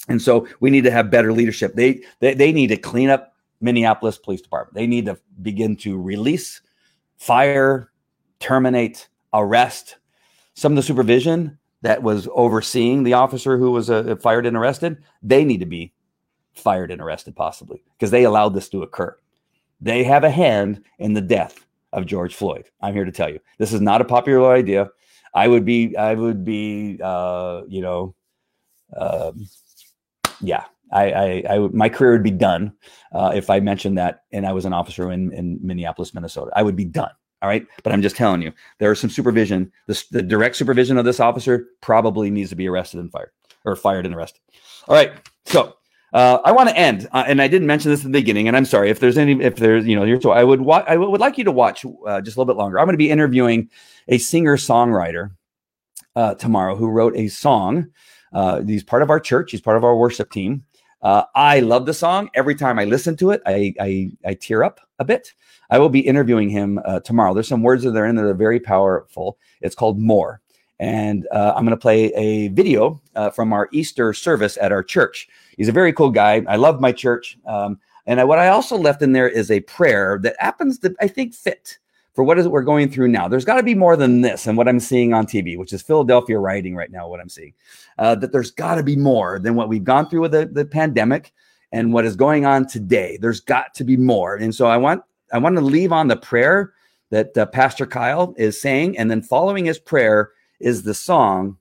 And 0.07 0.21
so 0.21 0.47
we 0.59 0.69
need 0.69 0.83
to 0.83 0.91
have 0.91 1.11
better 1.11 1.33
leadership. 1.33 1.75
They, 1.75 2.03
they 2.19 2.33
they 2.33 2.51
need 2.51 2.67
to 2.67 2.77
clean 2.77 3.09
up 3.09 3.33
Minneapolis 3.61 4.17
Police 4.17 4.41
Department. 4.41 4.75
They 4.75 4.87
need 4.87 5.05
to 5.05 5.19
begin 5.41 5.75
to 5.77 5.99
release, 5.99 6.61
fire, 7.17 7.91
terminate, 8.39 9.07
arrest 9.33 9.97
some 10.55 10.71
of 10.71 10.75
the 10.77 10.83
supervision 10.83 11.57
that 11.81 12.01
was 12.01 12.27
overseeing 12.33 13.03
the 13.03 13.13
officer 13.13 13.57
who 13.57 13.71
was 13.71 13.89
uh, 13.89 14.15
fired 14.21 14.45
and 14.45 14.57
arrested. 14.57 14.97
They 15.21 15.45
need 15.45 15.59
to 15.59 15.65
be 15.65 15.93
fired 16.59 16.91
and 16.91 17.01
arrested, 17.01 17.35
possibly 17.35 17.83
because 17.97 18.11
they 18.11 18.23
allowed 18.23 18.53
this 18.53 18.69
to 18.69 18.83
occur. 18.83 19.15
They 19.81 20.03
have 20.03 20.23
a 20.23 20.29
hand 20.29 20.83
in 20.97 21.13
the 21.13 21.21
death 21.21 21.65
of 21.93 22.05
George 22.05 22.35
Floyd. 22.35 22.65
I'm 22.81 22.93
here 22.93 23.05
to 23.05 23.11
tell 23.11 23.29
you 23.29 23.39
this 23.57 23.73
is 23.73 23.81
not 23.81 24.01
a 24.01 24.05
popular 24.05 24.51
idea. 24.51 24.89
I 25.33 25.47
would 25.47 25.65
be, 25.65 25.95
I 25.95 26.13
would 26.15 26.43
be, 26.43 26.99
uh, 27.03 27.61
you 27.67 27.81
know, 27.81 28.15
um, 28.97 29.45
yeah, 30.41 30.65
I, 30.91 31.11
I, 31.11 31.43
I, 31.49 31.57
my 31.71 31.89
career 31.89 32.13
would 32.13 32.23
be 32.23 32.31
done 32.31 32.73
uh, 33.11 33.31
if 33.35 33.49
I 33.49 33.59
mentioned 33.59 33.97
that 33.97 34.23
and 34.31 34.45
I 34.45 34.53
was 34.53 34.65
an 34.65 34.73
officer 34.73 35.11
in, 35.11 35.31
in 35.33 35.59
Minneapolis, 35.61 36.13
Minnesota. 36.13 36.51
I 36.55 36.63
would 36.63 36.75
be 36.75 36.85
done. 36.85 37.11
All 37.41 37.47
right. 37.47 37.65
But 37.83 37.93
I'm 37.93 38.01
just 38.01 38.15
telling 38.15 38.41
you, 38.41 38.51
there 38.79 38.91
is 38.91 38.99
some 38.99 39.09
supervision. 39.09 39.71
The 39.87 40.23
direct 40.23 40.55
supervision 40.55 40.97
of 40.97 41.05
this 41.05 41.19
officer 41.19 41.67
probably 41.81 42.29
needs 42.29 42.49
to 42.49 42.55
be 42.55 42.67
arrested 42.67 42.99
and 42.99 43.11
fired 43.11 43.31
or 43.65 43.75
fired 43.75 44.05
and 44.05 44.13
arrested. 44.13 44.41
All 44.87 44.95
right. 44.95 45.13
So 45.45 45.75
uh, 46.13 46.39
I 46.43 46.51
want 46.51 46.69
to 46.69 46.77
end, 46.77 47.07
uh, 47.11 47.23
and 47.27 47.41
I 47.41 47.47
didn't 47.47 47.67
mention 47.67 47.91
this 47.91 48.03
in 48.03 48.11
the 48.11 48.19
beginning, 48.19 48.47
and 48.47 48.57
I'm 48.57 48.65
sorry 48.65 48.89
if 48.89 48.99
there's 48.99 49.17
any, 49.17 49.43
if 49.43 49.57
there's, 49.57 49.85
you 49.85 49.95
know, 49.95 50.03
your 50.03 50.19
so 50.19 50.31
I 50.31 50.43
would, 50.43 50.61
wa- 50.61 50.83
I 50.87 50.97
would 50.97 51.21
like 51.21 51.37
you 51.37 51.43
to 51.43 51.51
watch 51.51 51.85
uh, 52.07 52.21
just 52.21 52.35
a 52.35 52.39
little 52.39 52.51
bit 52.51 52.57
longer. 52.57 52.79
I'm 52.79 52.85
going 52.85 52.93
to 52.93 52.97
be 52.97 53.11
interviewing 53.11 53.69
a 54.07 54.17
singer 54.17 54.57
songwriter 54.57 55.31
uh, 56.15 56.33
tomorrow 56.35 56.75
who 56.75 56.87
wrote 56.87 57.15
a 57.15 57.27
song. 57.27 57.89
Uh, 58.33 58.61
he's 58.61 58.83
part 58.83 59.01
of 59.03 59.09
our 59.09 59.19
church. 59.19 59.51
He's 59.51 59.61
part 59.61 59.77
of 59.77 59.83
our 59.83 59.95
worship 59.95 60.31
team. 60.31 60.63
Uh, 61.01 61.23
I 61.35 61.59
love 61.59 61.85
the 61.85 61.93
song. 61.93 62.29
Every 62.33 62.55
time 62.55 62.79
I 62.79 62.85
listen 62.85 63.15
to 63.17 63.31
it, 63.31 63.41
I, 63.45 63.73
I, 63.79 64.11
I 64.25 64.33
tear 64.33 64.63
up 64.63 64.79
a 64.97 65.05
bit. 65.05 65.33
I 65.69 65.77
will 65.77 65.89
be 65.89 65.99
interviewing 65.99 66.49
him 66.49 66.79
tomorrow. 67.05 67.33
There's 67.33 67.47
some 67.47 67.61
words 67.61 67.83
that 67.83 67.95
are 67.95 68.05
in 68.05 68.15
there 68.15 68.25
that 68.25 68.31
are 68.31 68.35
very 68.35 68.59
powerful. 68.59 69.37
It's 69.61 69.75
called 69.75 69.99
More. 69.99 70.41
And 70.79 71.27
I'm 71.31 71.63
going 71.63 71.69
to 71.69 71.77
play 71.77 72.05
a 72.15 72.47
video 72.49 73.01
from 73.35 73.53
our 73.53 73.69
Easter 73.71 74.11
service 74.13 74.57
at 74.59 74.71
our 74.71 74.83
church. 74.83 75.27
He's 75.59 75.67
a 75.67 75.73
very 75.73 75.91
cool 75.91 76.09
guy. 76.09 76.41
I 76.47 76.55
love 76.55 76.79
my 76.79 76.93
church. 76.93 77.37
Um, 77.45 77.79
and 78.07 78.21
I, 78.21 78.23
what 78.23 78.39
I 78.39 78.47
also 78.47 78.77
left 78.77 79.01
in 79.01 79.11
there 79.11 79.27
is 79.27 79.51
a 79.51 79.59
prayer 79.59 80.17
that 80.23 80.37
happens 80.39 80.79
to, 80.79 80.95
I 81.01 81.07
think, 81.09 81.35
fit 81.35 81.77
for 82.13 82.23
what 82.23 82.39
is 82.39 82.45
it 82.45 82.51
we're 82.51 82.63
going 82.63 82.89
through 82.89 83.09
now. 83.09 83.27
There's 83.27 83.43
got 83.43 83.57
to 83.57 83.63
be 83.63 83.75
more 83.75 83.97
than 83.97 84.21
this 84.21 84.47
and 84.47 84.57
what 84.57 84.69
I'm 84.69 84.79
seeing 84.79 85.13
on 85.13 85.27
TV, 85.27 85.57
which 85.57 85.73
is 85.73 85.81
Philadelphia 85.81 86.39
rioting 86.39 86.75
right 86.75 86.89
now, 86.89 87.09
what 87.09 87.19
I'm 87.19 87.27
seeing. 87.27 87.53
Uh, 87.97 88.15
that 88.15 88.31
there's 88.31 88.51
got 88.51 88.75
to 88.75 88.83
be 88.83 88.95
more 88.95 89.37
than 89.37 89.55
what 89.55 89.67
we've 89.67 89.83
gone 89.83 90.09
through 90.09 90.21
with 90.21 90.31
the, 90.31 90.45
the 90.45 90.63
pandemic 90.63 91.33
and 91.73 91.91
what 91.91 92.05
is 92.05 92.15
going 92.15 92.45
on 92.45 92.65
today. 92.65 93.17
There's 93.19 93.41
got 93.41 93.73
to 93.75 93.83
be 93.83 93.97
more. 93.97 94.37
And 94.37 94.55
so 94.55 94.67
I 94.67 94.77
want 94.77 95.03
I 95.33 95.39
want 95.39 95.55
to 95.57 95.61
leave 95.61 95.91
on 95.91 96.07
the 96.07 96.15
prayer 96.15 96.71
that 97.09 97.37
uh, 97.37 97.45
Pastor 97.47 97.85
Kyle 97.85 98.33
is 98.37 98.59
saying, 98.59 98.97
and 98.97 99.11
then 99.11 99.21
following 99.21 99.65
his 99.65 99.77
prayer 99.77 100.31
is 100.61 100.83
the 100.83 100.93
song 100.93 101.57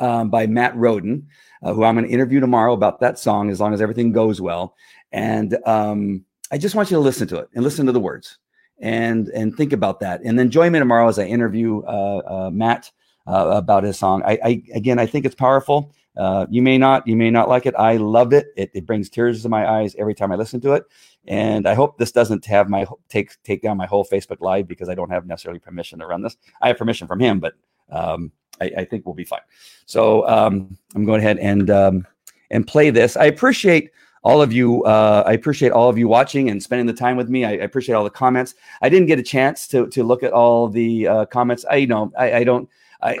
um, 0.00 0.30
by 0.30 0.46
Matt 0.46 0.74
Roden, 0.76 1.26
uh, 1.62 1.72
who 1.72 1.84
I'm 1.84 1.94
going 1.94 2.06
to 2.06 2.12
interview 2.12 2.40
tomorrow 2.40 2.72
about 2.72 3.00
that 3.00 3.18
song 3.18 3.50
as 3.50 3.60
long 3.60 3.74
as 3.74 3.80
everything 3.80 4.12
goes 4.12 4.40
well. 4.40 4.74
And 5.12 5.56
um, 5.66 6.24
I 6.50 6.58
just 6.58 6.74
want 6.74 6.90
you 6.90 6.96
to 6.96 7.02
listen 7.02 7.28
to 7.28 7.38
it 7.38 7.48
and 7.54 7.64
listen 7.64 7.86
to 7.86 7.92
the 7.92 8.00
words 8.00 8.38
and 8.80 9.28
and 9.28 9.56
think 9.56 9.72
about 9.72 10.00
that. 10.00 10.20
And 10.24 10.38
then 10.38 10.50
join 10.50 10.72
me 10.72 10.78
tomorrow 10.78 11.08
as 11.08 11.18
I 11.18 11.24
interview 11.24 11.82
uh, 11.82 12.22
uh, 12.26 12.50
Matt 12.52 12.90
uh, 13.26 13.50
about 13.54 13.84
his 13.84 13.98
song. 13.98 14.22
I, 14.24 14.38
I, 14.42 14.62
again, 14.74 14.98
I 14.98 15.06
think 15.06 15.26
it's 15.26 15.34
powerful. 15.34 15.92
Uh, 16.16 16.46
you 16.50 16.62
may 16.62 16.78
not, 16.78 17.06
you 17.06 17.14
may 17.14 17.30
not 17.30 17.48
like 17.48 17.64
it. 17.66 17.74
I 17.76 17.96
loved 17.96 18.32
it. 18.32 18.48
it. 18.56 18.70
It 18.74 18.86
brings 18.86 19.08
tears 19.08 19.42
to 19.42 19.48
my 19.48 19.68
eyes 19.70 19.94
every 19.96 20.14
time 20.14 20.32
I 20.32 20.34
listen 20.34 20.60
to 20.62 20.72
it. 20.72 20.84
And 21.28 21.68
I 21.68 21.74
hope 21.74 21.96
this 21.96 22.10
doesn't 22.10 22.44
have 22.46 22.68
my 22.68 22.86
take 23.08 23.40
take 23.44 23.62
down 23.62 23.76
my 23.76 23.86
whole 23.86 24.04
Facebook 24.04 24.40
Live 24.40 24.66
because 24.66 24.88
I 24.88 24.94
don't 24.94 25.10
have 25.10 25.26
necessarily 25.26 25.60
permission 25.60 25.98
to 26.00 26.06
run 26.06 26.22
this. 26.22 26.36
I 26.60 26.68
have 26.68 26.78
permission 26.78 27.06
from 27.06 27.20
him, 27.20 27.38
but 27.38 27.54
um, 27.90 28.32
I, 28.60 28.70
I, 28.78 28.84
think 28.84 29.06
we'll 29.06 29.14
be 29.14 29.24
fine. 29.24 29.40
So 29.86 30.26
um, 30.28 30.76
I'm 30.94 31.04
going 31.04 31.20
ahead 31.20 31.38
and 31.38 31.70
um, 31.70 32.06
and 32.50 32.66
play 32.66 32.90
this. 32.90 33.16
I 33.16 33.26
appreciate 33.26 33.90
all 34.22 34.42
of 34.42 34.52
you. 34.52 34.84
Uh, 34.84 35.22
I 35.26 35.32
appreciate 35.32 35.72
all 35.72 35.88
of 35.88 35.98
you 35.98 36.08
watching 36.08 36.50
and 36.50 36.62
spending 36.62 36.86
the 36.86 36.92
time 36.92 37.16
with 37.16 37.28
me. 37.28 37.44
I, 37.44 37.50
I, 37.50 37.54
appreciate 37.54 37.94
all 37.94 38.04
the 38.04 38.10
comments. 38.10 38.54
I 38.82 38.88
didn't 38.88 39.06
get 39.06 39.18
a 39.18 39.22
chance 39.22 39.66
to 39.68 39.86
to 39.88 40.04
look 40.04 40.22
at 40.22 40.32
all 40.32 40.68
the 40.68 41.08
uh, 41.08 41.26
comments. 41.26 41.64
I 41.70 41.76
you 41.76 41.86
know 41.86 42.12
I, 42.18 42.32
I 42.34 42.44
don't. 42.44 42.68
I, 43.00 43.12
I, 43.12 43.18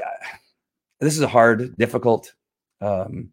this 1.00 1.14
is 1.14 1.22
a 1.22 1.28
hard, 1.28 1.76
difficult 1.76 2.34
um, 2.80 3.30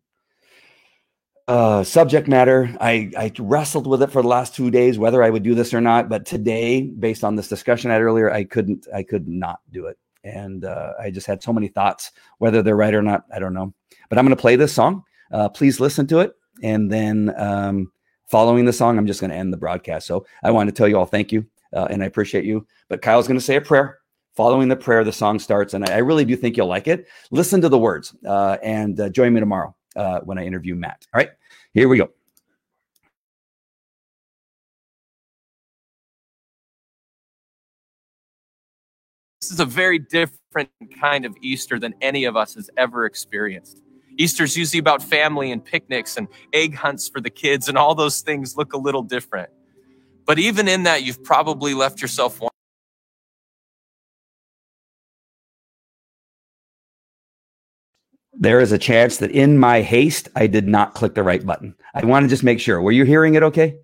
uh, 1.48 1.84
subject 1.84 2.28
matter. 2.28 2.76
I, 2.80 3.12
I 3.18 3.32
wrestled 3.40 3.88
with 3.88 4.04
it 4.04 4.12
for 4.12 4.22
the 4.22 4.28
last 4.28 4.56
two 4.56 4.70
days 4.70 5.00
whether 5.00 5.24
I 5.24 5.30
would 5.30 5.44
do 5.44 5.56
this 5.56 5.74
or 5.74 5.82
not. 5.82 6.08
But 6.08 6.26
today, 6.26 6.84
based 6.84 7.24
on 7.24 7.36
this 7.36 7.48
discussion 7.48 7.90
I 7.90 7.96
had 7.96 8.04
earlier, 8.04 8.32
I 8.32 8.44
couldn't. 8.44 8.88
I 8.94 9.04
could 9.04 9.28
not 9.28 9.60
do 9.72 9.88
it 9.88 9.98
and 10.26 10.66
uh, 10.66 10.94
I 11.00 11.12
just 11.12 11.28
had 11.28 11.42
so 11.42 11.54
many 11.54 11.68
thoughts. 11.68 12.12
Whether 12.40 12.62
they're 12.62 12.76
right 12.76 12.94
or 12.94 13.02
not, 13.02 13.24
I 13.34 13.40
don't 13.40 13.54
know. 13.54 13.74
But 14.10 14.18
I'm 14.18 14.26
going 14.26 14.36
to 14.36 14.42
play 14.42 14.56
this 14.56 14.74
song. 14.74 15.04
Uh, 15.32 15.50
please 15.50 15.80
listen 15.80 16.08
to 16.08 16.20
it, 16.20 16.34
and 16.62 16.92
then 16.92 17.34
um, 17.38 17.92
following 18.28 18.66
the 18.66 18.74
song, 18.74 18.98
I'm 18.98 19.08
just 19.08 19.22
going 19.22 19.32
to 19.32 19.38
end 19.38 19.54
the 19.54 19.58
broadcast. 19.58 20.08
So 20.08 20.26
I 20.44 20.52
want 20.52 20.68
to 20.68 20.74
tell 20.74 20.88
you 20.88 20.98
all 20.98 21.06
thank 21.06 21.32
you, 21.32 21.46
uh, 21.74 21.88
and 21.90 22.04
I 22.04 22.06
appreciate 22.06 22.46
you. 22.46 22.66
But 22.90 23.02
Kyle's 23.02 23.28
going 23.28 23.40
to 23.40 23.46
say 23.46 23.56
a 23.56 23.62
prayer. 23.62 24.00
Following 24.36 24.68
the 24.68 24.76
prayer, 24.76 25.06
the 25.06 25.14
song 25.14 25.40
starts, 25.40 25.74
and 25.74 25.90
I, 25.90 25.94
I 25.94 25.98
really 26.00 26.26
do 26.26 26.36
think 26.36 26.58
you'll 26.58 26.68
like 26.68 26.90
it. 26.90 27.08
Listen 27.32 27.62
to 27.62 27.70
the 27.70 27.78
words, 27.78 28.14
uh, 28.28 28.58
and 28.62 29.00
uh, 29.00 29.10
join 29.10 29.34
me 29.34 29.40
tomorrow 29.40 29.74
uh, 29.96 30.20
when 30.22 30.38
I 30.38 30.46
interview 30.46 30.76
Matt. 30.76 31.08
All 31.14 31.20
right, 31.20 31.30
here 31.74 31.88
we 31.88 31.98
go. 31.98 32.10
This 39.46 39.52
is 39.52 39.60
a 39.60 39.66
very 39.66 40.00
different 40.00 40.72
kind 41.00 41.24
of 41.24 41.36
Easter 41.40 41.78
than 41.78 41.94
any 42.02 42.26
of 42.26 42.36
us 42.36 42.56
has 42.56 42.68
ever 42.78 43.06
experienced. 43.06 43.80
Easter's 44.18 44.58
usually 44.58 44.80
about 44.80 45.04
family 45.04 45.52
and 45.52 45.64
picnics 45.64 46.18
and 46.18 46.28
egg 46.52 46.74
hunts 46.74 47.08
for 47.08 47.22
the 47.22 47.30
kids, 47.30 47.70
and 47.70 47.78
all 47.78 47.94
those 47.94 48.22
things 48.22 48.58
look 48.58 48.74
a 48.74 48.78
little 48.78 49.04
different. 49.04 49.52
But 50.26 50.40
even 50.40 50.68
in 50.68 50.82
that, 50.84 51.04
you've 51.04 51.24
probably 51.24 51.76
left 51.76 52.02
yourself. 52.02 52.42
There 58.34 58.60
is 58.60 58.72
a 58.72 58.80
chance 58.80 59.18
that 59.18 59.30
in 59.30 59.60
my 59.60 59.82
haste, 59.82 60.28
I 60.36 60.48
did 60.48 60.68
not 60.68 60.96
click 60.96 61.14
the 61.14 61.22
right 61.22 61.46
button. 61.46 61.76
I 61.94 62.04
want 62.04 62.24
to 62.24 62.30
just 62.30 62.44
make 62.44 62.60
sure. 62.60 62.82
Were 62.82 62.92
you 62.92 63.04
hearing 63.04 63.36
it 63.36 63.44
okay? 63.44 63.78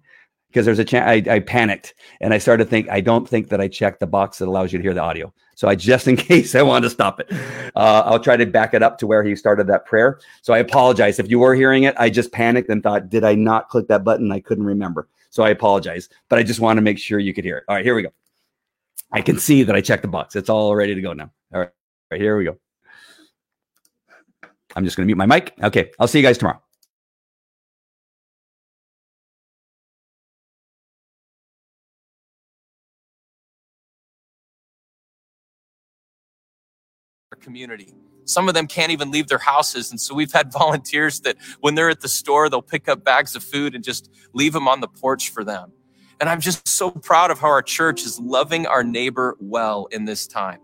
because 0.51 0.66
there's 0.66 0.80
a 0.80 0.86
chance 0.86 1.28
I, 1.28 1.36
I, 1.36 1.39
panicked 1.39 1.93
and 2.20 2.34
I 2.34 2.38
started 2.38 2.66
to 2.66 2.70
think 2.70 2.89
I 2.89 2.99
don't 2.99 3.28
think 3.28 3.47
that 3.49 3.62
I 3.62 3.70
checked 3.70 4.01
the 4.01 4.07
box 4.07 4.39
that 4.39 4.49
allows 4.49 4.74
you 4.74 4.80
to 4.80 4.84
hear 4.84 4.93
the 4.93 5.01
audio. 5.01 5.34
So 5.56 5.68
I 5.68 5.76
just 5.76 6.08
in 6.08 6.16
case 6.30 6.56
I 6.56 6.62
wanted 6.62 6.86
to 6.86 6.89
stop 6.89 7.20
it, 7.20 7.32
uh, 7.76 8.04
I'll 8.06 8.20
try 8.20 8.38
to 8.38 8.45
back 8.45 8.74
it 8.74 8.84
up 8.84 8.97
to 8.99 9.08
where 9.08 9.24
he 9.24 9.36
started 9.36 9.68
that 9.68 9.86
prayer. 9.86 10.20
So 10.41 10.54
I 10.54 10.60
apologize 10.60 11.20
if 11.20 11.30
you 11.30 11.39
were 11.39 11.56
hearing 11.56 11.84
it. 11.84 11.95
I 11.97 12.10
just 12.10 12.32
panicked 12.32 12.70
and 12.70 12.82
thought, 12.82 13.10
did 13.10 13.24
I 13.24 13.36
not 13.36 13.70
click 13.70 13.88
that 13.88 14.04
button? 14.04 14.32
I 14.32 14.39
couldn't 14.39 14.66
remember. 14.66 15.08
So 15.30 15.43
I 15.43 15.49
apologize, 15.49 16.10
but 16.30 16.39
I 16.39 16.43
just 16.43 16.60
want 16.60 16.78
to 16.78 16.82
make 16.82 16.99
sure 16.99 17.18
you 17.20 17.34
could 17.34 17.45
hear 17.45 17.58
it. 17.58 17.64
All 17.68 17.76
right, 17.76 17.86
here 17.86 17.95
we 17.95 18.04
go. 18.04 18.12
I 19.14 19.22
can 19.22 19.38
see 19.38 19.64
that 19.64 19.76
I 19.76 19.82
checked 19.82 20.02
the 20.02 20.08
box. 20.08 20.36
It's 20.36 20.49
all 20.49 20.76
ready 20.76 20.95
to 20.95 21.02
go 21.02 21.14
now. 21.14 21.32
All 21.54 21.60
right, 21.60 21.70
all 21.70 21.72
right 22.12 22.22
here 22.22 22.38
we 22.38 22.45
go. 22.45 22.58
I'm 24.76 24.86
just 24.86 24.97
going 24.97 25.04
to 25.04 25.08
mute 25.08 25.18
my 25.18 25.26
mic. 25.26 25.54
Okay, 25.62 25.91
I'll 25.99 26.08
see 26.08 26.20
you 26.20 26.26
guys 26.26 26.38
tomorrow. 26.38 26.62
Community. 37.42 37.94
Some 38.26 38.48
of 38.48 38.54
them 38.54 38.68
can't 38.68 38.92
even 38.92 39.12
leave 39.12 39.28
their 39.28 39.39
houses. 39.39 39.92
And 39.92 40.00
so 40.00 40.14
we've 40.16 40.32
had 40.32 40.52
volunteers 40.54 41.20
that 41.22 41.38
when 41.59 41.76
they're 41.76 41.89
at 41.89 42.01
the 42.01 42.08
store, 42.08 42.50
they'll 42.50 42.62
pick 42.62 42.88
up 42.88 43.04
bags 43.04 43.36
of 43.36 43.43
food 43.43 43.76
and 43.76 43.84
just 43.84 44.12
leave 44.34 44.54
them 44.54 44.68
on 44.68 44.82
the 44.82 44.88
porch 44.88 45.30
for 45.30 45.43
them. 45.43 45.72
And 46.20 46.30
I'm 46.30 46.39
just 46.39 46.68
so 46.68 46.92
proud 46.92 47.32
of 47.32 47.39
how 47.39 47.47
our 47.47 47.63
church 47.63 48.04
is 48.04 48.20
loving 48.20 48.68
our 48.68 48.84
neighbor 48.84 49.36
well 49.39 49.88
in 49.92 50.05
this 50.05 50.28
time. 50.28 50.59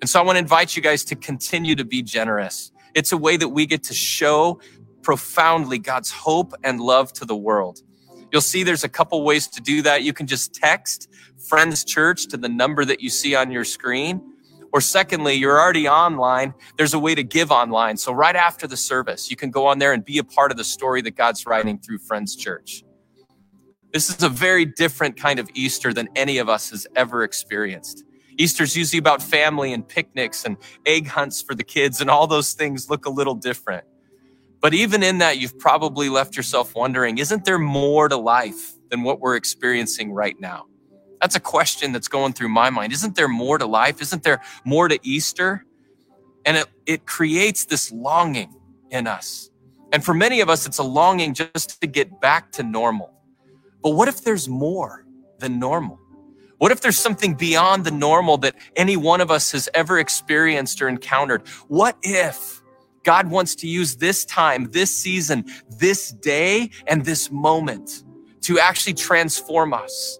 And 0.00 0.08
so 0.08 0.20
I 0.20 0.22
want 0.22 0.36
to 0.36 0.40
invite 0.40 0.76
you 0.76 0.82
guys 0.82 1.04
to 1.06 1.16
continue 1.16 1.74
to 1.74 1.84
be 1.84 2.02
generous. 2.02 2.70
It's 2.94 3.12
a 3.12 3.16
way 3.16 3.36
that 3.36 3.48
we 3.48 3.66
get 3.66 3.82
to 3.84 3.94
show 3.94 4.60
profoundly 5.02 5.78
God's 5.78 6.10
hope 6.10 6.54
and 6.62 6.80
love 6.80 7.12
to 7.14 7.24
the 7.24 7.36
world. 7.36 7.82
You'll 8.32 8.40
see 8.40 8.62
there's 8.62 8.84
a 8.84 8.88
couple 8.88 9.22
ways 9.24 9.48
to 9.48 9.60
do 9.60 9.82
that. 9.82 10.02
You 10.04 10.12
can 10.12 10.26
just 10.26 10.54
text 10.54 11.08
Friends 11.48 11.84
Church 11.84 12.28
to 12.28 12.36
the 12.36 12.48
number 12.48 12.84
that 12.84 13.00
you 13.00 13.10
see 13.10 13.34
on 13.34 13.50
your 13.50 13.64
screen. 13.64 14.22
Or 14.72 14.80
secondly, 14.80 15.34
you're 15.34 15.60
already 15.60 15.88
online. 15.88 16.54
There's 16.78 16.94
a 16.94 16.98
way 16.98 17.14
to 17.14 17.24
give 17.24 17.50
online. 17.50 17.96
So 17.96 18.12
right 18.12 18.36
after 18.36 18.66
the 18.66 18.76
service, 18.76 19.30
you 19.30 19.36
can 19.36 19.50
go 19.50 19.66
on 19.66 19.78
there 19.78 19.92
and 19.92 20.04
be 20.04 20.18
a 20.18 20.24
part 20.24 20.50
of 20.50 20.56
the 20.56 20.64
story 20.64 21.02
that 21.02 21.16
God's 21.16 21.46
writing 21.46 21.78
through 21.78 21.98
Friends 21.98 22.36
Church. 22.36 22.84
This 23.92 24.08
is 24.08 24.22
a 24.22 24.28
very 24.28 24.64
different 24.64 25.16
kind 25.16 25.40
of 25.40 25.50
Easter 25.54 25.92
than 25.92 26.08
any 26.14 26.38
of 26.38 26.48
us 26.48 26.70
has 26.70 26.86
ever 26.94 27.24
experienced. 27.24 28.04
Easter's 28.38 28.76
usually 28.76 28.98
about 28.98 29.20
family 29.20 29.72
and 29.72 29.86
picnics 29.86 30.44
and 30.44 30.56
egg 30.86 31.08
hunts 31.08 31.42
for 31.42 31.54
the 31.54 31.64
kids, 31.64 32.00
and 32.00 32.08
all 32.08 32.28
those 32.28 32.52
things 32.52 32.88
look 32.88 33.04
a 33.06 33.10
little 33.10 33.34
different. 33.34 33.84
But 34.60 34.74
even 34.74 35.02
in 35.02 35.18
that, 35.18 35.38
you've 35.38 35.58
probably 35.58 36.08
left 36.08 36.36
yourself 36.36 36.74
wondering 36.76 37.18
isn't 37.18 37.44
there 37.44 37.58
more 37.58 38.08
to 38.08 38.16
life 38.16 38.74
than 38.90 39.02
what 39.02 39.20
we're 39.20 39.36
experiencing 39.36 40.12
right 40.12 40.38
now? 40.38 40.66
That's 41.20 41.36
a 41.36 41.40
question 41.40 41.92
that's 41.92 42.08
going 42.08 42.32
through 42.32 42.48
my 42.48 42.70
mind. 42.70 42.92
Isn't 42.92 43.14
there 43.14 43.28
more 43.28 43.58
to 43.58 43.66
life? 43.66 44.00
Isn't 44.00 44.22
there 44.22 44.40
more 44.64 44.88
to 44.88 44.98
Easter? 45.02 45.64
And 46.46 46.56
it, 46.56 46.66
it 46.86 47.06
creates 47.06 47.66
this 47.66 47.92
longing 47.92 48.54
in 48.90 49.06
us. 49.06 49.50
And 49.92 50.04
for 50.04 50.14
many 50.14 50.40
of 50.40 50.48
us, 50.48 50.66
it's 50.66 50.78
a 50.78 50.82
longing 50.82 51.34
just 51.34 51.80
to 51.80 51.86
get 51.86 52.20
back 52.20 52.52
to 52.52 52.62
normal. 52.62 53.12
But 53.82 53.90
what 53.90 54.08
if 54.08 54.24
there's 54.24 54.48
more 54.48 55.04
than 55.38 55.58
normal? 55.58 55.98
What 56.58 56.72
if 56.72 56.80
there's 56.80 56.98
something 56.98 57.34
beyond 57.34 57.84
the 57.84 57.90
normal 57.90 58.36
that 58.38 58.54
any 58.76 58.96
one 58.96 59.20
of 59.20 59.30
us 59.30 59.52
has 59.52 59.68
ever 59.74 59.98
experienced 59.98 60.80
or 60.82 60.88
encountered? 60.88 61.46
What 61.68 61.96
if 62.02 62.62
God 63.02 63.30
wants 63.30 63.54
to 63.56 63.66
use 63.66 63.96
this 63.96 64.24
time, 64.26 64.70
this 64.70 64.94
season, 64.94 65.46
this 65.78 66.10
day, 66.10 66.70
and 66.86 67.04
this 67.04 67.30
moment 67.30 68.04
to 68.42 68.58
actually 68.58 68.94
transform 68.94 69.72
us? 69.72 70.18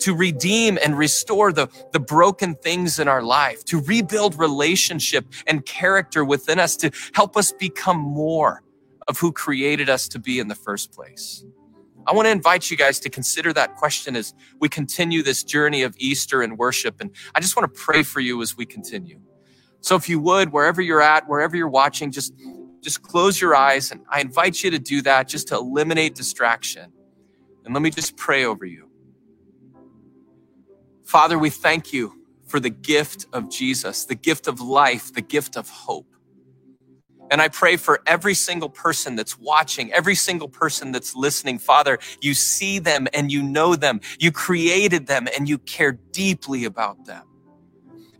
To 0.00 0.14
redeem 0.14 0.78
and 0.82 0.96
restore 0.96 1.52
the, 1.52 1.68
the 1.92 2.00
broken 2.00 2.54
things 2.54 2.98
in 2.98 3.08
our 3.08 3.22
life, 3.22 3.64
to 3.66 3.80
rebuild 3.80 4.38
relationship 4.38 5.26
and 5.46 5.64
character 5.64 6.24
within 6.24 6.58
us, 6.58 6.76
to 6.76 6.90
help 7.14 7.36
us 7.36 7.52
become 7.52 7.98
more 7.98 8.62
of 9.06 9.18
who 9.18 9.32
created 9.32 9.88
us 9.88 10.08
to 10.08 10.18
be 10.18 10.38
in 10.38 10.48
the 10.48 10.54
first 10.54 10.92
place. 10.92 11.44
I 12.06 12.14
want 12.14 12.26
to 12.26 12.30
invite 12.30 12.70
you 12.70 12.76
guys 12.76 12.98
to 13.00 13.10
consider 13.10 13.52
that 13.52 13.76
question 13.76 14.16
as 14.16 14.32
we 14.60 14.68
continue 14.68 15.22
this 15.22 15.44
journey 15.44 15.82
of 15.82 15.94
Easter 15.98 16.40
and 16.40 16.56
worship. 16.56 17.00
And 17.00 17.10
I 17.34 17.40
just 17.40 17.54
want 17.54 17.72
to 17.72 17.80
pray 17.80 18.02
for 18.02 18.20
you 18.20 18.40
as 18.40 18.56
we 18.56 18.64
continue. 18.64 19.20
So 19.80 19.94
if 19.94 20.08
you 20.08 20.18
would, 20.20 20.50
wherever 20.50 20.80
you're 20.80 21.02
at, 21.02 21.28
wherever 21.28 21.54
you're 21.54 21.68
watching, 21.68 22.10
just, 22.10 22.32
just 22.80 23.02
close 23.02 23.40
your 23.40 23.54
eyes. 23.54 23.92
And 23.92 24.00
I 24.10 24.20
invite 24.20 24.62
you 24.62 24.70
to 24.70 24.78
do 24.78 25.02
that 25.02 25.28
just 25.28 25.48
to 25.48 25.56
eliminate 25.56 26.14
distraction. 26.14 26.92
And 27.64 27.74
let 27.74 27.82
me 27.82 27.90
just 27.90 28.16
pray 28.16 28.46
over 28.46 28.64
you. 28.64 28.87
Father, 31.08 31.38
we 31.38 31.48
thank 31.48 31.90
you 31.90 32.22
for 32.48 32.60
the 32.60 32.68
gift 32.68 33.24
of 33.32 33.48
Jesus, 33.48 34.04
the 34.04 34.14
gift 34.14 34.46
of 34.46 34.60
life, 34.60 35.14
the 35.14 35.22
gift 35.22 35.56
of 35.56 35.66
hope. 35.70 36.14
And 37.30 37.40
I 37.40 37.48
pray 37.48 37.78
for 37.78 38.02
every 38.06 38.34
single 38.34 38.68
person 38.68 39.16
that's 39.16 39.38
watching, 39.38 39.90
every 39.90 40.14
single 40.14 40.48
person 40.48 40.92
that's 40.92 41.16
listening. 41.16 41.60
Father, 41.60 41.98
you 42.20 42.34
see 42.34 42.78
them 42.78 43.08
and 43.14 43.32
you 43.32 43.42
know 43.42 43.74
them. 43.74 44.02
You 44.18 44.30
created 44.30 45.06
them 45.06 45.26
and 45.34 45.48
you 45.48 45.56
care 45.56 45.92
deeply 45.92 46.66
about 46.66 47.06
them. 47.06 47.24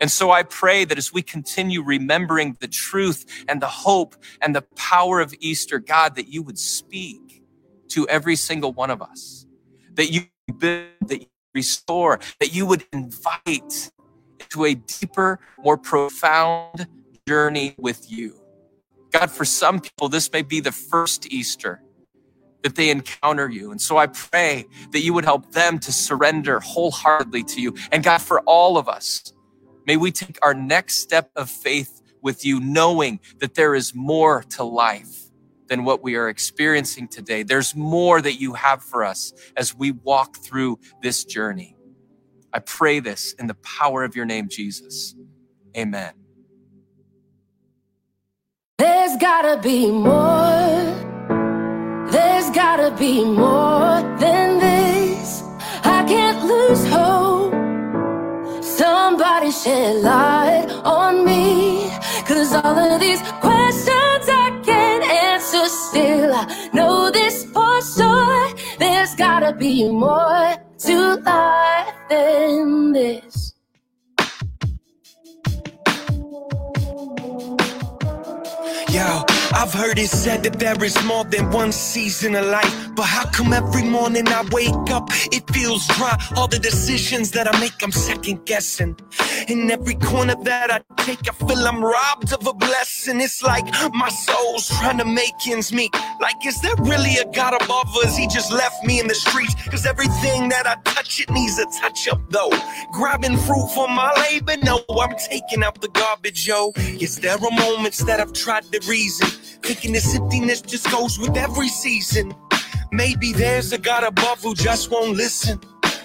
And 0.01 0.11
so 0.11 0.31
I 0.31 0.43
pray 0.43 0.87
that 0.87 0.97
as 0.97 1.13
we 1.13 1.21
continue 1.21 1.83
remembering 1.83 2.57
the 2.59 2.69
truth 2.69 3.45
and 3.49 3.61
the 3.61 3.67
hope 3.67 4.17
and 4.41 4.57
the 4.57 4.63
power 4.77 5.21
of 5.21 5.35
Easter, 5.41 5.79
God, 5.79 6.15
that 6.15 6.29
you 6.29 6.43
would 6.43 6.59
speak 6.59 7.43
to 7.89 8.09
every 8.09 8.37
single 8.37 8.73
one 8.73 8.91
of 8.91 9.03
us, 9.03 9.45
that 9.93 10.11
you 10.11 10.23
build, 10.57 10.87
that 11.03 11.27
restore, 11.55 12.21
that 12.41 12.55
you 12.55 12.67
would 12.67 12.85
invite 12.93 13.91
to 14.51 14.65
a 14.65 14.75
deeper, 14.75 15.41
more 15.59 15.77
profound 15.77 16.87
journey 17.27 17.75
with 17.79 18.11
you. 18.11 18.35
God, 19.11 19.31
for 19.31 19.45
some 19.45 19.81
people, 19.81 20.09
this 20.09 20.33
may 20.33 20.43
be 20.43 20.61
the 20.61 20.73
first 20.73 21.31
Easter 21.33 21.83
that 22.63 22.75
they 22.75 22.91
encounter 22.91 23.49
you. 23.49 23.71
And 23.71 23.81
so 23.81 23.97
I 23.97 24.09
pray 24.09 24.67
that 24.93 25.01
you 25.01 25.15
would 25.15 25.25
help 25.25 25.53
them 25.53 25.79
to 25.81 25.93
surrender 25.93 26.61
wholeheartedly 26.61 27.45
to 27.45 27.61
you. 27.61 27.75
And 27.93 28.03
God, 28.03 28.21
for 28.21 28.41
all 28.41 28.77
of 28.77 28.89
us, 28.89 29.33
may 29.87 29.97
we 29.97 30.11
take 30.11 30.39
our 30.43 30.55
next 30.55 30.97
step 30.97 31.31
of 31.37 31.49
faith 31.49 32.03
with 32.21 32.45
you, 32.45 32.61
knowing 32.61 33.21
that 33.39 33.55
there 33.55 33.75
is 33.75 33.95
more 33.95 34.43
to 34.43 34.65
life 34.65 35.28
than 35.69 35.85
what 35.85 36.03
we 36.03 36.17
are 36.17 36.29
experiencing 36.29 37.09
today. 37.09 37.43
There's 37.43 37.77
more 37.77 38.21
that 38.23 38.41
you 38.41 38.55
have 38.55 38.83
for 38.83 39.05
us 39.05 39.33
as 39.57 39.75
we 39.75 39.93
walk 39.93 40.37
through 40.39 40.79
this 41.03 41.25
journey. 41.25 41.77
I 42.53 42.61
pray 42.61 43.01
this 43.01 43.35
in 43.35 43.47
the 43.47 43.55
power 43.55 44.05
of 44.05 44.17
your 44.17 44.25
name, 44.27 44.49
Jesus. 44.49 45.15
Amen. 45.77 46.13
There's 48.79 49.17
gotta 49.19 49.61
be 49.61 49.91
more. 49.91 50.95
There's 52.11 52.51
gotta 52.51 52.97
be 52.97 53.25
more 53.25 54.03
than 54.19 54.59
this. 54.61 55.43
I 55.85 56.05
can't 56.09 56.45
lose 56.45 56.87
hope. 56.89 57.55
Somebody 58.65 59.51
shed 59.51 60.03
light 60.03 60.69
on 60.85 61.25
me. 61.25 61.91
Cause 62.27 62.55
all 62.55 62.79
of 62.79 63.01
these 63.01 63.21
questions 63.41 63.58
still. 65.69 66.33
I 66.35 66.71
know 66.73 67.11
this 67.11 67.45
for 67.47 67.81
sure. 67.83 68.55
There's 68.79 69.15
gotta 69.15 69.53
be 69.53 69.89
more 69.89 70.55
to 70.79 71.17
life 71.17 71.95
than 72.09 72.93
this. 72.93 73.55
Yo, 78.91 79.25
I've 79.53 79.73
heard 79.73 79.99
it 79.99 80.11
said 80.11 80.43
that 80.45 80.59
there 80.59 80.83
is 80.85 81.03
more 81.05 81.25
than 81.25 81.51
one 81.51 81.73
season 81.73 82.35
of 82.35 82.47
life. 82.47 82.89
But 82.95 83.05
how 83.05 83.27
come 83.31 83.53
every 83.53 83.83
morning 83.83 84.29
I 84.29 84.47
wake 84.53 84.91
up, 84.91 85.09
it 85.33 85.49
feels 85.53 85.87
dry? 85.89 86.17
All 86.37 86.49
the 86.49 86.59
decisions 86.59 87.31
that 87.33 87.53
I 87.53 87.59
make, 87.61 87.73
I'm 87.83 87.93
second 87.93 88.45
guessing. 88.45 88.97
In 89.49 89.71
every 89.71 89.95
corner 89.95 90.35
that 90.45 90.71
I 90.71 91.03
take, 91.03 91.21
I 91.29 91.33
feel 91.33 91.67
I'm 91.67 91.83
robbed 91.83 92.33
of 92.33 92.47
a 92.47 92.53
blessing. 92.53 93.21
It's 93.21 93.43
like 93.43 93.65
my 93.95 94.09
soul's 94.09 94.69
trying 94.69 94.99
to 94.99 95.05
make 95.05 95.35
ends 95.47 95.73
meet. 95.73 95.95
Like, 96.21 96.45
is 96.45 96.61
there 96.61 96.75
really 96.81 97.17
a 97.17 97.25
God 97.33 97.55
above 97.63 97.97
us? 98.05 98.17
He 98.17 98.27
just 98.27 98.53
left 98.53 98.85
me 98.85 99.01
in 99.01 99.07
the 99.07 99.15
streets. 99.15 99.55
Cause 99.71 99.87
everything 99.87 100.49
that 100.51 100.67
I 100.67 100.77
touch, 100.91 101.21
it 101.21 101.31
needs 101.31 101.59
a 101.59 101.67
touch 101.81 102.09
up 102.09 102.21
though. 102.31 102.51
Grabbing 102.93 103.37
fruit 103.39 103.69
for 103.75 103.89
my 103.89 104.13
labor, 104.31 104.57
no, 104.63 104.85
I'm 105.01 105.17
taking 105.31 105.63
out 105.63 105.81
the 105.81 105.89
garbage, 105.89 106.47
yo. 106.47 106.73
Yes, 106.77 107.17
there 107.17 107.35
are 107.35 107.51
moments 107.51 107.99
that 108.05 108.21
I've 108.21 108.33
tried 108.33 108.65
to 108.73 108.81
reason. 108.89 109.29
Thinking 109.63 109.93
this 109.93 110.15
emptiness 110.15 110.61
just 110.61 110.91
goes 110.91 111.19
with 111.19 111.37
every 111.37 111.69
season. 111.69 112.35
Maybe 112.93 113.33
there's 113.33 113.73
a 113.73 113.79
God 113.79 114.05
above 114.05 114.43
who 114.43 114.55
just 114.55 114.91
won't 114.91 115.17
listen. 115.17 115.61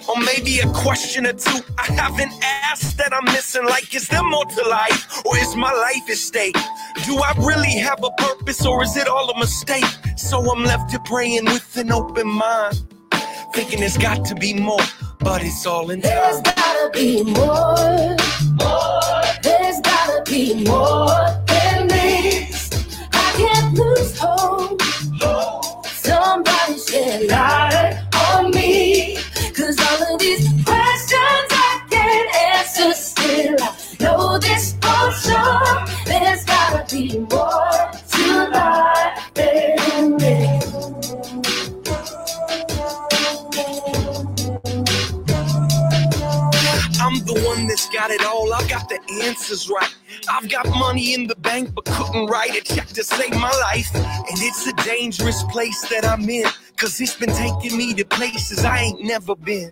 Or 0.08 0.16
maybe 0.20 0.58
a 0.58 0.68
question 0.68 1.26
or 1.26 1.32
two 1.32 1.60
I 1.78 1.86
haven't 1.92 2.32
asked 2.42 2.98
that 2.98 3.14
I'm 3.14 3.24
missing. 3.24 3.64
Like, 3.64 3.94
is 3.94 4.06
there 4.08 4.22
more 4.22 4.44
to 4.44 4.68
life? 4.68 5.24
Or 5.24 5.36
is 5.38 5.56
my 5.56 5.72
life 5.72 6.10
at 6.10 6.16
stake? 6.16 6.56
Do 7.06 7.16
I 7.16 7.32
really 7.38 7.78
have 7.78 8.02
a 8.04 8.10
purpose 8.10 8.64
or 8.66 8.82
is 8.82 8.96
it 8.96 9.08
all 9.08 9.30
a 9.30 9.38
mistake? 9.38 9.86
So 10.16 10.38
I'm 10.50 10.64
left 10.64 10.90
to 10.90 11.00
praying 11.00 11.46
with 11.46 11.76
an 11.76 11.90
open 11.90 12.28
mind. 12.28 12.82
Thinking 13.54 13.80
there's 13.80 13.96
got 13.96 14.24
to 14.26 14.34
be 14.34 14.52
more, 14.52 14.84
but 15.20 15.42
it's 15.42 15.64
all 15.64 15.90
in 15.90 16.00
there's 16.00 16.40
gotta 16.42 16.90
be 16.92 17.22
more. 17.22 18.16
More. 18.58 19.22
There's 19.42 19.80
gotta 19.80 20.22
be 20.26 20.64
more 20.64 21.43
can't 23.36 23.74
lose 23.78 24.18
hope. 24.18 24.82
Somebody 25.86 26.78
shed 26.78 27.30
light 27.30 28.06
on 28.30 28.50
me. 28.52 29.16
Cause 29.56 29.78
all 29.80 30.14
of 30.14 30.20
these 30.20 30.46
questions 30.64 31.48
I 31.50 31.82
can't 31.90 32.36
answer 32.52 32.92
still. 32.92 33.56
I 33.60 33.96
know 34.00 34.38
this 34.38 34.74
for 34.82 35.12
sure. 35.12 35.86
There's 36.06 36.44
gotta 36.44 36.84
be 36.94 37.18
more 37.18 37.92
to 38.12 38.50
life 38.52 39.30
than 39.34 40.16
this. 40.18 40.63
I'm 47.14 47.24
the 47.26 47.40
one 47.46 47.68
that's 47.68 47.88
got 47.90 48.10
it 48.10 48.24
all. 48.24 48.52
I 48.52 48.66
got 48.66 48.88
the 48.88 48.98
answers 49.22 49.70
right. 49.70 49.94
I've 50.28 50.48
got 50.50 50.66
money 50.66 51.14
in 51.14 51.28
the 51.28 51.36
bank, 51.36 51.72
but 51.72 51.84
couldn't 51.84 52.26
write 52.26 52.56
a 52.56 52.60
check 52.60 52.88
to 52.88 53.04
save 53.04 53.30
my 53.34 53.52
life. 53.60 53.94
And 53.94 54.38
it's 54.40 54.66
a 54.66 54.72
dangerous 54.84 55.44
place 55.44 55.80
that 55.90 56.04
I'm 56.04 56.28
in. 56.28 56.46
Cause 56.76 57.00
it's 57.00 57.14
been 57.14 57.30
taking 57.30 57.78
me 57.78 57.94
to 57.94 58.04
places 58.04 58.64
I 58.64 58.78
ain't 58.78 59.04
never 59.04 59.36
been. 59.36 59.70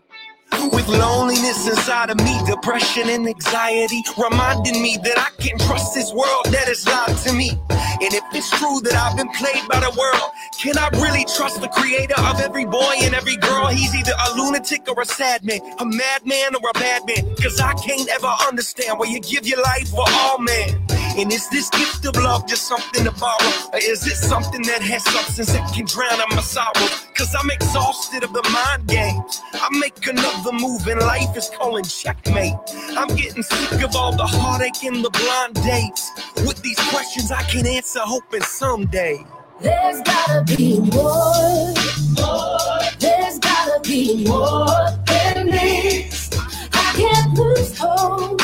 With 0.73 0.89
loneliness 0.89 1.69
inside 1.69 2.11
of 2.11 2.19
me, 2.19 2.39
depression 2.47 3.09
and 3.09 3.27
anxiety, 3.27 4.03
reminding 4.19 4.83
me 4.83 4.99
that 5.03 5.19
I 5.19 5.31
can't 5.43 5.61
trust 5.63 5.95
this 5.95 6.13
world 6.13 6.47
that 6.47 6.69
has 6.69 6.87
lied 6.87 7.17
to 7.27 7.33
me. 7.33 7.51
And 7.71 8.13
if 8.13 8.25
it's 8.33 8.51
true 8.51 8.81
that 8.83 8.95
I've 8.95 9.17
been 9.17 9.31
played 9.31 9.67
by 9.69 9.81
the 9.81 9.95
world, 9.97 10.31
can 10.59 10.77
I 10.77 10.89
really 11.01 11.25
trust 11.37 11.61
the 11.61 11.69
creator 11.69 12.19
of 12.19 12.41
every 12.41 12.65
boy 12.65 12.95
and 13.01 13.15
every 13.15 13.37
girl? 13.37 13.69
He's 13.69 13.95
either 13.95 14.13
a 14.13 14.37
lunatic 14.37 14.89
or 14.89 15.01
a 15.01 15.07
sad 15.07 15.45
man, 15.45 15.61
a 15.79 15.87
madman 15.87 16.55
or 16.55 16.71
a 16.71 16.79
bad 16.79 17.03
man. 17.07 17.35
Cause 17.37 17.61
I 17.61 17.75
can't 17.75 18.09
ever 18.11 18.33
understand 18.49 18.99
why 18.99 19.07
you 19.07 19.21
give 19.21 19.47
your 19.47 19.63
life 19.63 19.89
for 19.89 20.05
all 20.07 20.39
men. 20.39 20.87
And 21.19 21.31
is 21.33 21.49
this 21.51 21.69
gift 21.69 22.07
of 22.07 22.17
love 22.17 22.49
just 22.49 22.67
something 22.67 23.05
to 23.05 23.13
borrow? 23.13 23.53
Or 23.73 23.79
is 23.79 24.07
it 24.07 24.17
something 24.17 24.63
that 24.63 24.81
has 24.83 25.05
substance 25.05 25.53
that 25.53 25.73
can 25.75 25.85
drown 25.85 26.21
out 26.21 26.31
my 26.31 26.41
sorrow? 26.41 26.89
Cause 27.15 27.35
I'm 27.39 27.51
exhausted 27.51 28.25
of 28.25 28.33
the 28.33 28.43
mind 28.51 28.89
games. 28.89 29.41
I 29.53 29.69
make 29.79 30.07
another 30.07 30.53
move 30.53 30.87
and 30.89 31.01
life 31.01 31.37
is 31.37 31.51
calling 31.51 31.85
checkmate. 31.85 32.55
I'm 32.97 33.09
getting 33.09 33.43
sick 33.43 33.83
of 33.83 33.95
all 33.95 34.17
the 34.17 34.27
heartache 34.27 34.83
and 34.85 35.05
the 35.05 35.11
blind 35.11 35.55
dates. 35.57 36.11
With 36.47 36.63
these 36.63 36.79
questions 36.89 37.31
I 37.31 37.43
can 37.43 37.67
answer, 37.67 38.01
hoping 38.01 38.43
someday. 38.43 39.25
There's 39.61 40.01
gotta 40.03 40.45
be 40.57 40.81
more. 40.81 41.75
more. 42.17 42.81
There's 42.99 43.39
gotta 43.39 43.81
be 43.85 44.27
more 44.27 44.91
than 45.07 45.49
this. 45.49 46.31
I 46.73 46.93
can't 46.97 47.39
lose 47.39 47.79
hope. 47.79 48.41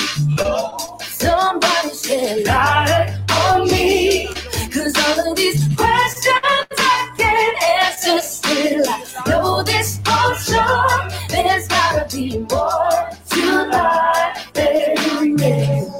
Somebody 1.18 1.94
shed 1.94 2.46
light 2.46 3.18
on 3.30 3.66
me. 3.68 4.28
Cause 4.72 4.94
all 4.96 5.30
of 5.32 5.36
these 5.36 5.66
questions 5.76 6.38
I 6.44 7.12
can't 7.18 7.62
answer 7.80 8.20
still. 8.20 8.84
I 8.88 9.30
know 9.30 9.62
this 9.64 9.98
for 9.98 10.34
sure. 10.36 11.08
There's 11.28 11.66
gotta 11.68 12.06
be 12.16 12.38
more 12.38 13.10
to 13.30 13.68
life 13.70 14.52
than 14.54 15.20
we 15.20 15.97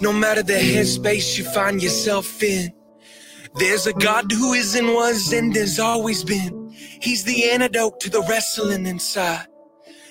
no 0.00 0.12
matter 0.12 0.42
the 0.42 0.54
headspace 0.54 1.36
you 1.38 1.44
find 1.44 1.82
yourself 1.82 2.42
in. 2.42 2.72
There's 3.56 3.86
a 3.86 3.92
God 3.92 4.30
who 4.32 4.54
is 4.54 4.74
and 4.74 4.94
was 4.94 5.32
and 5.32 5.54
has 5.56 5.78
always 5.78 6.24
been. 6.24 6.70
He's 6.70 7.24
the 7.24 7.50
antidote 7.50 8.00
to 8.00 8.10
the 8.10 8.22
wrestling 8.22 8.86
inside. 8.86 9.46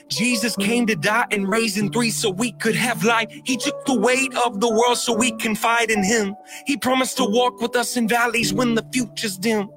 Jesus 0.10 0.56
came 0.56 0.88
to 0.88 0.96
die 0.96 1.28
and 1.32 1.48
raise 1.48 1.78
in 1.78 1.92
three 1.92 2.10
so 2.10 2.32
we 2.32 2.52
could 2.54 2.76
have 2.76 3.04
life. 3.04 3.32
He 3.46 3.58
took 3.58 3.86
the 3.86 3.98
weight 3.98 4.36
of 4.46 4.60
the 4.60 4.70
world 4.70 4.98
so 4.98 5.14
we 5.14 5.32
can 5.34 5.56
fight 5.56 5.92
in 5.92 6.04
him. 6.04 6.36
He 6.66 6.78
promised 6.78 7.18
to 7.18 7.26
walk 7.26 7.62
with 7.62 7.76
us 7.76 7.96
in 7.96 8.08
valleys 8.08 8.54
when 8.54 8.76
the 8.76 8.86
future's 8.92 9.38
dim. 9.38 9.70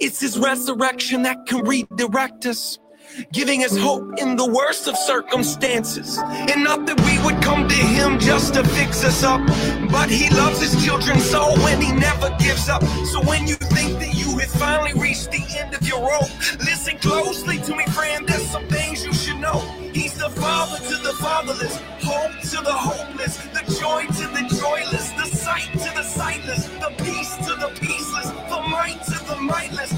It's 0.00 0.20
his 0.20 0.38
resurrection 0.38 1.22
that 1.22 1.46
can 1.46 1.64
redirect 1.64 2.46
us 2.46 2.78
giving 3.32 3.64
us 3.64 3.76
hope 3.76 4.18
in 4.18 4.36
the 4.36 4.46
worst 4.46 4.88
of 4.88 4.96
circumstances. 4.96 6.18
And 6.18 6.64
not 6.64 6.86
that 6.86 7.00
we 7.00 7.22
would 7.24 7.42
come 7.42 7.68
to 7.68 7.74
him 7.74 8.18
just 8.18 8.54
to 8.54 8.64
fix 8.64 9.04
us 9.04 9.22
up, 9.22 9.40
but 9.90 10.10
he 10.10 10.30
loves 10.34 10.60
his 10.60 10.84
children 10.84 11.18
so 11.20 11.54
and 11.68 11.82
he 11.82 11.92
never 11.92 12.30
gives 12.38 12.68
up. 12.68 12.82
So 13.12 13.22
when 13.22 13.46
you 13.46 13.56
think 13.56 13.98
that 14.00 14.14
you 14.14 14.38
have 14.38 14.50
finally 14.50 14.98
reached 15.00 15.30
the 15.30 15.44
end 15.58 15.74
of 15.74 15.86
your 15.86 16.00
rope, 16.00 16.30
listen 16.60 16.98
closely 16.98 17.58
to 17.58 17.76
me, 17.76 17.84
friend. 17.86 18.26
There's 18.26 18.48
some 18.50 18.66
things 18.68 19.04
you 19.04 19.12
should 19.12 19.38
know. 19.38 19.60
He's 19.92 20.14
the 20.14 20.30
father 20.30 20.78
to 20.78 20.96
the 21.02 21.12
fatherless, 21.20 21.76
hope 22.02 22.40
to 22.50 22.56
the 22.62 22.72
hopeless, 22.72 23.36
the 23.54 23.62
joy 23.78 24.02
to 24.06 24.26
the 24.34 24.44
joyless, 24.60 25.10
the 25.12 25.26
sight 25.26 25.70
to 25.72 25.90
the 25.94 26.02
sightless, 26.02 26.66
the 26.66 26.92
peace 27.04 27.36
to 27.46 27.54
the 27.54 27.70
peaceless, 27.80 28.28
the 28.50 28.60
might 28.68 29.00
to 29.04 29.24
the 29.26 29.36
mightless, 29.40 29.92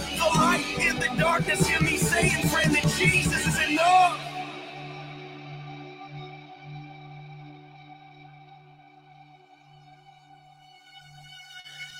darkness. 1.36 1.66
Hear 1.66 1.80
me 1.82 1.96
saying, 1.98 2.48
friend, 2.48 2.74
that 2.74 2.86
Jesus 2.96 3.46
is 3.46 3.70
enough. 3.70 4.18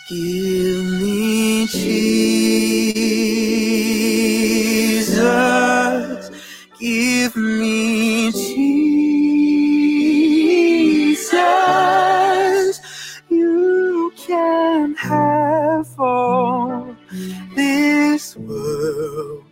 Give 0.08 0.84
me 1.00 1.66
Jesus. 1.66 2.30
Give 6.80 7.36
me 7.36 8.30
Jesus. 8.32 8.80
You 13.28 14.12
can 14.16 14.94
have 14.94 15.86
all 15.98 16.85
this 18.16 18.34
world. 18.38 19.44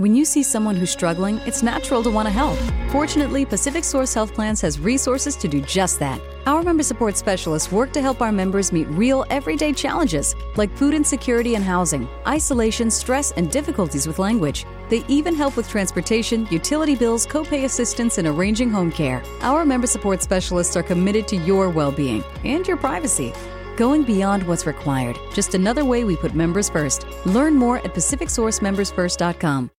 When 0.00 0.14
you 0.14 0.24
see 0.24 0.42
someone 0.42 0.76
who's 0.76 0.90
struggling, 0.90 1.36
it's 1.44 1.62
natural 1.62 2.02
to 2.04 2.10
want 2.10 2.26
to 2.26 2.32
help. 2.32 2.58
Fortunately, 2.90 3.44
PacificSource 3.44 4.14
Health 4.14 4.32
Plans 4.32 4.58
has 4.62 4.80
resources 4.80 5.36
to 5.36 5.46
do 5.46 5.60
just 5.60 5.98
that. 5.98 6.18
Our 6.46 6.62
member 6.62 6.82
support 6.82 7.18
specialists 7.18 7.70
work 7.70 7.92
to 7.92 8.00
help 8.00 8.22
our 8.22 8.32
members 8.32 8.72
meet 8.72 8.88
real, 8.88 9.26
everyday 9.28 9.74
challenges 9.74 10.34
like 10.56 10.74
food 10.74 10.94
insecurity 10.94 11.54
and 11.54 11.62
housing, 11.62 12.08
isolation, 12.26 12.90
stress, 12.90 13.32
and 13.32 13.50
difficulties 13.50 14.06
with 14.06 14.18
language. 14.18 14.64
They 14.88 15.04
even 15.06 15.34
help 15.34 15.54
with 15.54 15.68
transportation, 15.68 16.48
utility 16.50 16.94
bills, 16.94 17.26
copay 17.26 17.64
assistance, 17.64 18.16
and 18.16 18.26
arranging 18.26 18.70
home 18.70 18.90
care. 18.90 19.22
Our 19.42 19.66
member 19.66 19.86
support 19.86 20.22
specialists 20.22 20.76
are 20.78 20.82
committed 20.82 21.28
to 21.28 21.36
your 21.36 21.68
well 21.68 21.92
being 21.92 22.24
and 22.42 22.66
your 22.66 22.78
privacy. 22.78 23.34
Going 23.76 24.04
beyond 24.04 24.48
what's 24.48 24.64
required, 24.64 25.18
just 25.34 25.52
another 25.52 25.84
way 25.84 26.04
we 26.04 26.16
put 26.16 26.34
members 26.34 26.70
first. 26.70 27.04
Learn 27.26 27.54
more 27.54 27.76
at 27.80 27.92
PacificSourceMembersFirst.com. 27.92 29.68